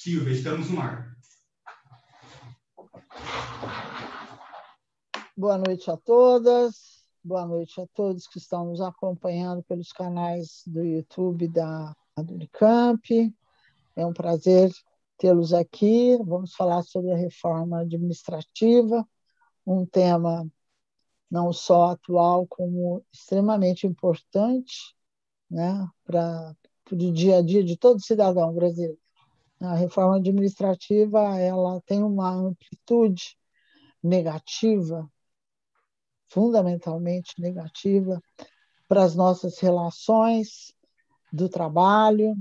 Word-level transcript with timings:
Silvia, 0.00 0.32
estamos 0.32 0.70
no 0.70 0.80
ar. 0.80 1.12
Boa 5.36 5.58
noite 5.58 5.90
a 5.90 5.96
todas, 5.96 7.04
boa 7.24 7.44
noite 7.44 7.80
a 7.80 7.86
todos 7.88 8.28
que 8.28 8.38
estão 8.38 8.66
nos 8.66 8.80
acompanhando 8.80 9.60
pelos 9.64 9.90
canais 9.90 10.62
do 10.68 10.84
YouTube 10.84 11.48
da, 11.48 11.92
Unicamp. 12.16 13.34
É 13.96 14.06
um 14.06 14.12
prazer 14.12 14.70
tê-los 15.16 15.52
aqui. 15.52 16.16
Vamos 16.24 16.54
falar 16.54 16.84
sobre 16.84 17.10
a 17.10 17.16
reforma 17.16 17.80
administrativa, 17.80 19.04
um 19.66 19.84
tema 19.84 20.48
não 21.28 21.52
só 21.52 21.86
atual, 21.90 22.46
como 22.46 23.04
extremamente 23.12 23.84
importante 23.84 24.94
né, 25.50 25.88
para 26.04 26.54
o 26.88 26.96
dia 27.12 27.38
a 27.38 27.42
dia 27.42 27.64
de 27.64 27.76
todo 27.76 28.00
cidadão 28.00 28.54
brasileiro. 28.54 28.96
A 29.60 29.74
reforma 29.74 30.16
administrativa 30.16 31.38
ela 31.38 31.80
tem 31.82 32.02
uma 32.02 32.30
amplitude 32.30 33.36
negativa, 34.02 35.10
fundamentalmente 36.26 37.40
negativa, 37.40 38.22
para 38.86 39.02
as 39.02 39.14
nossas 39.14 39.58
relações 39.58 40.72
do 41.32 41.48
trabalho, 41.48 42.34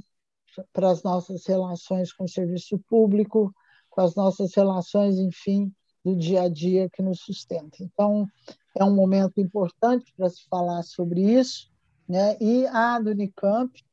para 0.72 0.90
as 0.90 1.04
nossas 1.04 1.46
relações 1.46 2.14
com 2.14 2.26
o 2.26 2.30
serviço 2.30 2.80
público, 2.88 3.54
com 3.90 4.02
as 4.02 4.16
nossas 4.16 4.54
relações, 4.54 5.18
enfim, 5.18 5.74
do 6.06 6.16
dia 6.16 6.44
a 6.44 6.50
dia 6.50 6.90
que 6.90 7.02
nos 7.02 7.20
sustenta. 7.22 7.78
Então, 7.82 8.28
é 8.76 8.84
um 8.84 8.94
momento 8.96 9.42
importante 9.42 10.14
para 10.16 10.30
se 10.30 10.48
falar 10.48 10.84
sobre 10.84 11.22
isso, 11.22 11.70
né? 12.08 12.38
E 12.40 12.66
a 12.68 12.98
Unicamp, 12.98 13.84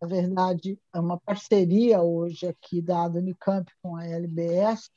na 0.00 0.08
verdade, 0.08 0.78
é 0.94 1.00
uma 1.00 1.18
parceria 1.18 2.02
hoje 2.02 2.46
aqui 2.46 2.80
da 2.82 3.06
Unicamp 3.06 3.70
com 3.82 3.96
a 3.96 4.04
LBS, 4.06 4.90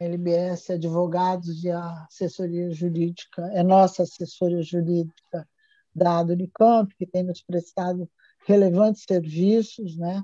LBS 0.00 0.70
Advogados 0.70 1.64
e 1.64 1.70
a 1.70 2.04
Assessoria 2.04 2.70
Jurídica, 2.70 3.42
é 3.52 3.62
nossa 3.62 4.02
assessoria 4.02 4.62
jurídica 4.62 5.48
da 5.94 6.20
Unicamp, 6.20 6.94
que 6.96 7.06
tem 7.06 7.22
nos 7.22 7.42
prestado 7.42 8.08
relevantes 8.46 9.04
serviços, 9.08 9.96
né? 9.96 10.22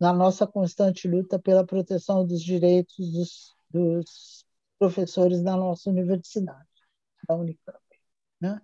na 0.00 0.12
nossa 0.14 0.46
constante 0.46 1.06
luta 1.06 1.38
pela 1.38 1.64
proteção 1.64 2.26
dos 2.26 2.42
direitos 2.42 3.12
dos, 3.12 3.54
dos 3.70 4.44
professores 4.78 5.42
da 5.42 5.54
nossa 5.54 5.90
universidade, 5.90 6.66
da 7.28 7.36
Unicamp. 7.36 7.78
Né? 8.40 8.60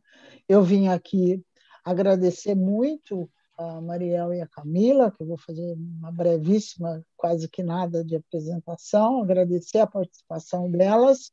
Eu 0.49 0.63
vim 0.63 0.89
aqui 0.89 1.45
agradecer 1.85 2.55
muito 2.55 3.31
a 3.57 3.81
Mariel 3.81 4.35
e 4.35 4.41
a 4.41 4.47
Camila, 4.47 5.11
que 5.11 5.23
eu 5.23 5.27
vou 5.27 5.39
fazer 5.39 5.75
uma 5.75 6.13
brevíssima, 6.13 7.05
quase 7.17 7.49
que 7.49 7.63
nada 7.63 8.05
de 8.05 8.17
apresentação, 8.17 9.23
agradecer 9.23 9.79
a 9.79 9.87
participação 9.87 10.71
delas, 10.71 11.33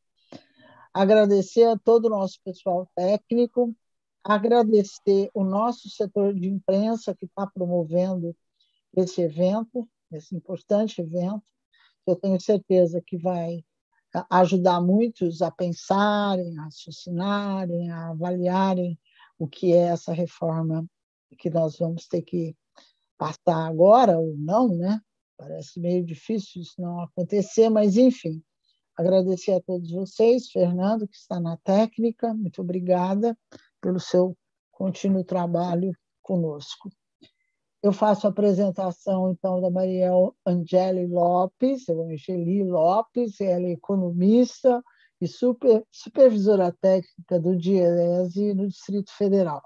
agradecer 0.94 1.66
a 1.66 1.78
todo 1.78 2.06
o 2.06 2.10
nosso 2.10 2.40
pessoal 2.44 2.90
técnico, 2.96 3.76
agradecer 4.24 5.30
o 5.34 5.44
nosso 5.44 5.90
setor 5.90 6.34
de 6.34 6.48
imprensa 6.48 7.14
que 7.14 7.26
está 7.26 7.46
promovendo 7.46 8.36
esse 8.96 9.22
evento, 9.22 9.88
esse 10.12 10.36
importante 10.36 11.02
evento, 11.02 11.44
que 12.06 12.12
eu 12.12 12.16
tenho 12.16 12.40
certeza 12.40 13.02
que 13.06 13.18
vai 13.18 13.64
ajudar 14.30 14.80
muitos 14.80 15.42
a 15.42 15.50
pensarem, 15.50 16.58
a 16.60 16.64
raciocinarem, 16.64 17.92
a 17.92 18.10
avaliarem 18.10 18.98
o 19.40 19.48
que 19.48 19.74
é 19.74 19.88
essa 19.88 20.14
reforma 20.14 20.86
que 21.34 21.50
nós 21.50 21.78
vamos 21.78 22.08
ter 22.08 22.22
que 22.22 22.56
passar 23.18 23.68
agora 23.68 24.20
ou 24.20 24.36
não, 24.38 24.70
né? 24.70 25.00
Parece 25.38 25.80
meio 25.80 26.06
difícil 26.06 26.62
isso 26.62 26.82
não 26.82 27.02
acontecer, 27.02 27.70
mas 27.70 27.98
enfim. 27.98 28.42
Agradecer 28.96 29.54
a 29.54 29.62
todos 29.62 29.92
vocês, 29.92 30.52
Fernando, 30.52 31.08
que 31.08 31.16
está 31.16 31.40
na 31.40 31.58
técnica, 31.58 32.34
muito 32.34 32.62
obrigada 32.62 33.38
pelo 33.82 34.00
seu 34.00 34.38
contínuo 34.72 35.24
trabalho 35.24 35.92
conosco. 36.22 36.90
Eu 37.82 37.92
faço 37.92 38.28
a 38.28 38.30
apresentação, 38.30 39.32
então, 39.32 39.60
da 39.60 39.70
Mariel 39.70 40.36
Angeli 40.46 41.06
Lopes, 41.08 41.90
ou 41.90 42.04
Angeli 42.04 42.64
Lopes, 42.64 43.42
ela 43.42 43.66
é 43.66 43.72
economista 43.72 44.82
e 45.20 45.28
super, 45.28 45.86
supervisora 45.92 46.72
técnica 46.72 47.40
do 47.40 47.58
DIESE 47.58 48.54
no 48.54 48.68
Distrito 48.68 49.12
Federal. 49.12 49.62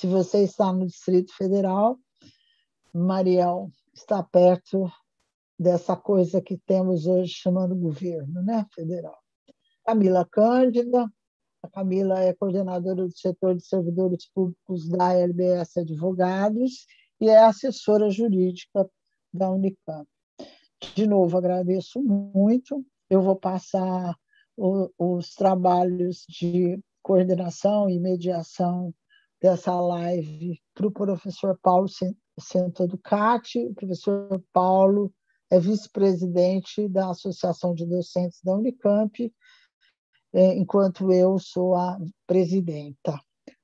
Se 0.00 0.06
você 0.06 0.44
está 0.44 0.72
no 0.72 0.86
Distrito 0.86 1.30
Federal, 1.36 1.98
Mariel 2.90 3.70
está 3.92 4.22
perto 4.22 4.90
dessa 5.58 5.94
coisa 5.94 6.40
que 6.40 6.56
temos 6.56 7.06
hoje 7.06 7.34
chamando 7.34 7.76
governo 7.76 8.40
né, 8.42 8.64
federal. 8.74 9.18
Camila 9.84 10.24
Cândida, 10.24 11.06
a 11.62 11.68
Camila 11.68 12.18
é 12.18 12.32
coordenadora 12.32 13.06
do 13.06 13.14
setor 13.14 13.54
de 13.54 13.62
servidores 13.62 14.26
públicos 14.32 14.88
da 14.88 15.12
LBS 15.12 15.76
Advogados 15.76 16.86
e 17.20 17.28
é 17.28 17.44
assessora 17.44 18.08
jurídica 18.08 18.90
da 19.30 19.50
Unicamp. 19.50 20.08
De 20.94 21.06
novo, 21.06 21.36
agradeço 21.36 22.00
muito. 22.02 22.82
Eu 23.10 23.20
vou 23.20 23.36
passar 23.36 24.16
o, 24.56 24.88
os 24.96 25.34
trabalhos 25.34 26.24
de 26.26 26.82
coordenação 27.02 27.90
e 27.90 28.00
mediação 28.00 28.94
dessa 29.40 29.74
live 29.80 30.60
para 30.74 30.86
o 30.86 30.92
professor 30.92 31.58
Paulo 31.62 31.88
Sento 32.38 32.86
Ducati. 32.86 33.66
O 33.66 33.74
professor 33.74 34.42
Paulo 34.52 35.12
é 35.50 35.58
vice-presidente 35.58 36.86
da 36.88 37.10
Associação 37.10 37.74
de 37.74 37.86
Docentes 37.86 38.40
da 38.44 38.54
Unicamp, 38.54 39.32
é, 40.32 40.54
enquanto 40.56 41.10
eu 41.10 41.38
sou 41.38 41.74
a 41.74 41.98
presidenta. 42.26 43.18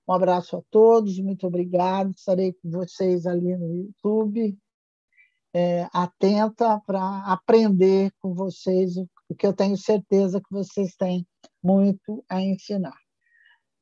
Um 0.08 0.12
abraço 0.12 0.56
a 0.56 0.62
todos, 0.70 1.18
muito 1.20 1.46
obrigado. 1.46 2.10
Estarei 2.10 2.52
com 2.54 2.70
vocês 2.70 3.26
ali 3.26 3.56
no 3.56 3.74
YouTube, 3.74 4.56
é, 5.52 5.86
atenta 5.92 6.80
para 6.86 7.20
aprender 7.26 8.12
com 8.20 8.34
vocês 8.34 8.96
o, 8.96 9.08
o 9.28 9.34
que 9.34 9.46
eu 9.46 9.52
tenho 9.52 9.76
certeza 9.76 10.40
que 10.40 10.50
vocês 10.50 10.96
têm 10.96 11.26
muito 11.62 12.24
a 12.28 12.40
ensinar 12.40 13.05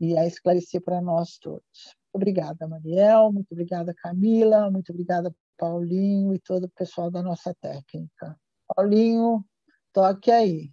e 0.00 0.16
a 0.16 0.26
esclarecer 0.26 0.82
para 0.82 1.00
nós 1.00 1.38
todos. 1.38 1.96
Obrigada, 2.12 2.66
Mariel, 2.68 3.32
muito 3.32 3.52
obrigada, 3.52 3.94
Camila, 3.94 4.70
muito 4.70 4.90
obrigada, 4.90 5.34
Paulinho 5.56 6.34
e 6.34 6.38
todo 6.38 6.64
o 6.64 6.70
pessoal 6.70 7.10
da 7.10 7.22
nossa 7.22 7.54
técnica. 7.54 8.38
Paulinho, 8.68 9.44
toque 9.92 10.30
aí. 10.30 10.72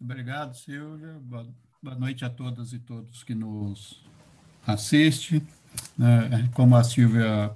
Obrigado, 0.00 0.56
Silvia. 0.56 1.20
Boa 1.20 1.96
noite 1.96 2.24
a 2.24 2.30
todas 2.30 2.72
e 2.72 2.78
todos 2.78 3.22
que 3.22 3.34
nos 3.34 4.04
assistem. 4.66 5.46
É, 6.00 6.48
como 6.54 6.76
a 6.76 6.84
Silvia 6.84 7.54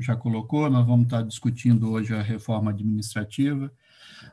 já 0.00 0.16
colocou, 0.16 0.70
nós 0.70 0.86
vamos 0.86 1.06
estar 1.06 1.22
discutindo 1.22 1.90
hoje 1.90 2.14
a 2.14 2.22
reforma 2.22 2.70
administrativa. 2.70 3.72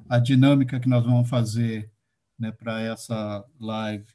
A 0.07 0.19
dinâmica 0.19 0.79
que 0.79 0.89
nós 0.89 1.03
vamos 1.03 1.29
fazer 1.29 1.91
né, 2.37 2.51
para 2.51 2.81
essa 2.81 3.45
live, 3.59 4.07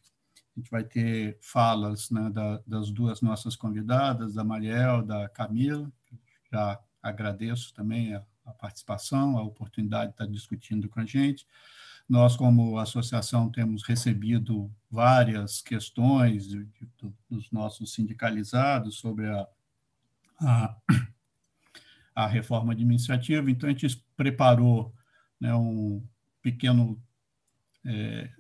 a 0.57 0.61
gente 0.61 0.71
vai 0.71 0.83
ter 0.83 1.37
falas 1.41 2.11
né, 2.11 2.31
da, 2.31 2.63
das 2.67 2.91
duas 2.91 3.21
nossas 3.21 3.55
convidadas, 3.55 4.35
da 4.35 4.43
Mariel, 4.43 5.03
da 5.03 5.29
Camila. 5.29 5.93
Já 6.51 6.81
agradeço 7.03 7.75
também 7.75 8.15
a, 8.15 8.25
a 8.47 8.53
participação, 8.53 9.37
a 9.37 9.43
oportunidade 9.43 10.07
de 10.07 10.15
estar 10.15 10.27
discutindo 10.27 10.89
com 10.89 11.01
a 11.01 11.05
gente. 11.05 11.47
Nós, 12.09 12.37
como 12.37 12.79
associação, 12.79 13.51
temos 13.51 13.83
recebido 13.83 14.73
várias 14.91 15.61
questões 15.61 16.49
de, 16.49 16.65
de, 16.65 17.13
dos 17.29 17.51
nossos 17.51 17.93
sindicalizados 17.93 18.97
sobre 18.97 19.27
a, 19.27 19.47
a, 20.41 20.77
a, 22.15 22.27
reforma 22.27 22.73
administrativa, 22.73 23.51
então 23.51 23.69
a 23.69 23.73
gente 23.73 24.03
preparou 24.17 24.95
né, 25.39 25.55
um 25.55 26.03
pequeno 26.41 26.99
é, 27.85 28.31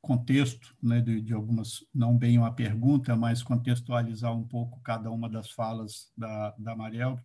contexto 0.00 0.74
né, 0.82 1.00
de, 1.00 1.20
de, 1.20 1.32
algumas, 1.32 1.84
não 1.94 2.16
bem 2.16 2.38
uma 2.38 2.54
pergunta, 2.54 3.14
mas 3.14 3.42
contextualizar 3.42 4.34
um 4.34 4.46
pouco 4.46 4.80
cada 4.80 5.10
uma 5.10 5.28
das 5.28 5.50
falas 5.50 6.10
da, 6.16 6.54
da 6.58 6.74
Mariel 6.74 7.18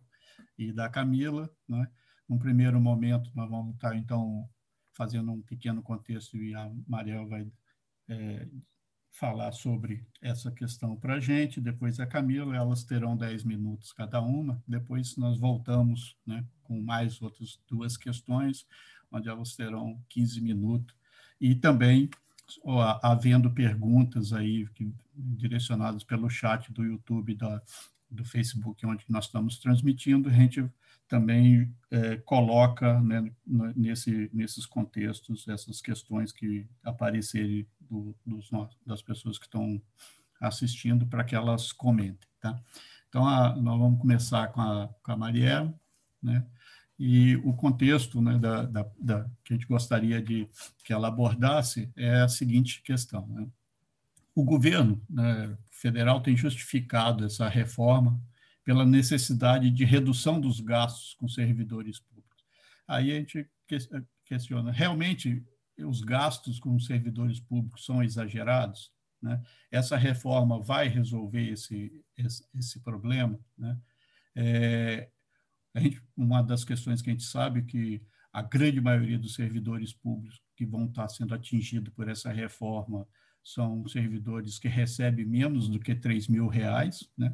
e 0.57 0.72
da 0.72 0.89
Camila. 0.89 1.50
Né? 1.68 1.88
Num 2.27 2.38
primeiro 2.38 2.80
momento, 2.80 3.31
nós 3.33 3.50
vamos 3.50 3.75
estar, 3.75 3.95
então, 3.95 4.50
fazendo 4.94 5.31
um 5.31 5.42
pequeno 5.42 5.81
contexto 5.81 6.38
e 6.38 6.54
a 6.54 6.69
Mariel 6.88 7.27
vai 7.27 7.48
é, 8.10 8.48
falar 9.12 9.51
sobre 9.54 10.06
essa 10.22 10.51
questão 10.51 10.95
para 10.98 11.16
a 11.16 11.19
gente, 11.19 11.62
depois 11.62 12.00
a 12.00 12.06
Camila, 12.06 12.56
elas 12.56 12.83
terão 12.83 13.16
10 13.16 13.45
minutos 13.45 13.94
cada 13.94 14.22
uma, 14.22 14.62
depois 14.68 15.16
nós 15.16 15.39
voltamos 15.39 16.18
né, 16.25 16.45
com 16.63 16.81
mais 16.81 17.22
outras 17.22 17.60
duas 17.68 17.95
questões, 17.95 18.68
onde 19.10 19.30
elas 19.30 19.56
terão 19.56 20.01
15 20.10 20.42
minutos, 20.42 20.95
e 21.39 21.56
também, 21.56 22.10
havendo 23.01 23.51
perguntas 23.51 24.33
aí 24.33 24.68
que, 24.74 24.92
direcionadas 25.15 26.03
pelo 26.03 26.30
chat 26.30 26.71
do 26.71 26.83
YouTube, 26.83 27.36
da, 27.36 27.62
do 28.09 28.25
Facebook, 28.25 28.86
onde 28.86 29.06
nós 29.09 29.25
estamos 29.25 29.59
transmitindo, 29.59 30.30
a 30.30 30.33
gente 30.33 30.69
também 31.07 31.74
é, 31.92 32.18
coloca 32.18 33.00
né, 33.01 33.31
nesse, 33.75 34.30
nesses 34.33 34.65
contextos 34.65 35.47
essas 35.47 35.81
questões 35.81 36.31
que 36.31 36.68
aparecerem 36.83 37.68
do, 37.80 38.15
dos, 38.25 38.50
das 38.86 39.01
pessoas 39.01 39.38
que 39.38 39.45
estão 39.45 39.81
assistindo 40.41 41.06
para 41.06 41.24
que 41.24 41.36
elas 41.36 41.71
comentem. 41.71 42.27
Tá? 42.39 42.59
Então, 43.09 43.27
a, 43.27 43.56
nós 43.56 43.80
vamos 43.80 44.00
começar 44.00 44.48
com 44.50 44.62
a, 44.62 44.89
com 45.01 45.12
a 45.12 45.18
Mariela, 45.18 45.74
né? 46.21 46.45
E 46.97 47.36
o 47.38 47.53
contexto 47.53 48.21
né, 48.21 48.38
da, 48.38 48.63
da, 48.63 48.86
da, 48.97 49.30
que 49.44 49.53
a 49.53 49.57
gente 49.57 49.68
gostaria 49.68 50.21
de 50.21 50.47
que 50.83 50.94
ela 50.94 51.09
abordasse 51.09 51.92
é 51.95 52.21
a 52.21 52.30
seguinte 52.30 52.81
questão. 52.81 53.27
Né? 53.27 53.47
O 54.33 54.44
governo 54.44 55.01
né, 55.09 55.57
federal 55.69 56.21
tem 56.21 56.38
justificado 56.38 57.25
essa 57.25 57.50
reforma 57.50 58.19
pela 58.63 58.86
necessidade 58.86 59.69
de 59.69 59.83
redução 59.83 60.39
dos 60.39 60.59
gastos 60.59 61.13
com 61.15 61.27
servidores 61.27 62.00
públicos. 62.00 62.44
Aí 62.88 63.12
a 63.12 63.15
gente 63.15 63.48
questiona, 64.25 64.71
realmente 64.71 65.44
os 65.77 66.01
gastos 66.01 66.59
com 66.59 66.80
servidores 66.80 67.39
públicos 67.39 67.86
são 67.86 68.01
exagerados? 68.01 68.91
Né? 69.21 69.41
Essa 69.69 69.98
reforma 69.98 70.62
vai 70.62 70.88
resolver 70.88 71.50
esse, 71.50 71.91
esse, 72.18 72.45
esse 72.56 72.80
problema? 72.80 73.38
Né? 73.57 73.77
É, 74.36 75.09
gente, 75.80 76.01
uma 76.16 76.42
das 76.42 76.63
questões 76.63 77.01
que 77.01 77.10
a 77.10 77.13
gente 77.13 77.24
sabe 77.24 77.60
é 77.60 77.63
que 77.63 78.01
a 78.31 78.42
grande 78.42 78.81
maioria 78.81 79.18
dos 79.18 79.33
servidores 79.33 79.94
públicos 79.94 80.42
que 80.56 80.66
vão 80.66 80.86
estar 80.86 81.07
sendo 81.07 81.33
atingidos 81.33 81.94
por 81.94 82.07
essa 82.10 82.31
reforma 82.31 83.07
são 83.44 83.88
servidores 83.88 84.57
que 84.57 84.68
recebem 84.68 85.25
menos 85.25 85.69
do 85.69 85.80
que 85.80 85.94
3 85.94 86.27
mil 86.27 86.48
reais, 86.48 87.10
né? 87.18 87.33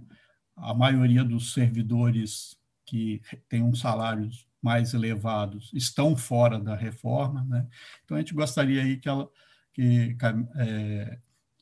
A 0.56 0.74
maioria 0.74 1.24
dos 1.24 1.54
servidores 1.54 2.58
que 2.86 3.22
têm 3.48 3.64
um 3.64 3.74
salários 3.74 4.46
mais 4.62 4.94
elevados 4.94 5.72
estão 5.74 6.16
fora 6.16 6.60
da 6.60 6.76
reforma, 6.76 7.44
né? 7.46 7.68
Então 8.04 8.18
a 8.18 8.20
gente 8.20 8.34
gostaria 8.34 8.82
aí 8.84 8.98
que 8.98 9.08
ela 9.08 9.30
que 9.74 10.18
é, 10.58 11.20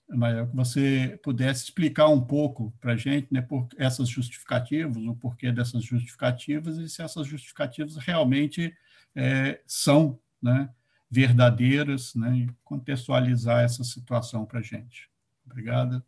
que 0.09 0.55
você 0.55 1.19
pudesse 1.23 1.65
explicar 1.65 2.07
um 2.07 2.19
pouco 2.19 2.73
para 2.81 2.93
a 2.93 2.97
gente 2.97 3.27
né, 3.31 3.41
por 3.41 3.67
essas 3.77 4.09
justificativas, 4.09 4.97
o 4.97 5.15
porquê 5.15 5.51
dessas 5.51 5.83
justificativas 5.83 6.77
e 6.77 6.89
se 6.89 7.01
essas 7.01 7.27
justificativas 7.27 7.95
realmente 7.97 8.75
é, 9.15 9.61
são 9.67 10.19
né, 10.41 10.69
verdadeiras 11.09 12.15
né, 12.15 12.37
e 12.37 12.49
contextualizar 12.63 13.63
essa 13.63 13.83
situação 13.83 14.45
para 14.45 14.59
a 14.59 14.63
gente. 14.63 15.09
Obrigada. 15.45 16.03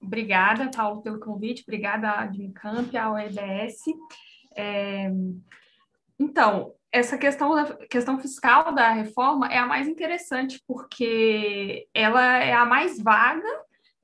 Obrigada, 0.00 0.70
Paulo, 0.70 1.02
pelo 1.02 1.20
convite. 1.20 1.62
Obrigada 1.62 2.10
à 2.10 2.22
Admicamp, 2.22 2.94
ao 2.96 3.16
EBS. 3.18 3.84
É, 4.56 5.10
então, 6.18 6.74
essa 6.92 7.16
questão 7.16 7.52
questão 7.88 8.18
fiscal 8.20 8.74
da 8.74 8.90
reforma 8.90 9.46
é 9.46 9.56
a 9.58 9.66
mais 9.66 9.88
interessante, 9.88 10.62
porque 10.66 11.88
ela 11.94 12.36
é 12.36 12.52
a 12.52 12.66
mais 12.66 13.00
vaga 13.00 13.48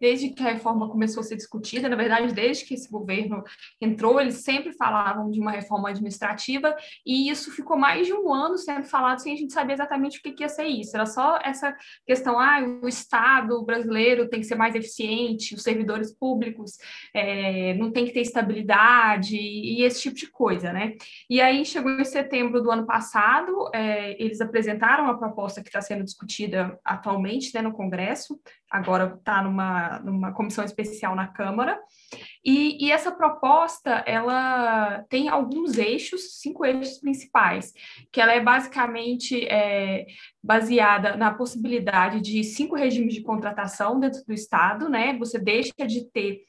desde 0.00 0.30
que 0.30 0.42
a 0.42 0.52
reforma 0.52 0.88
começou 0.88 1.20
a 1.20 1.24
ser 1.24 1.36
discutida, 1.36 1.88
na 1.88 1.96
verdade, 1.96 2.32
desde 2.32 2.64
que 2.64 2.74
esse 2.74 2.90
governo 2.90 3.42
entrou, 3.80 4.20
eles 4.20 4.42
sempre 4.42 4.72
falavam 4.72 5.30
de 5.30 5.40
uma 5.40 5.50
reforma 5.50 5.90
administrativa, 5.90 6.76
e 7.04 7.30
isso 7.30 7.50
ficou 7.50 7.76
mais 7.76 8.06
de 8.06 8.12
um 8.12 8.32
ano 8.32 8.56
sendo 8.56 8.84
falado 8.84 9.20
sem 9.20 9.32
a 9.32 9.36
gente 9.36 9.52
saber 9.52 9.74
exatamente 9.74 10.18
o 10.18 10.22
que, 10.22 10.32
que 10.32 10.42
ia 10.42 10.48
ser 10.48 10.64
isso. 10.64 10.96
Era 10.96 11.06
só 11.06 11.38
essa 11.42 11.74
questão, 12.06 12.38
ah, 12.38 12.60
o 12.82 12.88
Estado 12.88 13.64
brasileiro 13.64 14.28
tem 14.28 14.40
que 14.40 14.46
ser 14.46 14.54
mais 14.54 14.74
eficiente, 14.74 15.54
os 15.54 15.62
servidores 15.62 16.12
públicos 16.12 16.78
é, 17.14 17.74
não 17.74 17.90
tem 17.90 18.04
que 18.04 18.12
ter 18.12 18.20
estabilidade, 18.20 19.36
e 19.36 19.82
esse 19.82 20.02
tipo 20.02 20.16
de 20.16 20.30
coisa, 20.30 20.72
né? 20.72 20.94
E 21.28 21.40
aí 21.40 21.64
chegou 21.64 21.90
em 21.90 22.04
setembro 22.04 22.62
do 22.62 22.70
ano 22.70 22.86
passado, 22.86 23.70
é, 23.74 24.20
eles 24.22 24.40
apresentaram 24.40 25.08
a 25.08 25.16
proposta 25.16 25.62
que 25.62 25.68
está 25.68 25.80
sendo 25.80 26.04
discutida 26.04 26.78
atualmente 26.84 27.54
né, 27.54 27.62
no 27.62 27.72
Congresso, 27.72 28.38
agora 28.70 29.14
está 29.18 29.42
numa, 29.42 29.98
numa 30.00 30.32
comissão 30.32 30.64
especial 30.64 31.14
na 31.14 31.26
Câmara, 31.26 31.80
e, 32.44 32.86
e, 32.86 32.92
essa 32.92 33.10
proposta, 33.12 33.90
ela 34.06 35.04
tem 35.08 35.28
alguns 35.28 35.76
eixos, 35.76 36.38
cinco 36.40 36.64
eixos 36.64 36.98
principais, 36.98 37.72
que 38.10 38.20
ela 38.20 38.32
é 38.32 38.40
basicamente 38.40 39.46
é, 39.46 40.06
baseada 40.42 41.16
na 41.16 41.32
possibilidade 41.32 42.20
de 42.20 42.42
cinco 42.44 42.74
regimes 42.74 43.14
de 43.14 43.22
contratação 43.22 44.00
dentro 44.00 44.24
do 44.24 44.32
Estado, 44.32 44.88
né? 44.88 45.16
Você 45.18 45.38
deixa 45.38 45.72
de 45.86 46.10
ter 46.10 46.44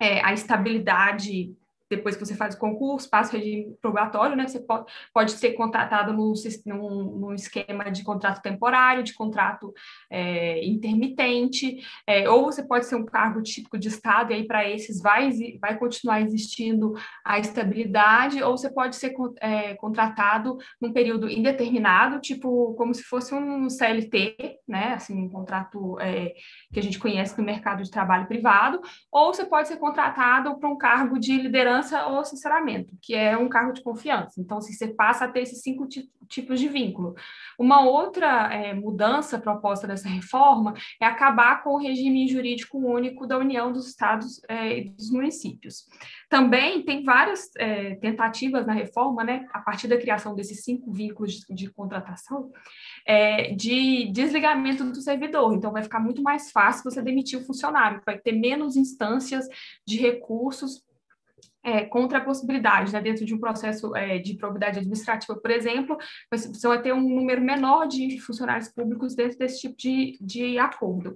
é, 0.00 0.24
a 0.24 0.32
estabilidade 0.32 1.54
depois 1.90 2.16
que 2.16 2.24
você 2.24 2.34
faz 2.34 2.54
o 2.54 2.58
concurso, 2.58 3.08
passa 3.08 3.34
o 3.34 3.38
regime 3.38 3.74
probatório, 3.80 4.36
né? 4.36 4.46
Você 4.46 4.60
pode, 4.60 4.84
pode 5.12 5.32
ser 5.32 5.52
contratado 5.52 6.12
num, 6.12 6.32
num, 6.66 7.04
num 7.18 7.34
esquema 7.34 7.90
de 7.90 8.04
contrato 8.04 8.42
temporário, 8.42 9.02
de 9.02 9.14
contrato 9.14 9.72
é, 10.10 10.64
intermitente, 10.64 11.78
é, 12.06 12.28
ou 12.28 12.44
você 12.44 12.62
pode 12.62 12.86
ser 12.86 12.96
um 12.96 13.04
cargo 13.04 13.42
típico 13.42 13.78
de 13.78 13.88
Estado, 13.88 14.32
e 14.32 14.34
aí 14.34 14.46
para 14.46 14.68
esses 14.68 15.00
vai, 15.00 15.30
vai 15.60 15.78
continuar 15.78 16.20
existindo 16.20 16.94
a 17.24 17.38
estabilidade, 17.38 18.42
ou 18.42 18.56
você 18.56 18.70
pode 18.70 18.96
ser 18.96 19.14
é, 19.40 19.74
contratado 19.74 20.58
num 20.80 20.92
período 20.92 21.28
indeterminado, 21.28 22.20
tipo 22.20 22.74
como 22.74 22.94
se 22.94 23.02
fosse 23.02 23.34
um 23.34 23.70
CLT, 23.70 24.58
né? 24.66 24.94
Assim, 24.94 25.22
um 25.22 25.28
contrato 25.28 25.98
é, 26.00 26.34
que 26.72 26.78
a 26.78 26.82
gente 26.82 26.98
conhece 26.98 27.38
no 27.38 27.44
mercado 27.44 27.82
de 27.82 27.90
trabalho 27.90 28.26
privado, 28.26 28.80
ou 29.10 29.32
você 29.32 29.46
pode 29.46 29.68
ser 29.68 29.78
contratado 29.78 30.58
para 30.58 30.68
um 30.68 30.76
cargo 30.76 31.18
de 31.18 31.36
liderança 31.36 31.77
confiança 31.78 32.06
ou 32.06 32.24
sinceramento, 32.24 32.96
que 33.00 33.14
é 33.14 33.36
um 33.36 33.48
cargo 33.48 33.72
de 33.72 33.82
confiança. 33.82 34.40
Então, 34.40 34.60
se 34.60 34.72
você 34.72 34.88
passa 34.88 35.24
a 35.24 35.28
ter 35.28 35.40
esses 35.40 35.62
cinco 35.62 35.86
tipos 36.28 36.60
de 36.60 36.68
vínculo. 36.68 37.14
Uma 37.58 37.82
outra 37.82 38.52
é, 38.52 38.74
mudança 38.74 39.38
proposta 39.38 39.86
dessa 39.86 40.08
reforma 40.08 40.74
é 41.00 41.06
acabar 41.06 41.62
com 41.62 41.70
o 41.70 41.78
regime 41.78 42.28
jurídico 42.28 42.78
único 42.78 43.26
da 43.26 43.38
União 43.38 43.72
dos 43.72 43.88
Estados 43.88 44.40
é, 44.48 44.78
e 44.78 44.90
dos 44.90 45.10
municípios. 45.10 45.86
Também 46.28 46.82
tem 46.82 47.02
várias 47.02 47.50
é, 47.56 47.94
tentativas 47.96 48.66
na 48.66 48.74
reforma, 48.74 49.24
né, 49.24 49.46
a 49.52 49.60
partir 49.60 49.88
da 49.88 49.96
criação 49.96 50.34
desses 50.34 50.62
cinco 50.62 50.92
vínculos 50.92 51.32
de, 51.32 51.54
de 51.54 51.70
contratação, 51.70 52.50
é, 53.06 53.54
de 53.54 54.10
desligamento 54.12 54.84
do 54.84 55.00
servidor. 55.00 55.54
Então, 55.54 55.72
vai 55.72 55.82
ficar 55.82 56.00
muito 56.00 56.22
mais 56.22 56.50
fácil 56.50 56.84
você 56.84 57.00
demitir 57.00 57.38
o 57.38 57.44
funcionário, 57.44 58.02
vai 58.04 58.18
ter 58.18 58.32
menos 58.32 58.76
instâncias 58.76 59.46
de 59.86 59.96
recursos 59.96 60.86
é, 61.68 61.84
contra 61.84 62.18
a 62.18 62.24
possibilidade, 62.24 62.92
né, 62.92 63.00
dentro 63.00 63.24
de 63.24 63.34
um 63.34 63.38
processo 63.38 63.94
é, 63.94 64.18
de 64.18 64.34
probidade 64.34 64.78
administrativa, 64.78 65.38
por 65.38 65.50
exemplo, 65.50 65.98
você 66.30 66.66
vai 66.66 66.80
ter 66.80 66.94
um 66.94 67.00
número 67.00 67.42
menor 67.42 67.86
de 67.86 68.18
funcionários 68.20 68.68
públicos 68.68 69.14
dentro 69.14 69.38
desse 69.38 69.60
tipo 69.60 69.76
de, 69.76 70.16
de 70.20 70.58
acordo. 70.58 71.14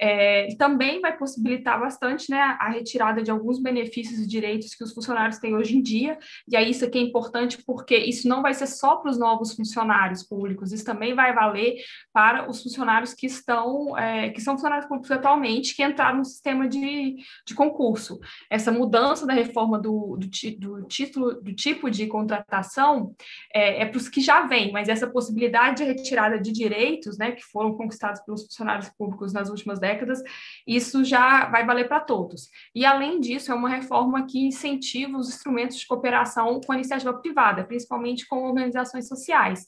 É, 0.00 0.54
também 0.56 1.00
vai 1.00 1.16
possibilitar 1.16 1.78
bastante 1.80 2.30
né, 2.30 2.40
a 2.40 2.70
retirada 2.70 3.22
de 3.22 3.30
alguns 3.30 3.60
benefícios 3.60 4.20
e 4.20 4.28
direitos 4.28 4.74
que 4.74 4.84
os 4.84 4.92
funcionários 4.92 5.38
têm 5.38 5.54
hoje 5.54 5.76
em 5.76 5.82
dia, 5.82 6.18
e 6.46 6.56
aí 6.56 6.70
isso 6.70 6.84
aqui 6.84 6.98
é 6.98 7.02
importante 7.02 7.62
porque 7.66 7.96
isso 7.96 8.28
não 8.28 8.42
vai 8.42 8.54
ser 8.54 8.66
só 8.66 8.96
para 8.96 9.10
os 9.10 9.18
novos 9.18 9.54
funcionários 9.54 10.22
públicos, 10.22 10.72
isso 10.72 10.84
também 10.84 11.14
vai 11.14 11.34
valer 11.34 11.76
para 12.12 12.48
os 12.48 12.62
funcionários 12.62 13.12
que 13.12 13.26
estão, 13.26 13.96
é, 13.98 14.30
que 14.30 14.40
são 14.40 14.54
funcionários 14.54 14.86
públicos 14.86 15.10
atualmente, 15.10 15.74
que 15.74 15.82
entraram 15.82 16.18
no 16.18 16.24
sistema 16.24 16.68
de, 16.68 17.16
de 17.46 17.54
concurso. 17.54 18.18
Essa 18.50 18.70
mudança 18.70 19.26
da 19.26 19.34
reforma 19.34 19.78
do, 19.78 20.16
do, 20.16 20.28
do 20.58 20.86
título, 20.86 21.34
do 21.40 21.52
tipo 21.52 21.90
de 21.90 22.06
contratação 22.06 23.14
é, 23.52 23.82
é 23.82 23.86
para 23.86 23.98
os 23.98 24.08
que 24.08 24.20
já 24.20 24.46
vêm, 24.46 24.72
mas 24.72 24.88
essa 24.88 25.06
possibilidade 25.06 25.78
de 25.78 25.84
retirada 25.84 26.38
de 26.40 26.52
direitos, 26.52 27.18
né, 27.18 27.32
que 27.32 27.42
foram 27.42 27.76
conquistados 27.76 28.20
pelos 28.22 28.44
funcionários 28.44 28.88
públicos 28.90 29.32
nas 29.32 29.48
últimas 29.48 29.78
décadas, 29.78 29.87
décadas, 29.88 30.22
isso 30.66 31.04
já 31.04 31.46
vai 31.46 31.64
valer 31.64 31.88
para 31.88 32.00
todos. 32.00 32.48
E, 32.74 32.84
além 32.84 33.20
disso, 33.20 33.50
é 33.50 33.54
uma 33.54 33.68
reforma 33.68 34.26
que 34.26 34.38
incentiva 34.46 35.16
os 35.18 35.28
instrumentos 35.28 35.78
de 35.78 35.86
cooperação 35.86 36.60
com 36.60 36.72
a 36.72 36.76
iniciativa 36.76 37.14
privada, 37.14 37.64
principalmente 37.64 38.26
com 38.26 38.44
organizações 38.44 39.08
sociais. 39.08 39.66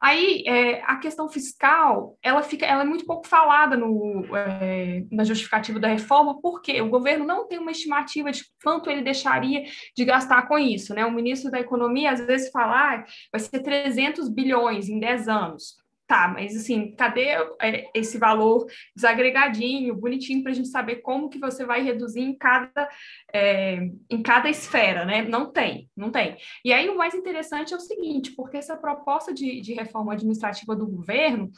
Aí, 0.00 0.44
é, 0.46 0.82
a 0.82 0.96
questão 0.96 1.28
fiscal, 1.28 2.18
ela 2.22 2.42
fica, 2.42 2.66
ela 2.66 2.82
é 2.82 2.84
muito 2.84 3.06
pouco 3.06 3.26
falada 3.26 3.76
no, 3.76 4.24
é, 4.36 5.04
na 5.10 5.24
justificativa 5.24 5.80
da 5.80 5.88
reforma, 5.88 6.38
porque 6.40 6.80
o 6.82 6.90
governo 6.90 7.24
não 7.24 7.48
tem 7.48 7.58
uma 7.58 7.70
estimativa 7.70 8.30
de 8.30 8.44
quanto 8.62 8.90
ele 8.90 9.02
deixaria 9.02 9.64
de 9.96 10.04
gastar 10.04 10.46
com 10.48 10.58
isso, 10.58 10.94
né? 10.94 11.04
O 11.06 11.12
ministro 11.12 11.50
da 11.50 11.60
Economia, 11.60 12.10
às 12.12 12.20
vezes, 12.20 12.50
fala, 12.50 12.94
ah, 12.94 13.04
vai 13.32 13.40
ser 13.40 13.60
300 13.60 14.28
bilhões 14.28 14.88
em 14.88 15.00
10 15.00 15.28
anos. 15.28 15.76
Tá, 16.06 16.28
mas 16.28 16.54
assim, 16.54 16.94
cadê 16.94 17.30
é, 17.60 17.90
esse 17.92 18.16
valor 18.16 18.64
desagregadinho, 18.94 19.96
bonitinho, 19.96 20.40
para 20.40 20.52
a 20.52 20.54
gente 20.54 20.68
saber 20.68 20.96
como 20.96 21.28
que 21.28 21.38
você 21.38 21.64
vai 21.64 21.82
reduzir 21.82 22.20
em 22.20 22.36
cada, 22.36 22.88
é, 23.32 23.90
em 24.08 24.22
cada 24.22 24.48
esfera, 24.48 25.04
né? 25.04 25.22
Não 25.22 25.50
tem, 25.50 25.90
não 25.96 26.12
tem. 26.12 26.36
E 26.64 26.72
aí 26.72 26.88
o 26.88 26.96
mais 26.96 27.12
interessante 27.12 27.74
é 27.74 27.76
o 27.76 27.80
seguinte, 27.80 28.30
porque 28.36 28.56
essa 28.56 28.76
proposta 28.76 29.34
de, 29.34 29.60
de 29.60 29.74
reforma 29.74 30.12
administrativa 30.12 30.76
do 30.76 30.86
governo, 30.86 31.50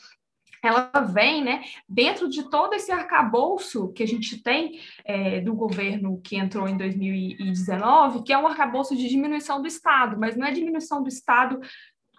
ela 0.64 0.90
vem 1.12 1.44
né, 1.44 1.62
dentro 1.88 2.28
de 2.28 2.48
todo 2.48 2.74
esse 2.74 2.90
arcabouço 2.90 3.92
que 3.92 4.02
a 4.02 4.06
gente 4.06 4.42
tem 4.42 4.80
é, 5.04 5.40
do 5.40 5.54
governo 5.54 6.20
que 6.22 6.36
entrou 6.36 6.66
em 6.66 6.76
2019, 6.76 8.22
que 8.22 8.32
é 8.32 8.38
um 8.38 8.46
arcabouço 8.46 8.96
de 8.96 9.08
diminuição 9.08 9.60
do 9.60 9.68
Estado, 9.68 10.18
mas 10.18 10.36
não 10.36 10.46
é 10.46 10.50
diminuição 10.50 11.02
do 11.02 11.08
Estado 11.08 11.60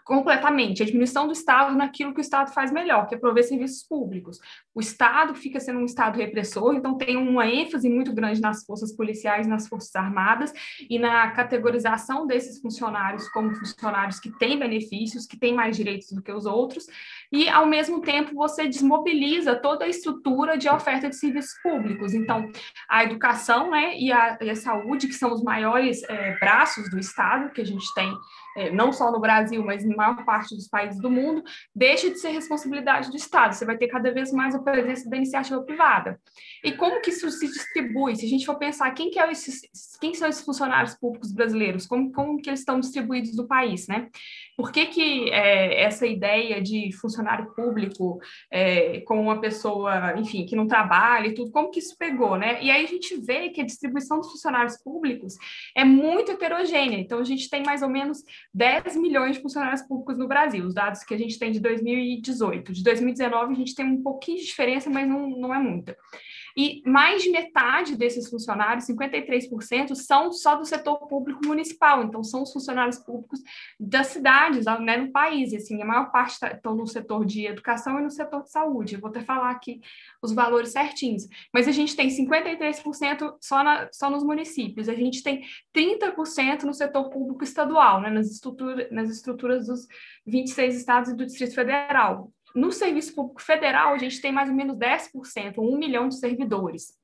completamente, 0.10 0.82
a 0.82 0.86
diminuição 0.88 1.28
do 1.28 1.34
Estado 1.34 1.78
naquilo 1.78 2.16
que 2.16 2.20
o 2.20 2.22
Estado 2.22 2.52
faz 2.52 2.72
melhor, 2.72 3.08
que 3.08 3.14
é 3.14 3.18
prover 3.18 3.44
serviços 3.44 3.84
públicos. 3.88 4.40
O 4.74 4.82
Estado 4.82 5.36
fica 5.36 5.60
sendo 5.60 5.78
um 5.78 5.86
Estado 5.86 6.18
repressor, 6.18 6.74
então 6.74 6.98
tem 6.98 7.16
uma 7.16 7.46
ênfase 7.46 7.88
muito 7.88 8.12
grande 8.12 8.42
nas 8.42 8.66
forças 8.66 8.92
policiais, 8.92 9.46
nas 9.46 9.68
forças 9.68 9.96
armadas 9.96 10.52
e 10.90 10.98
na 10.98 11.30
categorização 11.30 12.26
desses 12.26 12.60
funcionários 12.60 13.30
como 13.30 13.54
funcionários 13.54 14.20
que 14.20 14.36
têm 14.40 14.58
benefícios, 14.58 15.28
que 15.28 15.38
têm 15.38 15.54
mais 15.54 15.78
direitos 15.78 16.12
do 16.12 16.24
que 16.24 16.32
os 16.32 16.48
outros, 16.48 16.88
e 17.32 17.48
ao 17.48 17.68
mesmo 17.68 18.02
tempo 18.02 18.34
você 18.34 18.68
desmobiliza 18.68 19.56
toda 19.56 19.86
a 19.86 19.90
estrutura 19.90 20.58
de 20.58 20.68
oferta 20.68 21.08
de 21.08 21.18
serviços 21.18 21.54
públicos. 21.62 22.16
Então, 22.16 22.52
a 22.90 23.04
educação 23.04 23.70
né, 23.70 23.96
e, 23.96 24.12
a, 24.12 24.40
e 24.42 24.50
a 24.50 24.56
saúde, 24.56 25.08
que 25.08 25.14
são 25.14 25.32
os 25.32 25.44
maiores 25.44 26.02
é, 26.10 26.36
braços 26.40 26.90
do 26.90 26.98
Estado 26.98 27.54
que 27.54 27.62
a 27.62 27.66
gente 27.66 27.94
tem, 27.94 28.12
não 28.74 28.92
só 28.92 29.12
no 29.12 29.20
Brasil, 29.20 29.64
mas 29.64 29.84
em 29.84 29.96
maior 29.96 30.24
parte 30.26 30.56
dos 30.56 30.68
países 30.68 31.00
do 31.02 31.10
mundo, 31.10 31.44
deixa 31.76 32.10
de 32.10 32.20
ser 32.20 32.30
responsabilidade 32.30 33.10
do 33.10 33.18
Estado. 33.18 33.54
Você 33.54 33.66
vai 33.66 33.78
ter 33.78 33.88
cada 33.88 34.12
vez 34.12 34.32
mais 34.32 34.56
a 34.56 34.60
presença 34.60 35.10
da 35.10 35.18
iniciativa 35.18 35.62
privada. 35.64 36.20
E 36.64 36.72
como 36.74 37.02
que 37.02 37.10
isso 37.10 37.30
se 37.32 37.48
distribui? 37.48 38.16
Se 38.16 38.26
a 38.26 38.30
gente 38.30 38.46
for 38.46 38.58
pensar 38.58 38.92
quem, 38.92 39.10
que 39.10 39.20
é 39.20 39.32
esses, 39.32 39.62
quem 40.00 40.14
são 40.14 40.28
esses 40.28 40.44
funcionários 40.44 40.96
públicos 40.96 41.32
brasileiros, 41.32 41.86
como, 41.86 42.12
como 42.12 42.42
que 42.42 42.50
eles 42.50 42.60
estão 42.60 42.80
distribuídos 42.80 43.36
no 43.36 43.48
país, 43.48 43.88
né? 43.88 44.10
Por 44.58 44.72
que, 44.72 44.88
que 44.88 45.30
é, 45.32 45.84
essa 45.84 46.06
ideia 46.06 46.62
de 46.62 46.92
funcionário 47.00 47.54
público 47.56 48.20
é, 48.52 49.02
como 49.02 49.22
uma 49.22 49.40
pessoa, 49.40 50.18
enfim, 50.18 50.46
que 50.46 50.56
não 50.56 50.68
trabalha 50.68 51.28
e 51.28 51.34
tudo, 51.34 51.52
como 51.52 51.72
que 51.72 51.80
isso 51.80 51.96
pegou, 51.98 52.38
né? 52.38 52.62
E 52.62 52.70
aí 52.70 52.84
a 52.84 52.88
gente 52.88 53.16
vê 53.22 53.50
que 53.50 53.62
a 53.62 53.66
distribuição 53.66 54.18
dos 54.18 54.32
funcionários 54.32 54.78
públicos 54.78 55.36
é 55.76 55.86
muito 55.86 56.32
heterogênea. 56.32 57.00
Então, 57.00 57.20
a 57.20 57.24
gente 57.24 57.50
tem 57.50 57.64
mais 57.64 57.82
ou 57.82 57.90
menos 57.90 58.24
10 58.54 58.96
milhões 58.96 59.36
de 59.36 59.42
funcionários 59.42 59.82
públicos 59.82 60.18
no 60.18 60.28
Brasil, 60.28 60.66
os 60.66 60.74
dados 60.74 61.04
que 61.04 61.14
a 61.14 61.18
gente 61.18 61.38
tem 61.38 61.52
de 61.52 61.60
2018. 61.60 62.74
De 62.74 62.84
2019, 62.84 63.54
a 63.54 63.56
gente 63.56 63.76
tem 63.76 63.86
um 63.86 64.02
pouquinho 64.02 64.40
de 64.40 64.46
diferença, 64.46 64.90
mas 64.90 65.08
não, 65.08 65.30
não 65.30 65.54
é 65.54 65.60
muita. 65.60 65.98
E 66.60 66.82
mais 66.86 67.24
de 67.24 67.30
metade 67.30 67.96
desses 67.96 68.30
funcionários, 68.30 68.86
53%, 68.86 69.96
são 69.96 70.30
só 70.34 70.58
do 70.58 70.66
setor 70.66 71.08
público 71.08 71.48
municipal, 71.48 72.04
então 72.04 72.22
são 72.22 72.44
os 72.44 72.52
funcionários 72.52 72.98
públicos 72.98 73.40
das 73.80 74.08
cidades, 74.08 74.66
né, 74.66 74.98
no 74.98 75.10
país. 75.10 75.54
Assim, 75.54 75.82
a 75.82 75.86
maior 75.86 76.12
parte 76.12 76.38
tá, 76.38 76.52
estão 76.52 76.76
no 76.76 76.86
setor 76.86 77.26
de 77.26 77.46
educação 77.46 77.98
e 77.98 78.04
no 78.04 78.12
setor 78.12 78.44
de 78.44 78.52
saúde. 78.52 78.96
Eu 78.96 79.00
vou 79.00 79.10
até 79.10 79.22
falar 79.22 79.52
aqui 79.52 79.80
os 80.22 80.34
valores 80.34 80.74
certinhos. 80.74 81.30
Mas 81.54 81.66
a 81.66 81.72
gente 81.72 81.96
tem 81.96 82.10
53% 82.10 83.38
só, 83.40 83.64
na, 83.64 83.88
só 83.94 84.10
nos 84.10 84.26
municípios, 84.26 84.90
a 84.90 84.96
gente 84.96 85.24
tem 85.24 85.46
30% 85.74 86.64
no 86.64 86.74
setor 86.74 87.10
público 87.10 87.42
estadual, 87.42 88.02
né, 88.02 88.10
nas, 88.10 88.30
estrutura, 88.30 88.86
nas 88.92 89.10
estruturas 89.10 89.68
dos 89.68 89.88
26 90.26 90.76
estados 90.76 91.12
e 91.12 91.16
do 91.16 91.26
Distrito 91.26 91.56
Federal. 91.56 92.34
No 92.56 92.72
serviço 92.72 93.14
público 93.14 93.42
federal, 93.42 93.94
a 93.94 93.98
gente 93.98 94.22
tem 94.22 94.32
mais 94.32 94.50
ou 94.50 94.56
menos 94.56 94.76
10%, 94.78 95.58
1 95.58 95.78
milhão 95.78 96.08
de 96.10 96.20
servidores. 96.20 96.98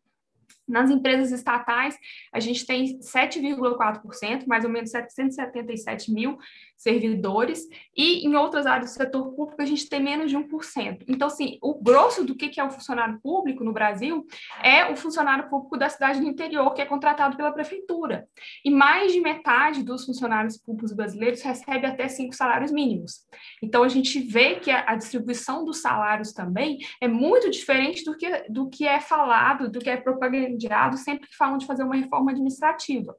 Nas 0.68 0.90
empresas 0.90 1.32
estatais, 1.32 1.96
a 2.34 2.40
gente 2.40 2.66
tem 2.66 3.00
7,4%, 3.00 4.48
mais 4.48 4.66
ou 4.66 4.70
menos 4.70 4.90
777 4.90 6.12
mil 6.12 6.40
servidores, 6.76 7.68
e 7.96 8.26
em 8.28 8.36
outras 8.36 8.66
áreas 8.66 8.92
do 8.92 8.94
setor 8.94 9.34
público 9.34 9.62
a 9.62 9.66
gente 9.66 9.88
tem 9.90 10.02
menos 10.02 10.30
de 10.30 10.38
1%. 10.38 11.04
Então, 11.08 11.28
assim, 11.28 11.58
o 11.62 11.74
grosso 11.82 12.24
do 12.24 12.36
que 12.36 12.60
é 12.60 12.64
o 12.64 12.70
funcionário 12.70 13.20
público 13.22 13.64
no 13.64 13.74
Brasil 13.74 14.26
é 14.62 14.92
o 14.92 14.96
funcionário 14.96 15.50
público 15.50 15.78
da 15.78 15.90
cidade 15.90 16.20
do 16.20 16.28
interior, 16.28 16.74
que 16.74 16.82
é 16.82 16.86
contratado 16.86 17.38
pela 17.38 17.52
prefeitura. 17.52 18.28
E 18.64 18.70
mais 18.70 19.12
de 19.12 19.20
metade 19.20 19.84
dos 19.84 20.06
funcionários 20.06 20.58
públicos 20.58 20.94
brasileiros 20.94 21.42
recebe 21.42 21.86
até 21.86 22.08
cinco 22.08 22.36
salários 22.36 22.72
mínimos. 22.72 23.26
Então, 23.62 23.84
a 23.84 23.90
gente 23.90 24.20
vê 24.20 24.56
que 24.56 24.72
a, 24.72 24.96
distribuição 24.96 25.66
dos 25.66 25.82
salários 25.82 26.34
também 26.34 26.78
é 27.02 27.08
muito 27.08 27.50
diferente 27.50 28.04
do 28.04 28.16
que, 28.16 28.30
do 28.50 28.70
que 28.70 28.88
é 28.88 29.00
falado, 29.00 29.70
do 29.70 29.80
que 29.80 29.90
é 29.90 29.98
propagandeado 29.98 30.98
sempre 30.98 31.28
que 31.28 31.36
falam 31.36 31.58
de 31.58 31.66
fazer 31.66 31.84
uma 31.84 31.96
reforma 31.96 32.32
administrativa. 32.32 33.16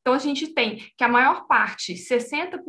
Então, 0.00 0.14
a 0.14 0.18
gente 0.18 0.48
tem 0.54 0.76
que 0.96 1.04
a 1.04 1.08
maior 1.08 1.46
parte, 1.46 1.94
60%, 1.94 2.60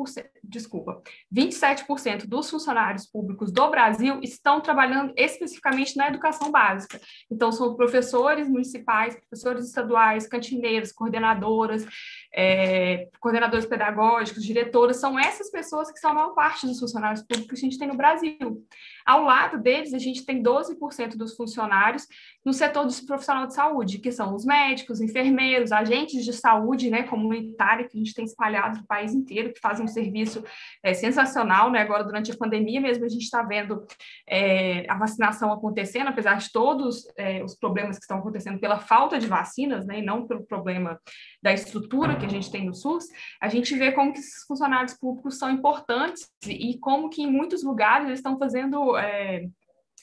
desculpa, 0.43 1.01
27% 1.33 2.27
dos 2.27 2.49
funcionários 2.49 3.05
públicos 3.05 3.51
do 3.51 3.69
Brasil 3.69 4.19
estão 4.21 4.59
trabalhando 4.59 5.13
especificamente 5.15 5.95
na 5.95 6.09
educação 6.09 6.51
básica. 6.51 6.99
Então, 7.31 7.51
são 7.51 7.75
professores 7.75 8.49
municipais, 8.49 9.15
professores 9.15 9.65
estaduais, 9.65 10.27
cantineiros, 10.27 10.91
coordenadoras, 10.91 11.85
é, 12.33 13.09
coordenadores 13.19 13.65
pedagógicos, 13.65 14.43
diretoras, 14.43 14.97
são 14.97 15.19
essas 15.19 15.51
pessoas 15.51 15.91
que 15.91 15.99
são 15.99 16.11
a 16.11 16.13
maior 16.13 16.33
parte 16.33 16.65
dos 16.65 16.79
funcionários 16.79 17.21
públicos 17.21 17.59
que 17.59 17.65
a 17.65 17.69
gente 17.69 17.77
tem 17.77 17.87
no 17.87 17.97
Brasil. 17.97 18.65
Ao 19.05 19.23
lado 19.23 19.57
deles, 19.57 19.93
a 19.93 19.99
gente 19.99 20.25
tem 20.25 20.41
12% 20.41 21.17
dos 21.17 21.35
funcionários 21.35 22.07
no 22.45 22.53
setor 22.53 22.85
do 22.85 23.05
profissional 23.05 23.47
de 23.47 23.53
saúde, 23.53 23.99
que 23.99 24.11
são 24.11 24.33
os 24.33 24.45
médicos, 24.45 25.01
enfermeiros, 25.01 25.71
agentes 25.71 26.23
de 26.23 26.33
saúde 26.33 26.89
né, 26.89 27.03
comunitária, 27.03 27.87
que 27.87 27.97
a 27.97 27.99
gente 27.99 28.13
tem 28.13 28.25
espalhado 28.25 28.79
no 28.79 28.87
país 28.87 29.13
inteiro, 29.13 29.53
que 29.53 29.59
fazem 29.59 29.85
um 29.85 29.87
serviço 29.87 30.43
é, 30.83 30.93
sensacional. 30.93 31.69
Né? 31.69 31.81
Agora, 31.81 32.03
durante 32.03 32.31
a 32.31 32.37
pandemia 32.37 32.79
mesmo, 32.79 33.05
a 33.05 33.09
gente 33.09 33.23
está 33.23 33.43
vendo 33.43 33.85
é, 34.27 34.89
a 34.89 34.97
vacinação 34.97 35.51
acontecendo, 35.51 36.07
apesar 36.07 36.35
de 36.35 36.51
todos 36.51 37.07
é, 37.17 37.43
os 37.43 37.55
problemas 37.55 37.97
que 37.97 38.03
estão 38.03 38.19
acontecendo 38.19 38.59
pela 38.59 38.79
falta 38.79 39.19
de 39.19 39.27
vacinas, 39.27 39.85
né, 39.85 39.99
e 39.99 40.05
não 40.05 40.27
pelo 40.27 40.45
problema 40.45 40.99
da 41.41 41.51
estrutura 41.51 42.17
que 42.17 42.25
a 42.25 42.29
gente 42.29 42.51
tem 42.51 42.65
no 42.65 42.73
SUS, 42.73 43.05
a 43.41 43.47
gente 43.47 43.75
vê 43.75 43.91
como 43.91 44.13
que 44.13 44.19
esses 44.19 44.43
funcionários 44.45 44.93
públicos 44.93 45.37
são 45.37 45.49
importantes 45.49 46.29
e 46.45 46.77
como 46.77 47.09
que 47.09 47.23
em 47.23 47.31
muitos 47.31 47.63
lugares 47.63 48.07
eles 48.07 48.19
estão 48.19 48.37
fazendo 48.37 48.95
é, 48.97 49.47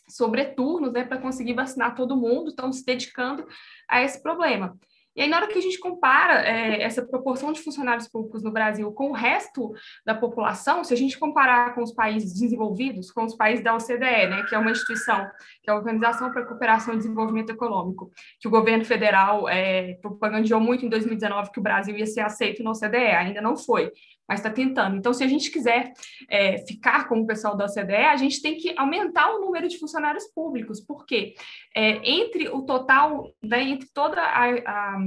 sobreturnos 0.08 0.92
né, 0.92 1.04
para 1.04 1.18
conseguir 1.20 1.54
vacinar 1.54 1.94
todo 1.94 2.16
mundo, 2.16 2.50
estão 2.50 2.72
se 2.72 2.84
dedicando 2.84 3.46
a 3.88 4.02
esse 4.02 4.20
problema. 4.22 4.76
E 5.18 5.22
aí, 5.22 5.28
na 5.28 5.38
hora 5.38 5.48
que 5.48 5.58
a 5.58 5.60
gente 5.60 5.80
compara 5.80 6.48
é, 6.48 6.80
essa 6.80 7.04
proporção 7.04 7.50
de 7.50 7.60
funcionários 7.60 8.06
públicos 8.06 8.40
no 8.40 8.52
Brasil 8.52 8.92
com 8.92 9.10
o 9.10 9.12
resto 9.12 9.72
da 10.06 10.14
população, 10.14 10.84
se 10.84 10.94
a 10.94 10.96
gente 10.96 11.18
comparar 11.18 11.74
com 11.74 11.82
os 11.82 11.92
países 11.92 12.32
desenvolvidos, 12.32 13.10
com 13.10 13.24
os 13.24 13.34
países 13.34 13.64
da 13.64 13.74
OCDE, 13.74 13.98
né, 13.98 14.44
que 14.48 14.54
é 14.54 14.58
uma 14.58 14.70
instituição, 14.70 15.28
que 15.60 15.68
é 15.68 15.72
a 15.72 15.76
Organização 15.76 16.30
para 16.30 16.42
a 16.42 16.46
Cooperação 16.46 16.94
e 16.94 16.98
Desenvolvimento 16.98 17.50
Econômico, 17.50 18.12
que 18.38 18.46
o 18.46 18.50
governo 18.50 18.84
federal 18.84 19.48
é, 19.48 19.94
propagandeou 20.00 20.60
muito 20.60 20.86
em 20.86 20.88
2019 20.88 21.50
que 21.50 21.58
o 21.58 21.64
Brasil 21.64 21.96
ia 21.96 22.06
ser 22.06 22.20
aceito 22.20 22.62
na 22.62 22.70
OCDE, 22.70 22.96
ainda 22.96 23.42
não 23.42 23.56
foi 23.56 23.90
mas 24.28 24.40
está 24.40 24.50
tentando. 24.50 24.96
Então, 24.96 25.14
se 25.14 25.24
a 25.24 25.28
gente 25.28 25.50
quiser 25.50 25.92
é, 26.28 26.58
ficar 26.66 27.08
com 27.08 27.20
o 27.20 27.26
pessoal 27.26 27.56
da 27.56 27.64
OCDE, 27.64 27.94
a 27.94 28.16
gente 28.16 28.42
tem 28.42 28.56
que 28.56 28.74
aumentar 28.76 29.34
o 29.34 29.40
número 29.40 29.66
de 29.66 29.78
funcionários 29.78 30.26
públicos, 30.34 30.80
porque 30.80 31.34
é, 31.74 32.08
entre 32.08 32.50
o 32.50 32.62
total, 32.62 33.32
né, 33.42 33.62
entre 33.62 33.88
toda 33.92 34.20
a, 34.20 34.50
a, 34.50 34.98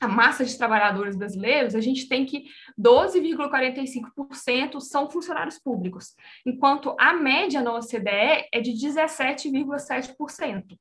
a 0.00 0.08
massa 0.08 0.44
de 0.44 0.56
trabalhadores 0.56 1.16
brasileiros, 1.16 1.74
a 1.74 1.80
gente 1.80 2.08
tem 2.08 2.24
que 2.24 2.44
12,45% 2.80 4.80
são 4.80 5.10
funcionários 5.10 5.58
públicos, 5.58 6.14
enquanto 6.46 6.94
a 6.98 7.12
média 7.12 7.60
na 7.60 7.74
OCDE 7.74 8.46
é 8.52 8.60
de 8.60 8.70
17,7%. 8.72 10.78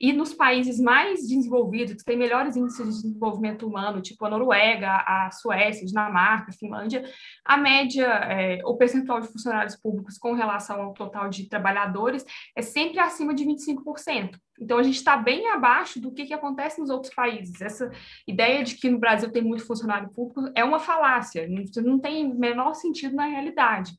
E 0.00 0.12
nos 0.12 0.34
países 0.34 0.80
mais 0.80 1.20
desenvolvidos, 1.20 1.94
que 1.94 2.04
têm 2.04 2.16
melhores 2.16 2.56
índices 2.56 2.96
de 2.96 3.02
desenvolvimento 3.02 3.66
humano, 3.66 4.00
tipo 4.00 4.24
a 4.24 4.30
Noruega, 4.30 5.04
a 5.06 5.30
Suécia, 5.30 5.86
Dinamarca, 5.86 6.50
a 6.50 6.54
Finlândia, 6.54 7.04
a 7.44 7.56
média, 7.56 8.06
é, 8.06 8.60
o 8.64 8.76
percentual 8.76 9.20
de 9.20 9.28
funcionários 9.28 9.76
públicos 9.76 10.18
com 10.18 10.34
relação 10.34 10.80
ao 10.80 10.94
total 10.94 11.28
de 11.28 11.48
trabalhadores 11.48 12.24
é 12.54 12.62
sempre 12.62 12.98
acima 12.98 13.34
de 13.34 13.44
25%. 13.44 14.38
Então, 14.58 14.78
a 14.78 14.82
gente 14.82 14.96
está 14.96 15.16
bem 15.16 15.48
abaixo 15.50 16.00
do 16.00 16.10
que, 16.12 16.24
que 16.24 16.32
acontece 16.32 16.80
nos 16.80 16.88
outros 16.88 17.14
países. 17.14 17.60
Essa 17.60 17.90
ideia 18.26 18.64
de 18.64 18.76
que 18.76 18.88
no 18.88 18.98
Brasil 18.98 19.30
tem 19.30 19.42
muito 19.42 19.66
funcionário 19.66 20.08
público 20.10 20.50
é 20.54 20.64
uma 20.64 20.78
falácia, 20.78 21.46
não 21.82 21.98
tem 21.98 22.34
menor 22.34 22.74
sentido 22.74 23.14
na 23.14 23.26
realidade. 23.26 23.92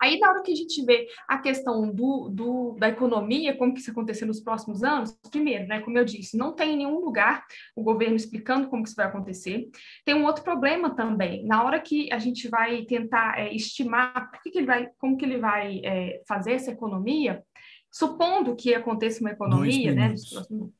Aí, 0.00 0.18
na 0.18 0.30
hora 0.30 0.42
que 0.42 0.52
a 0.52 0.56
gente 0.56 0.84
vê 0.84 1.08
a 1.26 1.38
questão 1.38 1.90
do, 1.92 2.28
do, 2.28 2.76
da 2.78 2.88
economia, 2.88 3.56
como 3.56 3.74
que 3.74 3.80
isso 3.80 3.90
acontecer 3.90 4.24
nos 4.24 4.40
próximos 4.40 4.82
anos, 4.82 5.16
primeiro, 5.30 5.66
né, 5.66 5.80
como 5.80 5.98
eu 5.98 6.04
disse, 6.04 6.36
não 6.36 6.54
tem 6.54 6.74
em 6.74 6.76
nenhum 6.78 7.00
lugar 7.00 7.44
o 7.74 7.82
governo 7.82 8.16
explicando 8.16 8.68
como 8.68 8.82
que 8.82 8.88
isso 8.88 8.96
vai 8.96 9.06
acontecer. 9.06 9.68
Tem 10.04 10.14
um 10.14 10.24
outro 10.24 10.44
problema 10.44 10.94
também, 10.94 11.44
na 11.46 11.64
hora 11.64 11.80
que 11.80 12.12
a 12.12 12.18
gente 12.18 12.48
vai 12.48 12.84
tentar 12.84 13.38
é, 13.38 13.54
estimar 13.54 14.30
por 14.30 14.42
que, 14.42 14.50
que 14.50 14.58
ele 14.58 14.66
vai, 14.66 14.88
como 14.98 15.16
que 15.16 15.24
ele 15.24 15.38
vai 15.38 15.80
é, 15.84 16.22
fazer 16.26 16.52
essa 16.52 16.70
economia, 16.70 17.42
supondo 17.90 18.54
que 18.54 18.74
aconteça 18.74 19.20
uma 19.20 19.30
economia, 19.30 19.92
né, 19.92 20.08
nos 20.10 20.30
próximos 20.30 20.77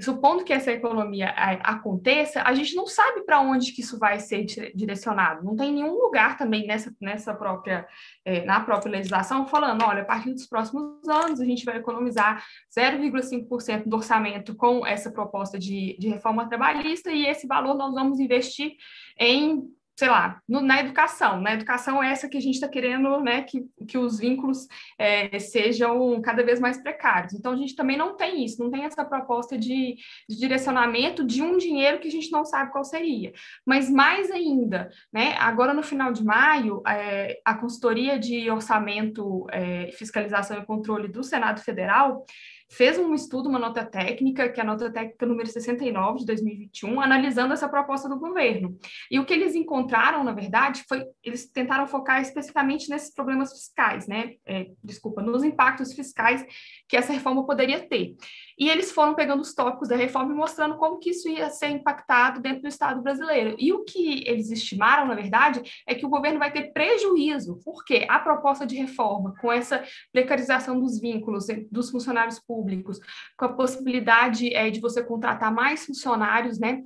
supondo 0.00 0.44
que 0.44 0.52
essa 0.52 0.72
economia 0.72 1.26
é, 1.26 1.60
aconteça, 1.62 2.42
a 2.42 2.54
gente 2.54 2.74
não 2.74 2.86
sabe 2.86 3.22
para 3.24 3.40
onde 3.40 3.72
que 3.72 3.80
isso 3.80 3.98
vai 3.98 4.18
ser 4.18 4.44
direcionado. 4.74 5.44
Não 5.44 5.56
tem 5.56 5.72
nenhum 5.72 5.94
lugar 5.94 6.36
também 6.36 6.66
nessa, 6.66 6.94
nessa 7.00 7.34
própria, 7.34 7.86
é, 8.24 8.44
na 8.44 8.60
própria 8.60 8.92
legislação 8.92 9.46
falando, 9.46 9.84
olha, 9.84 10.02
a 10.02 10.04
partir 10.04 10.32
dos 10.32 10.46
próximos 10.46 11.08
anos 11.08 11.40
a 11.40 11.44
gente 11.44 11.64
vai 11.64 11.76
economizar 11.78 12.44
0,5% 12.76 13.84
do 13.86 13.96
orçamento 13.96 14.54
com 14.54 14.86
essa 14.86 15.10
proposta 15.10 15.58
de, 15.58 15.96
de 15.98 16.08
reforma 16.08 16.48
trabalhista 16.48 17.10
e 17.10 17.26
esse 17.26 17.46
valor 17.46 17.74
nós 17.74 17.94
vamos 17.94 18.20
investir 18.20 18.72
em 19.18 19.62
sei 19.96 20.08
lá, 20.08 20.42
no, 20.46 20.60
na 20.60 20.78
educação. 20.80 21.40
Na 21.40 21.54
educação 21.54 22.02
é 22.02 22.12
essa 22.12 22.28
que 22.28 22.36
a 22.36 22.40
gente 22.40 22.54
está 22.54 22.68
querendo 22.68 23.18
né, 23.20 23.42
que, 23.42 23.66
que 23.88 23.96
os 23.96 24.18
vínculos 24.18 24.68
é, 24.98 25.38
sejam 25.38 26.20
cada 26.20 26.44
vez 26.44 26.60
mais 26.60 26.76
precários. 26.76 27.32
Então, 27.32 27.52
a 27.52 27.56
gente 27.56 27.74
também 27.74 27.96
não 27.96 28.14
tem 28.14 28.44
isso, 28.44 28.62
não 28.62 28.70
tem 28.70 28.84
essa 28.84 29.04
proposta 29.04 29.56
de, 29.56 29.96
de, 30.28 30.36
direcionamento 30.36 31.24
de 31.24 31.40
um 31.40 31.56
dinheiro 31.56 31.98
que 31.98 32.08
a 32.08 32.10
gente 32.10 32.30
não 32.30 32.44
sabe 32.44 32.70
qual 32.70 32.84
seria. 32.84 33.32
Mas 33.64 33.88
mais 33.88 34.30
ainda, 34.30 34.90
né, 35.10 35.34
agora 35.38 35.72
no 35.72 35.82
final 35.82 36.12
de 36.12 36.22
maio, 36.22 36.82
é, 36.86 37.40
a 37.42 37.54
consultoria 37.54 38.18
de 38.18 38.50
orçamento, 38.50 39.46
é, 39.50 39.90
fiscalização 39.92 40.58
e 40.58 40.66
controle 40.66 41.08
do 41.08 41.24
Senado 41.24 41.62
Federal 41.62 42.24
fez 42.68 42.98
um 42.98 43.14
estudo, 43.14 43.48
uma 43.48 43.58
nota 43.58 43.84
técnica, 43.84 44.48
que 44.48 44.60
é 44.60 44.62
a 44.62 44.66
nota 44.66 44.90
técnica 44.90 45.24
número 45.26 45.48
69 45.48 46.20
de 46.20 46.26
2021, 46.26 47.00
analisando 47.00 47.54
essa 47.54 47.68
proposta 47.68 48.08
do 48.08 48.18
governo. 48.18 48.78
E 49.10 49.18
o 49.18 49.24
que 49.24 49.32
eles 49.32 49.54
encontraram, 49.54 50.24
na 50.24 50.32
verdade, 50.32 50.84
foi 50.88 51.04
eles 51.22 51.48
tentaram 51.50 51.86
focar 51.86 52.20
especificamente 52.20 52.88
nesses 52.88 53.12
problemas 53.14 53.52
fiscais, 53.52 54.06
né? 54.06 54.34
É, 54.44 54.68
desculpa, 54.82 55.22
nos 55.22 55.44
impactos 55.44 55.92
fiscais 55.92 56.44
que 56.88 56.96
essa 56.96 57.12
reforma 57.12 57.46
poderia 57.46 57.80
ter. 57.86 58.16
E 58.58 58.68
eles 58.68 58.90
foram 58.90 59.14
pegando 59.14 59.40
os 59.42 59.54
tópicos 59.54 59.88
da 59.88 59.96
reforma 59.96 60.32
e 60.32 60.36
mostrando 60.36 60.76
como 60.76 60.98
que 60.98 61.10
isso 61.10 61.28
ia 61.28 61.50
ser 61.50 61.68
impactado 61.68 62.40
dentro 62.40 62.62
do 62.62 62.68
Estado 62.68 63.02
brasileiro. 63.02 63.54
E 63.58 63.72
o 63.72 63.84
que 63.84 64.26
eles 64.26 64.50
estimaram, 64.50 65.06
na 65.06 65.14
verdade, 65.14 65.62
é 65.86 65.94
que 65.94 66.06
o 66.06 66.08
governo 66.08 66.38
vai 66.38 66.52
ter 66.52 66.72
prejuízo, 66.72 67.60
porque 67.64 68.06
a 68.08 68.18
proposta 68.18 68.66
de 68.66 68.76
reforma, 68.76 69.34
com 69.40 69.52
essa 69.52 69.84
precarização 70.12 70.80
dos 70.80 71.00
vínculos 71.00 71.46
dos 71.70 71.90
funcionários 71.90 72.38
públicos, 72.38 72.98
com 73.36 73.44
a 73.44 73.52
possibilidade 73.52 74.54
é, 74.54 74.70
de 74.70 74.80
você 74.80 75.02
contratar 75.02 75.52
mais 75.52 75.84
funcionários, 75.84 76.58
né, 76.58 76.82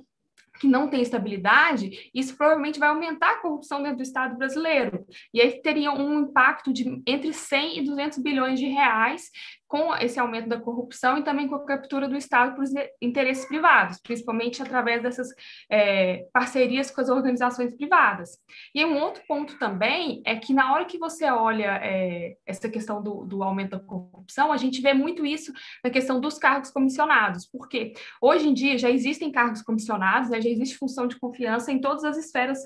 que 0.59 0.67
não 0.67 0.87
tem 0.87 1.01
estabilidade, 1.01 2.11
isso 2.13 2.37
provavelmente 2.37 2.79
vai 2.79 2.89
aumentar 2.89 3.31
a 3.31 3.41
corrupção 3.41 3.81
dentro 3.81 3.97
do 3.97 4.03
Estado 4.03 4.37
brasileiro. 4.37 5.05
E 5.33 5.41
aí 5.41 5.59
teria 5.61 5.91
um 5.91 6.19
impacto 6.19 6.71
de 6.71 7.01
entre 7.07 7.33
100 7.33 7.79
e 7.79 7.81
200 7.83 8.19
bilhões 8.19 8.59
de 8.59 8.67
reais 8.67 9.31
com 9.71 9.95
esse 9.95 10.19
aumento 10.19 10.49
da 10.49 10.59
corrupção 10.59 11.17
e 11.17 11.23
também 11.23 11.47
com 11.47 11.55
a 11.55 11.65
captura 11.65 12.05
do 12.05 12.17
Estado 12.17 12.57
por 12.57 12.65
interesses 13.01 13.45
privados, 13.45 14.01
principalmente 14.01 14.61
através 14.61 15.01
dessas 15.01 15.29
é, 15.71 16.25
parcerias 16.33 16.91
com 16.91 16.99
as 16.99 17.07
organizações 17.07 17.73
privadas. 17.73 18.31
E 18.75 18.83
um 18.83 18.99
outro 18.99 19.23
ponto 19.25 19.57
também 19.57 20.21
é 20.25 20.35
que 20.35 20.53
na 20.53 20.73
hora 20.73 20.83
que 20.83 20.97
você 20.97 21.23
olha 21.31 21.79
é, 21.81 22.35
essa 22.45 22.67
questão 22.67 23.01
do, 23.01 23.23
do, 23.23 23.41
aumento 23.43 23.71
da 23.71 23.79
corrupção, 23.79 24.51
a 24.51 24.57
gente 24.57 24.81
vê 24.81 24.93
muito 24.93 25.25
isso 25.25 25.53
na 25.81 25.89
questão 25.89 26.19
dos 26.19 26.37
cargos 26.37 26.69
comissionados, 26.69 27.47
porque 27.47 27.93
hoje 28.21 28.49
em 28.49 28.53
dia 28.53 28.77
já 28.77 28.89
existem 28.89 29.31
cargos 29.31 29.61
comissionados, 29.61 30.29
né, 30.29 30.41
já 30.41 30.49
existe 30.49 30.77
função 30.77 31.07
de 31.07 31.17
confiança 31.17 31.71
em 31.71 31.79
todas 31.79 32.03
as 32.03 32.17
esferas 32.17 32.59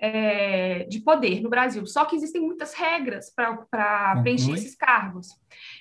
é, 0.00 0.84
de 0.84 1.00
poder 1.00 1.42
no 1.42 1.50
Brasil. 1.50 1.86
Só 1.86 2.04
que 2.04 2.16
existem 2.16 2.40
muitas 2.40 2.72
regras 2.74 3.30
para 3.34 4.20
preencher 4.22 4.52
esses 4.52 4.74
cargos. 4.74 5.28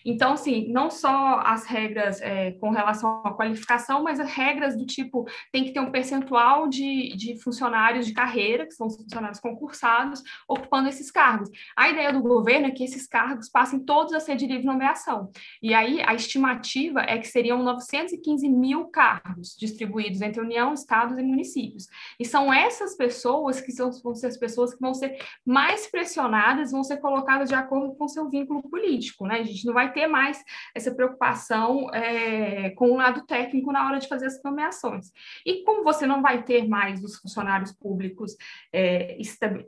Então, 0.05 0.33
assim, 0.33 0.67
não 0.71 0.89
só 0.89 1.39
as 1.45 1.65
regras 1.65 2.21
é, 2.21 2.51
com 2.53 2.69
relação 2.69 3.21
à 3.23 3.33
qualificação, 3.33 4.03
mas 4.03 4.19
as 4.19 4.29
regras 4.29 4.75
do 4.75 4.85
tipo 4.85 5.25
tem 5.51 5.63
que 5.63 5.71
ter 5.71 5.79
um 5.79 5.91
percentual 5.91 6.67
de, 6.67 7.15
de 7.15 7.41
funcionários 7.41 8.05
de 8.05 8.13
carreira, 8.13 8.65
que 8.65 8.73
são 8.73 8.87
os 8.87 8.97
funcionários 8.97 9.39
concursados, 9.39 10.21
ocupando 10.47 10.89
esses 10.89 11.11
cargos. 11.11 11.49
A 11.75 11.89
ideia 11.89 12.11
do 12.11 12.21
governo 12.21 12.67
é 12.67 12.71
que 12.71 12.83
esses 12.83 13.07
cargos 13.07 13.49
passem 13.49 13.79
todos 13.79 14.13
a 14.13 14.19
ser 14.19 14.35
de 14.35 14.47
livre 14.47 14.65
nomeação. 14.65 15.31
E 15.61 15.73
aí 15.73 16.01
a 16.05 16.13
estimativa 16.13 17.01
é 17.01 17.17
que 17.17 17.27
seriam 17.27 17.63
915 17.63 18.49
mil 18.49 18.85
cargos 18.85 19.55
distribuídos 19.57 20.21
entre 20.21 20.41
União, 20.41 20.73
Estados 20.73 21.17
e 21.17 21.23
municípios. 21.23 21.87
E 22.19 22.25
são 22.25 22.51
essas 22.51 22.95
pessoas 22.95 23.61
que 23.61 23.71
são 23.71 23.91
vão 24.09 24.15
ser 24.15 24.27
as 24.27 24.37
pessoas 24.37 24.73
que 24.73 24.81
vão 24.81 24.93
ser 24.93 25.17
mais 25.45 25.87
pressionadas, 25.87 26.71
vão 26.71 26.83
ser 26.83 26.97
colocadas 26.97 27.49
de 27.49 27.55
acordo 27.55 27.95
com 27.95 28.07
seu 28.07 28.29
vínculo 28.29 28.61
político, 28.63 29.25
né? 29.25 29.39
A 29.39 29.43
gente 29.43 29.65
não 29.65 29.73
vai 29.73 29.91
ter 29.91 30.07
mais 30.07 30.43
essa 30.75 30.93
preocupação 30.93 31.93
é, 31.93 32.71
com 32.71 32.91
o 32.91 32.97
lado 32.97 33.25
técnico 33.25 33.71
na 33.71 33.85
hora 33.85 33.99
de 33.99 34.07
fazer 34.07 34.25
as 34.25 34.41
nomeações. 34.43 35.11
E 35.45 35.63
como 35.63 35.83
você 35.83 36.05
não 36.05 36.21
vai 36.21 36.43
ter 36.43 36.67
mais 36.67 37.03
os 37.03 37.17
funcionários 37.17 37.71
públicos 37.71 38.35
é, 38.73 39.17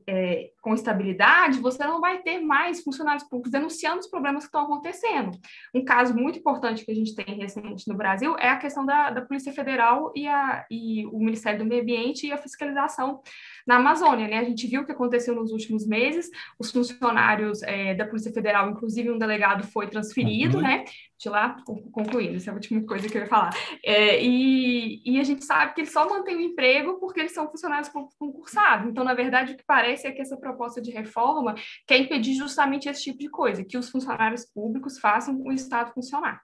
é, 0.07 0.51
com 0.61 0.73
estabilidade, 0.73 1.59
você 1.59 1.85
não 1.85 1.99
vai 1.99 2.21
ter 2.21 2.39
mais 2.39 2.83
funcionários 2.83 3.23
públicos 3.23 3.51
denunciando 3.51 3.99
os 3.99 4.07
problemas 4.07 4.43
que 4.43 4.47
estão 4.47 4.63
acontecendo. 4.63 5.37
Um 5.73 5.85
caso 5.85 6.15
muito 6.15 6.39
importante 6.39 6.83
que 6.83 6.91
a 6.91 6.95
gente 6.95 7.15
tem 7.15 7.35
recente 7.35 7.87
no 7.87 7.95
Brasil 7.95 8.35
é 8.37 8.49
a 8.49 8.57
questão 8.57 8.85
da, 8.85 9.09
da 9.11 9.21
Polícia 9.21 9.53
Federal 9.53 10.11
e, 10.15 10.27
a, 10.27 10.65
e 10.69 11.05
o 11.07 11.19
Ministério 11.19 11.59
do 11.59 11.65
Meio 11.65 11.81
Ambiente 11.81 12.27
e 12.27 12.31
a 12.31 12.37
fiscalização 12.37 13.21
na 13.65 13.75
Amazônia, 13.75 14.27
né? 14.31 14.39
A 14.39 14.43
gente 14.45 14.65
viu 14.65 14.81
o 14.81 14.85
que 14.85 14.93
aconteceu 14.93 15.35
nos 15.35 15.51
últimos 15.51 15.85
meses, 15.85 16.31
os 16.57 16.71
funcionários 16.71 17.61
é, 17.63 17.93
da 17.93 18.07
Polícia 18.07 18.31
Federal, 18.31 18.69
inclusive 18.69 19.11
um 19.11 19.17
delegado 19.17 19.67
foi 19.67 19.89
transferido, 19.89 20.57
uhum. 20.57 20.63
né? 20.63 20.85
De 21.19 21.29
lá, 21.29 21.57
concluindo, 21.91 22.37
essa 22.37 22.49
é 22.49 22.51
a 22.51 22.55
última 22.55 22.81
coisa 22.83 23.09
que 23.09 23.17
eu 23.17 23.23
ia 23.23 23.27
falar. 23.27 23.51
É, 23.83 24.23
e, 24.23 25.01
e 25.05 25.19
a 25.19 25.23
gente 25.23 25.43
sabe 25.43 25.73
que 25.73 25.81
eles 25.81 25.91
só 25.91 26.09
mantêm 26.09 26.37
o 26.37 26.41
emprego 26.41 26.97
porque 26.97 27.19
eles 27.19 27.33
são 27.33 27.47
funcionários 27.49 27.89
concursados. 27.89 28.89
Então, 28.89 29.03
na 29.03 29.13
verdade, 29.13 29.53
o 29.53 29.57
que 29.57 29.65
parece 29.65 30.07
é 30.07 30.11
que 30.11 30.21
essa 30.21 30.37
proposta 30.37 30.81
de 30.81 30.91
reforma 30.91 31.53
quer 31.85 31.97
impedir 31.97 32.33
justamente 32.33 32.87
esse 32.87 33.03
tipo 33.03 33.19
de 33.19 33.29
coisa, 33.29 33.65
que 33.65 33.77
os 33.77 33.89
funcionários 33.89 34.45
públicos 34.45 34.97
façam 34.97 35.41
o 35.41 35.51
Estado 35.51 35.93
funcionar. 35.93 36.41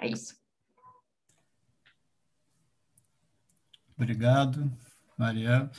É 0.00 0.06
isso. 0.06 0.36
Obrigado, 3.96 4.72
Maria. 5.18 5.70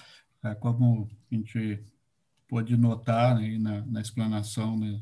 É, 0.46 0.54
como 0.54 1.10
a 1.32 1.36
gente 1.36 1.84
pôde 2.48 2.78
notar 2.78 3.36
né, 3.36 3.58
na, 3.58 3.82
na, 3.86 4.00
explanação 4.00 4.78
né, 4.78 5.02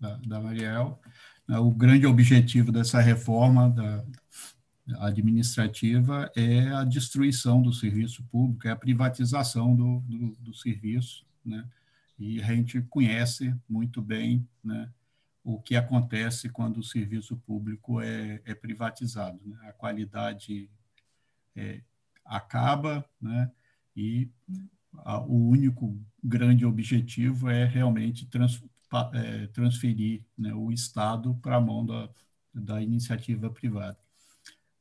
da, 0.00 0.16
da, 0.16 0.40
Mariel, 0.40 0.98
né, 1.46 1.58
o 1.58 1.70
grande 1.70 2.06
objetivo 2.06 2.72
dessa 2.72 2.98
reforma 2.98 3.68
da, 3.70 4.02
administrativa 5.00 6.30
é 6.34 6.68
a 6.68 6.82
destruição 6.84 7.60
do 7.60 7.70
serviço 7.70 8.24
público, 8.24 8.66
é 8.66 8.70
a 8.70 8.76
privatização 8.76 9.76
do, 9.76 10.00
do, 10.00 10.36
do 10.36 10.54
serviço, 10.54 11.26
né? 11.44 11.68
E 12.18 12.42
a 12.42 12.46
gente 12.54 12.80
conhece 12.82 13.54
muito 13.68 14.00
bem, 14.00 14.48
né, 14.64 14.90
o 15.44 15.60
que 15.60 15.76
acontece 15.76 16.48
quando 16.48 16.78
o 16.78 16.82
serviço 16.82 17.36
público 17.36 18.00
é, 18.00 18.40
é 18.46 18.54
privatizado, 18.54 19.38
né? 19.44 19.68
A 19.68 19.72
qualidade 19.74 20.70
é, 21.54 21.82
acaba, 22.24 23.04
né? 23.20 23.50
E 23.94 24.30
o 25.26 25.48
único 25.50 25.98
grande 26.22 26.64
objetivo 26.64 27.48
é 27.48 27.64
realmente 27.64 28.26
trans, 28.26 28.62
é, 29.14 29.46
transferir 29.48 30.24
né, 30.36 30.52
o 30.54 30.70
Estado 30.72 31.34
para 31.42 31.56
a 31.56 31.60
mão 31.60 31.84
da, 31.84 32.08
da 32.52 32.82
iniciativa 32.82 33.50
privada. 33.50 33.98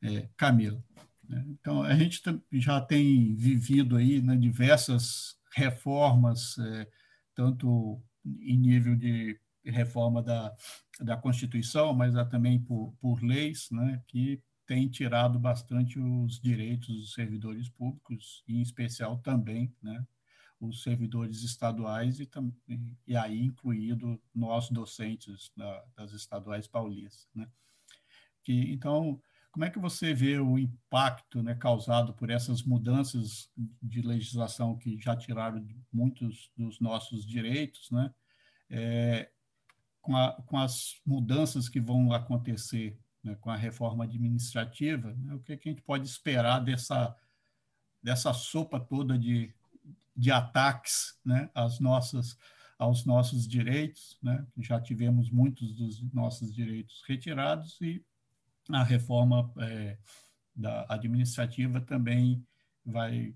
É, 0.01 0.29
Camila, 0.37 0.83
né, 1.27 1.43
então 1.49 1.81
a 1.81 1.95
gente 1.95 2.21
já 2.51 2.79
tem 2.79 3.35
vivido 3.35 3.95
aí 3.95 4.21
né, 4.21 4.35
diversas 4.35 5.37
reformas, 5.55 6.57
é, 6.59 6.87
tanto 7.33 8.01
em 8.41 8.57
nível 8.57 8.95
de 8.95 9.39
reforma 9.65 10.21
da, 10.21 10.53
da 10.99 11.17
Constituição, 11.17 11.93
mas 11.93 12.13
também 12.29 12.59
por, 12.59 12.93
por 12.99 13.23
leis, 13.23 13.69
né, 13.71 14.01
que 14.07 14.41
tem 14.67 14.89
tirado 14.89 15.39
bastante 15.39 15.97
os 15.97 16.39
direitos 16.39 16.89
dos 16.89 17.13
servidores 17.13 17.69
públicos, 17.69 18.43
em 18.47 18.61
especial 18.61 19.17
também 19.19 19.73
né, 19.81 20.05
os 20.59 20.83
servidores 20.83 21.41
estaduais 21.41 22.19
e, 22.19 22.29
e 23.07 23.15
aí 23.15 23.41
incluído 23.41 24.21
nós 24.35 24.69
docentes 24.69 25.51
da, 25.55 25.85
das 25.95 26.11
estaduais 26.11 26.67
paulistas. 26.67 27.29
Né. 27.33 27.47
Que, 28.43 28.73
então, 28.73 29.21
como 29.51 29.63
é 29.63 29.69
que 29.69 29.79
você 29.79 30.13
vê 30.13 30.37
o 30.37 30.59
impacto 30.59 31.41
né, 31.41 31.55
causado 31.55 32.13
por 32.13 32.29
essas 32.29 32.61
mudanças 32.61 33.49
de 33.81 34.01
legislação 34.01 34.77
que 34.77 34.99
já 34.99 35.15
tiraram 35.15 35.65
muitos 35.91 36.51
dos 36.57 36.81
nossos 36.81 37.25
direitos, 37.25 37.89
né, 37.89 38.13
é, 38.69 39.31
com, 40.01 40.15
a, 40.15 40.33
com 40.43 40.57
as 40.57 40.99
mudanças 41.05 41.69
que 41.69 41.79
vão 41.79 42.11
acontecer 42.11 42.99
né, 43.23 43.35
com 43.41 43.49
a 43.49 43.55
reforma 43.55 44.03
administrativa, 44.03 45.13
né, 45.13 45.33
o 45.33 45.39
que, 45.39 45.53
é 45.53 45.57
que, 45.57 45.69
a 45.69 45.71
gente 45.71 45.81
pode 45.81 46.07
esperar 46.07 46.59
dessa, 46.59 47.15
dessa 48.01 48.33
sopa 48.33 48.79
toda 48.79 49.17
de, 49.17 49.53
de 50.15 50.31
ataques 50.31 51.17
né, 51.25 51.49
às 51.53 51.79
nossas, 51.79 52.37
aos 52.77 53.05
nossos 53.05 53.47
direitos? 53.47 54.17
Né? 54.21 54.45
Já 54.59 54.79
tivemos 54.79 55.29
muitos 55.29 55.73
dos 55.73 56.01
nossos 56.13 56.53
direitos 56.53 57.03
retirados 57.07 57.79
e 57.81 58.03
a 58.69 58.83
reforma 58.83 59.51
é, 59.59 59.97
da 60.55 60.85
administrativa 60.89 61.79
também 61.79 62.45
vai 62.85 63.33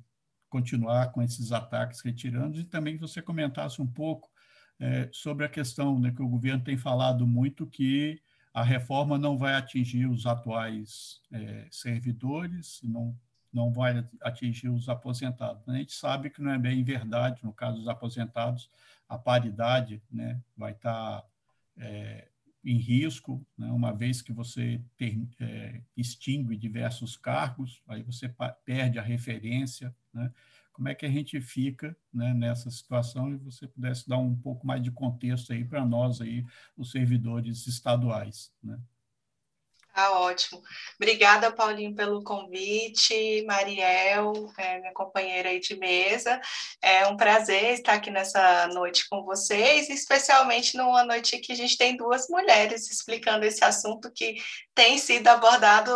continuar 0.49 1.11
com 1.11 1.21
esses 1.21 1.51
ataques 1.51 2.01
retirando 2.01 2.59
e 2.59 2.65
também 2.65 2.95
que 2.95 3.01
você 3.01 3.21
comentasse 3.21 3.81
um 3.81 3.87
pouco 3.87 4.29
é, 4.79 5.09
sobre 5.13 5.45
a 5.45 5.49
questão 5.49 5.99
né, 5.99 6.11
que 6.11 6.21
o 6.21 6.27
governo 6.27 6.63
tem 6.63 6.77
falado 6.77 7.25
muito 7.25 7.67
que 7.67 8.21
a 8.53 8.63
reforma 8.63 9.17
não 9.17 9.37
vai 9.37 9.55
atingir 9.55 10.07
os 10.07 10.25
atuais 10.25 11.21
é, 11.31 11.67
servidores, 11.71 12.81
não, 12.83 13.17
não 13.51 13.71
vai 13.71 14.05
atingir 14.21 14.69
os 14.69 14.89
aposentados. 14.89 15.67
A 15.67 15.75
gente 15.75 15.93
sabe 15.93 16.29
que 16.29 16.41
não 16.41 16.51
é 16.51 16.57
bem 16.57 16.83
verdade, 16.83 17.43
no 17.43 17.53
caso 17.53 17.77
dos 17.77 17.87
aposentados, 17.87 18.69
a 19.07 19.17
paridade 19.17 20.01
né, 20.11 20.39
vai 20.55 20.73
estar 20.73 21.25
é, 21.77 22.27
em 22.63 22.77
risco, 22.77 23.45
né, 23.57 23.71
uma 23.71 23.93
vez 23.93 24.21
que 24.21 24.31
você 24.31 24.81
ter, 24.97 25.19
é, 25.39 25.81
extingue 25.97 26.55
diversos 26.55 27.17
cargos, 27.17 27.81
aí 27.87 28.03
você 28.03 28.33
perde 28.65 28.99
a 28.99 29.03
referência. 29.03 29.95
Né? 30.13 30.31
Como 30.81 30.89
é 30.89 30.95
que 30.95 31.05
a 31.05 31.11
gente 31.11 31.39
fica 31.39 31.95
né, 32.11 32.33
nessa 32.33 32.71
situação? 32.71 33.31
E 33.31 33.37
você 33.37 33.67
pudesse 33.67 34.09
dar 34.09 34.17
um 34.17 34.35
pouco 34.35 34.65
mais 34.65 34.81
de 34.81 34.89
contexto 34.89 35.53
aí 35.53 35.63
para 35.63 35.85
nós, 35.85 36.19
aí, 36.19 36.43
os 36.75 36.89
servidores 36.89 37.67
estaduais. 37.67 38.51
Né? 38.63 38.79
Tá 39.93 40.11
ótimo. 40.19 40.61
Obrigada, 40.95 41.51
Paulinho, 41.51 41.93
pelo 41.93 42.23
convite. 42.23 43.43
Mariel, 43.45 44.31
é, 44.57 44.79
minha 44.79 44.93
companheira 44.93 45.49
aí 45.49 45.59
de 45.59 45.75
mesa. 45.75 46.39
É 46.81 47.05
um 47.07 47.17
prazer 47.17 47.73
estar 47.73 47.93
aqui 47.93 48.09
nessa 48.09 48.67
noite 48.67 49.07
com 49.09 49.23
vocês, 49.23 49.89
especialmente 49.89 50.77
numa 50.77 51.03
noite 51.03 51.37
que 51.39 51.51
a 51.51 51.55
gente 51.55 51.77
tem 51.77 51.97
duas 51.97 52.29
mulheres 52.29 52.89
explicando 52.89 53.45
esse 53.45 53.63
assunto 53.65 54.09
que 54.13 54.35
tem 54.73 54.97
sido 54.97 55.27
abordado 55.27 55.91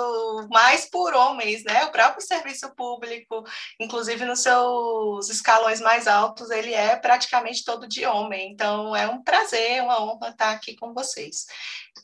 mais 0.52 0.90
por 0.90 1.14
homens, 1.14 1.64
né? 1.64 1.86
O 1.86 1.92
próprio 1.92 2.22
serviço 2.22 2.76
público, 2.76 3.44
inclusive 3.80 4.26
nos 4.26 4.42
seus 4.42 5.30
escalões 5.30 5.80
mais 5.80 6.06
altos, 6.06 6.52
ele 6.52 6.74
é 6.74 6.98
praticamente 6.98 7.64
todo 7.64 7.88
de 7.88 8.06
homem. 8.06 8.52
Então, 8.52 8.94
é 8.94 9.08
um 9.08 9.24
prazer, 9.24 9.82
uma 9.82 10.04
honra 10.04 10.30
estar 10.30 10.52
aqui 10.52 10.76
com 10.76 10.94
vocês. 10.94 11.46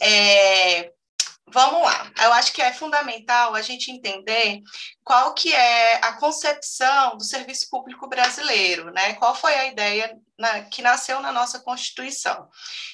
É, 0.01 0.93
Vamos 1.53 1.81
lá. 1.81 2.11
Eu 2.23 2.31
acho 2.33 2.53
que 2.53 2.61
é 2.61 2.71
fundamental 2.71 3.53
a 3.53 3.61
gente 3.61 3.91
entender 3.91 4.61
qual 5.03 5.33
que 5.33 5.53
é 5.53 5.95
a 5.95 6.13
concepção 6.13 7.17
do 7.17 7.23
serviço 7.23 7.69
público 7.69 8.07
brasileiro, 8.07 8.91
né? 8.91 9.13
Qual 9.15 9.35
foi 9.35 9.53
a 9.55 9.65
ideia 9.67 10.17
na, 10.41 10.63
que 10.63 10.81
nasceu 10.81 11.21
na 11.21 11.31
nossa 11.31 11.59
Constituição? 11.59 12.49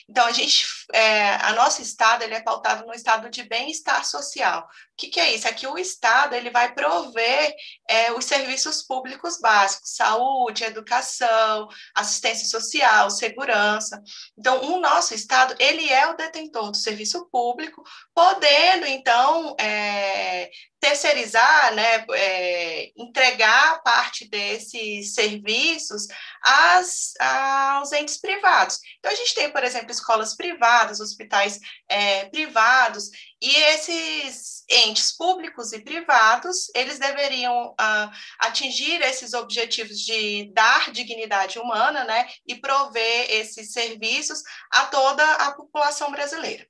Então, 0.09 0.25
a 0.25 0.31
gente, 0.31 0.65
é, 0.93 1.35
a 1.35 1.53
nosso 1.53 1.81
Estado, 1.81 2.23
ele 2.23 2.35
é 2.35 2.41
pautado 2.41 2.85
no 2.85 2.93
estado 2.93 3.29
de 3.29 3.43
bem-estar 3.43 4.05
social. 4.05 4.61
O 4.61 4.95
que, 4.95 5.07
que, 5.07 5.19
é 5.19 5.33
isso? 5.33 5.47
É 5.47 5.53
que 5.53 5.67
o 5.67 5.77
Estado, 5.77 6.35
ele 6.35 6.49
vai 6.49 6.73
prover 6.73 7.53
é, 7.89 8.11
os 8.13 8.25
serviços 8.25 8.83
públicos 8.83 9.39
básicos, 9.39 9.95
saúde, 9.95 10.63
educação, 10.63 11.67
assistência 11.95 12.47
social, 12.47 13.09
segurança. 13.09 14.01
Então, 14.37 14.61
o 14.71 14.79
nosso 14.79 15.13
Estado, 15.13 15.55
ele 15.59 15.89
é 15.89 16.07
o 16.07 16.15
detentor 16.15 16.71
do 16.71 16.77
serviço 16.77 17.27
público, 17.29 17.83
podendo, 18.13 18.85
então, 18.85 19.55
é, 19.59 20.49
terceirizar, 20.79 21.73
né, 21.73 22.05
é, 22.13 22.91
entregar 22.95 23.81
parte 23.83 24.29
desses 24.29 25.13
serviços 25.13 26.07
às, 26.41 27.13
aos 27.37 27.91
entes 27.91 28.17
privados. 28.19 28.79
Então, 28.99 29.11
a 29.11 29.15
gente 29.15 29.33
tem, 29.33 29.51
por 29.51 29.63
exemplo, 29.63 29.91
escolas 29.91 30.35
privadas, 30.35 30.99
hospitais 30.99 31.59
é, 31.89 32.25
privados, 32.25 33.09
e 33.41 33.55
esses 33.55 34.63
entes 34.69 35.15
públicos 35.15 35.71
e 35.71 35.79
privados, 35.79 36.69
eles 36.75 36.99
deveriam 36.99 37.73
ah, 37.79 38.11
atingir 38.39 39.01
esses 39.01 39.33
objetivos 39.33 39.99
de 39.99 40.51
dar 40.53 40.91
dignidade 40.91 41.59
humana, 41.59 42.03
né, 42.03 42.27
e 42.45 42.55
prover 42.55 43.31
esses 43.31 43.71
serviços 43.71 44.41
a 44.71 44.85
toda 44.85 45.23
a 45.35 45.51
população 45.51 46.11
brasileira. 46.11 46.67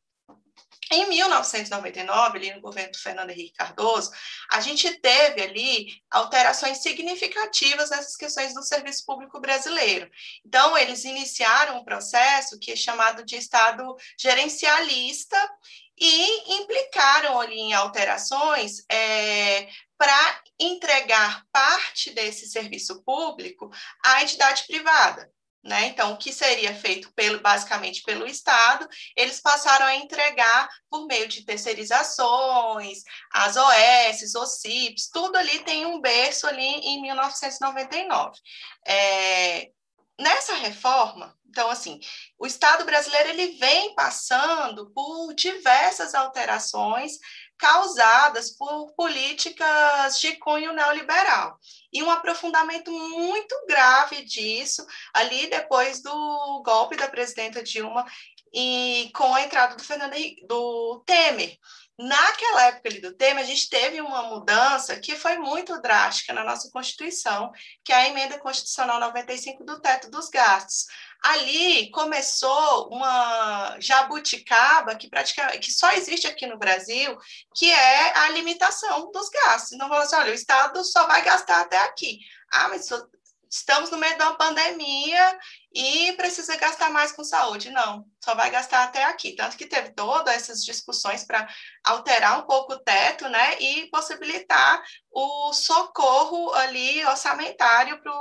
Em 0.92 1.08
1999, 1.10 2.38
ali 2.38 2.54
no 2.54 2.62
governo 2.62 2.92
do 2.92 3.00
Fernando 3.00 3.30
Henrique 3.30 3.54
Cardoso, 3.54 4.12
a 4.52 4.62
gente 4.62 4.90
teve 5.00 5.42
ali 5.42 5.88
alterações 6.10 6.80
significativas 6.80 7.90
nessas 7.90 8.16
questões 8.16 8.54
do 8.54 8.64
serviço 8.64 9.06
público 9.06 9.40
brasileiro. 9.40 10.10
Então, 10.46 10.78
eles 10.78 11.04
iniciaram 11.04 11.78
um 11.78 11.84
processo 11.84 12.60
que 12.60 12.72
é 12.72 12.76
chamado 12.76 13.26
de 13.26 13.36
Estado 13.36 13.96
gerencialista 14.18 15.38
e 16.00 16.54
implicaram 16.62 17.40
ali 17.40 17.58
em 17.58 17.74
alterações 17.74 18.84
é, 18.90 19.68
para 19.98 20.44
entregar 20.60 21.44
parte 21.52 22.12
desse 22.12 22.48
serviço 22.48 23.04
público 23.04 23.70
à 24.06 24.22
entidade 24.22 24.66
privada. 24.68 25.32
Né? 25.64 25.88
Então, 25.88 26.14
o 26.14 26.18
que 26.18 26.32
seria 26.32 26.74
feito 26.74 27.12
pelo, 27.14 27.42
basicamente 27.42 28.02
pelo 28.04 28.26
Estado, 28.26 28.88
eles 29.16 29.42
passaram 29.42 29.86
a 29.86 29.96
entregar 29.96 30.70
por 30.90 31.06
meio 31.08 31.28
de 31.28 31.44
terceirizações, 31.44 33.00
as 33.34 33.58
OS, 33.58 34.34
os 34.36 34.62
CIPs, 34.62 35.10
tudo 35.12 35.36
ali 35.36 35.60
tem 35.60 35.86
um 35.86 36.00
berço 36.00 36.48
ali 36.48 36.64
em 36.64 37.02
1999. 37.02 38.40
É, 38.88 39.70
nessa 40.18 40.54
reforma, 40.56 41.38
então, 41.50 41.72
assim, 41.72 42.00
o 42.38 42.46
Estado 42.46 42.86
brasileiro 42.86 43.30
ele 43.30 43.58
vem 43.58 43.96
passando 43.96 44.92
por 44.92 45.34
diversas 45.34 46.14
alterações 46.14 47.14
causadas 47.58 48.52
por 48.52 48.94
políticas 48.94 50.20
de 50.20 50.36
cunho 50.38 50.74
neoliberal. 50.74 51.58
E 51.92 52.04
um 52.04 52.12
aprofundamento 52.12 52.92
muito 52.92 53.56
grave 53.68 54.24
disso, 54.24 54.86
ali 55.14 55.48
depois 55.48 56.02
do 56.02 56.62
golpe 56.64 56.96
da 56.96 57.08
presidenta 57.08 57.64
Dilma 57.64 58.06
e 58.54 59.10
com 59.14 59.34
a 59.34 59.42
entrada 59.42 59.76
do 59.76 59.84
Fernando 59.84 60.16
do 60.48 61.04
Temer. 61.06 61.58
Naquela 61.98 62.68
época 62.68 62.90
ali 62.90 63.02
do 63.02 63.16
Temer, 63.16 63.44
a 63.44 63.48
gente 63.48 63.70
teve 63.70 64.00
uma 64.02 64.24
mudança 64.24 65.00
que 65.00 65.16
foi 65.16 65.38
muito 65.40 65.82
drástica 65.82 66.32
na 66.32 66.44
nossa 66.44 66.70
Constituição, 66.72 67.52
que 67.84 67.92
é 67.92 67.96
a 67.96 68.08
emenda 68.08 68.38
constitucional 68.38 69.00
95 69.00 69.64
do 69.64 69.80
teto 69.82 70.12
dos 70.12 70.30
gastos. 70.30 70.86
Ali 71.24 71.90
começou 71.90 72.90
uma 72.90 73.78
jabuticaba 73.80 74.96
que 74.96 75.10
praticamente 75.10 75.58
que 75.58 75.72
só 75.72 75.92
existe 75.94 76.28
aqui 76.28 76.46
no 76.46 76.60
Brasil, 76.60 77.18
que 77.56 77.72
é 77.72 78.18
a 78.20 78.30
limitação 78.30 79.12
dos 79.12 79.28
gastos. 79.30 79.76
Não 79.76 79.88
falou 79.88 80.04
assim, 80.04 80.16
olha, 80.18 80.32
o 80.32 80.36
Estado 80.36 80.84
só 80.86 81.08
vai 81.08 81.24
gastar 81.24 81.62
até 81.62 81.80
aqui. 81.80 82.20
Ah, 82.52 82.70
mas 82.70 82.88
estamos 83.50 83.90
no 83.90 83.98
meio 83.98 84.18
de 84.18 84.24
uma 84.24 84.38
pandemia 84.38 85.40
e 85.74 86.14
precisa 86.14 86.56
gastar 86.56 86.90
mais 86.90 87.12
com 87.12 87.24
saúde. 87.24 87.70
Não, 87.70 88.06
só 88.24 88.36
vai 88.36 88.50
gastar 88.50 88.84
até 88.84 89.04
aqui. 89.04 89.36
Tanto 89.36 89.58
que 89.58 89.66
teve 89.66 89.94
todas 89.94 90.34
essas 90.34 90.64
discussões 90.64 91.24
para 91.24 91.48
alterar 91.84 92.40
um 92.40 92.48
pouco 92.48 92.74
o 92.74 92.80
teto, 92.80 93.28
né, 93.30 93.60
e 93.60 93.90
possibilitar 93.90 94.84
o 95.12 95.54
socorro 95.54 96.54
ali 96.54 97.06
orçamentário 97.06 98.02
para 98.02 98.12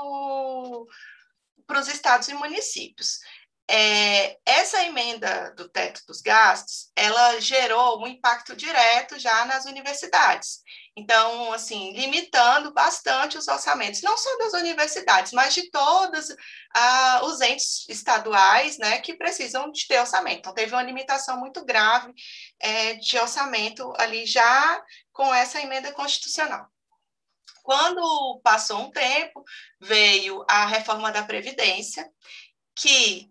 para 1.67 1.81
os 1.81 1.89
estados 1.89 2.29
e 2.29 2.35
municípios. 2.35 3.19
É, 3.69 4.39
essa 4.47 4.85
emenda 4.85 5.53
do 5.57 5.69
teto 5.69 6.01
dos 6.07 6.21
gastos, 6.21 6.91
ela 6.95 7.41
gerou 7.41 8.01
um 8.01 8.07
impacto 8.07 8.55
direto 8.55 9.19
já 9.19 9.45
nas 9.45 9.65
universidades. 9.65 10.61
Então, 10.97 11.53
assim, 11.53 11.93
limitando 11.93 12.73
bastante 12.73 13.37
os 13.37 13.49
orçamentos, 13.49 14.03
não 14.03 14.17
só 14.17 14.39
das 14.39 14.55
universidades, 14.55 15.33
mas 15.33 15.53
de 15.53 15.71
todos 15.71 16.29
ah, 16.75 17.21
os 17.25 17.41
entes 17.41 17.87
estaduais, 17.89 18.79
né, 18.79 18.99
que 19.01 19.15
precisam 19.15 19.71
de 19.71 19.87
ter 19.87 19.99
orçamento. 19.99 20.39
Então, 20.39 20.55
teve 20.55 20.73
uma 20.73 20.83
limitação 20.83 21.39
muito 21.39 21.65
grave 21.65 22.15
é, 22.61 22.95
de 22.95 23.19
orçamento 23.19 23.93
ali 23.99 24.25
já 24.27 24.83
com 25.13 25.35
essa 25.35 25.61
emenda 25.61 25.93
constitucional. 25.93 26.67
Quando 27.63 28.41
passou 28.45 28.79
um 28.79 28.91
tempo, 28.93 29.43
veio 29.81 30.45
a 30.49 30.67
reforma 30.67 31.11
da 31.11 31.25
Previdência, 31.25 32.09
que 32.77 33.29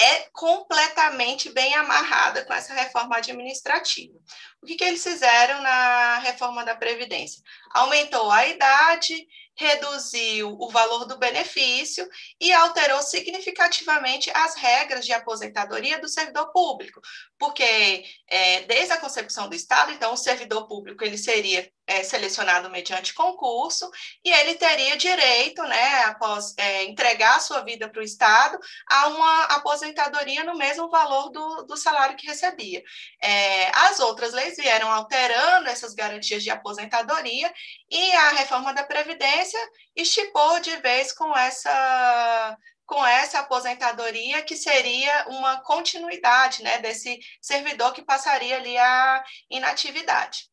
é 0.00 0.28
completamente 0.32 1.50
bem 1.50 1.74
amarrada 1.74 2.44
com 2.44 2.52
essa 2.52 2.74
reforma 2.74 3.16
administrativa. 3.16 4.14
O 4.62 4.66
que, 4.66 4.76
que 4.76 4.84
eles 4.84 5.02
fizeram 5.02 5.62
na 5.62 6.18
reforma 6.18 6.64
da 6.64 6.74
Previdência? 6.74 7.42
Aumentou 7.72 8.30
a 8.30 8.46
idade 8.46 9.26
reduziu 9.56 10.56
o 10.58 10.68
valor 10.68 11.04
do 11.06 11.18
benefício 11.18 12.08
e 12.40 12.52
alterou 12.52 13.00
significativamente 13.02 14.30
as 14.34 14.56
regras 14.56 15.04
de 15.04 15.12
aposentadoria 15.12 16.00
do 16.00 16.08
servidor 16.08 16.52
público, 16.52 17.00
porque 17.44 18.04
é, 18.26 18.62
desde 18.62 18.92
a 18.94 18.96
concepção 18.96 19.48
do 19.50 19.54
Estado, 19.54 19.92
então, 19.92 20.14
o 20.14 20.16
servidor 20.16 20.66
público 20.66 21.04
ele 21.04 21.18
seria 21.18 21.70
é, 21.86 22.02
selecionado 22.02 22.70
mediante 22.70 23.12
concurso 23.12 23.90
e 24.24 24.32
ele 24.32 24.54
teria 24.54 24.96
direito, 24.96 25.62
né, 25.64 26.04
após 26.04 26.54
é, 26.56 26.84
entregar 26.84 27.36
a 27.36 27.40
sua 27.40 27.60
vida 27.60 27.86
para 27.90 28.00
o 28.00 28.04
Estado, 28.04 28.58
a 28.88 29.08
uma 29.08 29.42
aposentadoria 29.44 30.42
no 30.42 30.56
mesmo 30.56 30.88
valor 30.88 31.28
do, 31.30 31.64
do 31.64 31.76
salário 31.76 32.16
que 32.16 32.26
recebia. 32.26 32.82
É, 33.22 33.70
as 33.76 34.00
outras 34.00 34.32
leis 34.32 34.56
vieram 34.56 34.90
alterando 34.90 35.68
essas 35.68 35.92
garantias 35.92 36.42
de 36.42 36.48
aposentadoria 36.48 37.52
e 37.90 38.12
a 38.12 38.30
reforma 38.30 38.72
da 38.72 38.84
Previdência 38.84 39.60
estipou 39.94 40.60
de 40.60 40.74
vez 40.78 41.12
com 41.12 41.36
essa 41.36 42.56
com 42.86 43.04
essa 43.04 43.40
aposentadoria 43.40 44.42
que 44.42 44.56
seria 44.56 45.26
uma 45.28 45.60
continuidade 45.62 46.62
né, 46.62 46.78
desse 46.78 47.18
servidor 47.40 47.92
que 47.92 48.02
passaria 48.02 48.56
ali 48.56 48.76
a 48.76 49.24
inatividade. 49.50 50.48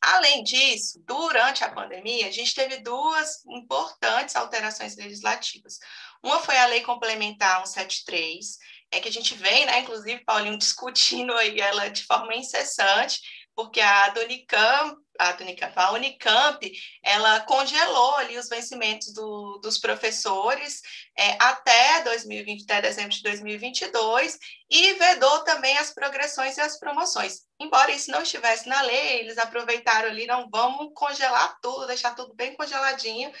Além 0.00 0.44
disso, 0.44 1.02
durante 1.06 1.64
a 1.64 1.70
pandemia, 1.70 2.26
a 2.26 2.30
gente 2.30 2.54
teve 2.54 2.78
duas 2.78 3.42
importantes 3.46 4.36
alterações 4.36 4.96
legislativas. 4.96 5.78
Uma 6.22 6.40
foi 6.40 6.58
a 6.58 6.66
Lei 6.66 6.82
Complementar 6.82 7.66
173, 7.66 8.58
é 8.90 9.00
que 9.00 9.08
a 9.08 9.12
gente 9.12 9.34
vem, 9.34 9.64
né, 9.64 9.80
inclusive, 9.80 10.22
Paulinho, 10.24 10.58
discutindo 10.58 11.32
aí 11.34 11.58
ela 11.58 11.88
de 11.88 12.04
forma 12.04 12.34
incessante, 12.34 13.20
porque 13.54 13.80
a 13.80 14.12
Unicamp, 14.16 14.96
a, 15.18 15.36
Unicamp, 15.40 15.72
a 15.76 15.92
Unicamp, 15.92 16.72
ela 17.02 17.40
congelou 17.40 18.16
ali 18.16 18.36
os 18.36 18.48
vencimentos 18.48 19.12
do, 19.12 19.58
dos 19.58 19.78
professores 19.78 20.80
é, 21.16 21.36
até 21.40 22.02
2020, 22.02 22.64
até 22.64 22.82
dezembro 22.82 23.10
de 23.10 23.22
2022, 23.22 24.38
e 24.68 24.92
vedou 24.94 25.44
também 25.44 25.76
as 25.78 25.92
progressões 25.92 26.56
e 26.56 26.60
as 26.60 26.78
promoções. 26.78 27.42
Embora 27.60 27.92
isso 27.92 28.10
não 28.10 28.22
estivesse 28.22 28.68
na 28.68 28.82
lei, 28.82 29.20
eles 29.20 29.38
aproveitaram 29.38 30.08
ali, 30.08 30.26
não 30.26 30.48
vamos 30.50 30.90
congelar 30.94 31.56
tudo, 31.62 31.86
deixar 31.86 32.14
tudo 32.14 32.34
bem 32.34 32.56
congeladinho, 32.56 33.32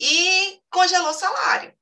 e 0.00 0.60
congelou 0.70 1.12
salário. 1.12 1.72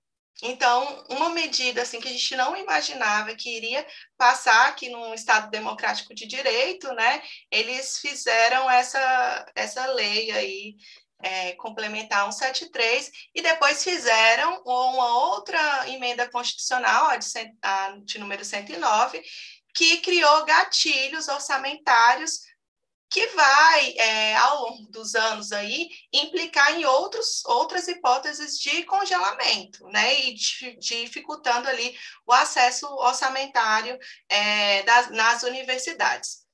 Então, 0.42 1.04
uma 1.10 1.28
medida 1.28 1.82
assim 1.82 2.00
que 2.00 2.08
a 2.08 2.12
gente 2.12 2.34
não 2.34 2.56
imaginava 2.56 3.34
que 3.34 3.56
iria 3.56 3.86
passar 4.16 4.68
aqui 4.68 4.88
num 4.88 5.12
Estado 5.12 5.50
democrático 5.50 6.14
de 6.14 6.26
direito, 6.26 6.90
né? 6.94 7.22
Eles 7.50 7.98
fizeram 7.98 8.70
essa, 8.70 9.46
essa 9.54 9.86
lei 9.92 10.30
aí 10.30 10.76
é, 11.22 11.52
complementar 11.52 12.30
173 12.32 13.10
e 13.34 13.42
depois 13.42 13.84
fizeram 13.84 14.62
uma 14.64 15.18
outra 15.30 15.88
emenda 15.88 16.28
constitucional, 16.30 17.08
a 17.08 17.16
de, 17.16 17.26
a 17.62 17.96
de 18.02 18.18
número 18.18 18.44
109, 18.44 19.22
que 19.74 19.98
criou 19.98 20.44
gatilhos 20.44 21.28
orçamentários 21.28 22.40
que 23.10 23.26
vai, 23.28 23.94
é, 23.98 24.36
ao 24.36 24.62
longo 24.62 24.86
dos 24.90 25.16
anos 25.16 25.50
aí, 25.50 25.90
implicar 26.12 26.78
em 26.78 26.84
outros, 26.84 27.44
outras 27.44 27.88
hipóteses 27.88 28.56
de 28.58 28.84
congelamento, 28.84 29.84
né, 29.88 30.20
e 30.20 30.34
dificultando 30.78 31.68
ali 31.68 31.98
o 32.24 32.32
acesso 32.32 32.86
orçamentário 32.86 33.98
é, 34.28 34.84
das, 34.84 35.10
nas 35.10 35.42
universidades. 35.42 36.48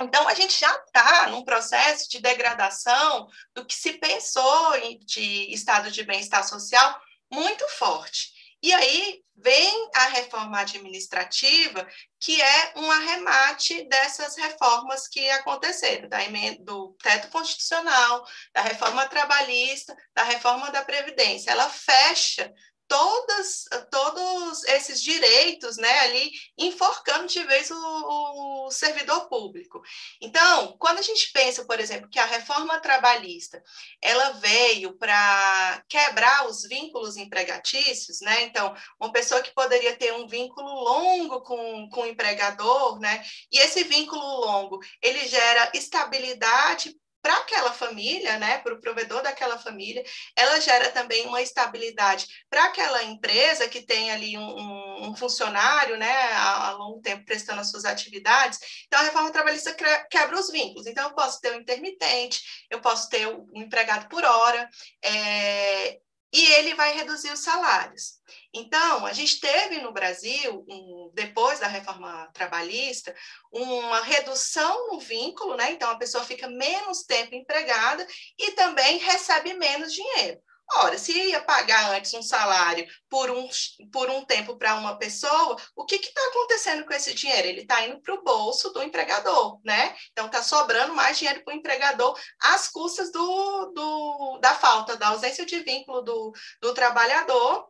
Então, 0.00 0.26
a 0.28 0.34
gente 0.34 0.58
já 0.58 0.72
está 0.86 1.28
num 1.28 1.44
processo 1.44 2.08
de 2.08 2.20
degradação 2.20 3.28
do 3.52 3.64
que 3.64 3.74
se 3.74 3.94
pensou 3.94 4.72
de 5.04 5.52
estado 5.52 5.90
de 5.90 6.04
bem-estar 6.04 6.46
social 6.46 7.00
muito 7.30 7.66
forte. 7.68 8.41
E 8.62 8.72
aí 8.72 9.20
vem 9.34 9.90
a 9.94 10.06
reforma 10.06 10.60
administrativa, 10.60 11.86
que 12.20 12.40
é 12.40 12.72
um 12.76 12.90
arremate 12.90 13.82
dessas 13.88 14.36
reformas 14.36 15.08
que 15.08 15.28
aconteceram, 15.30 16.08
da 16.08 16.22
emenda, 16.22 16.62
do 16.62 16.96
teto 17.02 17.28
constitucional, 17.28 18.24
da 18.54 18.62
reforma 18.62 19.08
trabalhista, 19.08 19.96
da 20.14 20.22
reforma 20.22 20.70
da 20.70 20.84
Previdência. 20.84 21.50
Ela 21.50 21.68
fecha 21.68 22.52
todas, 22.92 23.64
todos 23.90 24.64
esses 24.64 25.02
direitos 25.02 25.78
né, 25.78 26.00
ali 26.00 26.30
enforcando 26.58 27.26
de 27.26 27.42
vez 27.44 27.70
o, 27.70 28.66
o, 28.66 28.70
servidor 28.70 29.30
público. 29.30 29.80
Então, 30.20 30.76
quando 30.78 30.98
a 30.98 31.02
gente 31.02 31.32
pensa, 31.32 31.64
por 31.64 31.80
exemplo, 31.80 32.10
que 32.10 32.18
a 32.18 32.26
reforma 32.26 32.78
trabalhista 32.80 33.62
ela 34.02 34.32
veio 34.32 34.92
para 34.98 35.82
quebrar 35.88 36.46
os 36.46 36.64
vínculos 36.64 37.16
empregatícios, 37.16 38.20
né? 38.20 38.42
Então, 38.42 38.74
uma 39.00 39.10
pessoa 39.10 39.40
que 39.40 39.54
poderia 39.54 39.96
ter 39.96 40.12
um 40.12 40.26
vínculo 40.26 40.68
longo 40.68 41.40
com, 41.40 41.88
com 41.88 42.02
o 42.02 42.06
empregador, 42.06 43.00
né? 43.00 43.24
E 43.50 43.58
esse 43.58 43.84
vínculo 43.84 44.22
longo, 44.22 44.80
ele 45.00 45.26
gera 45.28 45.70
estabilidade 45.72 46.94
para 47.22 47.36
aquela 47.36 47.72
família, 47.72 48.36
né, 48.38 48.58
para 48.58 48.74
o 48.74 48.80
provedor 48.80 49.22
daquela 49.22 49.56
família, 49.56 50.02
ela 50.36 50.60
gera 50.60 50.90
também 50.90 51.24
uma 51.26 51.40
estabilidade 51.40 52.26
para 52.50 52.64
aquela 52.64 53.04
empresa 53.04 53.68
que 53.68 53.80
tem 53.80 54.10
ali 54.10 54.36
um, 54.36 55.08
um, 55.08 55.16
funcionário, 55.16 55.96
né, 55.96 56.32
há, 56.32 56.72
longo 56.72 57.00
tempo 57.00 57.24
prestando 57.24 57.60
as 57.60 57.70
suas 57.70 57.84
atividades. 57.84 58.58
Então, 58.86 58.98
a 58.98 59.04
reforma 59.04 59.30
trabalhista 59.30 59.74
quebra 60.10 60.38
os 60.38 60.50
vínculos. 60.50 60.86
Então, 60.86 61.08
eu 61.08 61.14
posso 61.14 61.40
ter 61.40 61.52
um 61.52 61.60
intermitente, 61.60 62.42
eu 62.68 62.80
posso 62.80 63.08
ter 63.08 63.28
um 63.28 63.46
empregado 63.54 64.08
por 64.08 64.24
hora, 64.24 64.68
é, 65.04 66.00
e 66.32 66.52
ele 66.52 66.74
vai 66.74 66.94
reduzir 66.94 67.30
os 67.30 67.40
salários. 67.40 68.20
Então, 68.54 69.04
a 69.04 69.12
gente 69.12 69.38
teve 69.38 69.78
no 69.80 69.92
Brasil, 69.92 70.64
um, 70.68 71.10
depois 71.14 71.60
da 71.60 71.66
reforma 71.66 72.30
trabalhista, 72.32 73.14
uma 73.52 74.00
redução 74.00 74.88
no 74.88 74.98
vínculo, 74.98 75.56
né? 75.56 75.72
Então, 75.72 75.90
a 75.90 75.98
pessoa 75.98 76.24
fica 76.24 76.48
menos 76.48 77.02
tempo 77.02 77.34
empregada 77.34 78.06
e 78.38 78.52
também 78.52 78.98
recebe 78.98 79.54
menos 79.54 79.92
dinheiro. 79.92 80.40
Ora, 80.74 80.96
se 80.96 81.12
ia 81.12 81.42
pagar 81.42 81.92
antes 81.92 82.14
um 82.14 82.22
salário 82.22 82.86
por 83.08 83.30
um, 83.30 83.48
por 83.92 84.08
um 84.08 84.24
tempo 84.24 84.56
para 84.56 84.74
uma 84.76 84.96
pessoa, 84.96 85.56
o 85.76 85.84
que 85.84 85.96
está 85.96 86.20
acontecendo 86.28 86.84
com 86.86 86.94
esse 86.94 87.14
dinheiro? 87.14 87.46
Ele 87.46 87.60
está 87.60 87.86
indo 87.86 88.00
para 88.00 88.14
o 88.14 88.22
bolso 88.22 88.70
do 88.70 88.82
empregador, 88.82 89.60
né? 89.64 89.94
Então 90.12 90.26
está 90.26 90.42
sobrando 90.42 90.94
mais 90.94 91.18
dinheiro 91.18 91.44
para 91.44 91.54
o 91.54 91.56
empregador 91.56 92.18
às 92.40 92.68
custas 92.68 93.12
do, 93.12 93.66
do, 93.74 94.38
da 94.40 94.54
falta, 94.54 94.96
da 94.96 95.08
ausência 95.08 95.44
de 95.44 95.58
vínculo 95.60 96.00
do, 96.00 96.32
do 96.60 96.72
trabalhador 96.72 97.68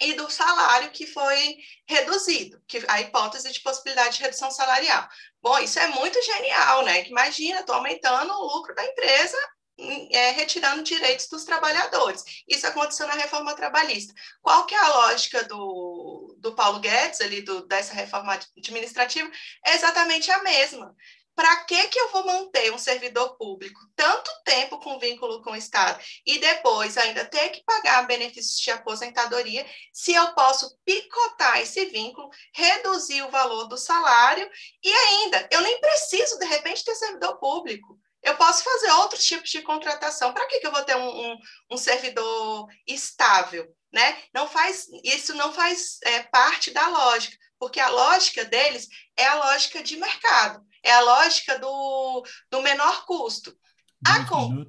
e 0.00 0.12
do 0.14 0.30
salário 0.30 0.90
que 0.90 1.06
foi 1.06 1.56
reduzido, 1.86 2.60
que 2.66 2.84
a 2.88 3.00
hipótese 3.00 3.52
de 3.52 3.60
possibilidade 3.60 4.16
de 4.16 4.22
redução 4.22 4.50
salarial. 4.50 5.08
Bom, 5.40 5.58
isso 5.58 5.78
é 5.78 5.88
muito 5.88 6.20
genial, 6.22 6.84
né? 6.84 7.06
Imagina, 7.06 7.60
estou 7.60 7.74
aumentando 7.74 8.32
o 8.32 8.56
lucro 8.56 8.74
da 8.74 8.84
empresa 8.84 9.38
é, 9.78 10.30
retirando 10.30 10.82
direitos 10.82 11.26
dos 11.26 11.44
trabalhadores. 11.44 12.24
Isso 12.48 12.66
aconteceu 12.66 13.06
na 13.06 13.14
reforma 13.14 13.54
trabalhista. 13.54 14.14
Qual 14.40 14.66
que 14.66 14.74
é 14.74 14.78
a 14.78 14.88
lógica 14.88 15.44
do, 15.44 16.36
do 16.38 16.54
Paulo 16.54 16.80
Guedes, 16.80 17.20
ali, 17.20 17.42
do, 17.42 17.66
dessa 17.66 17.94
reforma 17.94 18.38
administrativa? 18.56 19.30
É 19.64 19.74
exatamente 19.74 20.30
a 20.30 20.42
mesma. 20.42 20.94
Para 21.34 21.64
que, 21.64 21.88
que 21.88 21.98
eu 21.98 22.12
vou 22.12 22.24
manter 22.24 22.72
um 22.72 22.78
servidor 22.78 23.36
público 23.36 23.80
tanto 23.96 24.30
tempo 24.44 24.78
com 24.78 25.00
vínculo 25.00 25.42
com 25.42 25.50
o 25.50 25.56
Estado 25.56 26.00
e 26.24 26.38
depois 26.38 26.96
ainda 26.96 27.24
ter 27.24 27.48
que 27.48 27.64
pagar 27.64 28.06
benefícios 28.06 28.60
de 28.60 28.70
aposentadoria 28.70 29.66
se 29.92 30.14
eu 30.14 30.32
posso 30.34 30.78
picotar 30.84 31.60
esse 31.60 31.86
vínculo, 31.86 32.30
reduzir 32.54 33.22
o 33.22 33.30
valor 33.32 33.66
do 33.66 33.76
salário 33.76 34.48
e 34.80 34.92
ainda 34.92 35.48
eu 35.50 35.60
nem 35.60 35.80
preciso, 35.80 36.38
de 36.38 36.46
repente, 36.46 36.84
ter 36.84 36.94
servidor 36.94 37.36
público. 37.38 37.98
Eu 38.24 38.36
posso 38.36 38.64
fazer 38.64 38.90
outros 38.92 39.24
tipos 39.24 39.50
de 39.50 39.60
contratação. 39.60 40.32
Para 40.32 40.46
que, 40.46 40.58
que 40.58 40.66
eu 40.66 40.72
vou 40.72 40.82
ter 40.82 40.96
um, 40.96 41.08
um, 41.08 41.38
um, 41.72 41.76
servidor 41.76 42.66
estável? 42.86 43.66
Né? 43.92 44.22
Não 44.32 44.48
faz, 44.48 44.86
isso 45.04 45.34
não 45.34 45.52
faz 45.52 45.98
é, 46.02 46.22
parte 46.24 46.70
da 46.70 46.88
lógica, 46.88 47.36
porque 47.58 47.78
a 47.78 47.90
lógica 47.90 48.44
deles 48.44 48.88
é 49.16 49.26
a 49.26 49.34
lógica 49.34 49.82
de 49.82 49.96
mercado, 49.96 50.66
é 50.82 50.90
a 50.90 51.00
lógica 51.00 51.58
do, 51.58 52.24
do 52.50 52.62
menor 52.62 53.04
custo. 53.04 53.56
Acon 54.04 54.66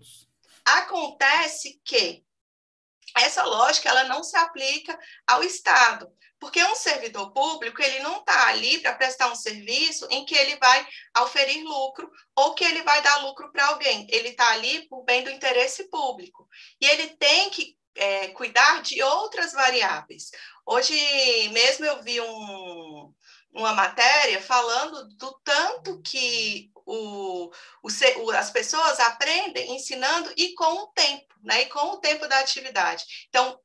acontece 0.66 1.80
que 1.84 2.24
essa 3.18 3.44
lógica 3.44 3.90
ela 3.90 4.04
não 4.06 4.24
se 4.24 4.36
aplica 4.36 5.00
ao 5.26 5.44
Estado. 5.44 6.12
Porque 6.46 6.64
um 6.64 6.76
servidor 6.76 7.32
público, 7.32 7.82
ele 7.82 8.02
não 8.02 8.20
está 8.20 8.50
ali 8.50 8.78
para 8.78 8.94
prestar 8.94 9.32
um 9.32 9.36
serviço 9.36 10.08
em 10.12 10.24
que 10.28 10.36
ele 10.36 10.56
vai 10.58 10.88
auferir 11.16 11.64
lucro 11.64 12.08
ou 12.36 12.54
que 12.54 12.64
ele 12.64 12.84
vai 12.84 13.02
dar 13.02 13.24
lucro 13.24 13.52
para 13.52 13.66
alguém. 13.66 14.06
Ele 14.12 14.28
está 14.28 14.52
ali 14.52 14.88
por 14.88 15.04
bem 15.04 15.24
do 15.24 15.32
interesse 15.32 15.90
público. 15.90 16.48
E 16.80 16.86
ele 16.86 17.08
tem 17.18 17.50
que 17.50 17.76
é, 17.96 18.28
cuidar 18.28 18.84
de 18.84 19.02
outras 19.02 19.54
variáveis. 19.54 20.30
Hoje 20.68 20.94
mesmo 21.50 21.84
eu 21.84 22.04
vi 22.04 22.22
um, 22.22 23.12
uma 23.52 23.74
matéria 23.74 24.40
falando 24.40 25.08
do 25.18 25.42
tanto 25.44 26.00
que 26.04 26.70
o, 26.86 27.50
as 28.38 28.52
pessoas 28.52 29.00
aprendem 29.00 29.76
ensinando 29.76 30.32
e 30.38 30.54
com 30.54 30.84
o 30.84 30.88
tempo, 30.90 31.34
né? 31.42 31.64
E 31.64 31.66
com 31.66 31.94
o 31.94 31.98
tempo 31.98 32.28
da 32.28 32.38
atividade. 32.38 33.04
Então, 33.30 33.60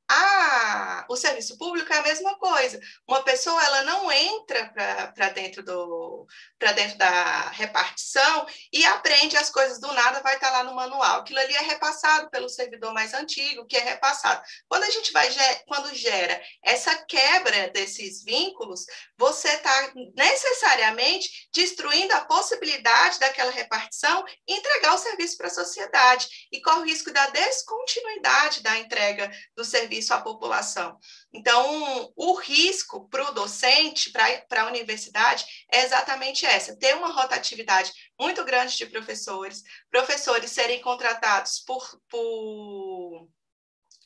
o 1.10 1.16
serviço 1.16 1.58
público 1.58 1.92
é 1.92 1.98
a 1.98 2.02
mesma 2.02 2.38
coisa. 2.38 2.80
Uma 3.06 3.22
pessoa 3.22 3.62
ela 3.64 3.82
não 3.82 4.10
entra 4.10 4.66
para 5.14 5.28
dentro 5.30 5.62
do 5.62 6.26
para 6.58 6.72
dentro 6.72 6.98
da 6.98 7.50
repartição 7.50 8.46
e 8.72 8.84
aprende 8.84 9.36
as 9.36 9.50
coisas 9.50 9.80
do 9.80 9.92
nada, 9.92 10.20
vai 10.20 10.34
estar 10.34 10.50
lá 10.50 10.62
no 10.62 10.74
manual. 10.74 11.20
Aquilo 11.20 11.38
ali 11.38 11.54
é 11.54 11.62
repassado 11.62 12.30
pelo 12.30 12.48
servidor 12.48 12.92
mais 12.92 13.14
antigo, 13.14 13.66
que 13.66 13.76
é 13.76 13.80
repassado. 13.80 14.42
Quando 14.68 14.84
a 14.84 14.90
gente 14.90 15.12
vai 15.12 15.30
quando 15.66 15.94
gera 15.94 16.40
essa 16.62 16.94
quebra 17.06 17.70
desses 17.70 18.22
vínculos, 18.22 18.84
você 19.16 19.48
está 19.48 19.92
necessariamente 20.16 21.48
destruindo 21.52 22.12
a 22.14 22.24
possibilidade 22.24 23.18
daquela 23.18 23.50
repartição 23.50 24.24
entregar 24.46 24.94
o 24.94 24.98
serviço 24.98 25.36
para 25.36 25.46
a 25.46 25.50
sociedade 25.50 26.28
e 26.52 26.60
corre 26.60 26.80
o 26.80 26.84
risco 26.84 27.12
da 27.12 27.26
descontinuidade 27.28 28.62
da 28.62 28.78
entrega 28.78 29.30
do 29.56 29.64
serviço 29.64 29.99
à 30.08 30.20
população. 30.20 30.98
Então, 31.32 32.12
o 32.16 32.34
risco 32.34 33.08
para 33.08 33.28
o 33.28 33.34
docente, 33.34 34.10
para 34.10 34.62
a 34.62 34.66
universidade, 34.66 35.44
é 35.72 35.84
exatamente 35.84 36.46
essa: 36.46 36.76
ter 36.76 36.94
uma 36.96 37.12
rotatividade 37.12 37.92
muito 38.18 38.44
grande 38.44 38.76
de 38.76 38.86
professores, 38.86 39.62
professores 39.90 40.50
serem 40.50 40.80
contratados 40.80 41.58
por, 41.60 42.00
por 42.08 43.28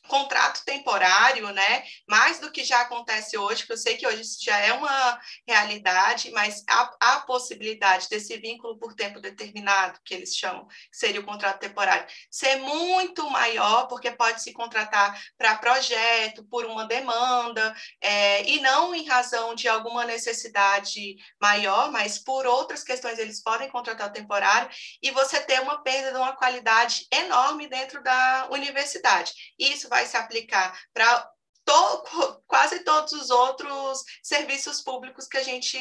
contrato 0.07 0.63
temporário, 0.65 1.49
né? 1.49 1.83
Mais 2.07 2.39
do 2.39 2.51
que 2.51 2.63
já 2.63 2.81
acontece 2.81 3.37
hoje, 3.37 3.61
porque 3.61 3.73
eu 3.73 3.77
sei 3.77 3.97
que 3.97 4.07
hoje 4.07 4.21
isso 4.21 4.37
já 4.41 4.57
é 4.57 4.73
uma 4.73 5.19
realidade, 5.47 6.31
mas 6.31 6.63
há, 6.69 6.95
há 6.99 7.19
possibilidade 7.21 8.07
desse 8.09 8.37
vínculo 8.37 8.77
por 8.77 8.93
tempo 8.93 9.19
determinado, 9.19 9.99
que 10.03 10.13
eles 10.13 10.35
chamam, 10.35 10.67
que 10.67 10.97
seria 10.97 11.21
o 11.21 11.25
contrato 11.25 11.59
temporário, 11.59 12.07
ser 12.29 12.57
muito 12.57 13.29
maior, 13.29 13.87
porque 13.87 14.11
pode 14.11 14.41
se 14.41 14.53
contratar 14.53 15.19
para 15.37 15.57
projeto, 15.57 16.43
por 16.45 16.65
uma 16.65 16.85
demanda, 16.85 17.75
é, 18.01 18.43
e 18.49 18.59
não 18.61 18.93
em 18.93 19.05
razão 19.05 19.55
de 19.55 19.67
alguma 19.67 20.05
necessidade 20.05 21.15
maior, 21.41 21.91
mas 21.91 22.19
por 22.19 22.45
outras 22.45 22.83
questões 22.83 23.19
eles 23.19 23.41
podem 23.41 23.69
contratar 23.69 24.09
o 24.09 24.13
temporário, 24.13 24.69
e 25.01 25.11
você 25.11 25.39
ter 25.41 25.61
uma 25.61 25.81
perda 25.81 26.11
de 26.11 26.17
uma 26.17 26.35
qualidade 26.35 27.07
enorme 27.11 27.67
dentro 27.67 28.03
da 28.03 28.47
universidade. 28.51 29.33
Isso 29.57 29.89
vai 29.89 29.94
se 30.03 30.17
aplicar 30.17 30.77
para 30.93 31.31
to, 31.65 32.03
quase 32.47 32.83
todos 32.83 33.11
os 33.13 33.29
outros 33.29 34.03
serviços 34.23 34.81
públicos 34.81 35.27
que 35.27 35.37
a 35.37 35.43
gente 35.43 35.77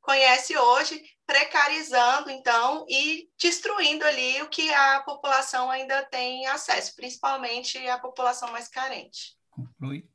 conhece 0.00 0.56
hoje, 0.56 1.02
precarizando, 1.26 2.30
então, 2.30 2.84
e 2.88 3.28
destruindo 3.40 4.04
ali 4.04 4.42
o 4.42 4.48
que 4.48 4.72
a 4.74 5.00
população 5.00 5.70
ainda 5.70 6.04
tem 6.04 6.46
acesso, 6.46 6.94
principalmente 6.96 7.78
a 7.88 7.98
população 7.98 8.50
mais 8.50 8.68
carente. 8.68 9.36
Conclui. 9.48 10.08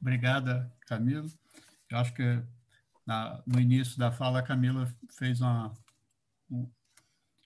Obrigada, 0.00 0.72
Camila. 0.86 1.26
Eu 1.90 1.98
acho 1.98 2.14
que 2.14 2.42
na, 3.06 3.42
no 3.46 3.60
início 3.60 3.98
da 3.98 4.10
fala, 4.10 4.38
a 4.38 4.42
Camila 4.42 4.92
fez 5.18 5.40
uma, 5.40 5.74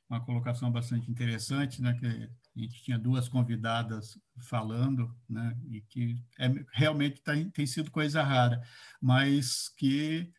uma 0.08 0.24
colocação 0.24 0.70
bastante 0.70 1.10
interessante, 1.10 1.82
né, 1.82 1.94
que 1.98 2.30
a 2.56 2.60
gente 2.60 2.82
tinha 2.82 2.98
duas 2.98 3.28
convidadas 3.28 4.18
falando, 4.38 5.14
né, 5.28 5.56
e 5.70 5.80
que 5.80 6.22
é, 6.38 6.48
realmente 6.72 7.20
tá, 7.20 7.32
tem 7.52 7.66
sido 7.66 7.90
coisa 7.90 8.22
rara, 8.22 8.62
mas 9.00 9.68
que, 9.76 10.30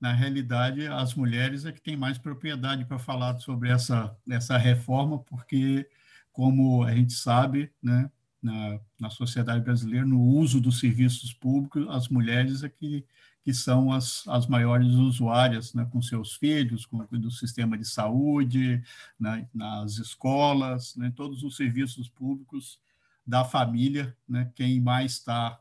na 0.00 0.12
realidade, 0.12 0.86
as 0.86 1.14
mulheres 1.14 1.64
é 1.64 1.72
que 1.72 1.80
têm 1.80 1.96
mais 1.96 2.18
propriedade 2.18 2.84
para 2.84 2.98
falar 2.98 3.38
sobre 3.38 3.70
essa, 3.70 4.16
essa 4.30 4.56
reforma, 4.56 5.18
porque, 5.18 5.88
como 6.30 6.84
a 6.84 6.94
gente 6.94 7.14
sabe, 7.14 7.72
né, 7.82 8.10
na, 8.40 8.80
na 9.00 9.10
sociedade 9.10 9.64
brasileira, 9.64 10.06
no 10.06 10.20
uso 10.20 10.60
dos 10.60 10.78
serviços 10.78 11.32
públicos, 11.32 11.86
as 11.88 12.08
mulheres 12.08 12.62
é 12.62 12.68
que 12.68 13.04
que 13.46 13.54
são 13.54 13.92
as, 13.92 14.26
as 14.26 14.48
maiores 14.48 14.94
usuárias, 14.94 15.72
né, 15.72 15.88
com 15.92 16.02
seus 16.02 16.34
filhos, 16.34 16.84
com, 16.84 17.06
do 17.12 17.30
sistema 17.30 17.78
de 17.78 17.84
saúde, 17.84 18.82
né, 19.20 19.48
nas 19.54 19.98
escolas, 19.98 20.96
né, 20.96 21.12
todos 21.14 21.44
os 21.44 21.54
serviços 21.54 22.08
públicos 22.08 22.80
da 23.24 23.44
família, 23.44 24.16
né, 24.28 24.50
quem 24.52 24.80
mais 24.80 25.12
está 25.12 25.60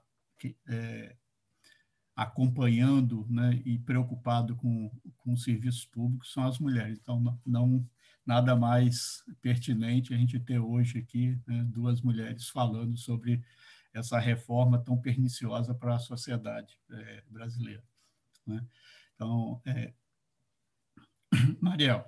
é, 0.67 1.15
acompanhando 2.15 3.23
né, 3.29 3.61
e 3.63 3.77
preocupado 3.77 4.55
com, 4.55 4.89
com 5.19 5.33
os 5.33 5.43
serviços 5.43 5.85
públicos 5.85 6.33
são 6.33 6.43
as 6.43 6.57
mulheres. 6.57 6.97
Então, 6.99 7.19
não, 7.19 7.39
não 7.45 7.89
nada 8.25 8.55
mais 8.55 9.23
pertinente 9.43 10.11
a 10.11 10.17
gente 10.17 10.39
ter 10.39 10.57
hoje 10.57 10.97
aqui 10.97 11.37
né, 11.45 11.63
duas 11.67 12.01
mulheres 12.01 12.49
falando 12.49 12.97
sobre 12.97 13.43
essa 13.95 14.19
reforma 14.19 14.77
tão 14.77 14.97
perniciosa 14.97 15.73
para 15.73 15.95
a 15.95 15.99
sociedade 15.99 16.77
é, 16.91 17.23
brasileira. 17.29 17.83
Né? 18.45 18.63
Então, 19.15 19.61
é, 19.65 19.93
Mariel, 21.61 22.05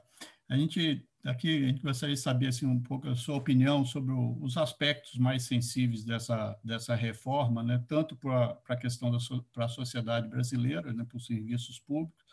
a 0.49 0.57
gente 0.57 1.07
aqui 1.25 1.65
a 1.65 1.67
gente 1.67 1.81
gostaria 1.81 2.15
de 2.15 2.21
saber 2.21 2.47
assim 2.47 2.65
um 2.65 2.81
pouco 2.81 3.09
a 3.09 3.15
sua 3.15 3.35
opinião 3.35 3.83
sobre 3.85 4.11
o, 4.13 4.37
os 4.41 4.55
aspectos 4.57 5.17
mais 5.17 5.43
sensíveis 5.43 6.03
dessa 6.03 6.57
dessa 6.63 6.95
reforma, 6.95 7.63
né? 7.63 7.83
Tanto 7.87 8.15
para 8.15 8.57
a 8.69 8.75
questão 8.75 9.11
da 9.11 9.17
para 9.51 9.65
a 9.65 9.69
sociedade 9.69 10.27
brasileira, 10.27 10.93
né? 10.93 11.03
Para 11.03 11.17
os 11.17 11.25
serviços 11.25 11.79
públicos, 11.79 12.23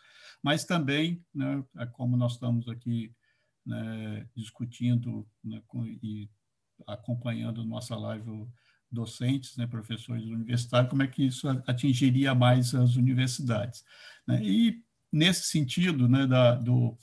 mas 0.41 0.63
também, 0.65 1.23
né? 1.33 1.63
Como 1.93 2.15
nós 2.15 2.33
estamos 2.33 2.69
aqui 2.69 3.13
né, 3.65 4.27
discutindo 4.35 5.27
né, 5.43 5.61
com, 5.65 5.85
e 5.85 6.29
acompanhando 6.85 7.65
nossa 7.65 7.95
live 7.95 8.47
docentes, 8.91 9.57
né, 9.57 9.67
professores 9.67 10.25
universitários, 10.25 10.89
como 10.89 11.03
é 11.03 11.07
que 11.07 11.25
isso 11.25 11.47
atingiria 11.67 12.33
mais 12.33 12.73
as 12.73 12.95
universidades. 12.95 13.83
Né? 14.27 14.41
E, 14.43 14.83
nesse 15.11 15.43
sentido, 15.43 16.07
né, 16.07 16.25
da, 16.25 16.55
do, 16.55 16.97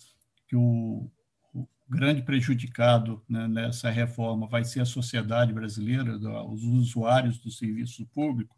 que 0.48 0.56
o, 0.56 1.10
o 1.54 1.68
grande 1.88 2.22
prejudicado 2.22 3.22
né, 3.28 3.46
nessa 3.48 3.90
reforma 3.90 4.46
vai 4.46 4.64
ser 4.64 4.80
a 4.80 4.86
sociedade 4.86 5.52
brasileira, 5.52 6.16
os 6.46 6.62
usuários 6.62 7.38
do 7.38 7.50
serviço 7.50 8.06
público, 8.06 8.56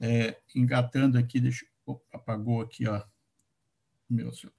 é, 0.00 0.40
engatando 0.54 1.16
aqui, 1.18 1.40
deixa, 1.40 1.64
apagou 2.12 2.60
aqui, 2.60 2.88
ó, 2.88 3.02
meu 4.10 4.32
senhor, 4.32 4.52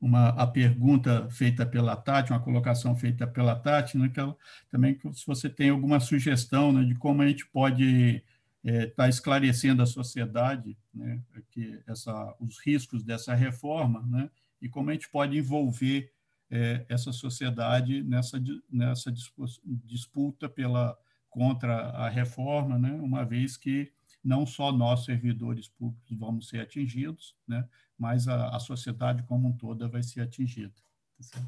uma, 0.00 0.28
a 0.30 0.46
pergunta 0.46 1.28
feita 1.30 1.66
pela 1.66 1.94
Tati, 1.94 2.32
uma 2.32 2.40
colocação 2.40 2.96
feita 2.96 3.26
pela 3.26 3.54
Tati, 3.54 3.98
né, 3.98 4.08
que 4.08 4.18
ela, 4.18 4.36
também 4.70 4.98
se 5.12 5.26
você 5.26 5.48
tem 5.48 5.68
alguma 5.68 6.00
sugestão 6.00 6.72
né, 6.72 6.84
de 6.84 6.94
como 6.94 7.20
a 7.20 7.28
gente 7.28 7.46
pode 7.46 8.24
estar 8.64 8.72
é, 8.82 8.86
tá 8.86 9.08
esclarecendo 9.08 9.82
a 9.82 9.86
sociedade 9.86 10.76
né, 10.94 11.20
que 11.50 11.78
essa, 11.86 12.34
os 12.40 12.58
riscos 12.58 13.02
dessa 13.02 13.34
reforma 13.34 14.04
né, 14.06 14.30
e 14.60 14.68
como 14.68 14.90
a 14.90 14.92
gente 14.94 15.08
pode 15.10 15.36
envolver 15.36 16.10
é, 16.50 16.84
essa 16.88 17.12
sociedade 17.12 18.02
nessa, 18.02 18.42
nessa 18.70 19.12
disputa 19.66 20.48
pela, 20.48 20.98
contra 21.28 21.74
a 21.90 22.08
reforma, 22.08 22.78
né, 22.78 22.92
uma 22.92 23.24
vez 23.24 23.56
que 23.56 23.92
não 24.22 24.46
só 24.46 24.70
nós, 24.70 25.04
servidores 25.04 25.68
públicos, 25.68 26.16
vamos 26.16 26.48
ser 26.48 26.60
atingidos, 26.60 27.36
né, 27.46 27.66
mas 27.98 28.28
a, 28.28 28.54
a 28.54 28.60
sociedade 28.60 29.22
como 29.24 29.48
um 29.48 29.56
todo 29.56 29.88
vai 29.88 30.02
ser 30.02 30.20
atingida. 30.20 30.74
Tá 31.32 31.40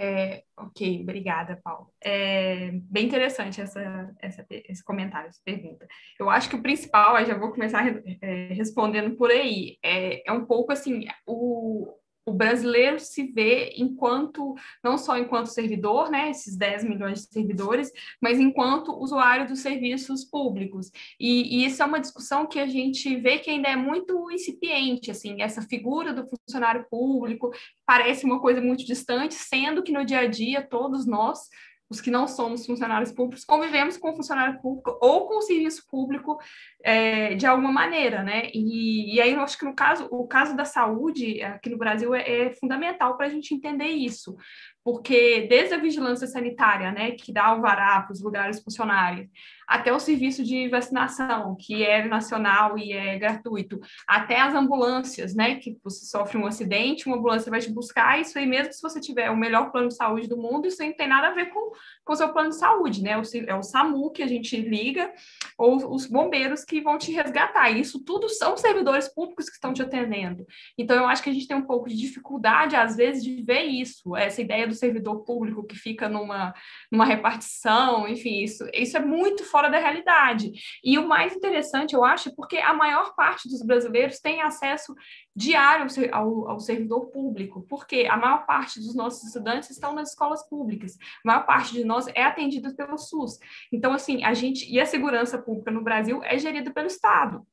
é, 0.00 0.44
ok, 0.56 1.02
obrigada, 1.02 1.56
Paulo. 1.56 1.92
É 2.00 2.70
bem 2.84 3.06
interessante 3.06 3.60
essa, 3.60 4.14
essa, 4.20 4.46
esse 4.48 4.84
comentário, 4.84 5.28
essa 5.28 5.40
pergunta. 5.44 5.88
Eu 6.16 6.30
acho 6.30 6.48
que 6.48 6.54
o 6.54 6.62
principal, 6.62 7.18
eu 7.18 7.26
já 7.26 7.36
vou 7.36 7.50
começar 7.50 7.84
é, 8.22 8.52
respondendo 8.52 9.16
por 9.16 9.28
aí, 9.28 9.76
é, 9.82 10.22
é 10.28 10.32
um 10.32 10.46
pouco 10.46 10.70
assim, 10.72 11.04
o, 11.26 11.92
o 12.28 12.32
brasileiro 12.32 13.00
se 13.00 13.24
vê 13.24 13.72
enquanto, 13.76 14.54
não 14.82 14.98
só 14.98 15.16
enquanto 15.16 15.46
servidor, 15.46 16.10
né, 16.10 16.30
esses 16.30 16.56
10 16.56 16.84
milhões 16.84 17.22
de 17.22 17.32
servidores, 17.32 17.90
mas 18.20 18.38
enquanto 18.38 18.92
usuário 18.92 19.48
dos 19.48 19.60
serviços 19.60 20.24
públicos. 20.24 20.90
E, 21.18 21.62
e, 21.62 21.66
isso 21.66 21.82
é 21.82 21.86
uma 21.86 22.00
discussão 22.00 22.46
que 22.46 22.58
a 22.58 22.66
gente 22.66 23.16
vê 23.16 23.38
que 23.38 23.50
ainda 23.50 23.68
é 23.68 23.76
muito 23.76 24.30
incipiente, 24.30 25.10
assim, 25.10 25.40
essa 25.42 25.62
figura 25.62 26.12
do 26.12 26.26
funcionário 26.26 26.86
público 26.90 27.50
parece 27.86 28.24
uma 28.24 28.40
coisa 28.40 28.60
muito 28.60 28.84
distante, 28.84 29.34
sendo 29.34 29.82
que 29.82 29.92
no 29.92 30.04
dia 30.04 30.20
a 30.20 30.26
dia 30.26 30.62
todos 30.62 31.06
nós 31.06 31.48
os 31.90 32.00
que 32.00 32.10
não 32.10 32.28
somos 32.28 32.66
funcionários 32.66 33.10
públicos, 33.12 33.44
convivemos 33.44 33.96
com 33.96 34.10
o 34.10 34.16
funcionário 34.16 34.60
público 34.60 34.98
ou 35.00 35.26
com 35.26 35.38
o 35.38 35.42
serviço 35.42 35.86
público 35.88 36.38
é, 36.84 37.34
de 37.34 37.46
alguma 37.46 37.72
maneira, 37.72 38.22
né? 38.22 38.50
E, 38.52 39.14
e, 39.14 39.20
aí 39.20 39.32
eu 39.32 39.40
acho 39.40 39.58
que 39.58 39.64
no 39.64 39.74
caso, 39.74 40.06
o 40.10 40.26
caso 40.26 40.54
da 40.54 40.64
saúde 40.64 41.42
aqui 41.42 41.70
no 41.70 41.78
Brasil 41.78 42.14
é, 42.14 42.48
é 42.48 42.52
fundamental 42.52 43.16
para 43.16 43.26
a 43.26 43.30
gente 43.30 43.54
entender 43.54 43.88
isso, 43.88 44.36
porque 44.84 45.46
desde 45.48 45.74
a 45.74 45.78
vigilância 45.78 46.26
sanitária, 46.26 46.92
né, 46.92 47.12
que 47.12 47.32
dá 47.32 47.46
alvará 47.46 48.00
para 48.02 48.12
os 48.12 48.22
lugares 48.22 48.62
funcionários, 48.62 49.28
até 49.68 49.92
o 49.92 50.00
serviço 50.00 50.42
de 50.42 50.68
vacinação, 50.68 51.54
que 51.54 51.84
é 51.84 52.06
nacional 52.08 52.78
e 52.78 52.92
é 52.92 53.18
gratuito, 53.18 53.78
até 54.06 54.40
as 54.40 54.54
ambulâncias, 54.54 55.34
né, 55.34 55.56
que 55.56 55.78
você 55.84 56.06
sofre 56.06 56.38
um 56.38 56.46
acidente, 56.46 57.06
uma 57.06 57.16
ambulância 57.16 57.50
vai 57.50 57.60
te 57.60 57.70
buscar, 57.70 58.20
isso 58.20 58.38
aí 58.38 58.46
mesmo 58.46 58.72
se 58.72 58.80
você 58.80 59.00
tiver 59.00 59.30
o 59.30 59.36
melhor 59.36 59.70
plano 59.70 59.88
de 59.88 59.96
saúde 59.96 60.26
do 60.26 60.36
mundo, 60.36 60.66
isso 60.66 60.82
aí 60.82 60.88
não 60.88 60.96
tem 60.96 61.08
nada 61.08 61.28
a 61.28 61.34
ver 61.34 61.50
com 61.50 61.72
o 62.08 62.16
seu 62.16 62.32
plano 62.32 62.50
de 62.50 62.56
saúde, 62.56 63.02
né? 63.02 63.10
É 63.46 63.54
o 63.54 63.62
SAMU 63.62 64.10
que 64.10 64.22
a 64.22 64.26
gente 64.26 64.56
liga, 64.56 65.12
ou 65.58 65.94
os 65.94 66.06
bombeiros 66.06 66.64
que 66.64 66.80
vão 66.80 66.96
te 66.96 67.12
resgatar. 67.12 67.70
Isso 67.70 68.02
tudo 68.04 68.28
são 68.28 68.56
servidores 68.56 69.08
públicos 69.08 69.46
que 69.46 69.56
estão 69.56 69.72
te 69.72 69.82
atendendo. 69.82 70.46
Então, 70.76 70.96
eu 70.96 71.06
acho 71.06 71.22
que 71.22 71.30
a 71.30 71.32
gente 71.32 71.46
tem 71.46 71.56
um 71.56 71.66
pouco 71.66 71.88
de 71.88 71.96
dificuldade, 71.96 72.76
às 72.76 72.96
vezes, 72.96 73.22
de 73.22 73.42
ver 73.42 73.64
isso, 73.64 74.16
essa 74.16 74.40
ideia 74.40 74.66
do 74.66 74.74
servidor 74.74 75.24
público 75.24 75.64
que 75.64 75.76
fica 75.76 76.08
numa, 76.08 76.54
numa 76.90 77.04
repartição, 77.04 78.08
enfim, 78.08 78.42
isso, 78.42 78.64
isso 78.72 78.96
é 78.96 79.00
muito 79.00 79.44
fora 79.58 79.68
da 79.68 79.78
realidade. 79.78 80.52
E 80.84 80.96
o 80.98 81.08
mais 81.08 81.34
interessante, 81.34 81.92
eu 81.92 82.04
acho, 82.04 82.28
é 82.28 82.32
porque 82.32 82.58
a 82.58 82.72
maior 82.72 83.16
parte 83.16 83.48
dos 83.48 83.60
brasileiros 83.60 84.20
tem 84.20 84.40
acesso 84.40 84.94
diário 85.34 85.86
ao, 86.12 86.50
ao, 86.50 86.60
servidor 86.60 87.10
público, 87.10 87.66
porque 87.68 88.06
a 88.08 88.16
maior 88.16 88.46
parte 88.46 88.78
dos 88.78 88.94
nossos 88.94 89.24
estudantes 89.24 89.70
estão 89.70 89.92
nas 89.92 90.10
escolas 90.10 90.48
públicas, 90.48 90.96
a 91.24 91.28
maior 91.28 91.44
parte 91.44 91.72
de 91.72 91.84
nós 91.84 92.06
é 92.14 92.22
atendida 92.22 92.72
pelo 92.72 92.96
SUS. 92.96 93.40
Então, 93.72 93.92
assim, 93.92 94.22
a 94.22 94.32
gente, 94.32 94.70
e 94.72 94.80
a 94.80 94.86
segurança 94.86 95.36
pública 95.38 95.72
no 95.72 95.82
Brasil 95.82 96.22
é 96.22 96.38
gerida 96.38 96.70
pelo 96.70 96.86
Estado. 96.86 97.44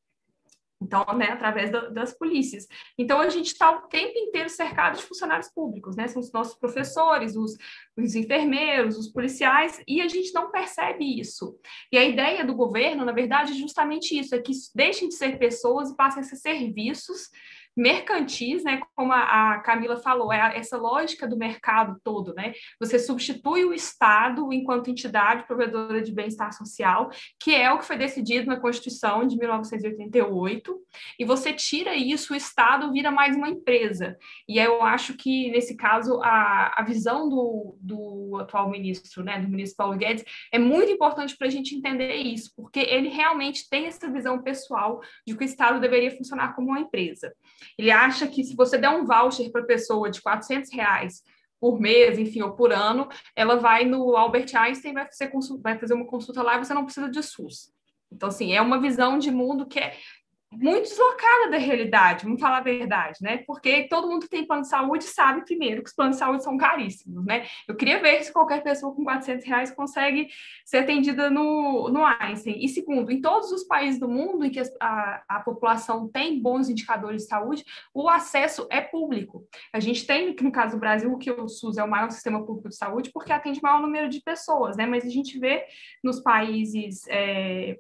Então, 0.82 1.06
né, 1.18 1.28
através 1.32 1.72
da, 1.72 1.88
das 1.90 2.14
polícias. 2.18 2.68
Então, 2.98 3.22
a 3.22 3.30
gente 3.30 3.48
está 3.48 3.72
o 3.72 3.88
tempo 3.88 4.18
inteiro 4.18 4.50
cercado 4.50 4.98
de 4.98 5.04
funcionários 5.04 5.50
públicos, 5.50 5.96
né? 5.96 6.08
São 6.08 6.22
os 6.22 6.32
nossos 6.32 6.56
professores, 6.56 7.36
os, 7.36 7.58
os 7.98 8.14
enfermeiros, 8.14 8.98
os 8.98 9.08
policiais, 9.08 9.82
e 9.88 10.02
a 10.02 10.08
gente 10.08 10.34
não 10.34 10.52
percebe 10.52 11.20
isso. 11.20 11.58
E 11.92 11.98
a 11.98 12.04
ideia 12.04 12.46
do 12.46 12.54
governo, 12.54 13.06
na 13.06 13.14
verdade, 13.14 13.54
é 13.54 13.56
justamente 13.56 14.18
isso: 14.20 14.36
é 14.36 14.40
que 14.40 14.52
deixem 14.76 15.08
de 15.08 15.16
ser 15.16 15.40
pessoas 15.40 15.90
e 15.90 15.96
passem 15.96 16.22
a 16.22 16.26
ser 16.26 16.36
serviços 16.36 17.30
mercantis, 17.76 18.64
né, 18.64 18.82
como 18.96 19.12
a, 19.12 19.60
Camila 19.60 19.98
falou, 19.98 20.32
é 20.32 20.58
essa 20.58 20.78
lógica 20.78 21.28
do 21.28 21.38
mercado 21.38 22.00
todo, 22.04 22.34
né? 22.34 22.54
Você 22.80 22.98
substitui 22.98 23.66
o 23.66 23.74
Estado 23.74 24.52
enquanto 24.54 24.90
entidade 24.90 25.46
provedora 25.46 26.02
de 26.02 26.14
bem-estar 26.14 26.54
social, 26.54 27.10
que 27.40 27.54
é 27.54 27.72
o 27.72 27.80
que 27.80 27.86
foi 27.86 27.98
decidido 27.98 28.48
na 28.48 28.60
Constituição 28.60 29.28
de 29.28 29.38
1988, 29.38 30.80
e 31.20 31.26
você 31.26 31.52
tira 31.52 31.96
isso, 31.96 32.34
o 32.34 32.36
Estado 32.36 32.92
vira 32.92 33.12
mais 33.12 33.36
uma 33.36 33.50
empresa. 33.50 34.18
E 34.48 34.58
eu 34.58 34.82
acho 34.82 35.16
que, 35.16 35.52
nesse 35.52 35.76
caso, 35.76 36.22
a, 36.24 36.76
a 36.78 36.84
visão 36.84 37.28
do, 37.28 37.78
do 37.82 38.38
atual 38.40 38.70
ministro, 38.70 39.24
né, 39.24 39.40
do 39.40 39.50
ministro 39.50 39.78
Paulo 39.78 39.98
Guedes, 39.98 40.24
é 40.52 40.60
muito 40.60 40.92
importante 40.92 41.36
para 41.38 41.48
a 41.48 41.52
gente 41.52 41.76
entender 41.76 42.16
isso, 42.16 42.52
porque 42.56 42.80
ele 42.80 43.10
realmente 43.10 43.68
tem 43.70 43.88
essa 43.88 44.10
visão 44.10 44.42
pessoal 44.42 45.02
de 45.26 45.36
que 45.36 45.44
o 45.44 45.46
Estado 45.46 45.80
deveria 45.80 46.16
funcionar 46.16 46.56
como 46.56 46.70
uma 46.70 46.80
empresa. 46.80 47.34
Ele 47.78 47.92
acha 47.92 48.28
que 48.28 48.44
se 48.44 48.56
você 48.56 48.78
der 48.78 48.90
um 48.90 49.06
voucher 49.06 49.52
para 49.52 49.62
a 49.62 49.66
pessoa 49.66 50.10
de 50.10 50.22
400 50.22 50.72
reais 50.74 51.22
por 51.60 51.80
mês, 51.80 52.20
enfim, 52.20 52.42
ou 52.42 52.52
por 52.52 52.72
ano, 52.72 53.08
ela 53.36 53.56
vai 53.56 53.86
no 53.86 54.16
Albert 54.16 54.56
Einstein, 54.56 54.94
vai 54.94 55.06
fazer, 55.06 55.32
vai 55.62 55.80
fazer 55.80 55.94
uma 55.94 56.06
consulta 56.06 56.44
lá 56.44 56.56
e 56.56 56.66
você 56.66 56.74
não 56.74 56.86
precisa 56.86 57.10
de 57.10 57.24
SUS. 57.24 57.74
Então, 58.12 58.30
assim, 58.30 58.54
é 58.54 58.62
uma 58.62 58.80
visão 58.80 59.18
de 59.18 59.32
mundo 59.32 59.66
que 59.66 59.80
é 59.80 59.98
muito 60.58 60.90
deslocada 60.90 61.52
da 61.52 61.58
realidade, 61.58 62.24
vamos 62.24 62.40
falar 62.40 62.58
a 62.58 62.62
verdade, 62.62 63.20
né? 63.22 63.38
Porque 63.46 63.88
todo 63.88 64.08
mundo 64.08 64.24
que 64.24 64.30
tem 64.30 64.46
plano 64.46 64.64
de 64.64 64.70
saúde 64.70 65.04
sabe, 65.04 65.46
primeiro, 65.46 65.84
que 65.84 65.90
os 65.90 65.96
planos 65.96 66.16
de 66.16 66.20
saúde 66.20 66.44
são 66.44 66.58
caríssimos, 66.58 67.26
né? 67.26 67.46
Eu 67.68 67.76
queria 67.76 68.00
ver 68.00 68.24
se 68.24 68.32
qualquer 68.32 68.64
pessoa 68.64 68.94
com 68.94 69.04
400 69.04 69.46
reais 69.46 69.72
consegue 69.72 70.28
ser 70.64 70.78
atendida 70.78 71.30
no, 71.30 71.90
no 71.90 72.04
Einstein. 72.06 72.64
E 72.64 72.70
segundo, 72.70 73.12
em 73.12 73.22
todos 73.22 73.52
os 73.52 73.64
países 73.64 74.00
do 74.00 74.08
mundo 74.08 74.46
em 74.46 74.50
que 74.50 74.62
a, 74.80 75.24
a 75.28 75.40
população 75.42 76.08
tem 76.08 76.40
bons 76.40 76.70
indicadores 76.70 77.24
de 77.24 77.28
saúde, 77.28 77.64
o 77.94 78.10
acesso 78.10 78.68
é 78.70 78.82
público. 78.82 79.48
A 79.74 79.80
gente 79.80 80.06
tem, 80.06 80.36
no 80.42 80.52
caso 80.52 80.76
do 80.76 80.80
Brasil, 80.80 81.18
que 81.18 81.32
o 81.32 81.48
SUS 81.48 81.78
é 81.78 81.84
o 81.84 81.90
maior 81.90 82.10
sistema 82.12 82.46
público 82.46 82.70
de 82.70 82.76
saúde 82.76 83.12
porque 83.14 83.32
atende 83.32 83.62
maior 83.62 83.82
número 83.82 84.10
de 84.10 84.22
pessoas, 84.22 84.78
né? 84.78 84.86
Mas 84.86 85.06
a 85.06 85.10
gente 85.10 85.40
vê 85.40 85.66
nos 86.04 86.20
países 86.20 87.06
é, 87.08 87.78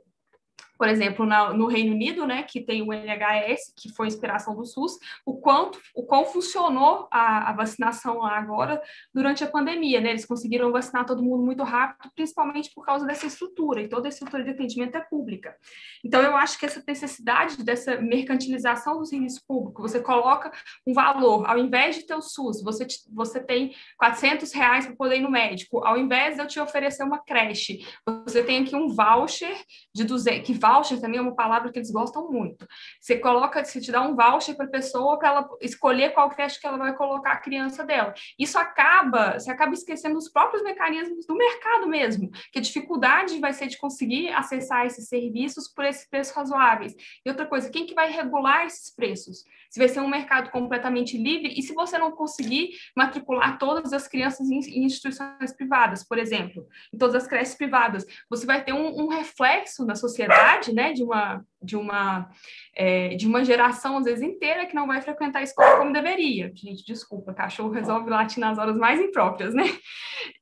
por 0.77 0.87
exemplo, 0.87 1.25
na, 1.25 1.53
no 1.53 1.67
Reino 1.67 1.93
Unido, 1.93 2.25
né, 2.25 2.43
que 2.43 2.61
tem 2.61 2.81
o 2.81 2.93
NHS, 2.93 3.73
que 3.75 3.93
foi 3.93 4.07
inspiração 4.07 4.55
do 4.55 4.65
SUS, 4.65 4.97
o 5.25 5.37
quanto, 5.37 5.79
o 5.95 6.03
qual 6.03 6.25
funcionou 6.25 7.07
a, 7.11 7.49
a, 7.49 7.53
vacinação 7.53 8.19
lá 8.19 8.37
agora 8.37 8.81
durante 9.13 9.43
a 9.43 9.47
pandemia, 9.47 10.01
né? 10.01 10.09
Eles 10.09 10.25
conseguiram 10.25 10.71
vacinar 10.71 11.05
todo 11.05 11.23
mundo 11.23 11.43
muito 11.43 11.63
rápido, 11.63 12.11
principalmente 12.15 12.71
por 12.73 12.85
causa 12.85 13.05
dessa 13.05 13.25
estrutura, 13.25 13.81
e 13.81 13.87
toda 13.87 14.07
a 14.07 14.09
estrutura 14.09 14.43
de 14.43 14.51
atendimento 14.51 14.97
é 14.97 15.01
pública. 15.01 15.55
Então, 16.03 16.21
eu 16.21 16.35
acho 16.35 16.59
que 16.59 16.65
essa 16.65 16.83
necessidade 16.85 17.63
dessa 17.63 17.99
mercantilização 18.01 18.97
do 18.97 19.05
serviço 19.05 19.41
público, 19.47 19.81
você 19.81 19.99
coloca 19.99 20.51
um 20.85 20.93
valor, 20.93 21.49
ao 21.49 21.57
invés 21.57 21.95
de 21.95 22.05
ter 22.05 22.15
o 22.15 22.21
SUS, 22.21 22.61
você, 22.61 22.85
você 23.13 23.39
tem 23.39 23.73
400 23.97 24.51
reais 24.53 24.85
para 24.85 24.95
poder 24.95 25.17
ir 25.17 25.21
no 25.21 25.31
médico, 25.31 25.83
ao 25.85 25.97
invés 25.97 26.35
de 26.35 26.41
eu 26.41 26.47
te 26.47 26.59
oferecer 26.59 27.03
uma 27.03 27.19
creche, 27.19 27.85
você 28.25 28.43
tem 28.43 28.63
aqui 28.63 28.75
um 28.75 28.87
voucher 28.89 29.55
de 29.93 30.03
200, 30.03 30.45
que 30.45 30.53
voucher 30.67 30.99
também 30.99 31.19
é 31.19 31.21
uma 31.21 31.35
palavra 31.35 31.71
que 31.71 31.77
eles 31.77 31.91
gostam 31.91 32.31
muito. 32.31 32.67
Você 32.99 33.17
coloca, 33.17 33.63
você 33.63 33.79
te 33.79 33.91
dá 33.91 34.01
um 34.01 34.15
voucher 34.15 34.55
para 34.55 34.65
a 34.65 34.69
pessoa 34.69 35.17
para 35.17 35.29
ela 35.29 35.49
escolher 35.61 36.13
qual 36.13 36.29
creche 36.29 36.59
que 36.59 36.67
ela 36.67 36.77
vai 36.77 36.95
colocar 36.95 37.33
a 37.33 37.37
criança 37.37 37.83
dela. 37.83 38.13
Isso 38.39 38.57
acaba, 38.57 39.39
você 39.39 39.51
acaba 39.51 39.73
esquecendo 39.73 40.17
os 40.17 40.29
próprios 40.29 40.63
mecanismos 40.63 41.25
do 41.25 41.35
mercado 41.35 41.87
mesmo, 41.87 42.29
que 42.51 42.59
a 42.59 42.61
dificuldade 42.61 43.39
vai 43.39 43.53
ser 43.53 43.67
de 43.67 43.77
conseguir 43.77 44.29
acessar 44.29 44.85
esses 44.85 45.07
serviços 45.07 45.67
por 45.67 45.85
esses 45.85 46.09
preços 46.09 46.35
razoáveis. 46.35 46.95
E 47.25 47.29
outra 47.29 47.45
coisa, 47.45 47.69
quem 47.69 47.85
que 47.85 47.93
vai 47.93 48.11
regular 48.11 48.65
esses 48.65 48.93
preços? 48.93 49.43
Se 49.69 49.79
vai 49.79 49.89
ser 49.89 49.99
um 49.99 50.07
mercado 50.07 50.51
completamente 50.51 51.17
livre 51.17 51.53
e 51.57 51.61
se 51.61 51.73
você 51.73 51.97
não 51.97 52.11
conseguir 52.11 52.69
matricular 52.95 53.57
todas 53.57 53.91
as 53.91 54.07
crianças 54.07 54.49
em, 54.49 54.59
em 54.59 54.85
instituições 54.85 55.53
privadas, 55.53 56.03
por 56.03 56.17
exemplo, 56.17 56.65
em 56.93 56.97
todas 56.97 57.15
as 57.15 57.27
creches 57.27 57.55
privadas, 57.55 58.05
você 58.29 58.45
vai 58.45 58.63
ter 58.63 58.73
um, 58.73 59.03
um 59.03 59.07
reflexo 59.07 59.85
na 59.85 59.95
sociedade 59.95 60.54
né, 60.73 60.93
de 60.93 61.03
uma, 61.03 61.45
de 61.61 61.75
uma, 61.75 62.29
é, 62.75 63.15
de 63.15 63.27
uma 63.27 63.43
geração, 63.43 63.97
às 63.97 64.05
vezes, 64.05 64.21
inteira 64.21 64.65
que 64.65 64.75
não 64.75 64.87
vai 64.87 65.01
frequentar 65.01 65.39
a 65.39 65.43
escola 65.43 65.77
como 65.77 65.93
deveria. 65.93 66.51
Gente, 66.55 66.85
desculpa, 66.85 67.33
cachorro 67.33 67.71
resolve 67.71 68.09
latir 68.09 68.39
nas 68.39 68.57
horas 68.57 68.77
mais 68.77 68.99
impróprias, 68.99 69.53
né? 69.53 69.63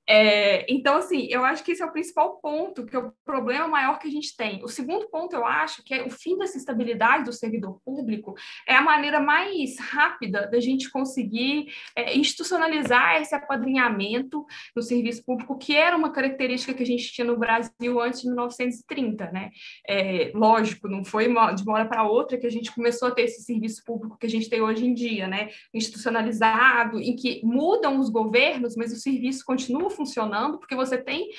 É, 0.07 0.65
então, 0.71 0.97
assim, 0.97 1.27
eu 1.29 1.45
acho 1.45 1.63
que 1.63 1.71
esse 1.71 1.81
é 1.81 1.85
o 1.85 1.91
principal 1.91 2.37
ponto, 2.41 2.85
que 2.85 2.95
é 2.95 2.99
o 2.99 3.13
problema 3.25 3.67
maior 3.67 3.97
que 3.99 4.07
a 4.07 4.11
gente 4.11 4.35
tem. 4.35 4.63
O 4.63 4.67
segundo 4.67 5.07
ponto, 5.09 5.33
eu 5.33 5.45
acho, 5.45 5.83
que 5.83 5.93
é 5.93 6.03
o 6.03 6.09
fim 6.09 6.37
dessa 6.37 6.57
estabilidade 6.57 7.23
do 7.23 7.33
servidor 7.33 7.79
público, 7.85 8.35
é 8.67 8.75
a 8.75 8.81
maneira 8.81 9.19
mais 9.19 9.79
rápida 9.79 10.47
da 10.47 10.59
gente 10.59 10.91
conseguir 10.91 11.67
é, 11.95 12.17
institucionalizar 12.17 13.21
esse 13.21 13.33
apadrinhamento 13.33 14.45
no 14.75 14.81
serviço 14.81 15.23
público, 15.25 15.57
que 15.57 15.75
era 15.75 15.95
uma 15.95 16.11
característica 16.11 16.73
que 16.73 16.83
a 16.83 16.85
gente 16.85 17.11
tinha 17.13 17.25
no 17.25 17.37
Brasil 17.37 18.01
antes 18.01 18.21
de 18.21 18.27
1930, 18.27 19.31
né? 19.31 19.51
É, 19.87 20.31
lógico, 20.35 20.87
não 20.89 21.05
foi 21.05 21.27
de 21.27 21.63
uma 21.63 21.73
hora 21.73 21.85
para 21.85 22.03
outra 22.03 22.37
que 22.37 22.47
a 22.47 22.51
gente 22.51 22.73
começou 22.73 23.07
a 23.07 23.11
ter 23.11 23.23
esse 23.23 23.43
serviço 23.43 23.83
público 23.85 24.17
que 24.17 24.25
a 24.25 24.29
gente 24.29 24.49
tem 24.49 24.61
hoje 24.61 24.85
em 24.85 24.93
dia, 24.93 25.27
né? 25.27 25.49
Institucionalizado, 25.73 26.99
em 26.99 27.15
que 27.15 27.41
mudam 27.43 27.99
os 27.99 28.09
governos, 28.09 28.75
mas 28.75 28.91
o 28.91 28.97
serviço 28.97 29.45
continua 29.45 29.92
funcionando, 29.93 30.57
porque 30.59 30.75
você 30.75 30.97
tem 30.97 31.29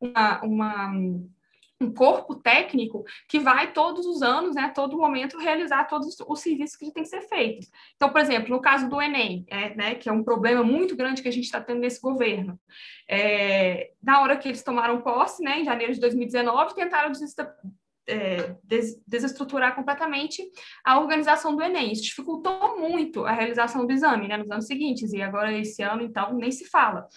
uma, 0.00 0.42
uma 0.42 0.92
um 1.82 1.92
corpo 1.92 2.34
técnico 2.36 3.04
que 3.28 3.38
vai 3.38 3.72
todos 3.72 4.06
os 4.06 4.22
anos, 4.22 4.54
né, 4.54 4.72
todo 4.74 4.96
momento, 4.96 5.38
realizar 5.38 5.84
todos 5.84 6.16
os 6.26 6.40
serviços 6.40 6.76
que 6.76 6.92
têm 6.92 7.02
que 7.02 7.08
ser 7.08 7.22
feitos. 7.22 7.70
Então, 7.96 8.10
por 8.10 8.20
exemplo, 8.20 8.50
no 8.50 8.60
caso 8.60 8.88
do 8.88 9.00
Enem, 9.00 9.44
é, 9.48 9.74
né, 9.74 9.94
que 9.94 10.08
é 10.08 10.12
um 10.12 10.22
problema 10.22 10.62
muito 10.62 10.96
grande 10.96 11.22
que 11.22 11.28
a 11.28 11.32
gente 11.32 11.44
está 11.44 11.60
tendo 11.60 11.80
nesse 11.80 12.00
governo, 12.00 12.58
é, 13.08 13.90
na 14.02 14.22
hora 14.22 14.36
que 14.36 14.48
eles 14.48 14.62
tomaram 14.62 15.02
posse, 15.02 15.42
né, 15.42 15.60
em 15.60 15.64
janeiro 15.64 15.92
de 15.92 16.00
2019, 16.00 16.74
tentaram 16.74 17.12
é, 18.08 18.56
des 18.64 19.00
desestruturar 19.06 19.76
completamente 19.76 20.42
a 20.84 20.98
organização 20.98 21.54
do 21.54 21.62
Enem. 21.62 21.92
Isso 21.92 22.02
dificultou 22.02 22.78
muito 22.78 23.24
a 23.24 23.30
realização 23.32 23.86
do 23.86 23.92
exame 23.92 24.26
né, 24.26 24.36
nos 24.36 24.50
anos 24.50 24.66
seguintes, 24.66 25.12
e 25.12 25.22
agora 25.22 25.56
esse 25.56 25.82
ano, 25.82 26.02
então, 26.02 26.34
nem 26.34 26.50
se 26.50 26.68
fala 26.68 27.08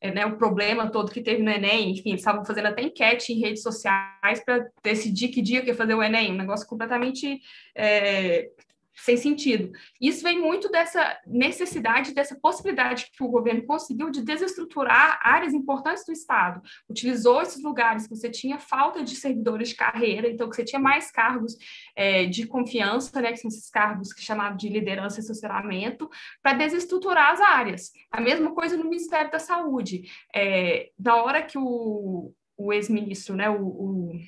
é, 0.00 0.10
né, 0.10 0.24
o 0.24 0.36
problema 0.36 0.90
todo 0.90 1.12
que 1.12 1.20
teve 1.20 1.42
no 1.42 1.50
Enem, 1.50 1.90
enfim, 1.90 2.10
eles 2.10 2.20
estavam 2.20 2.44
fazendo 2.44 2.66
até 2.66 2.82
enquete 2.82 3.32
em 3.32 3.40
redes 3.40 3.62
sociais 3.62 4.42
para 4.44 4.66
decidir 4.82 5.28
que 5.28 5.42
dia 5.42 5.60
que 5.60 5.68
ia 5.68 5.74
fazer 5.74 5.94
o 5.94 6.02
Enem, 6.02 6.32
um 6.32 6.36
negócio 6.36 6.66
completamente 6.66 7.40
é, 7.74 8.48
sem 8.94 9.16
sentido. 9.16 9.72
Isso 10.00 10.22
vem 10.22 10.40
muito 10.40 10.68
dessa 10.70 11.18
necessidade, 11.26 12.14
dessa 12.14 12.38
possibilidade 12.38 13.10
que 13.12 13.22
o 13.22 13.28
governo 13.28 13.64
conseguiu 13.64 14.10
de 14.10 14.22
desestruturar 14.22 15.18
áreas 15.22 15.54
importantes 15.54 16.04
do 16.04 16.12
Estado. 16.12 16.60
Utilizou 16.88 17.40
esses 17.40 17.62
lugares 17.62 18.06
que 18.06 18.14
você 18.14 18.30
tinha 18.30 18.58
falta 18.58 19.02
de 19.02 19.16
servidores 19.16 19.70
de 19.70 19.76
carreira, 19.76 20.28
então 20.28 20.48
que 20.48 20.56
você 20.56 20.64
tinha 20.64 20.80
mais 20.80 21.10
cargos 21.10 21.56
é, 21.96 22.26
de 22.26 22.46
confiança, 22.46 23.20
né, 23.20 23.32
que 23.32 23.38
são 23.38 23.48
esses 23.48 23.70
cargos 23.70 24.12
que 24.12 24.20
é 24.20 24.24
chamados 24.24 24.58
de 24.58 24.68
liderança 24.68 25.18
e 25.18 25.22
assessoramento, 25.22 26.08
para 26.42 26.56
desestruturar 26.56 27.32
as 27.32 27.40
áreas. 27.40 27.92
A 28.10 28.20
mesma 28.20 28.54
coisa 28.54 28.76
no 28.76 28.84
Ministério 28.84 29.30
da 29.30 29.38
Saúde. 29.38 30.02
É, 30.34 30.90
na 30.98 31.16
hora 31.16 31.42
que 31.42 31.58
o, 31.58 32.32
o 32.56 32.72
ex-ministro, 32.72 33.34
né, 33.34 33.48
o, 33.48 33.64
o 33.64 34.20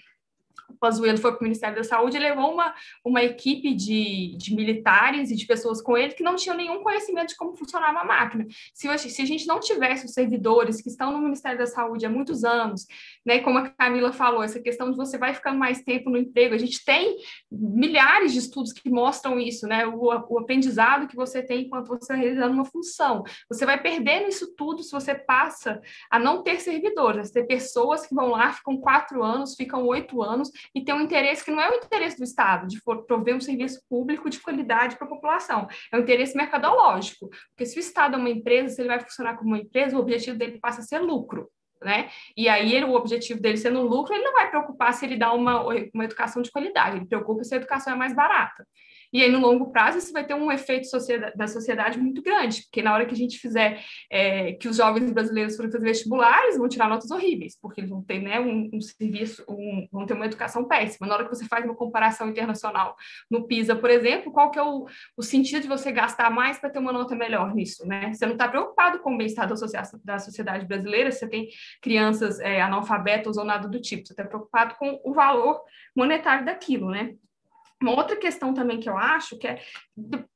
Pazuello 0.83 1.19
foi 1.19 1.31
para 1.31 1.41
o 1.41 1.45
Ministério 1.45 1.77
da 1.77 1.85
Saúde 1.85 2.17
e 2.17 2.21
levou 2.21 2.53
uma, 2.53 2.75
uma 3.05 3.23
equipe 3.23 3.73
de, 3.73 4.37
de 4.37 4.53
militares 4.53 5.31
e 5.31 5.37
de 5.37 5.47
pessoas 5.47 5.81
com 5.81 5.97
ele 5.97 6.13
que 6.13 6.25
não 6.25 6.35
tinham 6.35 6.57
nenhum 6.57 6.83
conhecimento 6.83 7.29
de 7.29 7.37
como 7.37 7.57
funcionava 7.57 8.01
a 8.01 8.05
máquina. 8.05 8.49
Se, 8.75 8.89
se 8.99 9.23
a 9.23 9.25
gente 9.25 9.47
não 9.47 9.61
tivesse 9.61 10.07
os 10.07 10.13
servidores 10.13 10.83
que 10.83 10.89
estão 10.89 11.13
no 11.13 11.21
Ministério 11.21 11.57
da 11.57 11.67
Saúde 11.67 12.05
há 12.05 12.11
muitos 12.11 12.43
anos, 12.43 12.85
né, 13.25 13.39
como 13.39 13.59
a 13.59 13.69
Camila 13.71 14.13
falou, 14.13 14.43
essa 14.43 14.59
questão 14.59 14.91
de 14.91 14.97
você 14.97 15.17
vai 15.17 15.33
ficando 15.33 15.57
mais 15.57 15.83
tempo 15.83 16.11
no 16.11 16.19
emprego, 16.19 16.53
a 16.53 16.59
gente 16.59 16.85
tem 16.85 17.17
milhares 17.49 18.33
de 18.33 18.41
estudos 18.41 18.73
que 18.73 18.91
mostram 18.91 19.39
isso, 19.39 19.69
né, 19.69 19.87
o, 19.87 20.07
o 20.07 20.39
aprendizado 20.41 21.07
que 21.07 21.15
você 21.15 21.45
tem 21.45 21.67
enquanto 21.67 21.87
você 21.87 22.03
está 22.03 22.15
realizando 22.17 22.55
uma 22.55 22.65
função. 22.65 23.23
Você 23.49 23.65
vai 23.65 23.81
perdendo 23.81 24.29
isso 24.29 24.53
tudo 24.57 24.83
se 24.83 24.91
você 24.91 25.15
passa 25.15 25.81
a 26.11 26.19
não 26.19 26.43
ter 26.43 26.61
servidores, 26.61 27.31
a 27.31 27.35
ter 27.35 27.45
pessoas 27.45 28.05
que 28.05 28.15
vão 28.17 28.31
lá, 28.31 28.53
ficam 28.53 28.77
quatro 28.79 29.23
anos, 29.23 29.55
ficam 29.55 29.87
oito 29.87 30.21
anos 30.21 30.51
e 30.75 30.85
tem 30.85 30.95
um 30.95 31.01
interesse 31.01 31.45
que 31.45 31.51
não 31.51 31.61
é 31.61 31.71
o 31.71 31.75
interesse 31.75 32.17
do 32.17 32.25
Estado, 32.25 32.67
de 32.67 32.81
prover 33.07 33.37
um 33.37 33.41
serviço 33.41 33.81
público 33.89 34.31
de 34.31 34.41
qualidade 34.41 34.97
para 34.97 35.07
a 35.07 35.11
população, 35.11 35.69
é 35.93 35.97
um 35.97 36.01
interesse 36.01 36.37
mercadológico, 36.37 37.29
porque 37.51 37.67
se 37.67 37.79
o 37.79 37.81
Estado 37.81 38.15
é 38.15 38.19
uma 38.19 38.31
empresa, 38.31 38.75
se 38.75 38.81
ele 38.81 38.89
vai 38.89 39.01
funcionar 39.01 39.37
como 39.37 39.51
uma 39.51 39.59
empresa, 39.59 39.97
o 39.97 40.01
objetivo 40.01 40.37
dele 40.37 40.59
passa 40.61 40.81
a 40.81 40.85
ser 40.85 40.99
lucro. 40.99 41.49
Né? 41.83 42.11
E 42.37 42.49
aí 42.49 42.73
ele, 42.75 42.85
o 42.85 42.95
objetivo 42.95 43.41
dele 43.41 43.57
sendo 43.57 43.83
lucro, 43.83 44.15
ele 44.15 44.23
não 44.23 44.35
vai 44.35 44.49
preocupar 44.49 44.95
se 44.95 45.05
ele 45.05 45.17
dá 45.17 45.33
uma, 45.33 45.65
uma 45.93 46.05
educação 46.05 46.41
de 46.41 46.51
qualidade, 46.51 46.97
ele 46.97 47.07
preocupa 47.07 47.43
se 47.43 47.55
a 47.55 47.57
educação 47.57 47.93
é 47.93 47.97
mais 47.97 48.15
barata. 48.15 48.65
E 49.13 49.23
aí, 49.23 49.31
no 49.31 49.41
longo 49.41 49.71
prazo, 49.71 49.99
isso 49.99 50.13
vai 50.13 50.25
ter 50.25 50.35
um 50.35 50.51
efeito 50.51 50.89
sociedade, 50.89 51.37
da 51.37 51.47
sociedade 51.47 51.99
muito 51.99 52.23
grande, 52.23 52.63
porque 52.63 52.81
na 52.81 52.95
hora 52.95 53.05
que 53.05 53.13
a 53.13 53.17
gente 53.17 53.39
fizer 53.39 53.85
é, 54.11 54.53
que 54.55 54.69
os 54.69 54.77
jovens 54.77 55.13
brasileiros 55.13 55.55
forem 55.55 55.71
fazer 55.71 55.85
vestibular, 55.85 56.45
eles 56.45 56.57
vão 56.57 56.69
tirar 56.69 56.89
notas 56.89 57.11
horríveis, 57.11 57.57
porque 57.61 57.81
eles 57.81 57.91
vão 57.91 58.03
ter 58.03 58.21
né, 58.21 58.41
um, 58.41 58.71
um 58.73 58.81
serviço, 58.81 59.45
um, 59.49 59.87
vão 59.93 60.07
ter 60.07 60.15
uma 60.15 60.25
educação 60.25 60.65
péssima. 60.65 61.07
Na 61.07 61.15
hora 61.15 61.25
que 61.25 61.35
você 61.35 61.45
faz 61.47 61.65
uma 61.65 61.75
comparação 61.75 62.29
internacional 62.29 62.97
no 63.31 63.47
PISA, 63.47 63.77
por 63.77 63.91
exemplo, 63.91 64.33
qual 64.33 64.51
que 64.51 64.59
é 64.59 64.63
o, 64.63 64.87
o 65.17 65.23
sentido 65.23 65.61
de 65.61 65.69
você 65.69 65.93
gastar 65.93 66.31
mais 66.31 66.59
para 66.59 66.71
ter 66.71 66.79
uma 66.79 66.93
nota 66.93 67.15
melhor 67.15 67.55
nisso? 67.55 67.87
Né? 67.87 68.15
Você 68.15 68.25
não 68.25 68.33
está 68.33 68.49
preocupado 68.49 69.01
com 69.01 69.15
o 69.15 69.19
bem-estar 69.19 69.47
da, 69.47 69.55
da, 70.05 70.19
sociedade 70.19 70.67
brasileira, 70.67 71.13
você 71.13 71.29
tem 71.29 71.49
crianças 71.83 72.41
é, 72.41 72.63
analfabetas 72.63 73.37
ou 73.37 73.45
nada 73.45 73.69
do 73.69 73.81
tipo, 73.81 74.07
você 74.07 74.15
está 74.15 74.25
preocupado 74.25 74.75
com 74.77 75.01
o 75.05 75.13
valor 75.13 75.61
monetário 75.95 76.47
daquilo, 76.47 76.91
né? 76.91 77.15
Uma 77.83 77.97
outra 77.97 78.17
questão 78.17 78.55
também 78.55 78.81
que 78.81 78.89
eu 78.89 78.97
acho 78.97 79.37
que 79.37 79.47
é 79.47 79.61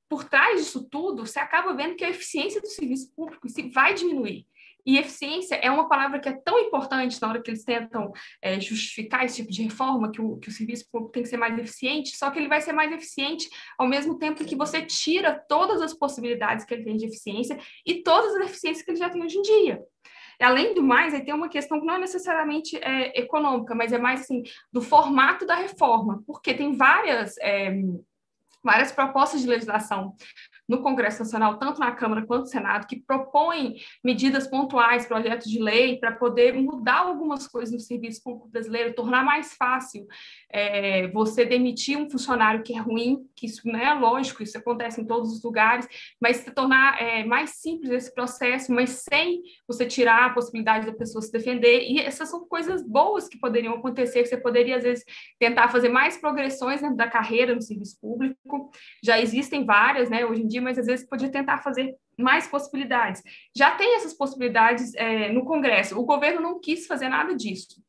por 0.09 0.25
trás 0.25 0.61
disso 0.61 0.89
tudo, 0.89 1.27
você 1.27 1.39
acaba 1.39 1.75
vendo 1.75 1.97
que 1.97 2.05
a 2.05 2.11
eficiência 2.11 2.61
do 2.61 2.69
serviço 2.69 3.13
público 3.15 3.47
vai 3.73 3.95
diminuir. 3.95 4.47
E 4.87 4.99
eficiência 4.99 5.57
é 5.57 5.69
uma 5.69 5.89
palavra 5.89 6.21
que 6.21 6.29
é 6.29 6.33
tão 6.33 6.61
importante 6.61 7.21
na 7.21 7.29
hora 7.29 7.43
que 7.43 7.51
eles 7.51 7.65
tentam 7.65 8.13
é, 8.41 8.61
justificar 8.61 9.25
esse 9.25 9.37
tipo 9.37 9.51
de 9.51 9.65
reforma, 9.65 10.13
que 10.13 10.21
o, 10.21 10.37
que 10.37 10.49
o 10.49 10.53
serviço 10.53 10.89
público 10.93 11.13
tem 11.13 11.25
que 11.25 11.29
ser 11.29 11.37
mais 11.37 11.59
eficiente, 11.59 12.17
só 12.17 12.31
que 12.31 12.39
ele 12.39 12.47
vai 12.47 12.61
ser 12.61 12.73
mais 12.73 12.93
eficiente 12.93 13.49
ao 13.77 13.89
mesmo 13.89 14.17
tempo 14.17 14.45
que 14.45 14.55
você 14.55 14.81
tira 14.83 15.45
todas 15.49 15.83
as 15.83 15.93
possibilidades 15.93 16.65
que 16.65 16.73
ele 16.73 16.85
tem 16.85 16.97
de 16.97 17.07
eficiência 17.07 17.59
e 17.85 18.01
todas 18.05 18.37
as 18.37 18.49
eficiências 18.49 18.85
que 18.85 18.93
ele 18.93 18.99
já 18.99 19.11
tem 19.11 19.25
hoje 19.25 19.39
em 19.39 19.43
dia. 19.43 19.83
Além 20.41 20.75
do 20.75 20.83
mais, 20.83 21.15
aí 21.15 21.25
tem 21.25 21.35
uma 21.35 21.49
questão 21.49 21.81
que 21.81 21.87
não 21.87 21.95
é 21.95 21.99
necessariamente 21.99 22.77
é, 22.77 23.19
econômica, 23.19 23.75
mas 23.75 23.93
é 23.93 23.99
mais 23.99 24.23
assim, 24.23 24.43
do 24.73 24.83
formato 24.83 25.47
da 25.47 25.55
reforma, 25.55 26.23
porque 26.27 26.53
tem 26.53 26.77
várias, 26.77 27.37
é, 27.39 27.73
várias 28.63 28.93
propostas 28.93 29.41
de 29.41 29.47
legislação 29.47 30.15
no 30.69 30.83
Congresso 30.83 31.21
Nacional, 31.21 31.59
tanto 31.59 31.81
na 31.81 31.93
Câmara 31.93 32.27
quanto 32.27 32.43
no 32.43 32.47
Senado, 32.47 32.87
que 32.87 32.97
propõem 32.97 33.77
medidas 34.03 34.47
pontuais, 34.47 35.07
projetos 35.07 35.51
de 35.51 35.63
lei, 35.63 35.99
para 35.99 36.13
poder 36.13 36.55
mudar 36.55 36.99
algumas 36.99 37.47
coisas 37.47 37.73
no 37.73 37.81
serviço 37.81 38.23
público 38.23 38.49
brasileiro, 38.49 38.95
tornar 38.95 39.25
mais 39.25 39.55
fácil 39.55 40.07
é, 40.51 41.09
você 41.09 41.45
demitir 41.45 41.99
um 41.99 42.09
funcionário 42.09 42.63
que 42.63 42.75
é 42.75 42.79
ruim, 42.79 43.27
que 43.35 43.47
isso 43.47 43.63
não 43.65 43.79
é 43.79 43.93
lógico, 43.95 44.43
isso 44.43 44.57
acontece 44.59 45.01
em 45.01 45.05
todos 45.05 45.33
os 45.33 45.43
lugares, 45.43 45.87
mas 46.21 46.45
tornar 46.55 47.01
é, 47.01 47.25
mais 47.25 47.51
simples 47.51 47.91
esse 47.91 48.15
processo, 48.15 48.73
mas 48.73 49.05
sem 49.11 49.43
você 49.67 49.87
tirar 49.87 50.27
a 50.27 50.31
possibilidade 50.31 50.87
da 50.87 50.93
pessoa 50.93 51.23
se 51.23 51.31
defender. 51.31 51.83
E 51.83 51.99
essas 52.01 52.29
são 52.29 52.47
coisas 52.47 52.83
boas 52.83 53.29
que 53.29 53.39
poderiam 53.39 53.75
acontecer, 53.75 54.23
que 54.23 54.29
você 54.29 54.37
poderia, 54.37 54.77
às 54.77 54.83
vezes, 54.83 55.05
tentar 55.39 55.69
fazer 55.69 55.89
mais 55.89 56.17
progressões 56.17 56.81
dentro 56.81 56.97
da 56.97 57.09
carreira 57.09 57.55
no 57.55 57.63
serviço 57.63 57.99
público. 58.01 58.71
Já 59.03 59.21
existem 59.21 59.65
várias, 59.65 60.09
né, 60.09 60.25
hoje 60.25 60.43
em 60.43 60.47
dia, 60.47 60.56
mas 60.61 60.79
às 60.79 60.87
vezes 60.87 61.09
podia 61.09 61.31
tentar 61.31 61.59
fazer 61.59 61.95
mais 62.19 62.47
possibilidades. 62.47 63.23
Já 63.57 63.73
tem 63.73 63.97
essas 63.97 64.15
possibilidades 64.15 64.95
é, 64.95 65.31
no 65.31 65.45
Congresso. 65.45 65.99
O 65.99 66.05
governo 66.05 66.41
não 66.41 66.61
quis 66.61 66.87
fazer 66.87 67.09
nada 67.09 67.35
disso 67.35 67.86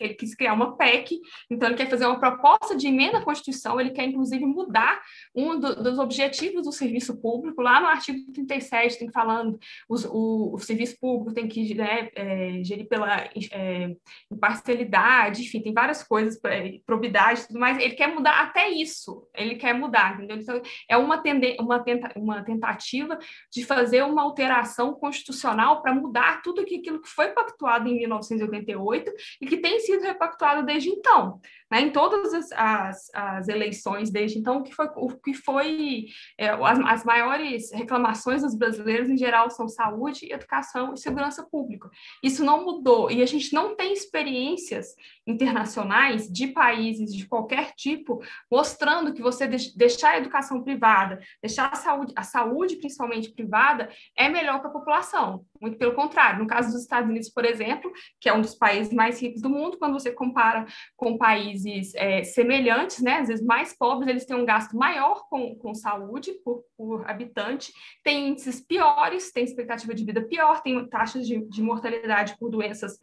ele 0.00 0.14
quis 0.14 0.34
criar 0.34 0.54
uma 0.54 0.76
PEC, 0.76 1.20
então 1.50 1.68
ele 1.68 1.76
quer 1.76 1.88
fazer 1.88 2.06
uma 2.06 2.18
proposta 2.18 2.76
de 2.76 2.86
emenda 2.86 3.18
à 3.18 3.24
Constituição, 3.24 3.80
ele 3.80 3.90
quer 3.90 4.04
inclusive 4.04 4.44
mudar 4.44 5.00
um 5.34 5.58
do, 5.58 5.82
dos 5.82 5.98
objetivos 5.98 6.64
do 6.64 6.72
serviço 6.72 7.20
público, 7.20 7.62
lá 7.62 7.80
no 7.80 7.86
artigo 7.86 8.32
37 8.32 8.98
tem 8.98 9.10
falando 9.10 9.58
os, 9.88 10.04
o, 10.04 10.54
o 10.54 10.58
serviço 10.58 10.98
público 11.00 11.34
tem 11.34 11.48
que 11.48 11.74
né, 11.74 12.08
é, 12.14 12.62
gerir 12.62 12.88
pela 12.88 13.28
é, 13.52 13.94
imparcialidade, 14.30 15.42
enfim, 15.42 15.60
tem 15.60 15.72
várias 15.72 16.02
coisas, 16.02 16.38
é, 16.44 16.78
probidade 16.84 17.42
e 17.42 17.46
tudo 17.48 17.60
mais, 17.60 17.78
ele 17.78 17.94
quer 17.94 18.08
mudar 18.14 18.40
até 18.40 18.68
isso, 18.68 19.26
ele 19.34 19.56
quer 19.56 19.74
mudar, 19.74 20.14
entendeu? 20.14 20.36
Então, 20.36 20.62
é 20.88 20.96
uma, 20.96 21.18
tende, 21.18 21.56
uma, 21.60 21.78
tenta, 21.80 22.12
uma 22.16 22.42
tentativa 22.42 23.18
de 23.52 23.64
fazer 23.64 24.02
uma 24.02 24.22
alteração 24.22 24.94
constitucional 24.94 25.82
para 25.82 25.94
mudar 25.94 26.42
tudo 26.42 26.60
aquilo 26.60 27.00
que 27.00 27.08
foi 27.08 27.28
pactuado 27.28 27.88
em 27.88 27.98
1988 27.98 29.12
e 29.40 29.46
que 29.46 29.56
tem 29.56 29.80
sido 29.86 30.02
repactuado 30.02 30.64
desde 30.64 30.90
então, 30.90 31.40
né? 31.70 31.80
Em 31.80 31.90
todas 31.90 32.32
as, 32.32 32.52
as, 32.52 33.10
as, 33.12 33.48
eleições 33.48 34.10
desde 34.10 34.38
então, 34.38 34.58
o 34.58 34.62
que 34.62 34.72
foi, 34.72 34.86
o 34.96 35.08
que 35.08 35.34
foi 35.34 36.06
é, 36.38 36.48
as, 36.48 36.78
as, 36.80 37.04
maiores 37.04 37.72
reclamações 37.72 38.42
dos 38.42 38.54
brasileiros 38.54 39.10
em 39.10 39.16
geral 39.16 39.50
são 39.50 39.68
saúde, 39.68 40.32
educação 40.32 40.94
e 40.94 40.98
segurança 40.98 41.44
pública. 41.44 41.90
Isso 42.22 42.44
não 42.44 42.64
mudou 42.64 43.10
e 43.10 43.20
a 43.20 43.26
gente 43.26 43.52
não 43.52 43.74
tem 43.74 43.92
experiências 43.92 44.94
internacionais 45.26 46.30
de 46.30 46.48
países 46.48 47.12
de 47.12 47.26
qualquer 47.26 47.72
tipo 47.72 48.22
mostrando 48.50 49.12
que 49.12 49.22
você 49.22 49.48
deixar 49.74 50.10
a 50.10 50.18
educação 50.18 50.62
privada, 50.62 51.20
deixar 51.42 51.72
a 51.72 51.76
saúde, 51.76 52.12
a 52.14 52.22
saúde 52.22 52.76
principalmente 52.76 53.32
privada, 53.32 53.90
é 54.16 54.28
melhor 54.28 54.60
para 54.60 54.70
a 54.70 54.72
população. 54.72 55.44
Muito 55.60 55.78
pelo 55.78 55.94
contrário, 55.94 56.38
no 56.38 56.46
caso 56.46 56.70
dos 56.70 56.82
Estados 56.82 57.10
Unidos, 57.10 57.28
por 57.28 57.44
exemplo, 57.44 57.90
que 58.20 58.28
é 58.28 58.32
um 58.32 58.40
dos 58.40 58.54
países 58.54 58.92
mais 58.92 59.20
ricos 59.20 59.42
do 59.42 59.50
mundo, 59.50 59.78
quando 59.78 59.94
você 59.94 60.12
compara 60.12 60.64
com 60.96 61.18
países 61.18 61.55
é, 61.94 62.22
semelhantes, 62.24 63.00
né, 63.00 63.18
às 63.18 63.28
vezes 63.28 63.44
mais 63.44 63.76
pobres, 63.76 64.08
eles 64.08 64.26
têm 64.26 64.36
um 64.36 64.44
gasto 64.44 64.76
maior 64.76 65.26
com, 65.28 65.54
com 65.56 65.74
saúde 65.74 66.32
por, 66.44 66.64
por 66.76 67.08
habitante, 67.08 67.72
têm 68.02 68.28
índices 68.28 68.60
piores, 68.60 69.32
têm 69.32 69.44
expectativa 69.44 69.94
de 69.94 70.04
vida 70.04 70.22
pior, 70.22 70.62
têm 70.62 70.86
taxas 70.88 71.26
de, 71.26 71.38
de 71.48 71.62
mortalidade 71.62 72.36
por 72.38 72.50
doenças 72.50 72.98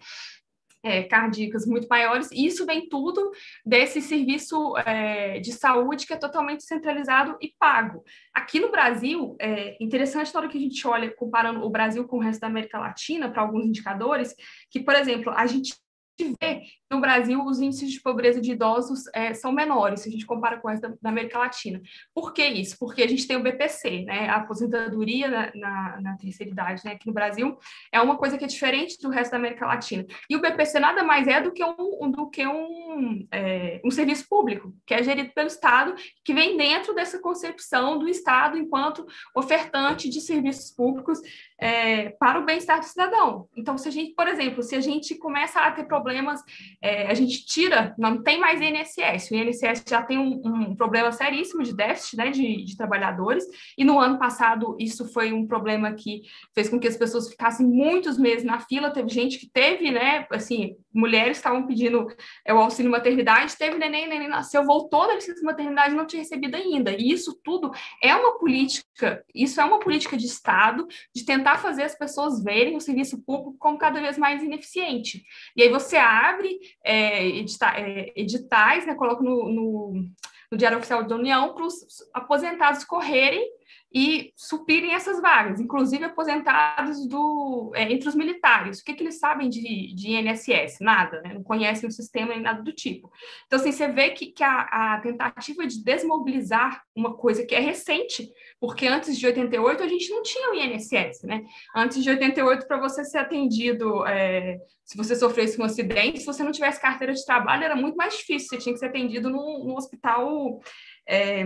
é, 0.83 1.03
cardíacas 1.03 1.65
muito 1.65 1.87
maiores, 1.87 2.29
e 2.31 2.45
isso 2.45 2.65
vem 2.65 2.89
tudo 2.89 3.31
desse 3.65 4.01
serviço 4.01 4.77
é, 4.79 5.39
de 5.39 5.53
saúde 5.53 6.05
que 6.05 6.13
é 6.13 6.17
totalmente 6.17 6.65
centralizado 6.65 7.37
e 7.41 7.53
pago. 7.57 8.03
Aqui 8.33 8.59
no 8.59 8.69
Brasil, 8.69 9.35
é 9.39 9.77
interessante 9.81 10.33
na 10.33 10.41
hora 10.41 10.49
que 10.49 10.57
a 10.57 10.61
gente 10.61 10.85
olha, 10.85 11.09
comparando 11.15 11.63
o 11.63 11.69
Brasil 11.69 12.05
com 12.05 12.17
o 12.17 12.19
resto 12.19 12.41
da 12.41 12.47
América 12.47 12.77
Latina, 12.77 13.31
para 13.31 13.41
alguns 13.41 13.65
indicadores, 13.65 14.35
que, 14.69 14.81
por 14.81 14.93
exemplo, 14.93 15.31
a 15.31 15.47
gente 15.47 15.73
vê 16.20 16.61
no 16.91 17.01
Brasil 17.01 17.43
os 17.43 17.59
índices 17.59 17.91
de 17.91 18.01
pobreza 18.01 18.39
de 18.39 18.51
idosos 18.51 19.03
é, 19.14 19.34
são 19.34 19.51
menores, 19.51 20.01
se 20.01 20.09
a 20.09 20.11
gente 20.11 20.26
compara 20.26 20.59
com 20.59 20.68
o 20.68 20.72
resto 20.72 20.88
da, 20.88 20.95
da, 21.01 21.09
América 21.09 21.39
Latina. 21.39 21.82
Por 22.14 22.34
que 22.34 22.45
isso? 22.45 22.78
Porque 22.78 23.01
a 23.01 23.07
gente 23.07 23.28
tem 23.28 23.36
o 23.36 23.41
BPC, 23.41 24.03
né, 24.05 24.30
a 24.30 24.36
aposentadoria 24.36 25.28
na, 25.28 25.51
na, 25.55 26.01
na, 26.01 26.18
terceira 26.18 26.51
idade, 26.51 26.82
né, 26.86 26.91
aqui 26.91 27.07
no 27.07 27.14
Brasil, 27.14 27.57
é 27.91 27.99
uma 27.99 28.18
coisa 28.18 28.38
que 28.38 28.43
é 28.43 28.47
diferente 28.47 28.99
do 29.01 29.09
resto 29.09 29.32
da 29.32 29.38
América 29.38 29.66
Latina. 29.66 30.05
E 30.30 30.36
o 30.36 30.41
BPC 30.41 30.80
nada 30.80 31.03
mais 31.03 31.28
é 31.28 31.41
do 31.41 31.51
que 31.51 31.64
um, 31.64 32.11
do 32.11 32.30
que 32.30 32.45
um, 32.45 33.28
é, 33.32 33.82
um 33.84 33.89
serviço 33.89 34.28
público, 34.30 34.74
que 34.86 34.93
é 34.93 35.01
gerido 35.01 35.32
pelo 35.34 35.47
Estado, 35.47 35.95
que 36.24 36.34
vem 36.34 36.55
dentro 36.57 36.93
dessa 36.93 37.20
concepção 37.20 37.97
do 37.97 38.07
Estado 38.07 38.57
enquanto 38.57 39.05
ofertante 39.36 40.09
de 40.09 40.22
serviços 40.22 40.72
públicos 40.72 41.20
é, 41.59 42.09
para 42.19 42.39
o 42.39 42.45
bem-estar 42.45 42.79
do 42.79 42.85
cidadão. 42.85 43.47
Então, 43.55 43.77
se 43.77 43.87
a 43.87 43.91
gente, 43.91 44.13
por 44.13 44.27
exemplo, 44.27 44.63
se 44.63 44.75
a 44.75 44.81
gente 44.81 45.15
começa 45.15 45.59
a 45.59 45.71
ter 45.71 45.85
problemas, 45.85 46.41
é, 46.81 47.07
a 47.07 47.13
gente 47.13 47.45
tira, 47.45 47.93
não 47.97 48.21
tem 48.21 48.39
mais 48.39 48.61
INSS, 48.61 49.31
o 49.31 49.35
INSS 49.35 49.83
já 49.87 50.01
tem 50.01 50.17
um, 50.17 50.41
um 50.45 50.75
problema 50.75 51.11
seríssimo 51.11 51.63
de 51.63 51.75
déficit 51.75 52.17
né, 52.17 52.31
de, 52.31 52.63
de, 52.63 52.77
trabalhadores, 52.77 53.45
e 53.77 53.83
no 53.83 53.99
ano 53.99 54.17
passado 54.19 54.75
isso 54.79 55.11
foi 55.11 55.31
um 55.31 55.47
problema 55.47 55.93
que 55.93 56.23
fez 56.53 56.69
com 56.69 56.79
que 56.79 56.87
as 56.87 56.97
pessoas 56.97 57.29
ficassem 57.29 57.65
muitos 57.65 58.17
meses 58.17 58.43
na 58.43 58.59
fila, 58.59 58.91
teve 58.91 59.09
gente 59.09 59.37
que 59.37 59.49
teve, 59.49 59.91
né, 59.91 60.25
assim, 60.31 60.75
mulheres 60.93 61.37
estavam 61.37 61.65
pedindo 61.65 62.07
é, 62.45 62.53
o 62.53 62.57
auxílio 62.57 62.91
maternidade, 62.91 63.57
teve 63.57 63.77
neném, 63.77 64.07
neném 64.07 64.27
nasceu, 64.27 64.65
voltou 64.65 65.07
da 65.07 65.15
licença 65.15 65.43
maternidade 65.43 65.95
não 65.95 66.05
tinha 66.05 66.21
recebido 66.21 66.55
ainda, 66.55 66.91
e 66.91 67.11
isso 67.11 67.39
tudo 67.43 67.71
é 68.01 68.15
uma 68.15 68.37
política, 68.37 69.23
isso 69.33 69.59
é 69.59 69.63
uma 69.63 69.79
política 69.79 70.17
de 70.17 70.25
Estado, 70.25 70.87
de 71.13 71.25
tentar 71.25 71.52
fazer 71.57 71.83
as 71.83 71.95
pessoas 71.95 72.43
verem 72.43 72.75
o 72.75 72.81
serviço 72.81 73.23
público 73.23 73.55
como 73.59 73.77
cada 73.77 73.99
vez 73.99 74.17
mais 74.17 74.43
ineficiente. 74.43 75.23
E 75.55 75.63
aí 75.63 75.69
você 75.69 75.97
abre 75.97 76.59
é, 76.83 77.25
edita, 77.25 77.67
é, 77.75 78.13
editais, 78.15 78.85
né, 78.85 78.95
coloca 78.95 79.23
no, 79.23 79.49
no, 79.49 80.05
no 80.51 80.57
Diário 80.57 80.77
Oficial 80.77 81.03
da 81.03 81.15
União 81.15 81.53
para 81.53 81.65
os 81.65 81.75
aposentados 82.13 82.83
correrem 82.83 83.47
e 83.93 84.33
suprirem 84.35 84.95
essas 84.95 85.21
vagas, 85.21 85.59
inclusive 85.59 86.03
aposentados 86.03 87.07
do, 87.07 87.71
é, 87.75 87.83
entre 87.93 88.09
os 88.09 88.15
militares. 88.15 88.79
O 88.79 88.83
que, 88.83 88.95
que 88.95 89.03
eles 89.03 89.19
sabem 89.19 89.49
de, 89.49 89.93
de 89.93 90.13
INSS? 90.13 90.79
Nada, 90.81 91.21
né? 91.21 91.35
não 91.35 91.43
conhecem 91.43 91.87
o 91.87 91.91
sistema 91.91 92.33
nem 92.33 92.41
nada 92.41 92.63
do 92.63 92.73
tipo. 92.73 93.11
Então, 93.45 93.59
assim, 93.59 93.71
você 93.71 93.87
vê 93.87 94.09
que, 94.09 94.27
que 94.31 94.43
a, 94.43 94.61
a, 94.95 94.99
tentativa 94.99 95.67
de 95.67 95.83
desmobilizar 95.83 96.81
uma 96.95 97.13
coisa 97.15 97.45
que 97.45 97.53
é 97.53 97.59
recente, 97.59 98.27
porque 98.59 98.87
antes 98.87 99.15
de 99.15 99.27
88 99.27 99.83
a 99.83 99.87
gente 99.87 100.09
não 100.09 100.23
tinha 100.23 100.49
o 100.49 100.55
INSS, 100.55 101.23
né? 101.23 101.43
Antes 101.75 102.03
de 102.03 102.09
88, 102.09 102.65
para 102.67 102.79
você 102.79 103.05
ser 103.05 103.19
atendido, 103.19 104.07
é, 104.07 104.57
se 104.83 104.97
você 104.97 105.15
sofresse 105.15 105.61
um 105.61 105.65
acidente, 105.65 106.19
se 106.19 106.25
você 106.25 106.43
não 106.43 106.51
tivesse 106.51 106.81
carteira 106.81 107.13
de 107.13 107.23
trabalho, 107.23 107.63
era 107.63 107.75
muito 107.75 107.95
mais 107.95 108.17
difícil, 108.17 108.49
você 108.49 108.57
tinha 108.57 108.73
que 108.73 108.79
ser 108.79 108.87
atendido 108.87 109.29
num 109.29 109.75
hospital... 109.75 110.59
É, 111.07 111.45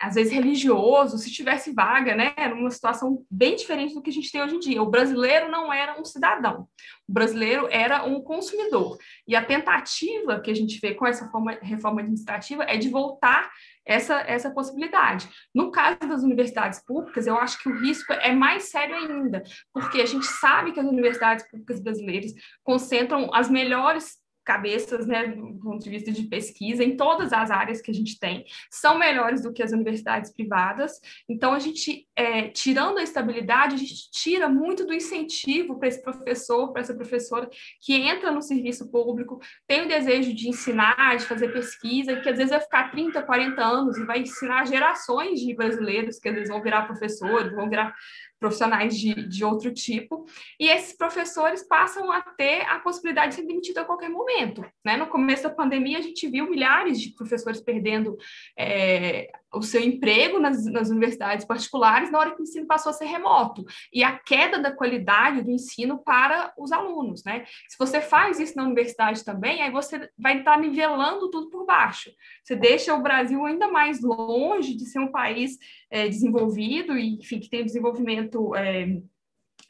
às 0.00 0.14
vezes 0.14 0.32
religioso, 0.32 1.18
se 1.18 1.30
tivesse 1.30 1.74
vaga, 1.74 2.14
né, 2.14 2.32
era 2.36 2.54
uma 2.54 2.70
situação 2.70 3.22
bem 3.30 3.54
diferente 3.54 3.94
do 3.94 4.00
que 4.00 4.08
a 4.08 4.12
gente 4.12 4.32
tem 4.32 4.42
hoje 4.42 4.56
em 4.56 4.60
dia. 4.60 4.82
O 4.82 4.90
brasileiro 4.90 5.50
não 5.50 5.70
era 5.70 6.00
um 6.00 6.04
cidadão, 6.04 6.66
o 7.06 7.12
brasileiro 7.12 7.68
era 7.70 8.04
um 8.04 8.22
consumidor. 8.22 8.96
E 9.28 9.36
a 9.36 9.44
tentativa 9.44 10.40
que 10.40 10.50
a 10.50 10.54
gente 10.54 10.80
vê 10.80 10.94
com 10.94 11.06
essa 11.06 11.28
forma, 11.30 11.58
reforma 11.60 12.00
administrativa 12.00 12.64
é 12.64 12.78
de 12.78 12.88
voltar 12.88 13.50
essa, 13.84 14.20
essa 14.20 14.50
possibilidade. 14.50 15.28
No 15.54 15.70
caso 15.70 15.98
das 16.00 16.22
universidades 16.22 16.82
públicas, 16.84 17.26
eu 17.26 17.36
acho 17.36 17.62
que 17.62 17.68
o 17.68 17.78
risco 17.78 18.12
é 18.12 18.32
mais 18.32 18.70
sério 18.70 18.96
ainda, 18.96 19.42
porque 19.72 20.00
a 20.00 20.06
gente 20.06 20.26
sabe 20.26 20.72
que 20.72 20.80
as 20.80 20.86
universidades 20.86 21.46
públicas 21.50 21.80
brasileiras 21.80 22.32
concentram 22.62 23.28
as 23.34 23.50
melhores 23.50 24.19
cabeças, 24.44 25.06
né, 25.06 25.28
do 25.28 25.58
ponto 25.60 25.82
de 25.82 25.90
vista 25.90 26.10
de 26.10 26.24
pesquisa, 26.24 26.82
em 26.82 26.96
todas 26.96 27.32
as 27.32 27.50
áreas 27.50 27.80
que 27.80 27.90
a 27.90 27.94
gente 27.94 28.18
tem, 28.18 28.44
são 28.70 28.98
melhores 28.98 29.42
do 29.42 29.52
que 29.52 29.62
as 29.62 29.72
universidades 29.72 30.32
privadas. 30.32 31.00
Então, 31.28 31.52
a 31.52 31.58
gente, 31.58 32.06
é, 32.16 32.48
tirando 32.48 32.98
a 32.98 33.02
estabilidade, 33.02 33.74
a 33.74 33.78
gente 33.78 34.10
tira 34.10 34.48
muito 34.48 34.86
do 34.86 34.94
incentivo 34.94 35.78
para 35.78 35.88
esse 35.88 36.02
professor, 36.02 36.72
para 36.72 36.82
essa 36.82 36.94
professora 36.94 37.48
que 37.80 37.94
entra 37.94 38.30
no 38.30 38.42
serviço 38.42 38.90
público, 38.90 39.40
tem 39.66 39.82
o 39.82 39.88
desejo 39.88 40.34
de 40.34 40.48
ensinar, 40.48 41.16
de 41.16 41.24
fazer 41.24 41.52
pesquisa, 41.52 42.16
que 42.16 42.28
às 42.28 42.36
vezes 42.36 42.50
vai 42.50 42.60
ficar 42.60 42.90
30, 42.90 43.22
40 43.22 43.62
anos 43.62 43.96
e 43.96 44.04
vai 44.04 44.20
ensinar 44.20 44.66
gerações 44.66 45.40
de 45.40 45.54
brasileiros 45.54 46.18
que 46.18 46.28
às 46.28 46.34
vezes 46.34 46.50
vão 46.50 46.62
virar 46.62 46.86
professores, 46.86 47.54
vão 47.54 47.68
virar 47.68 47.94
profissionais 48.40 48.98
de, 48.98 49.28
de 49.28 49.44
outro 49.44 49.72
tipo, 49.72 50.24
e 50.58 50.66
esses 50.68 50.96
professores 50.96 51.62
passam 51.62 52.10
a 52.10 52.22
ter 52.22 52.62
a 52.62 52.80
possibilidade 52.80 53.28
de 53.28 53.34
ser 53.36 53.46
demitido 53.46 53.78
a 53.78 53.84
qualquer 53.84 54.08
momento. 54.08 54.64
Né? 54.84 54.96
No 54.96 55.06
começo 55.06 55.42
da 55.42 55.50
pandemia, 55.50 55.98
a 55.98 56.02
gente 56.02 56.26
viu 56.26 56.48
milhares 56.48 56.98
de 56.98 57.10
professores 57.10 57.60
perdendo 57.60 58.16
é, 58.58 59.30
o 59.52 59.62
seu 59.62 59.80
emprego 59.80 60.38
nas, 60.38 60.64
nas, 60.66 60.90
universidades 60.90 61.44
particulares 61.44 62.10
na 62.10 62.18
hora 62.18 62.34
que 62.34 62.40
o 62.40 62.42
ensino 62.42 62.66
passou 62.66 62.90
a 62.90 62.92
ser 62.92 63.06
remoto, 63.06 63.64
e 63.92 64.04
a 64.04 64.18
queda 64.18 64.58
da 64.58 64.70
qualidade 64.70 65.42
do 65.42 65.50
ensino 65.50 65.98
para 65.98 66.52
os 66.56 66.72
alunos. 66.72 67.24
Né? 67.24 67.44
Se 67.68 67.76
você 67.78 68.00
faz 68.00 68.38
isso 68.38 68.56
na 68.56 68.64
universidade 68.64 69.24
também, 69.24 69.62
aí 69.62 69.70
você 69.70 70.08
vai 70.18 70.38
estar 70.38 70.58
nivelando 70.58 71.30
tudo 71.30 71.50
por 71.50 71.66
baixo. 71.66 72.10
Você 72.44 72.54
deixa 72.54 72.94
o 72.94 73.02
Brasil 73.02 73.44
ainda 73.44 73.68
mais 73.68 74.00
longe 74.00 74.76
de 74.76 74.86
ser 74.86 75.00
um 75.00 75.10
país 75.10 75.58
é, 75.90 76.08
desenvolvido 76.08 76.96
e, 76.96 77.18
enfim, 77.18 77.40
que 77.40 77.50
tem 77.50 77.64
desenvolvimento 77.64 78.54
é, 78.54 79.00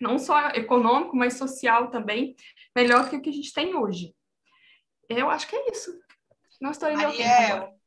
não 0.00 0.18
só 0.18 0.48
econômico, 0.50 1.16
mas 1.16 1.34
social 1.34 1.90
também, 1.90 2.34
melhor 2.76 3.08
que 3.08 3.16
o 3.16 3.20
que 3.20 3.30
a 3.30 3.32
gente 3.32 3.52
tem 3.52 3.74
hoje. 3.74 4.14
Eu 5.08 5.28
acho 5.28 5.48
que 5.48 5.56
é 5.56 5.70
isso. 5.70 5.90
Não 6.60 6.70
estou 6.70 6.90
indo 6.90 7.00
Ariel, 7.00 7.79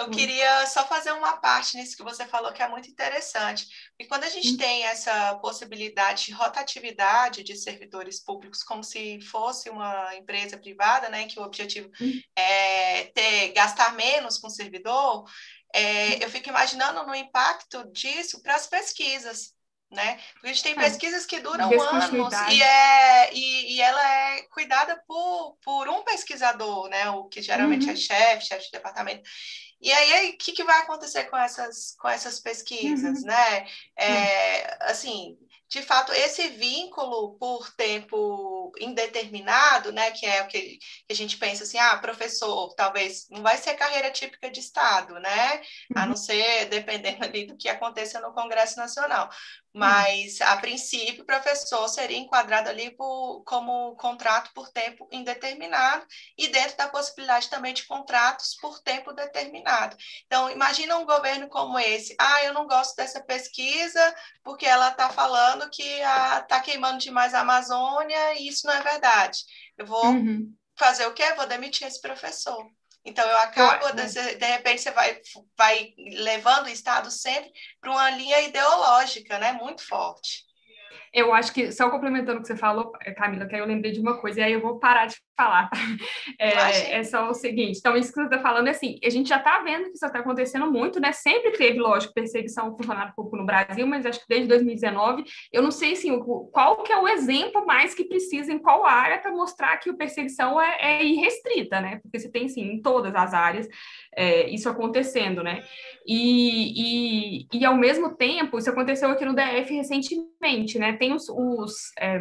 eu 0.00 0.06
hum. 0.06 0.10
queria 0.10 0.66
só 0.66 0.86
fazer 0.86 1.12
uma 1.12 1.36
parte 1.36 1.76
nisso 1.76 1.96
que 1.96 2.02
você 2.02 2.24
falou 2.26 2.52
que 2.52 2.62
é 2.62 2.68
muito 2.68 2.90
interessante. 2.90 3.66
E 3.98 4.06
quando 4.06 4.24
a 4.24 4.28
gente 4.28 4.54
hum. 4.54 4.56
tem 4.56 4.84
essa 4.84 5.34
possibilidade 5.36 6.26
de 6.26 6.32
rotatividade 6.32 7.44
de 7.44 7.54
servidores 7.54 8.18
públicos, 8.18 8.62
como 8.62 8.82
se 8.82 9.20
fosse 9.20 9.68
uma 9.68 10.14
empresa 10.16 10.56
privada, 10.56 11.08
né, 11.10 11.26
que 11.26 11.38
o 11.38 11.42
objetivo 11.42 11.90
hum. 12.00 12.20
é 12.34 13.04
ter, 13.14 13.52
gastar 13.52 13.92
menos 13.92 14.38
com 14.38 14.46
o 14.46 14.50
servidor, 14.50 15.24
é, 15.74 16.24
eu 16.24 16.30
fico 16.30 16.48
imaginando 16.48 17.06
no 17.06 17.14
impacto 17.14 17.84
disso 17.92 18.42
para 18.42 18.56
as 18.56 18.66
pesquisas, 18.66 19.54
né? 19.90 20.18
Porque 20.32 20.46
a 20.46 20.52
gente 20.52 20.62
tem 20.62 20.72
é. 20.72 20.76
pesquisas 20.76 21.26
que 21.26 21.40
duram 21.40 21.68
anos 21.80 22.32
e, 22.50 22.62
é, 22.62 23.34
e, 23.34 23.74
e, 23.74 23.80
ela 23.80 24.02
é 24.02 24.42
cuidada 24.44 25.02
por, 25.06 25.56
por 25.62 25.88
um 25.88 26.04
pesquisador, 26.04 26.88
né? 26.88 27.10
O 27.10 27.24
que 27.24 27.42
geralmente 27.42 27.86
uhum. 27.86 27.92
é 27.92 27.96
chefe, 27.96 28.46
chefe 28.46 28.66
de 28.66 28.70
departamento. 28.72 29.28
E 29.80 29.92
aí, 29.92 30.30
o 30.30 30.36
que, 30.36 30.52
que 30.52 30.64
vai 30.64 30.80
acontecer 30.80 31.24
com 31.24 31.36
essas, 31.36 31.96
com 31.98 32.08
essas 32.08 32.38
pesquisas, 32.38 33.20
uhum. 33.20 33.26
né? 33.26 33.66
É, 33.96 34.90
assim, 34.90 35.38
de 35.70 35.82
fato, 35.82 36.12
esse 36.12 36.48
vínculo 36.48 37.38
por 37.38 37.72
tempo 37.74 38.72
indeterminado, 38.80 39.92
né, 39.92 40.10
que 40.10 40.26
é 40.26 40.42
o 40.42 40.48
que 40.48 40.80
a 41.08 41.14
gente 41.14 41.36
pensa 41.36 41.62
assim, 41.62 41.78
ah, 41.78 41.96
professor, 41.96 42.74
talvez 42.74 43.28
não 43.30 43.40
vai 43.40 43.56
ser 43.56 43.74
carreira 43.74 44.10
típica 44.10 44.50
de 44.50 44.58
Estado, 44.58 45.14
né, 45.20 45.62
a 45.94 46.06
não 46.06 46.10
uhum. 46.10 46.16
ser 46.16 46.64
dependendo 46.66 47.24
ali 47.24 47.46
do 47.46 47.56
que 47.56 47.68
aconteça 47.68 48.20
no 48.20 48.34
Congresso 48.34 48.76
Nacional. 48.78 49.30
Mas, 49.72 50.40
a 50.40 50.56
princípio, 50.56 51.22
o 51.22 51.26
professor 51.26 51.88
seria 51.88 52.18
enquadrado 52.18 52.68
ali 52.68 52.90
por, 52.90 53.44
como 53.44 53.94
contrato 53.96 54.50
por 54.52 54.68
tempo 54.70 55.08
indeterminado 55.12 56.04
e 56.36 56.48
dentro 56.48 56.76
da 56.76 56.88
possibilidade 56.88 57.48
também 57.48 57.72
de 57.72 57.86
contratos 57.86 58.56
por 58.56 58.80
tempo 58.80 59.12
determinado. 59.12 59.96
Então, 60.26 60.50
imagina 60.50 60.98
um 60.98 61.06
governo 61.06 61.48
como 61.48 61.78
esse. 61.78 62.16
Ah, 62.18 62.42
eu 62.44 62.52
não 62.52 62.66
gosto 62.66 62.96
dessa 62.96 63.22
pesquisa 63.22 64.14
porque 64.42 64.66
ela 64.66 64.90
está 64.90 65.08
falando 65.08 65.70
que 65.70 65.82
está 65.82 66.60
queimando 66.60 66.98
demais 66.98 67.32
a 67.32 67.40
Amazônia 67.40 68.34
e 68.40 68.48
isso 68.48 68.66
não 68.66 68.74
é 68.74 68.82
verdade. 68.82 69.38
Eu 69.78 69.86
vou 69.86 70.04
uhum. 70.04 70.52
fazer 70.76 71.06
o 71.06 71.14
quê? 71.14 71.32
Vou 71.34 71.46
demitir 71.46 71.86
esse 71.86 72.00
professor. 72.00 72.68
Então, 73.04 73.26
eu 73.26 73.38
acabo, 73.38 73.86
eu, 73.86 73.94
de, 73.94 74.34
de, 74.36 74.46
repente, 74.46 74.82
você 74.82 74.90
vai, 74.90 75.18
vai 75.56 75.94
levando 75.96 76.66
o 76.66 76.70
Estado 76.70 77.10
sempre 77.10 77.50
para 77.80 77.90
uma 77.90 78.10
linha 78.10 78.40
ideológica, 78.42 79.38
né, 79.38 79.52
muito 79.52 79.86
forte. 79.86 80.44
Eu 81.12 81.34
acho 81.34 81.52
que, 81.52 81.72
só 81.72 81.90
complementando 81.90 82.38
o 82.38 82.42
que 82.42 82.48
você 82.48 82.56
falou, 82.56 82.92
Camila, 83.16 83.46
que 83.46 83.54
aí 83.54 83.60
eu 83.60 83.66
lembrei 83.66 83.90
de 83.90 84.00
uma 84.00 84.20
coisa, 84.20 84.40
e 84.40 84.42
aí 84.42 84.52
eu 84.52 84.60
vou 84.60 84.78
parar 84.78 85.06
de 85.06 85.16
falar. 85.40 85.70
É, 86.38 86.98
é, 86.98 87.04
só 87.04 87.28
o 87.28 87.34
seguinte, 87.34 87.78
então 87.78 87.96
isso 87.96 88.08
que 88.08 88.14
você 88.14 88.24
está 88.24 88.38
falando 88.40 88.68
é 88.68 88.70
assim, 88.70 88.98
a 89.04 89.10
gente 89.10 89.28
já 89.28 89.36
está 89.36 89.58
vendo 89.60 89.90
que 89.90 89.96
isso 89.96 90.06
está 90.06 90.20
acontecendo 90.20 90.70
muito, 90.70 90.98
né? 90.98 91.12
Sempre 91.12 91.52
teve, 91.52 91.78
lógico, 91.78 92.14
perseguição 92.14 92.66
ao 92.66 92.76
funcionário 92.76 93.12
público 93.14 93.36
no 93.36 93.44
Brasil, 93.44 93.86
mas 93.86 94.06
acho 94.06 94.20
que 94.20 94.26
desde 94.28 94.48
2019, 94.48 95.24
eu 95.52 95.62
não 95.62 95.70
sei 95.70 95.92
assim, 95.92 96.18
qual 96.50 96.82
que 96.82 96.92
é 96.92 96.96
o 96.96 97.06
exemplo 97.06 97.66
mais 97.66 97.94
que 97.94 98.04
precisa 98.04 98.52
em 98.52 98.58
qual 98.58 98.86
área 98.86 99.18
para 99.18 99.32
mostrar 99.32 99.76
que 99.76 99.90
a 99.90 99.94
perseguição 99.94 100.60
é, 100.60 100.78
é, 100.80 101.04
irrestrita, 101.04 101.80
né? 101.80 102.00
Porque 102.02 102.18
você 102.18 102.30
tem, 102.30 102.48
sim, 102.48 102.62
em 102.62 102.80
todas 102.80 103.14
as 103.14 103.34
áreas 103.34 103.68
é, 104.16 104.48
isso 104.48 104.68
acontecendo, 104.68 105.42
né? 105.42 105.62
E, 106.06 107.42
e, 107.42 107.46
e, 107.52 107.64
ao 107.64 107.76
mesmo 107.76 108.16
tempo, 108.16 108.58
isso 108.58 108.70
aconteceu 108.70 109.10
aqui 109.10 109.24
no 109.24 109.34
DF 109.34 109.74
recentemente, 109.74 110.78
né? 110.78 110.94
Tem 110.94 111.12
os, 111.12 111.28
os 111.28 111.92
é, 111.98 112.18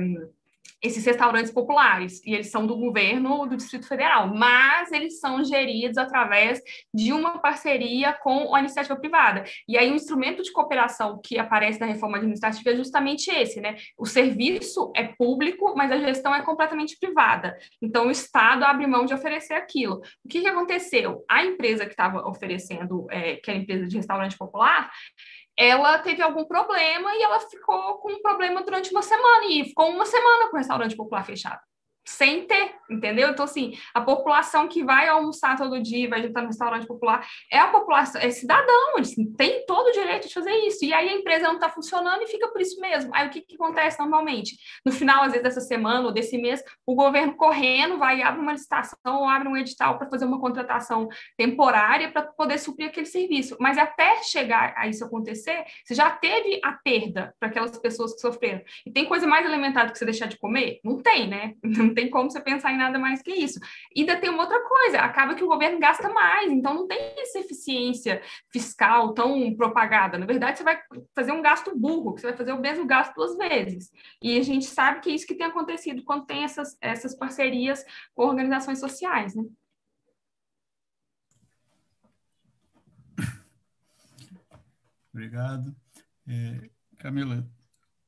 esses 0.82 1.06
restaurantes 1.06 1.52
populares, 1.52 2.22
e 2.26 2.34
eles 2.34 2.50
são 2.52 2.66
do 2.66 2.78
governo 2.78 3.46
do 3.46 3.58
Distrito 3.58 3.88
Federal, 3.88 4.34
mas 4.34 4.92
eles 4.92 5.20
são 5.20 5.44
geridos 5.44 5.98
através 5.98 6.62
de 6.94 7.12
uma 7.12 7.40
parceria 7.40 8.14
com 8.14 8.56
a 8.56 8.60
iniciativa 8.60 8.96
privada. 8.96 9.44
E 9.68 9.78
aí 9.78 9.92
o 9.92 9.96
instrumento 9.96 10.42
de 10.42 10.52
cooperação 10.52 11.20
que 11.24 11.38
aparece 11.38 11.80
na 11.80 11.86
reforma 11.86 12.18
administrativa 12.18 12.72
é 12.72 12.76
justamente 12.76 13.30
esse, 13.30 13.60
né? 13.60 13.76
O 13.98 14.06
serviço 14.06 14.92
é 14.96 15.04
público, 15.04 15.74
mas 15.76 15.92
a 15.92 15.98
gestão 15.98 16.34
é 16.34 16.42
completamente 16.42 16.98
privada. 17.00 17.58
Então 17.82 18.08
o 18.08 18.12
Estado 18.12 18.64
abre 18.64 18.88
mão 18.88 19.06
de 19.06 19.14
oferecer 19.14 19.54
aquilo. 19.54 20.02
O 20.24 20.30
que, 20.30 20.42
que 20.42 20.48
aconteceu? 20.48 21.24
A 21.30 21.44
empresa 21.44 21.86
que 21.86 21.92
estava 21.92 22.28
oferecendo, 22.28 23.08
é, 23.10 23.36
que 23.36 23.52
é 23.52 23.54
a 23.54 23.58
empresa 23.58 23.88
de 23.88 23.98
restaurante 23.98 24.38
popular, 24.38 24.92
ela 25.60 26.00
teve 26.00 26.22
algum 26.22 26.46
problema 26.46 27.14
e 27.16 27.22
ela 27.22 27.38
ficou 27.42 27.98
com 27.98 28.14
um 28.14 28.22
problema 28.22 28.64
durante 28.64 28.92
uma 28.92 29.02
semana 29.02 29.46
e 29.46 29.66
ficou 29.66 29.90
uma 29.90 30.06
semana 30.06 30.48
com 30.48 30.56
o 30.56 30.58
restaurante 30.58 30.96
popular 30.96 31.26
fechado. 31.26 31.60
Sem 32.06 32.46
ter, 32.48 32.74
entendeu? 32.90 33.30
Então, 33.30 33.46
assim, 33.46 33.78
a 33.94 34.02
população 34.02 34.68
que 34.68 34.84
vai 34.84 35.08
almoçar 35.08 35.58
todo 35.58 35.82
dia, 35.82 36.10
vai 36.10 36.22
jantar 36.22 36.42
no 36.42 36.48
restaurante 36.48 36.88
popular, 36.88 37.26
é 37.52 37.60
a 37.60 37.68
população, 37.68 38.20
é 38.20 38.30
cidadão, 38.32 38.96
têm 39.38 39.66
todo 39.66 39.88
o 39.88 39.92
direito 39.92 40.28
de 40.28 40.34
fazer 40.34 40.54
isso. 40.66 40.84
E 40.84 40.94
aí 40.94 41.10
a 41.10 41.14
empresa 41.14 41.48
não 41.48 41.56
está 41.56 41.70
funcionando 41.70 42.24
e 42.24 42.28
fica 42.28 42.48
por 42.48 42.62
isso 42.62 42.80
mesmo. 42.80 43.14
Aí 43.14 43.28
o 43.28 43.30
que, 43.30 43.42
que 43.42 43.56
acontece 43.56 44.00
normalmente? 44.00 44.58
No 44.86 44.92
final, 44.92 45.24
às 45.24 45.32
vezes, 45.32 45.44
dessa 45.44 45.62
semana 45.62 46.08
ou 46.08 46.12
desse 46.12 46.38
mês, 46.38 46.64
o 46.86 46.96
governo 46.96 47.36
correndo 47.36 47.98
vai 47.98 48.22
abre 48.22 48.42
uma 48.42 48.54
licitação 48.54 48.98
ou 49.06 49.28
abre 49.28 49.48
um 49.48 49.58
edital 49.58 49.98
para 49.98 50.10
fazer 50.10 50.26
uma 50.26 50.40
contratação 50.40 51.08
temporária 51.38 52.12
para 52.12 52.24
poder 52.24 52.58
suprir 52.58 52.90
aquele 52.90 53.06
serviço. 53.06 53.56
Mas 53.60 53.78
até 53.78 54.24
chegar 54.24 54.74
a 54.76 54.88
isso 54.88 55.04
acontecer, 55.04 55.64
você 55.86 55.94
já 55.94 56.10
teve 56.10 56.60
a 56.64 56.74
perda 56.74 57.34
para 57.40 57.50
aquelas 57.50 57.78
pessoas 57.78 58.14
que 58.14 58.22
sofreram. 58.22 58.62
E 58.86 58.92
tem 58.92 59.06
coisa 59.06 59.28
mais 59.28 59.46
elementar 59.46 59.86
do 59.86 59.92
que 59.92 60.00
você 60.00 60.06
deixar 60.06 60.28
de 60.28 60.38
comer? 60.38 60.80
Não 60.84 60.98
tem, 60.98 61.28
né? 61.28 61.54
Não 61.90 61.96
tem 61.96 62.10
como 62.10 62.30
você 62.30 62.40
pensar 62.40 62.72
em 62.72 62.78
nada 62.78 62.98
mais 62.98 63.22
que 63.22 63.32
isso. 63.32 63.60
E 63.96 64.02
ainda 64.02 64.18
tem 64.18 64.30
uma 64.30 64.44
outra 64.44 64.62
coisa, 64.68 65.00
acaba 65.00 65.36
que 65.36 65.44
o 65.44 65.48
governo 65.48 65.80
gasta 65.80 66.08
mais, 66.10 66.52
então 66.52 66.74
não 66.74 66.88
tem 66.88 67.14
essa 67.18 67.40
eficiência 67.40 68.22
fiscal 68.52 69.14
tão 69.14 69.54
propagada. 69.56 70.18
Na 70.18 70.26
verdade, 70.26 70.58
você 70.58 70.64
vai 70.64 70.80
fazer 71.16 71.32
um 71.32 71.42
gasto 71.42 71.78
burro, 71.78 72.14
que 72.14 72.22
você 72.22 72.28
vai 72.28 72.38
fazer 72.38 72.54
o 72.54 72.60
mesmo 72.60 72.86
gasto 72.86 73.14
duas 73.14 73.36
vezes. 73.38 73.92
E 74.22 74.38
a 74.38 74.44
gente 74.44 74.66
sabe 74.66 75.02
que 75.02 75.10
é 75.10 75.14
isso 75.14 75.28
que 75.28 75.36
tem 75.36 75.48
acontecido 75.48 76.04
quando 76.04 76.26
tem 76.26 76.44
essas, 76.44 76.78
essas 76.82 77.16
parcerias 77.16 77.84
com 78.14 78.26
organizações 78.26 78.80
sociais, 78.80 79.36
né? 79.36 79.44
Obrigado. 85.12 85.76
É, 86.28 86.70
Camila, 86.98 87.46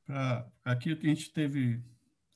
pra, 0.06 0.48
aqui 0.64 0.92
a 0.92 0.94
gente 0.94 1.32
teve, 1.32 1.82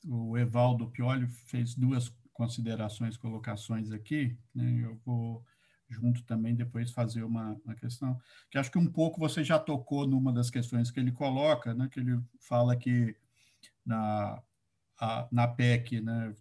o 0.05 0.37
Evaldo 0.37 0.89
Pioli 0.89 1.27
fez 1.27 1.75
duas 1.75 2.09
considerações, 2.33 3.17
colocações 3.17 3.91
aqui, 3.91 4.37
né? 4.53 4.85
eu 4.85 4.95
vou 5.05 5.43
junto 5.89 6.23
também 6.23 6.53
depois 6.53 6.91
fazer 6.91 7.23
uma, 7.23 7.59
uma 7.63 7.75
questão, 7.75 8.19
que 8.51 8.57
acho 8.57 8.69
que 8.69 8.77
um 8.77 8.91
pouco 8.91 9.19
você 9.19 9.43
já 9.43 9.57
tocou 9.57 10.05
numa 10.05 10.33
das 10.33 10.49
questões 10.49 10.91
que 10.91 10.99
ele 10.99 11.11
coloca, 11.11 11.73
né? 11.73 11.87
que 11.91 11.99
ele 11.99 12.21
fala 12.39 12.75
que 12.75 13.15
na, 13.85 14.41
a, 14.99 15.27
na 15.31 15.47
PEC, 15.47 16.01
né, 16.01 16.33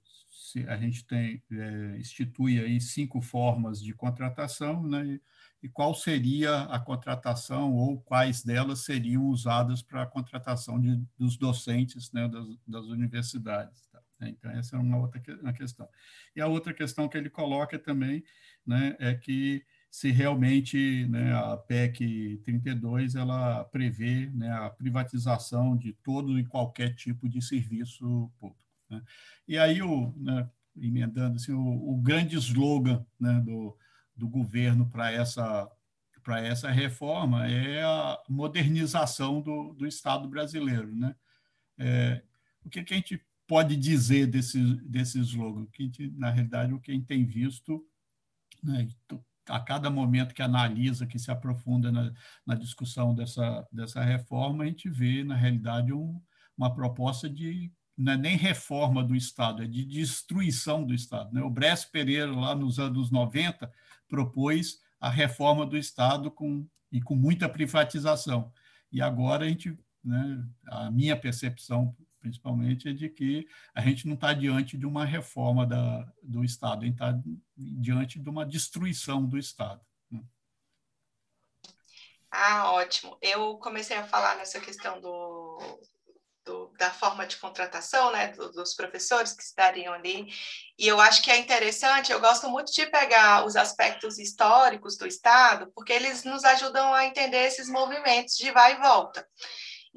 a 0.68 0.76
gente 0.76 1.06
tem, 1.06 1.42
é, 1.50 1.98
institui 1.98 2.60
aí 2.60 2.80
cinco 2.80 3.20
formas 3.20 3.80
de 3.80 3.94
contratação, 3.94 4.82
né, 4.82 5.06
e, 5.06 5.22
e 5.66 5.68
qual 5.68 5.92
seria 5.92 6.62
a 6.62 6.78
contratação 6.78 7.74
ou 7.74 8.00
quais 8.00 8.44
delas 8.44 8.84
seriam 8.84 9.24
usadas 9.24 9.82
para 9.82 10.02
a 10.02 10.06
contratação 10.06 10.80
de, 10.80 10.96
dos 11.18 11.36
docentes 11.36 12.12
né, 12.12 12.28
das, 12.28 12.46
das 12.64 12.84
universidades. 12.84 13.84
Tá? 13.88 14.00
Então, 14.22 14.48
essa 14.52 14.76
é 14.76 14.78
uma 14.78 14.96
outra 14.96 15.20
uma 15.42 15.52
questão. 15.52 15.88
E 16.36 16.40
a 16.40 16.46
outra 16.46 16.72
questão 16.72 17.08
que 17.08 17.18
ele 17.18 17.28
coloca 17.28 17.76
também 17.80 18.22
né, 18.64 18.94
é 19.00 19.12
que 19.12 19.64
se 19.90 20.12
realmente 20.12 21.04
né, 21.08 21.34
a 21.34 21.56
PEC 21.56 22.40
32 22.44 23.16
ela 23.16 23.64
prevê 23.64 24.30
né, 24.32 24.52
a 24.52 24.70
privatização 24.70 25.76
de 25.76 25.92
todo 25.94 26.38
e 26.38 26.44
qualquer 26.44 26.94
tipo 26.94 27.28
de 27.28 27.42
serviço 27.42 28.30
público. 28.38 28.62
Né? 28.88 29.02
E 29.48 29.58
aí, 29.58 29.82
o, 29.82 30.14
né, 30.16 30.48
emendando 30.76 31.34
assim, 31.34 31.52
o, 31.52 31.90
o 31.90 31.96
grande 31.96 32.36
slogan 32.36 33.04
né, 33.18 33.40
do, 33.40 33.76
do 34.16 34.28
governo 34.28 34.88
para 34.88 35.12
essa, 35.12 35.70
para 36.22 36.40
essa 36.40 36.70
reforma 36.70 37.46
é 37.46 37.82
a 37.82 38.18
modernização 38.28 39.40
do, 39.40 39.74
do 39.74 39.86
Estado 39.86 40.28
brasileiro. 40.28 40.94
Né? 40.94 41.14
É, 41.78 42.22
o 42.64 42.70
que, 42.70 42.82
que, 42.82 42.94
a 42.94 42.96
gente 42.96 43.24
pode 43.46 43.76
dizer 43.76 44.26
desse, 44.26 44.60
desse 44.82 45.20
slogan? 45.20 45.66
Que 45.66 45.84
gente, 45.84 46.10
na 46.16 46.30
realidade, 46.30 46.72
o 46.72 46.80
que 46.80 46.90
a 46.90 46.94
gente 46.94 47.06
tem 47.06 47.24
visto 47.24 47.86
né, 48.62 48.88
a 49.48 49.60
cada 49.60 49.90
momento 49.90 50.34
que 50.34 50.42
analisa, 50.42 51.06
que 51.06 51.18
se 51.18 51.30
aprofunda 51.30 51.92
na, 51.92 52.12
na 52.44 52.54
discussão 52.54 53.14
dessa, 53.14 53.66
dessa 53.70 54.02
reforma, 54.02 54.64
a 54.64 54.66
gente 54.66 54.88
vê, 54.88 55.22
na 55.22 55.36
realidade, 55.36 55.92
um, 55.92 56.20
uma 56.56 56.74
proposta 56.74 57.28
de 57.28 57.72
não 57.96 58.12
é 58.12 58.16
nem 58.16 58.36
reforma 58.36 59.02
do 59.02 59.16
Estado, 59.16 59.62
é 59.62 59.66
de 59.66 59.84
destruição 59.84 60.84
do 60.84 60.92
Estado. 60.92 61.32
Né? 61.32 61.42
O 61.42 61.50
Brest 61.50 61.90
Pereira, 61.90 62.30
lá 62.30 62.54
nos 62.54 62.78
anos 62.78 63.10
90, 63.10 63.72
propôs 64.08 64.80
a 65.00 65.08
reforma 65.08 65.64
do 65.64 65.76
Estado 65.76 66.30
com, 66.30 66.66
e 66.92 67.00
com 67.00 67.14
muita 67.14 67.48
privatização. 67.48 68.52
E 68.92 69.00
agora 69.00 69.46
a 69.46 69.48
gente, 69.48 69.78
né, 70.04 70.46
a 70.66 70.90
minha 70.90 71.16
percepção 71.16 71.96
principalmente, 72.26 72.88
é 72.88 72.92
de 72.92 73.08
que 73.08 73.46
a 73.72 73.80
gente 73.80 74.06
não 74.06 74.14
está 74.14 74.32
diante 74.32 74.76
de 74.76 74.84
uma 74.84 75.04
reforma 75.04 75.64
da, 75.64 76.12
do 76.20 76.42
Estado, 76.44 76.82
a 76.82 76.84
gente 76.84 76.94
está 76.94 77.16
diante 77.56 78.18
de 78.18 78.28
uma 78.28 78.44
destruição 78.44 79.24
do 79.24 79.38
Estado. 79.38 79.80
Né? 80.10 80.20
Ah, 82.28 82.72
ótimo. 82.72 83.16
Eu 83.22 83.56
comecei 83.58 83.96
a 83.96 84.06
falar 84.08 84.36
nessa 84.36 84.60
questão 84.60 85.00
do, 85.00 85.80
do, 86.46 86.72
da 86.78 86.90
forma 86.90 87.26
de 87.26 87.36
contratação, 87.36 88.12
né, 88.12 88.28
do, 88.28 88.52
dos 88.52 88.72
professores 88.72 89.32
que 89.32 89.42
estariam 89.42 89.92
ali. 89.92 90.32
E 90.78 90.86
eu 90.86 91.00
acho 91.00 91.22
que 91.22 91.30
é 91.30 91.36
interessante, 91.36 92.12
eu 92.12 92.20
gosto 92.20 92.48
muito 92.48 92.72
de 92.72 92.86
pegar 92.86 93.44
os 93.44 93.56
aspectos 93.56 94.18
históricos 94.18 94.96
do 94.96 95.06
Estado, 95.06 95.70
porque 95.74 95.92
eles 95.92 96.22
nos 96.22 96.44
ajudam 96.44 96.94
a 96.94 97.04
entender 97.04 97.44
esses 97.44 97.68
movimentos 97.68 98.36
de 98.36 98.50
vai 98.52 98.74
e 98.74 98.78
volta. 98.78 99.26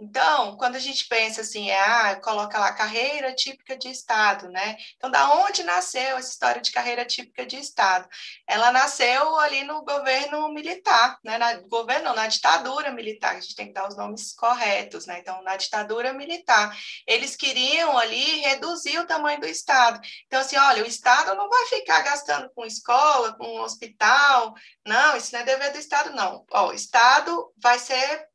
Então, 0.01 0.55
quando 0.55 0.77
a 0.77 0.79
gente 0.79 1.07
pensa 1.09 1.41
assim, 1.41 1.69
é, 1.69 1.77
ah, 1.77 2.15
coloca 2.23 2.57
lá 2.57 2.71
carreira 2.71 3.35
típica 3.35 3.77
de 3.77 3.89
Estado, 3.89 4.47
né? 4.47 4.77
Então, 4.95 5.11
da 5.11 5.33
onde 5.33 5.61
nasceu 5.61 6.17
essa 6.17 6.29
história 6.29 6.61
de 6.61 6.71
carreira 6.71 7.03
típica 7.03 7.45
de 7.45 7.57
Estado? 7.57 8.07
Ela 8.47 8.71
nasceu 8.71 9.37
ali 9.39 9.65
no 9.65 9.83
governo 9.83 10.47
militar, 10.53 11.19
né? 11.21 11.37
Na 11.37 11.55
governo, 11.55 12.13
na 12.13 12.27
ditadura 12.27 12.91
militar, 12.91 13.35
a 13.35 13.39
gente 13.41 13.55
tem 13.55 13.67
que 13.67 13.73
dar 13.73 13.89
os 13.89 13.97
nomes 13.97 14.33
corretos, 14.33 15.05
né? 15.05 15.19
Então, 15.19 15.41
na 15.43 15.57
ditadura 15.57 16.13
militar, 16.13 16.73
eles 17.05 17.35
queriam 17.35 17.97
ali 17.97 18.39
reduzir 18.39 18.99
o 18.99 19.05
tamanho 19.05 19.41
do 19.41 19.47
Estado. 19.47 19.99
Então, 20.27 20.39
assim, 20.39 20.55
olha, 20.55 20.81
o 20.81 20.87
Estado 20.87 21.35
não 21.35 21.49
vai 21.49 21.65
ficar 21.65 22.03
gastando 22.03 22.49
com 22.55 22.65
escola, 22.65 23.33
com 23.33 23.59
hospital, 23.59 24.55
não, 24.87 25.17
isso 25.17 25.33
não 25.33 25.41
é 25.41 25.43
dever 25.43 25.73
do 25.73 25.77
Estado, 25.77 26.11
não. 26.11 26.45
Ó, 26.51 26.69
o 26.69 26.73
Estado 26.73 27.51
vai 27.61 27.77
ser 27.77 28.28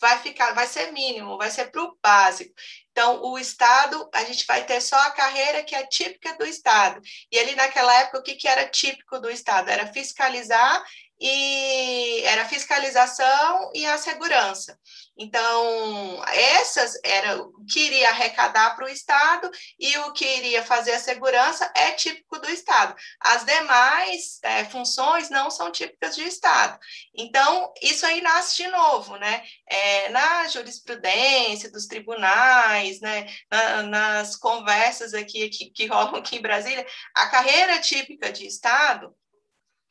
vai 0.00 0.18
ficar, 0.18 0.52
vai 0.52 0.66
ser 0.66 0.92
mínimo, 0.92 1.38
vai 1.38 1.50
ser 1.50 1.70
para 1.70 1.82
o 1.82 1.96
básico. 2.02 2.52
Então, 2.90 3.22
o 3.22 3.38
Estado, 3.38 4.08
a 4.12 4.24
gente 4.24 4.46
vai 4.46 4.64
ter 4.64 4.80
só 4.80 4.96
a 4.96 5.10
carreira 5.10 5.62
que 5.62 5.74
é 5.74 5.86
típica 5.86 6.36
do 6.36 6.46
Estado. 6.46 7.00
E 7.30 7.38
ali 7.38 7.54
naquela 7.54 7.94
época, 8.00 8.18
o 8.18 8.22
que, 8.22 8.34
que 8.34 8.48
era 8.48 8.68
típico 8.68 9.18
do 9.18 9.30
Estado? 9.30 9.68
Era 9.68 9.92
fiscalizar 9.92 10.82
e 11.18 12.22
era 12.24 12.42
a 12.42 12.48
fiscalização 12.48 13.70
e 13.74 13.86
a 13.86 13.96
segurança. 13.96 14.78
Então, 15.18 16.22
essas 16.26 16.98
era 17.02 17.40
o 17.40 17.64
que 17.64 17.80
iria 17.80 18.10
arrecadar 18.10 18.76
para 18.76 18.84
o 18.84 18.88
Estado 18.88 19.50
e 19.78 19.96
o 19.98 20.12
que 20.12 20.24
iria 20.24 20.62
fazer 20.62 20.92
a 20.92 20.98
segurança 20.98 21.72
é 21.74 21.92
típico 21.92 22.38
do 22.38 22.50
Estado. 22.50 22.94
As 23.20 23.44
demais 23.44 24.38
é, 24.42 24.64
funções 24.66 25.30
não 25.30 25.50
são 25.50 25.72
típicas 25.72 26.14
de 26.14 26.22
Estado. 26.22 26.78
Então, 27.14 27.72
isso 27.80 28.04
aí 28.04 28.20
nasce 28.20 28.56
de 28.56 28.68
novo, 28.68 29.16
né? 29.16 29.42
É, 29.66 30.10
na 30.10 30.48
jurisprudência 30.48 31.70
dos 31.70 31.86
tribunais, 31.86 33.00
né? 33.00 33.26
Na, 33.50 33.82
nas 33.82 34.36
conversas 34.36 35.14
aqui 35.14 35.48
que, 35.48 35.70
que 35.70 35.86
rolam 35.86 36.16
aqui 36.16 36.36
em 36.36 36.42
Brasília, 36.42 36.86
a 37.14 37.28
carreira 37.28 37.80
típica 37.80 38.30
de 38.30 38.46
Estado 38.46 39.14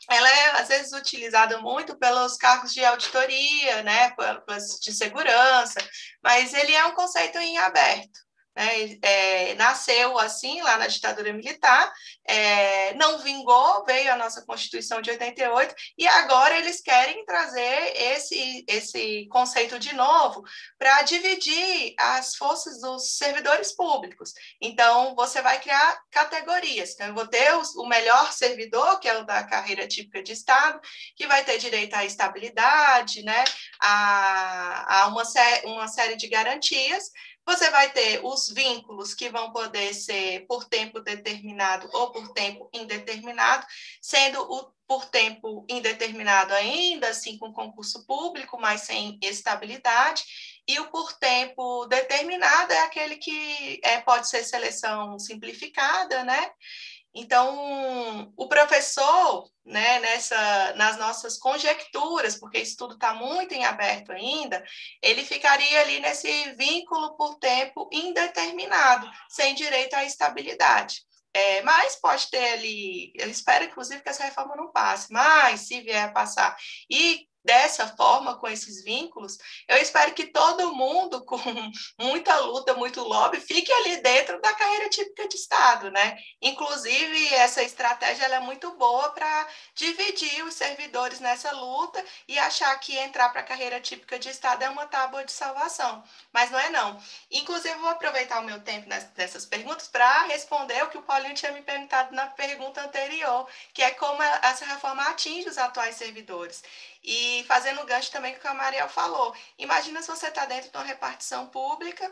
ela 0.09 0.29
é 0.29 0.61
às 0.61 0.67
vezes 0.67 0.93
utilizada 0.93 1.59
muito 1.59 1.97
pelos 1.97 2.37
cargos 2.37 2.73
de 2.73 2.83
auditoria, 2.83 3.83
né, 3.83 4.13
de 4.81 4.93
segurança, 4.93 5.79
mas 6.23 6.53
ele 6.53 6.73
é 6.73 6.85
um 6.85 6.95
conceito 6.95 7.37
em 7.37 7.57
aberto. 7.57 8.24
Né? 8.55 8.97
É, 9.01 9.55
nasceu 9.55 10.17
assim 10.17 10.61
lá 10.61 10.77
na 10.77 10.87
ditadura 10.87 11.33
militar, 11.33 11.91
é, 12.27 12.93
não 12.95 13.19
vingou, 13.19 13.83
veio 13.85 14.11
a 14.13 14.15
nossa 14.15 14.45
Constituição 14.45 15.01
de 15.01 15.11
88, 15.11 15.75
e 15.97 16.07
agora 16.07 16.57
eles 16.57 16.81
querem 16.81 17.25
trazer 17.25 17.93
esse, 17.95 18.63
esse 18.67 19.27
conceito 19.29 19.77
de 19.77 19.93
novo 19.93 20.43
para 20.77 21.01
dividir 21.01 21.93
as 21.97 22.35
forças 22.35 22.79
dos 22.79 23.17
servidores 23.17 23.75
públicos. 23.75 24.33
Então, 24.61 25.13
você 25.15 25.41
vai 25.41 25.59
criar 25.59 25.99
categorias. 26.11 26.93
Então, 26.93 27.07
eu 27.07 27.13
vou 27.13 27.27
ter 27.27 27.51
o 27.53 27.85
melhor 27.85 28.31
servidor, 28.31 28.99
que 28.99 29.07
é 29.07 29.17
o 29.17 29.25
da 29.25 29.43
carreira 29.43 29.87
típica 29.87 30.23
de 30.23 30.31
Estado, 30.31 30.79
que 31.15 31.27
vai 31.27 31.43
ter 31.43 31.57
direito 31.57 31.93
à 31.93 32.05
estabilidade, 32.05 33.23
né? 33.23 33.43
a, 33.79 35.03
a 35.03 35.07
uma, 35.07 35.23
uma 35.65 35.87
série 35.87 36.15
de 36.15 36.27
garantias, 36.27 37.11
você 37.45 37.69
vai 37.69 37.91
ter 37.91 38.21
os 38.23 38.49
vínculos 38.49 39.13
que 39.13 39.29
vão 39.29 39.51
poder 39.51 39.93
ser 39.93 40.45
por 40.47 40.65
tempo 40.65 40.99
determinado 40.99 41.87
ou 41.93 42.11
por 42.11 42.33
tempo 42.33 42.69
indeterminado, 42.73 43.65
sendo 44.01 44.41
o 44.41 44.73
por 44.87 45.05
tempo 45.05 45.65
indeterminado 45.67 46.53
ainda 46.53 47.09
assim 47.09 47.37
com 47.37 47.51
concurso 47.51 48.05
público, 48.05 48.59
mas 48.59 48.81
sem 48.81 49.17
estabilidade, 49.21 50.23
e 50.67 50.79
o 50.79 50.89
por 50.89 51.13
tempo 51.13 51.85
determinado 51.85 52.71
é 52.71 52.79
aquele 52.79 53.17
que 53.17 53.79
é, 53.83 53.99
pode 54.01 54.27
ser 54.27 54.43
seleção 54.43 55.17
simplificada, 55.19 56.23
né? 56.23 56.51
Então, 57.17 58.33
o 58.35 58.45
professor, 58.49 59.49
né, 59.65 59.99
nessa, 59.99 60.73
nas 60.75 60.97
nossas 60.97 61.37
conjecturas, 61.37 62.35
porque 62.35 62.59
isso 62.59 62.75
tudo 62.75 62.95
está 62.95 63.13
muito 63.13 63.53
em 63.53 63.63
aberto 63.63 64.11
ainda, 64.11 64.61
ele 65.01 65.23
ficaria 65.23 65.79
ali 65.79 66.01
nesse 66.01 66.51
vínculo 66.55 67.15
por 67.15 67.35
tempo 67.39 67.89
indeterminado, 67.89 69.09
sem 69.29 69.55
direito 69.55 69.93
à 69.93 70.03
estabilidade. 70.03 71.03
É, 71.33 71.61
mas 71.63 71.95
pode 71.95 72.29
ter 72.29 72.53
ali, 72.53 73.13
eu 73.15 73.29
espero, 73.29 73.65
inclusive, 73.65 74.01
que 74.01 74.09
essa 74.09 74.23
reforma 74.23 74.55
não 74.55 74.71
passe, 74.71 75.11
mas 75.11 75.61
se 75.61 75.81
vier 75.81 76.05
a 76.05 76.11
passar 76.11 76.55
e 76.89 77.27
dessa 77.45 77.87
forma, 77.95 78.37
com 78.37 78.47
esses 78.47 78.83
vínculos, 78.83 79.37
eu 79.67 79.77
espero 79.77 80.13
que 80.13 80.25
todo 80.25 80.75
mundo, 80.75 81.23
com 81.23 81.37
muita 81.99 82.37
luta, 82.39 82.73
muito 82.73 83.01
lobby, 83.01 83.39
fique 83.39 83.71
ali 83.71 83.97
dentro 84.01 84.41
da 84.41 84.53
carreira 84.53 84.89
típica 84.89 85.27
de 85.27 85.35
Estado, 85.35 85.91
né? 85.91 86.17
Inclusive, 86.41 87.33
essa 87.35 87.61
estratégia 87.61 88.25
é 88.25 88.39
muito 88.39 88.71
boa 88.75 89.11
para 89.11 89.47
dividir 89.75 90.43
os 90.43 90.55
servidores 90.55 91.19
nessa 91.19 91.51
luta 91.51 92.03
e 92.27 92.37
achar 92.39 92.75
que 92.79 92.97
entrar 92.97 93.29
para 93.29 93.41
a 93.41 93.45
carreira 93.45 93.79
típica 93.79 94.17
de 94.17 94.29
Estado 94.29 94.63
é 94.63 94.69
uma 94.69 94.87
tábua 94.87 95.23
de 95.23 95.31
salvação. 95.31 96.03
Mas 96.33 96.49
não 96.49 96.59
é 96.59 96.69
não. 96.69 96.99
Inclusive, 97.29 97.75
vou 97.75 97.89
aproveitar 97.89 98.39
o 98.39 98.45
meu 98.45 98.59
tempo 98.61 98.89
nessas 99.15 99.45
perguntas 99.45 99.87
para 99.87 100.23
responder 100.23 100.83
o 100.83 100.89
que 100.89 100.97
o 100.97 101.03
Paulinho 101.03 101.35
tinha 101.35 101.51
me 101.51 101.61
perguntado 101.61 102.15
na 102.15 102.27
pergunta 102.27 102.81
anterior, 102.81 103.47
que 103.73 103.83
é 103.83 103.91
como 103.91 104.21
essa 104.23 104.65
reforma 104.65 105.03
atinge 105.03 105.47
os 105.47 105.57
atuais 105.57 105.95
servidores. 105.95 106.63
E 107.05 107.43
fazendo 107.47 107.85
gancho 107.85 108.11
também 108.11 108.35
o 108.35 108.39
que 108.39 108.47
a 108.47 108.53
Mariel 108.53 108.89
falou. 108.89 109.35
Imagina 109.59 110.01
se 110.01 110.07
você 110.07 110.27
está 110.27 110.45
dentro 110.45 110.71
de 110.71 110.75
uma 110.75 110.83
repartição 110.83 111.47
pública, 111.47 112.11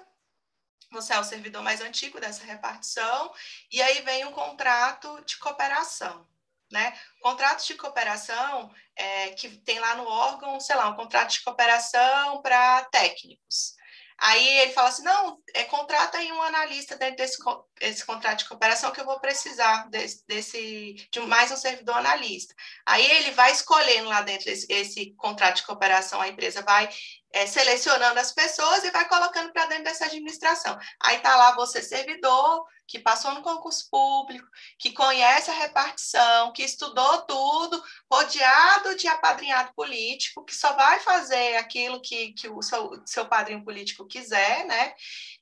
você 0.92 1.14
é 1.14 1.20
o 1.20 1.24
servidor 1.24 1.64
mais 1.64 1.82
antigo 1.82 2.22
dessa 2.22 2.46
repartição, 2.46 3.34
e 3.72 3.82
aí 3.82 4.02
vem 4.04 4.24
um 4.26 4.32
contrato 4.32 5.20
de 5.26 5.38
cooperação. 5.38 6.28
Né? 6.72 6.98
Contratos 7.22 7.66
de 7.66 7.76
cooperação 7.76 8.74
é, 8.96 9.30
que 9.32 9.58
tem 9.58 9.80
lá 9.80 9.96
no 9.96 10.08
órgão, 10.08 10.60
sei 10.60 10.76
lá, 10.76 10.90
um 10.90 10.96
contrato 10.96 11.32
de 11.32 11.42
cooperação 11.42 12.42
para 12.42 12.86
técnicos. 12.86 13.76
Aí 14.18 14.48
ele 14.60 14.74
fala 14.74 14.90
assim: 14.90 15.04
não, 15.04 15.38
é, 15.54 15.64
contrata 15.64 16.18
aí 16.18 16.32
um 16.32 16.42
analista 16.42 16.96
dentro 16.96 17.18
desse 17.18 17.38
esse 17.82 18.06
contrato 18.06 18.40
de 18.40 18.48
cooperação 18.48 18.92
que 18.92 19.02
eu 19.02 19.06
vou 19.06 19.20
precisar 19.20 19.90
desse, 19.90 20.24
desse 20.28 20.96
de 21.12 21.20
mais 21.22 21.52
um 21.52 21.58
servidor 21.58 21.98
analista. 21.98 22.54
Aí 22.86 23.06
ele 23.12 23.32
vai 23.32 23.52
escolhendo 23.52 24.10
lá 24.10 24.22
dentro 24.22 24.46
desse 24.46 24.66
esse 24.70 25.14
contrato 25.16 25.58
de 25.58 25.64
cooperação, 25.64 26.22
a 26.22 26.28
empresa 26.28 26.62
vai 26.62 26.90
é, 27.34 27.48
selecionando 27.48 28.20
as 28.20 28.32
pessoas 28.32 28.84
e 28.84 28.92
vai 28.92 29.08
colocando 29.10 29.52
para 29.52 29.66
dentro 29.66 29.86
dessa 29.86 30.06
administração. 30.06 30.78
Aí 31.02 31.18
está 31.18 31.36
lá 31.36 31.56
você, 31.56 31.82
servidor, 31.82 32.64
que 32.88 33.00
passou 33.00 33.34
no 33.34 33.42
concurso 33.42 33.90
público, 33.90 34.48
que 34.78 34.92
conhece 34.92 35.50
a 35.50 35.54
repartição, 35.54 36.54
que 36.54 36.62
estudou 36.62 37.24
tudo, 37.24 37.84
rodeado 38.12 38.96
de 38.96 39.08
apadrinhado 39.08 39.74
político, 39.74 40.46
que 40.46 40.56
só 40.56 40.74
vai 40.74 41.00
fazer 41.00 41.56
aquilo 41.56 42.02
que, 42.02 42.34
que 42.34 42.48
o 42.50 42.62
seu, 42.62 43.02
seu 43.06 43.26
padrinho 43.28 43.64
político 43.64 44.06
quiser, 44.06 44.66
né? 44.66 44.94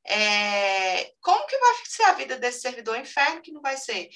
É, 0.05 1.11
como 1.19 1.45
que 1.45 1.57
vai 1.57 1.75
ser 1.83 2.03
a 2.03 2.13
vida 2.13 2.37
desse 2.37 2.61
servidor? 2.61 2.97
Inferno 2.97 3.41
que 3.41 3.51
não 3.51 3.61
vai 3.61 3.75
ser. 3.75 4.09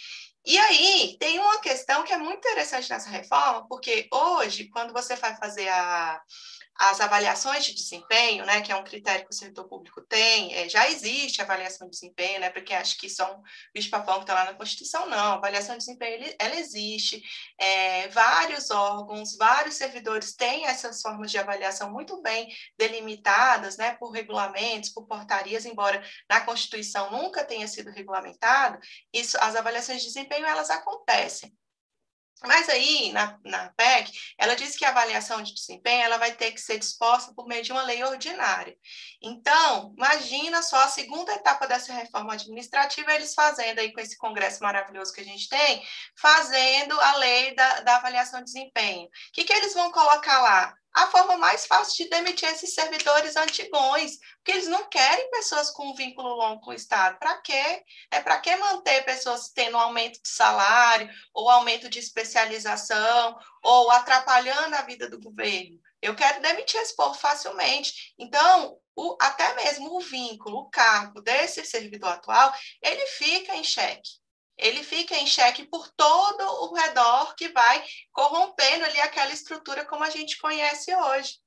E 0.46 0.58
aí, 0.58 1.18
tem 1.20 1.40
uma 1.40 1.60
questão 1.60 2.04
que 2.04 2.14
é 2.14 2.18
muito 2.18 2.38
interessante 2.38 2.90
nessa 2.90 3.10
reforma, 3.10 3.68
porque 3.68 4.08
hoje, 4.14 4.70
quando 4.70 4.94
você 4.94 5.16
vai 5.16 5.36
fazer 5.36 5.68
a, 5.68 6.22
as 6.78 7.00
avaliações 7.00 7.66
de 7.66 7.74
desempenho, 7.74 8.46
né, 8.46 8.62
que 8.62 8.72
é 8.72 8.76
um 8.76 8.84
critério 8.84 9.26
que 9.26 9.32
o 9.32 9.36
servidor 9.36 9.68
público 9.68 10.02
tem, 10.02 10.54
é, 10.54 10.68
já 10.68 10.90
existe 10.90 11.42
avaliação 11.42 11.88
de 11.88 11.92
desempenho, 11.92 12.40
né, 12.42 12.50
porque 12.50 12.74
acho 12.74 12.98
que 12.98 13.10
são 13.10 13.42
bicho-papão 13.74 14.16
que 14.16 14.22
está 14.22 14.34
lá 14.34 14.46
na 14.46 14.54
Constituição, 14.54 15.08
não, 15.08 15.18
a 15.18 15.34
avaliação 15.36 15.78
de 15.78 15.86
desempenho, 15.86 16.16
ele, 16.16 16.36
ela 16.38 16.56
existe, 16.56 17.22
é, 17.58 18.10
vários 18.10 18.70
órgãos, 18.72 19.38
vários 19.38 19.76
servidores 19.76 20.36
têm 20.36 20.66
essas 20.66 21.02
formas 21.02 21.32
de 21.32 21.38
avaliação 21.38 21.92
muito 21.92 22.22
bem 22.22 22.54
delimitadas, 22.78 23.78
né, 23.78 23.96
por 23.96 24.12
regulamentos, 24.12 24.90
por 24.90 25.08
portarias, 25.08 25.66
embora 25.66 26.04
na 26.30 26.42
Constituição 26.42 27.10
nunca 27.10 27.44
tenha 27.46 27.68
sido 27.68 27.90
regulamentado, 27.90 28.78
isso, 29.14 29.38
as 29.40 29.56
avaliações 29.56 30.02
de 30.02 30.08
desempenho, 30.08 30.46
elas 30.46 30.70
acontecem. 30.70 31.56
Mas 32.44 32.68
aí, 32.70 33.12
na, 33.12 33.40
na 33.44 33.70
PEC, 33.70 34.12
ela 34.38 34.56
diz 34.56 34.76
que 34.76 34.84
a 34.84 34.90
avaliação 34.90 35.42
de 35.42 35.54
desempenho 35.54 36.04
ela 36.04 36.18
vai 36.18 36.34
ter 36.34 36.52
que 36.52 36.60
ser 36.60 36.78
disposta 36.78 37.34
por 37.34 37.48
meio 37.48 37.64
de 37.64 37.72
uma 37.72 37.84
lei 37.84 38.04
ordinária. 38.04 38.78
Então, 39.22 39.94
imagina 39.98 40.62
só 40.62 40.78
a 40.84 40.88
segunda 40.90 41.34
etapa 41.34 41.66
dessa 41.66 41.94
reforma 41.94 42.34
administrativa, 42.34 43.14
eles 43.14 43.34
fazendo 43.34 43.80
aí 43.80 43.94
com 43.94 44.02
esse 44.02 44.18
congresso 44.18 44.62
maravilhoso 44.62 45.14
que 45.14 45.22
a 45.22 45.26
gente 45.26 45.48
tem, 45.48 45.84
fazendo 46.16 47.00
a 47.00 47.16
lei 47.18 47.56
da, 47.56 47.80
da 47.82 47.96
avaliação 47.96 48.40
de 48.40 48.46
desempenho. 48.46 49.06
O 49.06 49.10
que, 49.34 49.44
que 49.44 49.54
eles 49.54 49.74
vão 49.74 49.92
colocar 49.92 50.42
lá? 50.42 50.76
A 50.96 51.08
forma 51.08 51.38
mais 51.38 51.66
fácil 51.66 52.06
de 52.06 52.10
demitir 52.10 52.48
esses 52.48 52.74
servidores 52.74 53.36
antigões, 53.36 54.18
porque 54.38 54.54
eles 54.54 54.68
não 54.68 54.88
querem 54.88 55.30
pessoas 55.30 55.70
com 55.70 55.94
vínculo 55.94 56.30
longo 56.36 56.62
com 56.62 56.72
o 56.72 56.74
Estado. 56.74 57.20
Para 57.20 57.38
quê? 57.42 57.84
É 58.10 58.22
para 58.22 58.40
que 58.40 58.56
manter 58.56 59.04
pessoas 59.04 59.50
tendo 59.50 59.76
aumento 59.76 60.22
de 60.24 60.30
salário, 60.30 61.10
ou 61.34 61.50
aumento 61.50 61.90
de 61.90 62.00
especialização, 62.00 63.38
ou 63.62 63.92
atrapalhando 63.92 64.74
a 64.74 64.84
vida 64.84 65.10
do 65.10 65.20
governo? 65.20 65.78
Eu 66.02 66.16
quero 66.16 66.42
demitir 66.42 66.80
esse 66.80 66.96
povo 66.96 67.14
facilmente. 67.14 68.14
Então, 68.18 68.78
o, 68.96 69.18
até 69.20 69.54
mesmo 69.56 69.98
o 69.98 70.00
vínculo, 70.00 70.60
o 70.60 70.70
cargo 70.70 71.22
desse 71.22 71.66
servidor 71.66 72.14
atual, 72.14 72.54
ele 72.82 73.06
fica 73.08 73.54
em 73.54 73.64
xeque 73.66 74.25
ele 74.58 74.84
fica 74.84 75.16
em 75.16 75.28
xeque 75.28 75.66
por 75.68 75.90
todo 75.90 76.44
o 76.64 76.74
redor 76.74 77.36
que 77.36 77.50
vai 77.50 77.84
corrompendo 78.12 78.86
ali 78.86 79.00
aquela 79.02 79.32
estrutura 79.34 79.86
como 79.86 80.04
a 80.04 80.10
gente 80.10 80.38
conhece 80.38 80.96
hoje. 80.96 81.40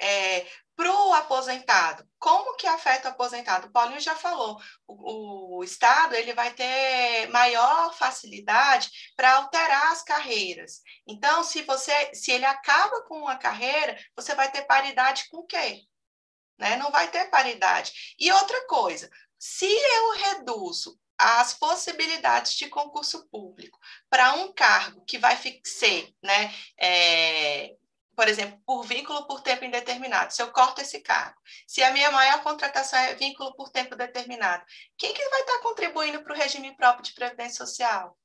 É, 0.00 0.46
para 0.76 0.92
o 0.92 1.14
aposentado, 1.14 2.06
como 2.18 2.54
que 2.56 2.66
afeta 2.66 3.08
o 3.08 3.12
aposentado? 3.12 3.66
O 3.66 3.70
Paulinho 3.70 3.98
já 3.98 4.14
falou, 4.14 4.60
o, 4.86 5.58
o 5.58 5.64
Estado 5.64 6.14
ele 6.14 6.34
vai 6.34 6.52
ter 6.52 7.28
maior 7.30 7.94
facilidade 7.94 8.90
para 9.16 9.36
alterar 9.36 9.92
as 9.92 10.02
carreiras. 10.02 10.82
Então, 11.06 11.42
se 11.42 11.62
você, 11.62 12.14
se 12.14 12.30
ele 12.30 12.44
acaba 12.44 13.02
com 13.04 13.20
uma 13.20 13.38
carreira, 13.38 13.98
você 14.14 14.34
vai 14.34 14.50
ter 14.50 14.66
paridade 14.66 15.28
com 15.30 15.38
o 15.38 15.46
quê? 15.46 15.82
Né? 16.58 16.76
Não 16.76 16.90
vai 16.90 17.08
ter 17.10 17.30
paridade. 17.30 18.14
E 18.18 18.30
outra 18.30 18.66
coisa, 18.66 19.10
se 19.38 19.66
eu 19.66 20.10
reduzo 20.12 20.98
as 21.18 21.54
possibilidades 21.54 22.54
de 22.54 22.68
concurso 22.68 23.26
público 23.28 23.78
para 24.08 24.34
um 24.34 24.52
cargo 24.52 25.04
que 25.04 25.18
vai 25.18 25.38
ser, 25.64 26.12
né, 26.22 26.54
é, 26.78 27.74
por 28.16 28.28
exemplo, 28.28 28.58
por 28.64 28.82
vínculo 28.82 29.26
por 29.26 29.42
tempo 29.42 29.64
indeterminado, 29.64 30.32
se 30.32 30.42
eu 30.42 30.50
corto 30.50 30.80
esse 30.80 31.00
cargo, 31.00 31.38
se 31.66 31.82
a 31.82 31.92
minha 31.92 32.10
maior 32.10 32.42
contratação 32.42 32.98
é 32.98 33.14
vínculo 33.14 33.54
por 33.54 33.68
tempo 33.70 33.94
determinado, 33.94 34.64
quem 34.96 35.12
que 35.12 35.28
vai 35.28 35.40
estar 35.40 35.58
contribuindo 35.58 36.22
para 36.22 36.32
o 36.32 36.36
regime 36.36 36.74
próprio 36.76 37.04
de 37.04 37.12
previdência 37.12 37.64
social? 37.66 38.16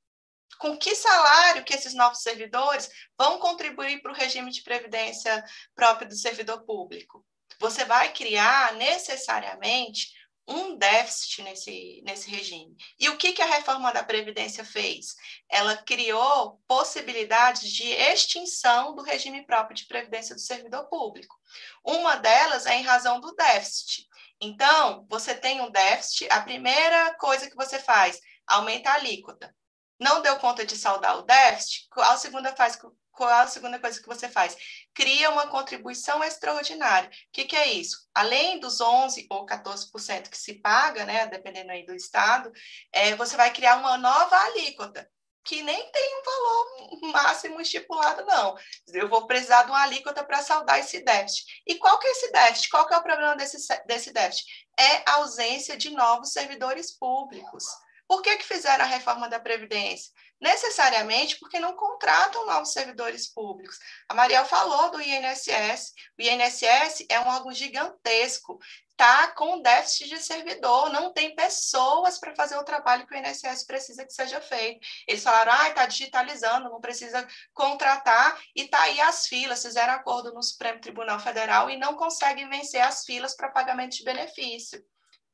Com 0.58 0.76
que 0.76 0.94
salário 0.94 1.64
que 1.64 1.74
esses 1.74 1.94
novos 1.94 2.22
servidores 2.22 2.88
vão 3.18 3.38
contribuir 3.38 4.00
para 4.00 4.12
o 4.12 4.14
regime 4.14 4.50
de 4.50 4.62
previdência 4.62 5.44
próprio 5.74 6.08
do 6.08 6.16
servidor 6.16 6.64
público? 6.64 7.24
Você 7.58 7.84
vai 7.84 8.12
criar 8.12 8.74
necessariamente 8.74 10.08
um 10.46 10.76
déficit 10.76 11.42
nesse, 11.42 12.02
nesse 12.04 12.30
regime. 12.30 12.76
E 12.98 13.08
o 13.08 13.16
que, 13.16 13.32
que 13.32 13.42
a 13.42 13.46
reforma 13.46 13.92
da 13.92 14.02
Previdência 14.02 14.64
fez? 14.64 15.14
Ela 15.48 15.76
criou 15.76 16.60
possibilidades 16.66 17.70
de 17.70 17.84
extinção 17.84 18.94
do 18.94 19.02
regime 19.02 19.46
próprio 19.46 19.76
de 19.76 19.86
previdência 19.86 20.34
do 20.34 20.40
servidor 20.40 20.88
público. 20.88 21.36
Uma 21.84 22.16
delas 22.16 22.66
é 22.66 22.74
em 22.74 22.82
razão 22.82 23.20
do 23.20 23.34
déficit. 23.34 24.08
Então, 24.40 25.06
você 25.08 25.34
tem 25.34 25.60
um 25.60 25.70
déficit, 25.70 26.28
a 26.30 26.40
primeira 26.40 27.14
coisa 27.14 27.48
que 27.48 27.56
você 27.56 27.78
faz, 27.78 28.20
aumenta 28.46 28.90
a 28.90 28.94
alíquota. 28.94 29.54
Não 30.00 30.20
deu 30.20 30.36
conta 30.40 30.66
de 30.66 30.76
saldar 30.76 31.18
o 31.18 31.22
déficit, 31.22 31.88
a 31.96 32.16
segunda 32.16 32.54
faz, 32.56 32.76
qual 33.12 33.30
é 33.30 33.42
a 33.42 33.46
segunda 33.46 33.78
coisa 33.78 34.00
que 34.00 34.06
você 34.06 34.28
faz? 34.28 34.56
Cria 34.94 35.30
uma 35.30 35.46
contribuição 35.46 36.22
extraordinária. 36.24 37.08
O 37.08 37.12
que, 37.32 37.44
que 37.44 37.56
é 37.56 37.72
isso? 37.72 38.08
Além 38.14 38.58
dos 38.58 38.78
11% 38.78 39.26
ou 39.30 39.46
14% 39.46 40.28
que 40.28 40.36
se 40.36 40.54
paga, 40.54 41.04
né, 41.04 41.26
dependendo 41.26 41.70
aí 41.70 41.84
do 41.84 41.94
estado, 41.94 42.50
é, 42.92 43.14
você 43.14 43.36
vai 43.36 43.52
criar 43.52 43.76
uma 43.76 43.96
nova 43.98 44.36
alíquota, 44.36 45.08
que 45.44 45.62
nem 45.62 45.90
tem 45.90 46.18
um 46.18 46.22
valor 46.24 47.12
máximo 47.12 47.60
estipulado, 47.60 48.24
não. 48.24 48.56
Eu 48.88 49.08
vou 49.08 49.26
precisar 49.26 49.64
de 49.64 49.70
uma 49.70 49.82
alíquota 49.82 50.24
para 50.24 50.42
saldar 50.42 50.78
esse 50.78 51.00
déficit. 51.00 51.62
E 51.66 51.74
qual 51.76 51.98
que 51.98 52.06
é 52.06 52.10
esse 52.12 52.30
déficit? 52.30 52.70
Qual 52.70 52.86
que 52.86 52.94
é 52.94 52.96
o 52.96 53.02
problema 53.02 53.36
desse, 53.36 53.58
desse 53.86 54.12
déficit? 54.12 54.46
É 54.78 55.02
a 55.10 55.16
ausência 55.16 55.76
de 55.76 55.90
novos 55.90 56.32
servidores 56.32 56.92
públicos. 56.92 57.64
Por 58.06 58.22
que, 58.22 58.36
que 58.36 58.44
fizeram 58.44 58.84
a 58.84 58.88
reforma 58.88 59.28
da 59.28 59.40
Previdência? 59.40 60.12
Necessariamente 60.42 61.38
porque 61.38 61.60
não 61.60 61.76
contratam 61.76 62.44
novos 62.44 62.72
servidores 62.72 63.32
públicos. 63.32 63.78
A 64.08 64.14
Mariel 64.14 64.44
falou 64.44 64.90
do 64.90 65.00
INSS. 65.00 65.92
O 66.18 66.22
INSS 66.22 67.06
é 67.08 67.20
um 67.20 67.28
órgão 67.28 67.52
gigantesco, 67.52 68.58
está 68.90 69.28
com 69.28 69.62
déficit 69.62 70.08
de 70.08 70.18
servidor, 70.18 70.90
não 70.90 71.12
tem 71.12 71.34
pessoas 71.34 72.18
para 72.18 72.34
fazer 72.34 72.56
o 72.56 72.64
trabalho 72.64 73.06
que 73.06 73.14
o 73.14 73.16
INSS 73.16 73.64
precisa 73.64 74.04
que 74.04 74.12
seja 74.12 74.40
feito. 74.40 74.84
Eles 75.06 75.22
falaram, 75.22 75.52
ah, 75.52 75.68
está 75.68 75.86
digitalizando, 75.86 76.68
não 76.68 76.80
precisa 76.80 77.26
contratar, 77.54 78.36
e 78.54 78.62
está 78.62 78.82
aí 78.82 79.00
as 79.00 79.28
filas, 79.28 79.62
fizeram 79.62 79.94
acordo 79.94 80.34
no 80.34 80.42
Supremo 80.42 80.80
Tribunal 80.80 81.20
Federal 81.20 81.70
e 81.70 81.78
não 81.78 81.94
conseguem 81.94 82.48
vencer 82.48 82.80
as 82.80 83.04
filas 83.04 83.36
para 83.36 83.48
pagamento 83.50 83.96
de 83.96 84.04
benefício 84.04 84.84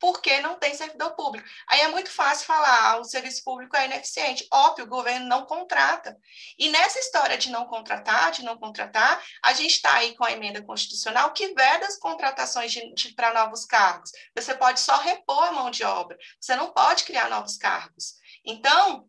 porque 0.01 0.41
não 0.41 0.59
tem 0.59 0.75
servidor 0.75 1.15
público. 1.15 1.47
Aí 1.67 1.81
é 1.81 1.89
muito 1.89 2.11
fácil 2.11 2.47
falar, 2.47 2.93
ah, 2.93 3.01
o 3.01 3.05
serviço 3.05 3.43
público 3.45 3.77
é 3.77 3.87
ineficiente. 3.87 4.47
Óbvio, 4.53 4.85
o 4.85 4.89
governo 4.89 5.27
não 5.27 5.47
contrata. 5.47 6.17
E 6.59 6.69
nessa 6.69 6.99
história 6.99 7.37
de 7.37 7.51
não 7.51 7.67
contratar, 7.67 8.31
de 8.31 8.45
não 8.45 8.59
contratar, 8.59 9.23
a 9.43 9.53
gente 9.53 9.73
está 9.73 9.95
aí 9.95 10.15
com 10.17 10.25
a 10.25 10.33
emenda 10.33 10.63
constitucional 10.63 11.33
que 11.33 11.55
veda 11.55 11.87
as 11.87 11.99
contratações 11.99 12.75
para 13.15 13.35
novos 13.35 13.65
cargos. 13.65 14.11
Você 14.35 14.55
pode 14.55 14.81
só 14.81 14.97
repor 14.99 15.45
a 15.45 15.53
mão 15.53 15.71
de 15.71 15.85
obra, 15.85 16.17
você 16.41 16.55
não 16.57 16.73
pode 16.73 17.05
criar 17.05 17.29
novos 17.29 17.57
cargos. 17.57 18.15
Então, 18.45 19.09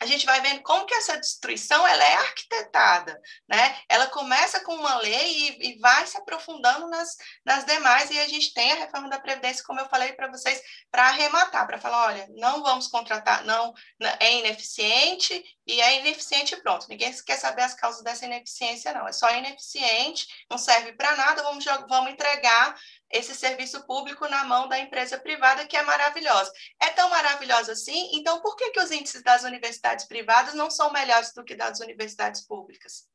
a 0.00 0.06
gente 0.06 0.24
vai 0.24 0.40
vendo 0.40 0.62
como 0.62 0.86
que 0.86 0.94
essa 0.94 1.18
destruição 1.18 1.86
ela 1.86 2.02
é 2.02 2.14
arquitetada, 2.16 3.20
né? 3.46 3.76
Ela 3.86 4.06
começa 4.06 4.60
com 4.64 4.74
uma 4.74 4.96
lei 4.96 5.58
e, 5.60 5.70
e, 5.70 5.78
vai 5.78 6.06
se 6.06 6.16
aprofundando 6.16 6.88
nas, 6.88 7.16
nas 7.44 7.66
demais, 7.66 8.10
e 8.10 8.18
a 8.18 8.26
gente 8.26 8.54
tem 8.54 8.72
a 8.72 8.76
reforma 8.76 9.10
da 9.10 9.20
Previdência, 9.20 9.62
como 9.62 9.78
eu 9.78 9.88
falei 9.90 10.14
para 10.14 10.28
vocês, 10.28 10.60
para 10.90 11.08
arrematar, 11.08 11.66
para 11.66 11.78
falar, 11.78 12.06
olha, 12.06 12.26
não 12.30 12.62
vamos 12.62 12.88
contratar, 12.88 13.44
não, 13.44 13.74
é 14.18 14.38
ineficiente, 14.38 15.44
e 15.66 15.80
é 15.80 16.00
ineficiente 16.00 16.56
pronto. 16.56 16.88
Ninguém 16.88 17.14
quer 17.22 17.36
saber 17.36 17.62
as 17.62 17.74
causas 17.74 18.02
dessa 18.02 18.24
ineficiência, 18.24 18.92
não. 18.92 19.06
É 19.06 19.12
só 19.12 19.30
ineficiente, 19.30 20.26
não 20.50 20.58
serve 20.58 20.94
para 20.94 21.14
nada, 21.14 21.42
vamos, 21.42 21.64
vamos 21.88 22.10
entregar 22.10 22.74
esse 23.10 23.34
serviço 23.34 23.84
público 23.86 24.28
na 24.28 24.44
mão 24.44 24.68
da 24.68 24.78
empresa 24.78 25.18
privada, 25.18 25.66
que 25.66 25.76
é 25.76 25.82
maravilhosa. 25.82 26.52
É 26.80 26.90
tão 26.90 27.10
maravilhosa 27.10 27.72
assim, 27.72 28.10
então 28.14 28.40
por 28.40 28.56
que, 28.56 28.70
que 28.70 28.80
os 28.80 28.90
índices 28.90 29.22
das 29.22 29.42
universidades 29.42 30.06
privadas 30.06 30.54
não 30.54 30.70
são 30.70 30.92
melhores 30.92 31.32
do 31.32 31.44
que 31.44 31.54
das 31.54 31.80
universidades 31.80 32.46
públicas? 32.46 33.08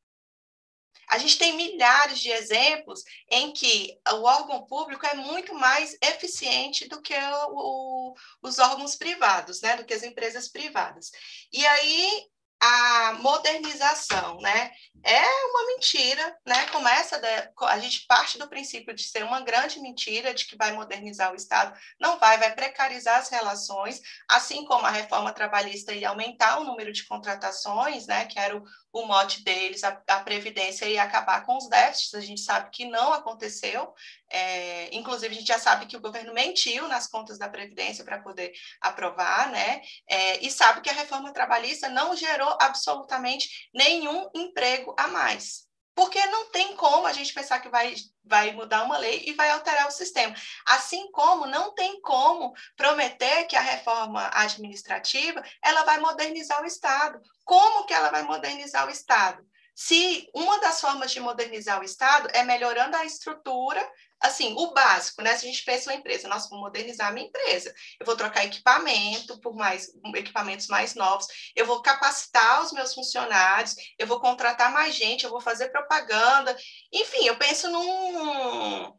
A 1.08 1.18
gente 1.18 1.38
tem 1.38 1.54
milhares 1.54 2.20
de 2.20 2.32
exemplos 2.32 3.04
em 3.30 3.54
que 3.54 3.98
o 4.12 4.24
órgão 4.24 4.66
público 4.66 5.06
é 5.06 5.14
muito 5.14 5.54
mais 5.54 5.96
eficiente 6.02 6.88
do 6.88 7.02
que 7.02 7.14
o, 7.14 7.52
o, 7.52 8.16
os 8.42 8.58
órgãos 8.58 8.96
privados, 8.96 9.62
né? 9.62 9.78
do 9.78 9.86
que 9.86 9.94
as 9.94 10.04
empresas 10.04 10.50
privadas. 10.50 11.12
E 11.54 11.66
aí 11.66 12.28
a 12.60 13.14
modernização, 13.22 14.38
né? 14.40 14.72
É 15.04 15.24
uma 15.46 15.68
mentira, 15.68 16.36
né? 16.48 16.66
Começa 16.68 17.20
de, 17.20 17.28
a 17.68 17.80
gente 17.80 18.08
parte 18.08 18.40
do 18.40 18.48
princípio 18.48 18.94
de 18.94 19.04
ser 19.04 19.24
uma 19.24 19.42
grande 19.42 19.80
mentira 19.80 20.34
de 20.34 20.46
que 20.46 20.58
vai 20.58 20.72
modernizar 20.72 21.32
o 21.32 21.36
Estado, 21.36 21.78
não 22.00 22.18
vai, 22.18 22.40
vai 22.40 22.56
precarizar 22.56 23.20
as 23.20 23.30
relações, 23.30 24.02
assim 24.28 24.66
como 24.66 24.86
a 24.86 24.90
reforma 24.90 25.32
trabalhista 25.32 25.94
ia 25.94 26.10
aumentar 26.10 26.60
o 26.60 26.64
número 26.64 26.92
de 26.92 27.06
contratações, 27.06 28.08
né? 28.08 28.26
Que 28.26 28.40
era 28.40 28.58
o, 28.58 28.64
o 28.96 29.06
mote 29.06 29.44
deles, 29.44 29.84
a, 29.84 30.02
a 30.08 30.22
previdência 30.22 30.86
ia 30.86 31.04
acabar 31.04 31.46
com 31.46 31.58
os 31.58 31.68
déficits. 31.68 32.14
A 32.14 32.22
gente 32.22 32.40
sabe 32.40 32.70
que 32.72 32.86
não 32.86 33.12
aconteceu. 33.12 33.94
É, 34.30 34.96
inclusive, 34.96 35.36
a 35.36 35.38
gente 35.38 35.48
já 35.48 35.60
sabe 35.60 35.86
que 35.86 35.98
o 35.98 36.02
governo 36.02 36.34
mentiu 36.34 36.88
nas 36.88 37.06
contas 37.06 37.38
da 37.38 37.50
Previdência 37.50 38.06
para 38.06 38.22
poder 38.22 38.54
aprovar, 38.80 39.52
né? 39.52 39.82
É, 40.10 40.46
e 40.46 40.50
sabe 40.50 40.80
que 40.80 40.90
a 40.90 40.94
reforma 40.94 41.34
trabalhista 41.34 41.90
não 41.90 42.16
gerou 42.16 42.58
absolutamente 42.62 43.70
nenhum 43.74 44.30
emprego 44.34 44.96
a 44.98 45.10
mais. 45.10 45.65
Porque 45.96 46.24
não 46.28 46.52
tem 46.52 46.76
como 46.76 47.08
a 47.08 47.14
gente 47.14 47.34
pensar 47.34 47.60
que 47.62 47.70
vai, 47.70 47.96
vai 48.24 48.52
mudar 48.52 48.84
uma 48.84 48.98
lei 48.98 49.24
e 49.26 49.34
vai 49.34 49.50
alterar 49.50 49.88
o 49.88 49.92
sistema. 49.92 50.36
Assim 50.66 51.10
como 51.12 51.48
não 51.48 51.74
tem 51.74 52.02
como 52.02 52.54
prometer 52.76 53.46
que 53.46 53.56
a 53.56 53.62
reforma 53.62 54.30
administrativa 54.34 55.42
ela 55.64 55.84
vai 55.84 56.00
modernizar 56.00 56.62
o 56.62 56.66
Estado. 56.66 57.22
Como 57.46 57.86
que 57.86 57.94
ela 57.94 58.12
vai 58.12 58.24
modernizar 58.24 58.86
o 58.86 58.92
Estado? 58.92 59.42
Se 59.76 60.30
uma 60.34 60.58
das 60.60 60.80
formas 60.80 61.12
de 61.12 61.20
modernizar 61.20 61.82
o 61.82 61.84
Estado 61.84 62.30
é 62.34 62.44
melhorando 62.44 62.96
a 62.96 63.04
estrutura, 63.04 63.86
assim, 64.20 64.54
o 64.58 64.72
básico, 64.72 65.22
né? 65.22 65.36
Se 65.36 65.46
a 65.46 65.50
gente 65.50 65.64
pensa 65.64 65.90
uma 65.90 65.98
empresa, 65.98 66.28
nossa, 66.28 66.50
vou 66.50 66.60
modernizar 66.60 67.08
a 67.08 67.12
minha 67.12 67.28
empresa, 67.28 67.74
eu 68.00 68.06
vou 68.06 68.16
trocar 68.16 68.46
equipamento 68.46 69.40
por 69.40 69.56
mais 69.56 69.92
equipamentos 70.16 70.68
mais 70.68 70.96
novos, 70.96 71.28
eu 71.56 71.66
vou 71.66 71.82
capacitar 71.82 72.64
os 72.64 72.72
meus 72.72 72.94
funcionários, 72.94 73.76
eu 73.98 74.08
vou 74.08 74.20
contratar 74.20 74.72
mais 74.72 74.96
gente, 74.96 75.26
eu 75.26 75.30
vou 75.30 75.42
fazer 75.42 75.70
propaganda, 75.70 76.56
enfim, 76.92 77.26
eu 77.26 77.38
penso 77.38 77.70
num, 77.70 78.98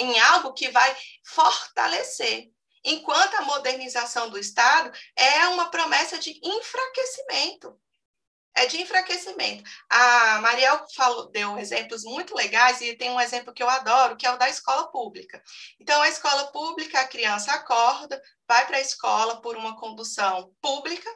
em 0.00 0.20
algo 0.20 0.52
que 0.52 0.68
vai 0.70 0.96
fortalecer. 1.24 2.50
Enquanto 2.84 3.34
a 3.36 3.42
modernização 3.42 4.28
do 4.28 4.38
Estado 4.38 4.90
é 5.16 5.46
uma 5.48 5.70
promessa 5.70 6.18
de 6.18 6.40
enfraquecimento 6.42 7.78
é 8.54 8.66
de 8.66 8.80
enfraquecimento. 8.80 9.62
A 9.88 10.40
Mariel 10.40 10.84
falou, 10.94 11.30
deu 11.30 11.58
exemplos 11.58 12.04
muito 12.04 12.34
legais 12.34 12.80
e 12.80 12.96
tem 12.96 13.10
um 13.10 13.20
exemplo 13.20 13.52
que 13.52 13.62
eu 13.62 13.68
adoro, 13.68 14.16
que 14.16 14.26
é 14.26 14.30
o 14.30 14.36
da 14.36 14.48
escola 14.48 14.90
pública. 14.90 15.42
Então, 15.80 16.00
a 16.02 16.08
escola 16.08 16.46
pública, 16.52 17.00
a 17.00 17.08
criança 17.08 17.52
acorda, 17.52 18.20
vai 18.46 18.66
para 18.66 18.76
a 18.76 18.80
escola 18.80 19.40
por 19.40 19.56
uma 19.56 19.76
condução 19.76 20.52
pública, 20.60 21.10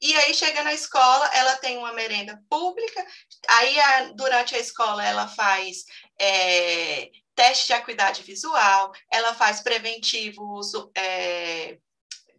e 0.00 0.14
aí 0.16 0.34
chega 0.34 0.62
na 0.62 0.74
escola, 0.74 1.26
ela 1.34 1.56
tem 1.56 1.78
uma 1.78 1.92
merenda 1.92 2.38
pública, 2.50 3.06
aí 3.48 3.80
a, 3.80 4.12
durante 4.12 4.54
a 4.54 4.58
escola 4.58 5.02
ela 5.04 5.28
faz 5.28 5.84
é, 6.20 7.10
teste 7.34 7.68
de 7.68 7.72
acuidade 7.72 8.22
visual, 8.22 8.92
ela 9.10 9.34
faz 9.34 9.62
preventivos 9.62 10.72
é, 10.94 11.78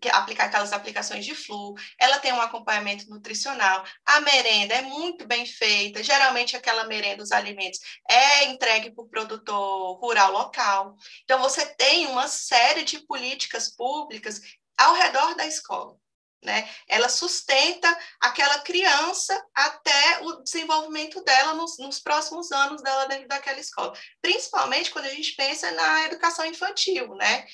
aplicar 0.09 0.45
aquelas 0.45 0.73
aplicações 0.73 1.25
de 1.25 1.35
flu, 1.35 1.75
ela 1.99 2.19
tem 2.19 2.33
um 2.33 2.41
acompanhamento 2.41 3.09
nutricional, 3.09 3.83
a 4.05 4.19
merenda 4.21 4.75
é 4.75 4.81
muito 4.81 5.25
bem 5.27 5.45
feita, 5.45 6.03
geralmente 6.03 6.55
aquela 6.55 6.85
merenda, 6.85 7.23
os 7.23 7.31
alimentos, 7.31 7.79
é 8.09 8.45
entregue 8.45 8.91
por 8.91 9.09
produtor 9.09 9.99
rural 9.99 10.31
local. 10.31 10.95
Então, 11.23 11.39
você 11.39 11.65
tem 11.75 12.07
uma 12.07 12.27
série 12.27 12.83
de 12.83 12.99
políticas 13.05 13.73
públicas 13.75 14.41
ao 14.77 14.93
redor 14.93 15.35
da 15.35 15.45
escola. 15.45 15.95
Né? 16.45 16.69
Ela 16.87 17.09
sustenta 17.09 17.97
aquela 18.21 18.59
criança 18.59 19.35
até 19.53 20.19
o 20.21 20.43
desenvolvimento 20.43 21.23
dela 21.23 21.55
nos, 21.55 21.79
nos, 21.79 21.99
próximos 21.99 22.51
anos 22.51 22.83
dela 22.83 23.05
dentro 23.05 23.27
daquela 23.27 23.59
escola, 23.59 23.97
principalmente 24.21 24.91
quando 24.91 25.05
a 25.05 25.09
gente 25.09 25.35
pensa 25.35 25.71
na 25.71 26.03
educação 26.03 26.45
infantil, 26.45 27.15
né? 27.15 27.47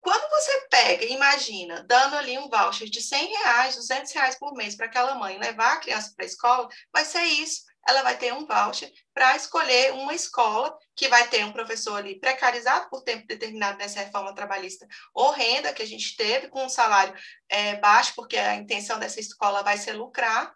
Quando 0.00 0.30
você 0.30 0.66
pega, 0.70 1.04
imagina, 1.04 1.84
dando 1.86 2.16
ali 2.16 2.38
um 2.38 2.48
voucher 2.48 2.88
de 2.88 3.02
100 3.02 3.28
reais, 3.28 3.76
200 3.76 4.12
reais 4.12 4.38
por 4.38 4.54
mês 4.54 4.74
para 4.74 4.86
aquela 4.86 5.14
mãe 5.14 5.38
levar 5.38 5.74
a 5.74 5.80
criança 5.80 6.12
para 6.16 6.24
a 6.24 6.28
escola, 6.28 6.68
vai 6.92 7.04
ser 7.04 7.22
isso. 7.22 7.62
Ela 7.86 8.02
vai 8.02 8.16
ter 8.16 8.32
um 8.32 8.46
voucher 8.46 8.92
para 9.12 9.36
escolher 9.36 9.92
uma 9.94 10.14
escola 10.14 10.76
que 10.94 11.08
vai 11.08 11.26
ter 11.28 11.44
um 11.44 11.52
professor 11.52 11.96
ali 11.96 12.18
precarizado 12.18 12.88
por 12.90 13.02
tempo 13.02 13.26
determinado 13.26 13.78
nessa 13.78 14.00
reforma 14.00 14.34
trabalhista 14.34 14.86
horrenda 15.14 15.72
que 15.72 15.82
a 15.82 15.86
gente 15.86 16.16
teve, 16.16 16.48
com 16.48 16.64
um 16.64 16.68
salário 16.68 17.14
é, 17.48 17.76
baixo, 17.76 18.12
porque 18.14 18.36
a 18.36 18.54
intenção 18.54 18.98
dessa 18.98 19.20
escola 19.20 19.62
vai 19.62 19.78
ser 19.78 19.92
lucrar, 19.92 20.52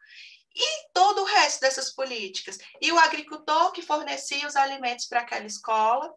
e 0.54 0.88
todo 0.92 1.22
o 1.22 1.24
resto 1.24 1.60
dessas 1.60 1.92
políticas. 1.92 2.58
E 2.80 2.92
o 2.92 2.98
agricultor 2.98 3.72
que 3.72 3.82
fornecia 3.82 4.46
os 4.46 4.54
alimentos 4.54 5.06
para 5.06 5.20
aquela 5.20 5.46
escola, 5.46 6.14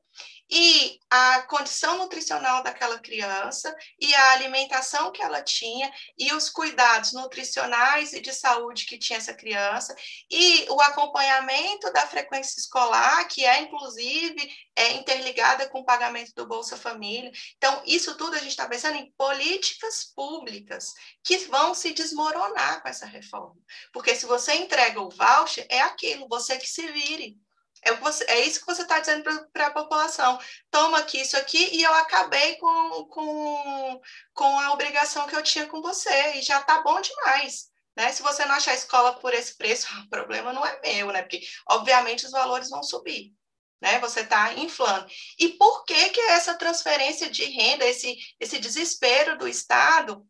e 0.49 0.99
a 1.09 1.41
condição 1.43 1.97
nutricional 1.97 2.63
daquela 2.63 2.99
criança, 2.99 3.75
e 3.99 4.13
a 4.13 4.31
alimentação 4.31 5.11
que 5.11 5.21
ela 5.21 5.41
tinha, 5.41 5.91
e 6.17 6.33
os 6.33 6.49
cuidados 6.49 7.13
nutricionais 7.13 8.13
e 8.13 8.21
de 8.21 8.33
saúde 8.33 8.85
que 8.85 8.97
tinha 8.97 9.17
essa 9.17 9.33
criança, 9.33 9.95
e 10.29 10.65
o 10.69 10.81
acompanhamento 10.81 11.91
da 11.91 12.07
frequência 12.07 12.59
escolar, 12.59 13.27
que 13.27 13.45
é 13.45 13.61
inclusive 13.61 14.49
é, 14.75 14.93
interligada 14.93 15.67
com 15.69 15.79
o 15.79 15.85
pagamento 15.85 16.33
do 16.35 16.47
Bolsa 16.47 16.77
Família. 16.77 17.31
Então, 17.57 17.81
isso 17.85 18.15
tudo 18.15 18.35
a 18.35 18.39
gente 18.39 18.49
está 18.49 18.67
pensando 18.67 18.95
em 18.95 19.11
políticas 19.17 20.05
públicas 20.15 20.93
que 21.23 21.37
vão 21.47 21.73
se 21.73 21.93
desmoronar 21.93 22.81
com 22.81 22.87
essa 22.87 23.05
reforma. 23.05 23.55
Porque 23.91 24.15
se 24.15 24.25
você 24.25 24.53
entrega 24.55 25.01
o 25.01 25.09
voucher, 25.09 25.65
é 25.69 25.81
aquilo, 25.81 26.27
você 26.27 26.57
que 26.57 26.67
se 26.67 26.85
vire. 26.91 27.37
É, 27.83 27.93
você, 27.93 28.23
é 28.25 28.41
isso 28.45 28.59
que 28.59 28.65
você 28.65 28.81
está 28.81 28.99
dizendo 28.99 29.23
para 29.51 29.67
a 29.67 29.71
população. 29.71 30.39
Toma 30.69 30.99
aqui 30.99 31.21
isso 31.21 31.37
aqui 31.37 31.75
e 31.75 31.83
eu 31.83 31.93
acabei 31.93 32.55
com, 32.55 33.05
com, 33.05 34.01
com 34.33 34.59
a 34.59 34.73
obrigação 34.73 35.27
que 35.27 35.35
eu 35.35 35.43
tinha 35.43 35.67
com 35.67 35.81
você, 35.81 36.35
e 36.35 36.41
já 36.41 36.59
está 36.59 36.81
bom 36.81 36.99
demais. 37.01 37.69
Né? 37.95 38.11
Se 38.11 38.21
você 38.21 38.45
não 38.45 38.55
achar 38.55 38.75
escola 38.75 39.13
por 39.19 39.33
esse 39.33 39.57
preço, 39.57 39.87
o 40.05 40.09
problema 40.09 40.53
não 40.53 40.65
é 40.65 40.79
meu, 40.81 41.11
né? 41.11 41.21
Porque, 41.23 41.41
obviamente, 41.69 42.25
os 42.25 42.31
valores 42.31 42.69
vão 42.69 42.83
subir. 42.83 43.33
Né? 43.81 43.99
Você 43.99 44.21
está 44.21 44.53
inflando. 44.53 45.07
E 45.39 45.49
por 45.49 45.83
que, 45.83 46.09
que 46.09 46.21
essa 46.21 46.55
transferência 46.55 47.29
de 47.29 47.45
renda, 47.45 47.85
esse, 47.85 48.15
esse 48.39 48.59
desespero 48.59 49.37
do 49.37 49.47
Estado 49.47 50.25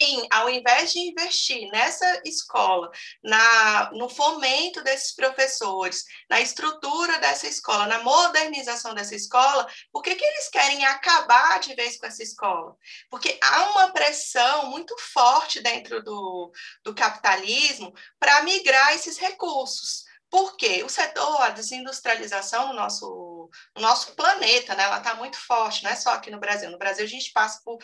em, 0.00 0.26
ao 0.30 0.48
invés 0.48 0.92
de 0.92 0.98
investir 0.98 1.68
nessa 1.70 2.22
escola, 2.24 2.90
na, 3.22 3.90
no 3.92 4.08
fomento 4.08 4.82
desses 4.82 5.14
professores, 5.14 6.04
na 6.28 6.40
estrutura 6.40 7.18
dessa 7.18 7.46
escola, 7.46 7.86
na 7.86 8.02
modernização 8.02 8.94
dessa 8.94 9.14
escola, 9.14 9.66
por 9.92 10.02
que, 10.02 10.14
que 10.14 10.24
eles 10.24 10.48
querem 10.48 10.84
acabar 10.84 11.60
de 11.60 11.74
vez 11.74 11.98
com 11.98 12.06
essa 12.06 12.22
escola? 12.22 12.76
Porque 13.10 13.38
há 13.42 13.70
uma 13.70 13.92
pressão 13.92 14.66
muito 14.70 14.96
forte 14.98 15.60
dentro 15.60 16.02
do, 16.02 16.52
do 16.82 16.94
capitalismo 16.94 17.92
para 18.18 18.42
migrar 18.42 18.94
esses 18.94 19.18
recursos. 19.18 20.04
Por 20.32 20.56
quê? 20.56 20.82
O 20.82 20.88
setor, 20.88 21.42
a 21.42 21.50
desindustrialização 21.50 22.68
no 22.68 22.72
nosso, 22.72 23.50
no 23.76 23.82
nosso 23.82 24.14
planeta, 24.14 24.74
né, 24.74 24.84
ela 24.84 24.96
está 24.96 25.14
muito 25.14 25.36
forte, 25.36 25.84
não 25.84 25.90
é 25.90 25.94
só 25.94 26.14
aqui 26.14 26.30
no 26.30 26.40
Brasil. 26.40 26.70
No 26.70 26.78
Brasil, 26.78 27.04
a 27.04 27.08
gente 27.08 27.30
passa 27.32 27.60
por 27.62 27.78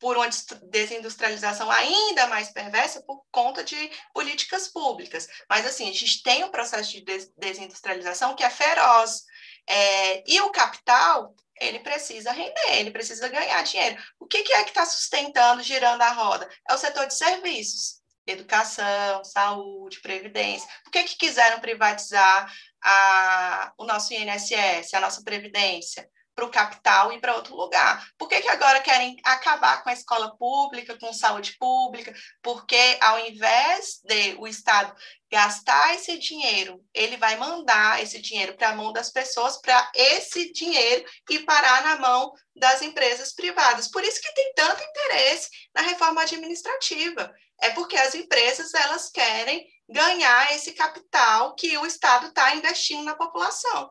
por 0.00 0.16
uma 0.16 0.28
desindustrialização 0.70 1.70
ainda 1.70 2.26
mais 2.26 2.50
perversa 2.50 3.02
por 3.02 3.22
conta 3.30 3.62
de 3.62 3.76
políticas 4.14 4.66
públicas. 4.66 5.28
Mas, 5.48 5.66
assim, 5.66 5.88
a 5.90 5.92
gente 5.92 6.22
tem 6.22 6.42
um 6.42 6.50
processo 6.50 6.90
de 6.90 7.04
desindustrialização 7.36 8.34
que 8.34 8.42
é 8.42 8.48
feroz. 8.48 9.24
É, 9.68 10.24
e 10.26 10.40
o 10.40 10.50
capital, 10.50 11.34
ele 11.60 11.80
precisa 11.80 12.32
render, 12.32 12.78
ele 12.78 12.90
precisa 12.90 13.28
ganhar 13.28 13.62
dinheiro. 13.62 14.02
O 14.18 14.26
que, 14.26 14.42
que 14.42 14.52
é 14.54 14.64
que 14.64 14.70
está 14.70 14.86
sustentando, 14.86 15.62
girando 15.62 16.00
a 16.00 16.12
roda? 16.12 16.48
É 16.68 16.74
o 16.74 16.78
setor 16.78 17.06
de 17.06 17.14
serviços. 17.14 18.00
Educação, 18.26 19.22
saúde, 19.22 20.00
previdência. 20.00 20.68
Por 20.82 20.92
que, 20.92 21.04
que 21.04 21.16
quiseram 21.16 21.60
privatizar 21.60 22.50
a, 22.82 23.72
o 23.76 23.84
nosso 23.84 24.14
INSS, 24.14 24.94
a 24.94 25.00
nossa 25.00 25.22
previdência? 25.22 26.08
Para 26.40 26.46
o 26.46 26.50
capital 26.50 27.12
e 27.12 27.20
para 27.20 27.36
outro 27.36 27.54
lugar. 27.54 28.08
Por 28.16 28.28
que, 28.28 28.40
que 28.40 28.48
agora 28.48 28.80
querem 28.80 29.16
acabar 29.22 29.82
com 29.82 29.90
a 29.90 29.92
escola 29.92 30.34
pública, 30.36 30.98
com 30.98 31.12
saúde 31.12 31.56
pública? 31.58 32.14
Porque 32.42 32.96
ao 33.00 33.18
invés 33.18 34.00
de 34.04 34.34
o 34.38 34.46
Estado 34.46 34.94
gastar 35.30 35.94
esse 35.94 36.18
dinheiro, 36.18 36.82
ele 36.94 37.16
vai 37.18 37.36
mandar 37.36 38.02
esse 38.02 38.20
dinheiro 38.20 38.56
para 38.56 38.70
a 38.70 38.74
mão 38.74 38.92
das 38.92 39.10
pessoas, 39.10 39.60
para 39.60 39.90
esse 39.94 40.50
dinheiro 40.52 41.04
ir 41.28 41.40
parar 41.40 41.84
na 41.84 41.96
mão 41.98 42.32
das 42.56 42.80
empresas 42.80 43.34
privadas. 43.34 43.88
Por 43.88 44.02
isso 44.02 44.20
que 44.20 44.34
tem 44.34 44.52
tanto 44.54 44.82
interesse 44.82 45.50
na 45.74 45.82
reforma 45.82 46.22
administrativa. 46.22 47.30
É 47.60 47.70
porque 47.70 47.96
as 47.96 48.14
empresas 48.14 48.72
elas 48.72 49.10
querem 49.10 49.66
ganhar 49.88 50.54
esse 50.54 50.72
capital 50.72 51.54
que 51.54 51.76
o 51.76 51.84
Estado 51.84 52.28
está 52.28 52.54
investindo 52.54 53.04
na 53.04 53.14
população. 53.14 53.90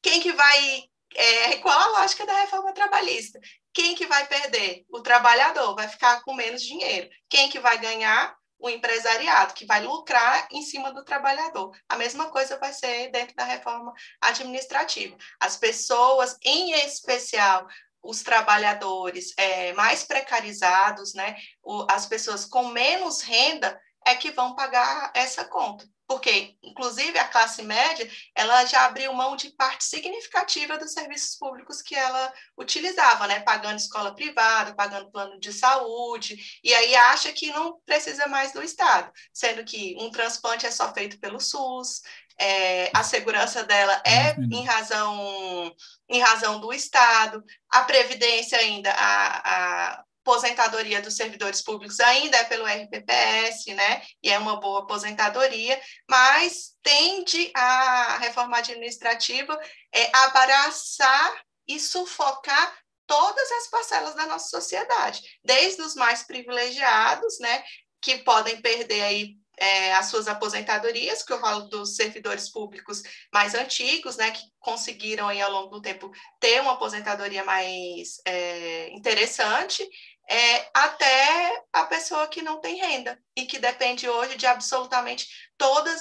Quem 0.00 0.20
que 0.20 0.32
vai 0.32 0.88
é, 1.14 1.56
qual 1.56 1.78
a 1.78 2.00
lógica 2.00 2.26
da 2.26 2.40
reforma 2.40 2.72
trabalhista? 2.72 3.40
Quem 3.72 3.94
que 3.94 4.06
vai 4.06 4.26
perder? 4.26 4.84
O 4.90 5.00
trabalhador 5.00 5.74
vai 5.74 5.88
ficar 5.88 6.22
com 6.22 6.34
menos 6.34 6.62
dinheiro. 6.62 7.08
Quem 7.28 7.48
que 7.48 7.58
vai 7.58 7.78
ganhar? 7.78 8.36
O 8.60 8.68
empresariado, 8.68 9.54
que 9.54 9.64
vai 9.64 9.84
lucrar 9.84 10.48
em 10.50 10.62
cima 10.62 10.92
do 10.92 11.04
trabalhador. 11.04 11.70
A 11.88 11.96
mesma 11.96 12.28
coisa 12.28 12.58
vai 12.58 12.72
ser 12.72 13.08
dentro 13.12 13.36
da 13.36 13.44
reforma 13.44 13.92
administrativa. 14.20 15.16
As 15.38 15.56
pessoas, 15.56 16.36
em 16.42 16.72
especial 16.72 17.68
os 18.02 18.22
trabalhadores 18.22 19.32
é, 19.36 19.72
mais 19.74 20.02
precarizados, 20.02 21.14
né, 21.14 21.36
o, 21.62 21.86
as 21.90 22.06
pessoas 22.06 22.44
com 22.44 22.68
menos 22.68 23.20
renda, 23.20 23.80
é 24.06 24.14
que 24.14 24.30
vão 24.30 24.54
pagar 24.54 25.10
essa 25.14 25.44
conta 25.44 25.86
porque, 26.08 26.56
inclusive, 26.62 27.18
a 27.18 27.28
classe 27.28 27.62
média, 27.62 28.10
ela 28.34 28.64
já 28.64 28.86
abriu 28.86 29.12
mão 29.12 29.36
de 29.36 29.50
parte 29.50 29.84
significativa 29.84 30.78
dos 30.78 30.94
serviços 30.94 31.36
públicos 31.36 31.82
que 31.82 31.94
ela 31.94 32.32
utilizava, 32.56 33.26
né? 33.26 33.40
Pagando 33.40 33.76
escola 33.76 34.14
privada, 34.14 34.74
pagando 34.74 35.10
plano 35.10 35.38
de 35.38 35.52
saúde, 35.52 36.34
e 36.64 36.72
aí 36.72 36.96
acha 36.96 37.30
que 37.30 37.50
não 37.50 37.78
precisa 37.84 38.26
mais 38.26 38.54
do 38.54 38.62
Estado, 38.62 39.12
sendo 39.34 39.62
que 39.62 39.94
um 40.00 40.10
transplante 40.10 40.64
é 40.64 40.70
só 40.70 40.94
feito 40.94 41.20
pelo 41.20 41.38
SUS, 41.38 42.00
é, 42.40 42.90
a 42.94 43.02
segurança 43.04 43.62
dela 43.64 44.00
é 44.06 44.34
em 44.50 44.64
razão, 44.64 45.74
em 46.08 46.20
razão 46.20 46.58
do 46.58 46.72
Estado, 46.72 47.44
a 47.68 47.82
previdência 47.82 48.56
ainda, 48.56 48.90
a, 48.92 49.90
a 49.90 50.04
aposentadoria 50.28 51.00
dos 51.00 51.16
servidores 51.16 51.62
públicos 51.62 51.98
ainda 52.00 52.36
é 52.36 52.44
pelo 52.44 52.66
RPPS, 52.66 53.72
né? 53.74 54.02
E 54.22 54.30
é 54.30 54.38
uma 54.38 54.60
boa 54.60 54.80
aposentadoria, 54.80 55.80
mas 56.08 56.76
tende 56.82 57.50
a 57.54 58.18
reforma 58.18 58.58
administrativa 58.58 59.58
é, 59.90 60.10
abraçar 60.14 61.42
e 61.66 61.80
sufocar 61.80 62.78
todas 63.06 63.50
as 63.52 63.70
parcelas 63.70 64.14
da 64.14 64.26
nossa 64.26 64.48
sociedade, 64.48 65.22
desde 65.42 65.80
os 65.80 65.94
mais 65.94 66.22
privilegiados, 66.24 67.38
né? 67.40 67.64
Que 68.02 68.18
podem 68.18 68.60
perder 68.60 69.00
aí 69.00 69.38
é, 69.58 69.92
as 69.94 70.06
suas 70.06 70.28
aposentadorias, 70.28 71.22
que 71.22 71.32
eu 71.32 71.40
falo 71.40 71.68
dos 71.68 71.96
servidores 71.96 72.48
públicos 72.48 73.02
mais 73.32 73.54
antigos, 73.54 74.16
né, 74.16 74.30
que 74.30 74.42
conseguiram 74.60 75.26
aí 75.26 75.40
ao 75.40 75.50
longo 75.50 75.76
do 75.76 75.82
tempo 75.82 76.10
ter 76.38 76.60
uma 76.60 76.74
aposentadoria 76.74 77.44
mais 77.44 78.20
é, 78.24 78.90
interessante, 78.90 79.88
é, 80.28 80.70
até 80.74 81.64
a 81.72 81.84
pessoa 81.84 82.28
que 82.28 82.42
não 82.42 82.60
tem 82.60 82.76
renda 82.76 83.18
e 83.34 83.46
que 83.46 83.58
depende 83.58 84.08
hoje 84.08 84.36
de 84.36 84.46
absolutamente 84.46 85.26
todos 85.56 86.00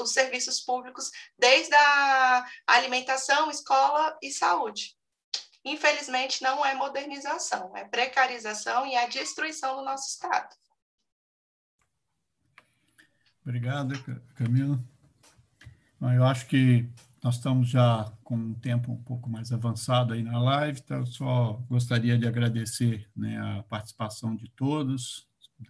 os 0.00 0.12
serviços 0.12 0.60
públicos, 0.60 1.10
desde 1.36 1.74
a 1.74 2.46
alimentação, 2.66 3.50
escola 3.50 4.16
e 4.22 4.30
saúde. 4.30 4.96
Infelizmente, 5.64 6.42
não 6.42 6.64
é 6.64 6.74
modernização, 6.74 7.76
é 7.76 7.84
precarização 7.84 8.86
e 8.86 8.94
é 8.94 9.08
destruição 9.08 9.74
do 9.76 9.84
nosso 9.84 10.08
Estado. 10.10 10.54
Obrigado, 13.42 13.94
Camila. 14.36 14.78
Eu 16.00 16.24
acho 16.24 16.46
que 16.46 16.88
nós 17.26 17.38
estamos 17.38 17.68
já 17.68 18.04
com 18.22 18.36
um 18.36 18.54
tempo 18.54 18.92
um 18.92 19.02
pouco 19.02 19.28
mais 19.28 19.50
avançado 19.50 20.12
aí 20.12 20.22
na 20.22 20.40
live, 20.40 20.78
então 20.78 20.98
eu 20.98 21.06
só 21.06 21.54
gostaria 21.68 22.16
de 22.16 22.24
agradecer 22.24 23.10
né, 23.16 23.36
a 23.40 23.64
participação 23.64 24.36
de 24.36 24.48
todos 24.50 25.26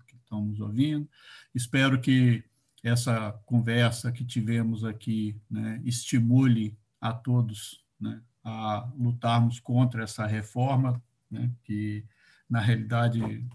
que 0.07 0.16
estão 0.16 0.44
nos 0.44 0.61
ouvindo. 0.61 1.09
Espero 1.54 1.98
que 1.98 2.44
essa 2.82 3.32
conversa 3.46 4.12
que 4.12 4.22
tivemos 4.22 4.84
aqui 4.84 5.40
né, 5.50 5.80
estimule 5.82 6.76
a 7.00 7.14
todos 7.14 7.82
né, 7.98 8.20
a 8.44 8.86
lutarmos 8.94 9.59
contra 9.59 10.04
essa 10.04 10.26
reforma, 10.26 11.02
né, 11.30 11.50
que, 11.64 12.04
na 12.50 12.61
realidade, 12.61 13.48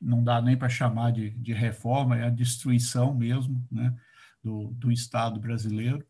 não 0.00 0.24
dá 0.24 0.42
nem 0.42 0.56
para 0.56 0.68
chamar 0.68 1.12
de, 1.12 1.30
de, 1.30 1.52
reforma, 1.52 2.18
é 2.18 2.24
a 2.24 2.30
destruição 2.30 3.14
mesmo 3.14 3.64
né, 3.70 3.96
do, 4.42 4.72
do 4.72 4.90
Estado 4.90 5.38
brasileiro. 5.38 6.04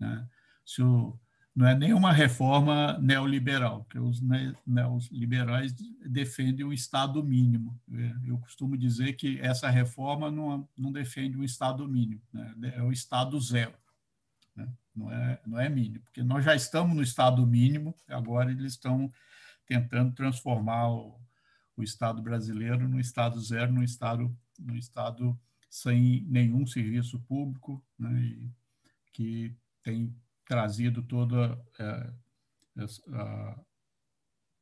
Né? 0.00 0.26
Se 0.68 0.82
o, 0.82 1.18
não 1.56 1.66
é 1.66 1.74
nenhuma 1.74 2.12
reforma 2.12 2.98
neoliberal, 2.98 3.86
que 3.86 3.98
os 3.98 4.20
neoliberais 4.66 5.72
defendem 6.06 6.66
o 6.66 6.74
Estado 6.74 7.24
mínimo. 7.24 7.80
Eu 8.26 8.36
costumo 8.38 8.76
dizer 8.76 9.14
que 9.14 9.40
essa 9.40 9.70
reforma 9.70 10.30
não, 10.30 10.68
não 10.76 10.92
defende 10.92 11.38
um 11.38 11.42
Estado 11.42 11.88
mínimo, 11.88 12.20
né? 12.30 12.54
é 12.76 12.82
o 12.82 12.92
Estado 12.92 13.40
zero, 13.40 13.72
né? 14.54 14.68
não, 14.94 15.10
é, 15.10 15.40
não 15.46 15.58
é 15.58 15.70
mínimo, 15.70 16.04
porque 16.04 16.22
nós 16.22 16.44
já 16.44 16.54
estamos 16.54 16.94
no 16.94 17.02
Estado 17.02 17.46
mínimo, 17.46 17.94
agora 18.06 18.50
eles 18.50 18.74
estão 18.74 19.10
tentando 19.66 20.12
transformar 20.12 20.90
o, 20.90 21.18
o 21.78 21.82
Estado 21.82 22.20
brasileiro 22.20 22.86
no 22.86 23.00
Estado 23.00 23.40
zero, 23.40 23.72
no 23.72 23.82
Estado, 23.82 24.36
no 24.58 24.76
estado 24.76 25.36
sem 25.70 26.24
nenhum 26.28 26.66
serviço 26.66 27.18
público, 27.20 27.82
né? 27.98 28.38
que 29.14 29.56
tem 29.82 30.14
trazido 30.48 31.02
toda 31.02 31.62
é, 31.78 32.10
essa, 32.78 33.64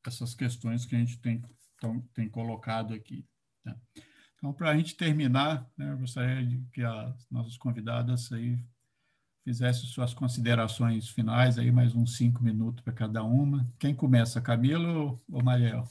essas 0.05 0.35
questões 0.35 0.85
que 0.85 0.97
a 0.97 0.99
gente 0.99 1.19
tem, 1.19 1.41
então, 1.77 2.01
tem 2.13 2.29
colocado 2.29 2.93
aqui. 2.93 3.25
Né? 3.65 3.77
Então, 4.37 4.53
para 4.53 4.71
a 4.71 4.77
gente 4.77 4.97
terminar, 4.97 5.65
né, 5.79 5.93
eu 5.93 5.99
gostaria 5.99 6.45
de 6.45 6.61
que 6.73 6.83
as 6.83 7.31
nossas 7.31 7.57
convidadas 7.57 8.31
aí 8.33 8.59
fizessem 9.45 9.89
suas 9.89 10.13
considerações 10.13 11.09
finais, 11.09 11.57
aí 11.57 11.71
mais 11.71 11.95
uns 11.95 12.17
cinco 12.17 12.43
minutos 12.43 12.83
para 12.83 12.93
cada 12.93 13.23
uma. 13.23 13.65
Quem 13.79 13.95
começa, 13.95 14.41
Camilo 14.41 15.23
ou 15.31 15.43
Mariel? 15.43 15.89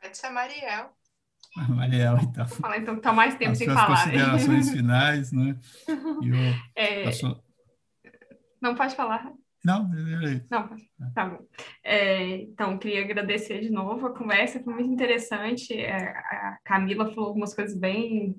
Pode 0.00 0.16
ser 0.16 0.30
Mariel. 0.30 0.96
Mariel, 1.68 2.18
então. 2.22 2.46
Vou 2.46 2.58
falar, 2.58 2.78
então, 2.78 2.96
está 2.96 3.12
mais 3.12 3.34
tempo 3.34 3.52
As 3.52 3.58
sem 3.58 3.68
falar. 3.68 3.92
As 3.92 4.06
né? 4.06 4.12
considerações 4.12 4.66
né? 4.66 4.72
finais, 4.72 5.32
né? 5.32 5.58
E 6.22 6.32
o, 6.32 6.36
é... 6.74 7.04
Não 8.64 8.74
pode 8.74 8.96
falar. 8.96 9.30
Não, 9.62 9.90
não, 10.50 10.70
tá 11.14 11.26
bom. 11.26 11.44
É, 11.82 12.36
então, 12.36 12.78
queria 12.78 13.02
agradecer 13.02 13.60
de 13.60 13.68
novo 13.70 14.06
a 14.06 14.16
conversa, 14.16 14.62
foi 14.62 14.72
muito 14.72 14.90
interessante. 14.90 15.74
É, 15.74 15.96
a 15.96 16.58
Camila 16.64 17.10
falou 17.12 17.28
algumas 17.28 17.54
coisas 17.54 17.78
bem 17.78 18.34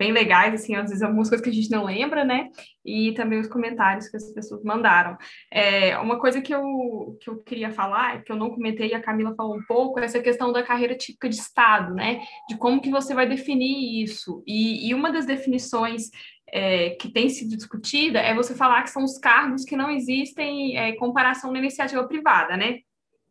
bem 0.00 0.12
legais, 0.12 0.54
assim, 0.54 0.74
às 0.74 0.88
vezes 0.88 1.02
algumas 1.02 1.28
coisas 1.28 1.44
que 1.44 1.50
a 1.50 1.52
gente 1.52 1.70
não 1.70 1.84
lembra, 1.84 2.24
né? 2.24 2.48
E 2.82 3.12
também 3.12 3.38
os 3.38 3.46
comentários 3.46 4.08
que 4.08 4.16
as 4.16 4.32
pessoas 4.32 4.64
mandaram. 4.64 5.14
É, 5.52 5.98
uma 5.98 6.18
coisa 6.18 6.40
que 6.40 6.54
eu, 6.54 7.18
que 7.20 7.28
eu 7.28 7.36
queria 7.42 7.70
falar, 7.70 8.24
que 8.24 8.32
eu 8.32 8.36
não 8.36 8.48
comentei 8.48 8.88
e 8.88 8.94
a 8.94 9.02
Camila 9.02 9.34
falou 9.36 9.54
um 9.54 9.62
pouco, 9.64 10.00
é 10.00 10.06
essa 10.06 10.18
questão 10.18 10.54
da 10.54 10.62
carreira 10.62 10.96
típica 10.96 11.28
de 11.28 11.34
Estado, 11.34 11.92
né? 11.92 12.22
De 12.48 12.56
como 12.56 12.80
que 12.80 12.90
você 12.90 13.12
vai 13.12 13.28
definir 13.28 14.02
isso. 14.02 14.42
E, 14.46 14.88
e 14.88 14.94
uma 14.94 15.12
das 15.12 15.26
definições 15.26 16.04
é, 16.52 16.90
que 16.90 17.10
tem 17.10 17.28
sido 17.28 17.56
discutida 17.56 18.18
é 18.18 18.34
você 18.34 18.54
falar 18.54 18.82
que 18.82 18.90
são 18.90 19.04
os 19.04 19.18
cargos 19.18 19.64
que 19.64 19.76
não 19.76 19.90
existem 19.90 20.76
é, 20.76 20.92
comparação 20.96 21.52
na 21.52 21.58
iniciativa 21.58 22.06
privada, 22.06 22.56
né? 22.56 22.78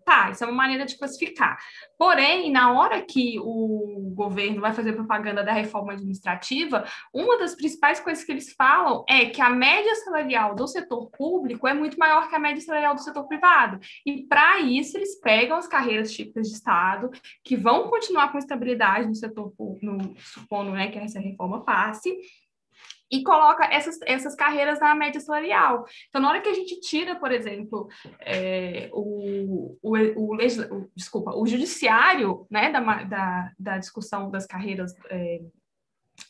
Tá, 0.10 0.32
isso 0.32 0.44
é 0.44 0.48
uma 0.48 0.56
maneira 0.56 0.88
de 0.88 0.98
classificar. 0.98 1.60
Porém, 1.96 2.52
na 2.52 2.74
hora 2.74 3.00
que 3.00 3.40
o 3.40 4.12
governo 4.16 4.60
vai 4.60 4.74
fazer 4.74 4.94
propaganda 4.94 5.44
da 5.44 5.54
reforma 5.54 5.94
administrativa, 5.94 6.84
uma 7.14 7.38
das 7.38 7.54
principais 7.54 8.00
coisas 8.00 8.24
que 8.24 8.32
eles 8.32 8.52
falam 8.54 9.06
é 9.08 9.28
que 9.28 9.40
a 9.40 9.52
média 9.52 9.94
salarial 9.98 10.56
do 10.56 10.68
setor 10.68 11.12
público 11.12 11.68
é 11.68 11.76
muito 11.76 12.00
maior 12.00 12.28
que 12.28 12.36
a 12.36 12.40
média 12.40 12.60
salarial 12.60 12.96
do 12.96 13.04
setor 13.04 13.28
privado. 13.28 13.80
E 14.04 14.24
para 14.24 14.60
isso, 14.62 14.98
eles 14.98 15.20
pegam 15.22 15.58
as 15.58 15.68
carreiras 15.68 16.12
típicas 16.12 16.48
de 16.48 16.56
Estado, 16.56 17.12
que 17.44 17.56
vão 17.56 17.88
continuar 17.88 18.32
com 18.32 18.40
estabilidade 18.40 19.08
no 19.08 19.14
setor 19.14 19.52
público, 19.52 20.16
supondo 20.18 20.72
né, 20.72 20.88
que 20.88 20.98
essa 20.98 21.20
reforma 21.20 21.64
passe, 21.64 22.18
e 23.12 23.24
coloca 23.24 23.66
essas, 23.66 24.00
essas 24.06 24.36
carreiras 24.36 24.80
na 24.80 24.94
média 24.96 25.20
salarial. 25.20 25.86
Então, 26.10 26.22
na 26.22 26.30
hora 26.30 26.42
que 26.42 26.50
a 26.50 26.54
gente 26.54 26.80
tira, 26.80 27.16
por 27.16 27.32
exemplo, 27.32 27.88
é, 28.20 28.90
o, 28.92 29.78
o, 29.82 29.98
o, 29.98 30.36
o, 30.36 30.90
desculpa, 30.96 31.36
o 31.36 31.46
judiciário 31.48 32.46
né, 32.50 32.72
da, 32.72 32.80
da, 33.04 33.52
da 33.58 33.78
discussão 33.78 34.30
das 34.30 34.46
carreiras 34.46 34.94
é, 35.10 35.42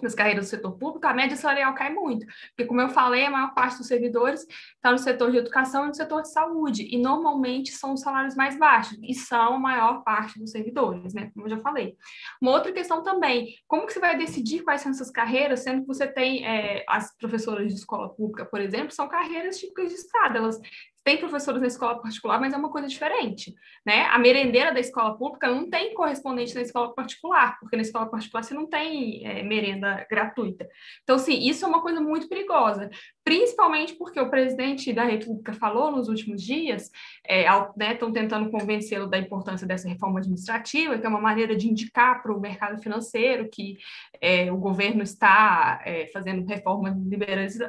das 0.01 0.15
carreiras 0.15 0.45
do 0.45 0.49
setor 0.49 0.77
público, 0.77 1.05
a 1.07 1.13
média 1.13 1.35
salarial 1.35 1.73
cai 1.73 1.93
muito, 1.93 2.25
porque, 2.49 2.65
como 2.65 2.81
eu 2.81 2.89
falei, 2.89 3.25
a 3.25 3.31
maior 3.31 3.53
parte 3.53 3.77
dos 3.77 3.87
servidores 3.87 4.45
está 4.75 4.91
no 4.91 4.97
setor 4.97 5.31
de 5.31 5.37
educação 5.37 5.85
e 5.85 5.87
no 5.89 5.95
setor 5.95 6.21
de 6.21 6.31
saúde, 6.31 6.87
e 6.89 6.97
normalmente 6.97 7.71
são 7.71 7.93
os 7.93 8.01
salários 8.01 8.35
mais 8.35 8.57
baixos, 8.57 8.97
e 9.01 9.13
são 9.13 9.55
a 9.55 9.59
maior 9.59 10.03
parte 10.03 10.39
dos 10.39 10.51
servidores, 10.51 11.13
né, 11.13 11.31
como 11.33 11.45
eu 11.45 11.51
já 11.51 11.59
falei. 11.59 11.95
Uma 12.41 12.51
outra 12.51 12.71
questão 12.71 13.03
também, 13.03 13.55
como 13.67 13.85
que 13.85 13.93
você 13.93 13.99
vai 13.99 14.17
decidir 14.17 14.63
quais 14.63 14.81
são 14.81 14.91
essas 14.91 15.11
carreiras, 15.11 15.61
sendo 15.61 15.81
que 15.81 15.87
você 15.87 16.07
tem 16.07 16.45
é, 16.45 16.83
as 16.87 17.15
professoras 17.17 17.67
de 17.67 17.73
escola 17.73 18.09
pública, 18.09 18.45
por 18.45 18.61
exemplo, 18.61 18.91
são 18.91 19.07
carreiras 19.07 19.59
típicas 19.59 19.89
de 19.89 19.95
Estado, 19.95 20.37
elas 20.37 20.59
tem 21.03 21.17
professores 21.17 21.61
na 21.61 21.67
escola 21.67 22.01
particular, 22.01 22.39
mas 22.39 22.53
é 22.53 22.57
uma 22.57 22.69
coisa 22.69 22.87
diferente, 22.87 23.53
né? 23.85 24.05
A 24.05 24.19
merendeira 24.19 24.73
da 24.73 24.79
escola 24.79 25.17
pública 25.17 25.49
não 25.49 25.69
tem 25.69 25.93
correspondente 25.93 26.53
na 26.53 26.61
escola 26.61 26.93
particular, 26.93 27.59
porque 27.59 27.75
na 27.75 27.81
escola 27.81 28.09
particular 28.09 28.43
você 28.43 28.53
não 28.53 28.67
tem 28.67 29.25
é, 29.25 29.41
merenda 29.43 30.05
gratuita. 30.09 30.67
Então, 31.03 31.15
assim, 31.15 31.39
isso 31.47 31.65
é 31.65 31.67
uma 31.67 31.81
coisa 31.81 32.01
muito 32.01 32.27
perigosa, 32.27 32.89
principalmente 33.29 33.93
porque 33.93 34.19
o 34.19 34.27
presidente 34.27 34.91
da 34.91 35.03
República 35.03 35.53
falou 35.53 35.91
nos 35.91 36.09
últimos 36.09 36.41
dias, 36.41 36.89
é, 37.23 37.41
estão 37.41 37.73
né, 37.77 37.93
tentando 38.11 38.49
convencê-lo 38.49 39.05
da 39.05 39.19
importância 39.19 39.67
dessa 39.67 39.87
reforma 39.87 40.17
administrativa, 40.17 40.97
que 40.97 41.05
é 41.05 41.09
uma 41.09 41.21
maneira 41.21 41.55
de 41.55 41.69
indicar 41.69 42.23
para 42.23 42.33
o 42.33 42.39
mercado 42.39 42.81
financeiro 42.81 43.47
que 43.47 43.77
é, 44.19 44.51
o 44.51 44.57
governo 44.57 45.03
está 45.03 45.79
é, 45.85 46.07
fazendo 46.07 46.43
reformas 46.43 46.95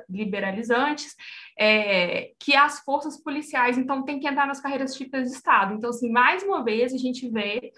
liberalizantes, 0.08 1.14
é, 1.58 2.30
que 2.38 2.56
as 2.56 2.80
forças 2.80 3.22
policiais, 3.22 3.76
então, 3.76 4.02
têm 4.02 4.18
que 4.18 4.26
entrar 4.26 4.46
nas 4.46 4.62
carreiras 4.62 4.94
típicas 4.94 5.28
de 5.28 5.36
Estado. 5.36 5.74
Então, 5.74 5.90
assim, 5.90 6.10
mais 6.10 6.42
uma 6.42 6.64
vez, 6.64 6.94
a 6.94 6.96
gente 6.96 7.28
vê 7.28 7.70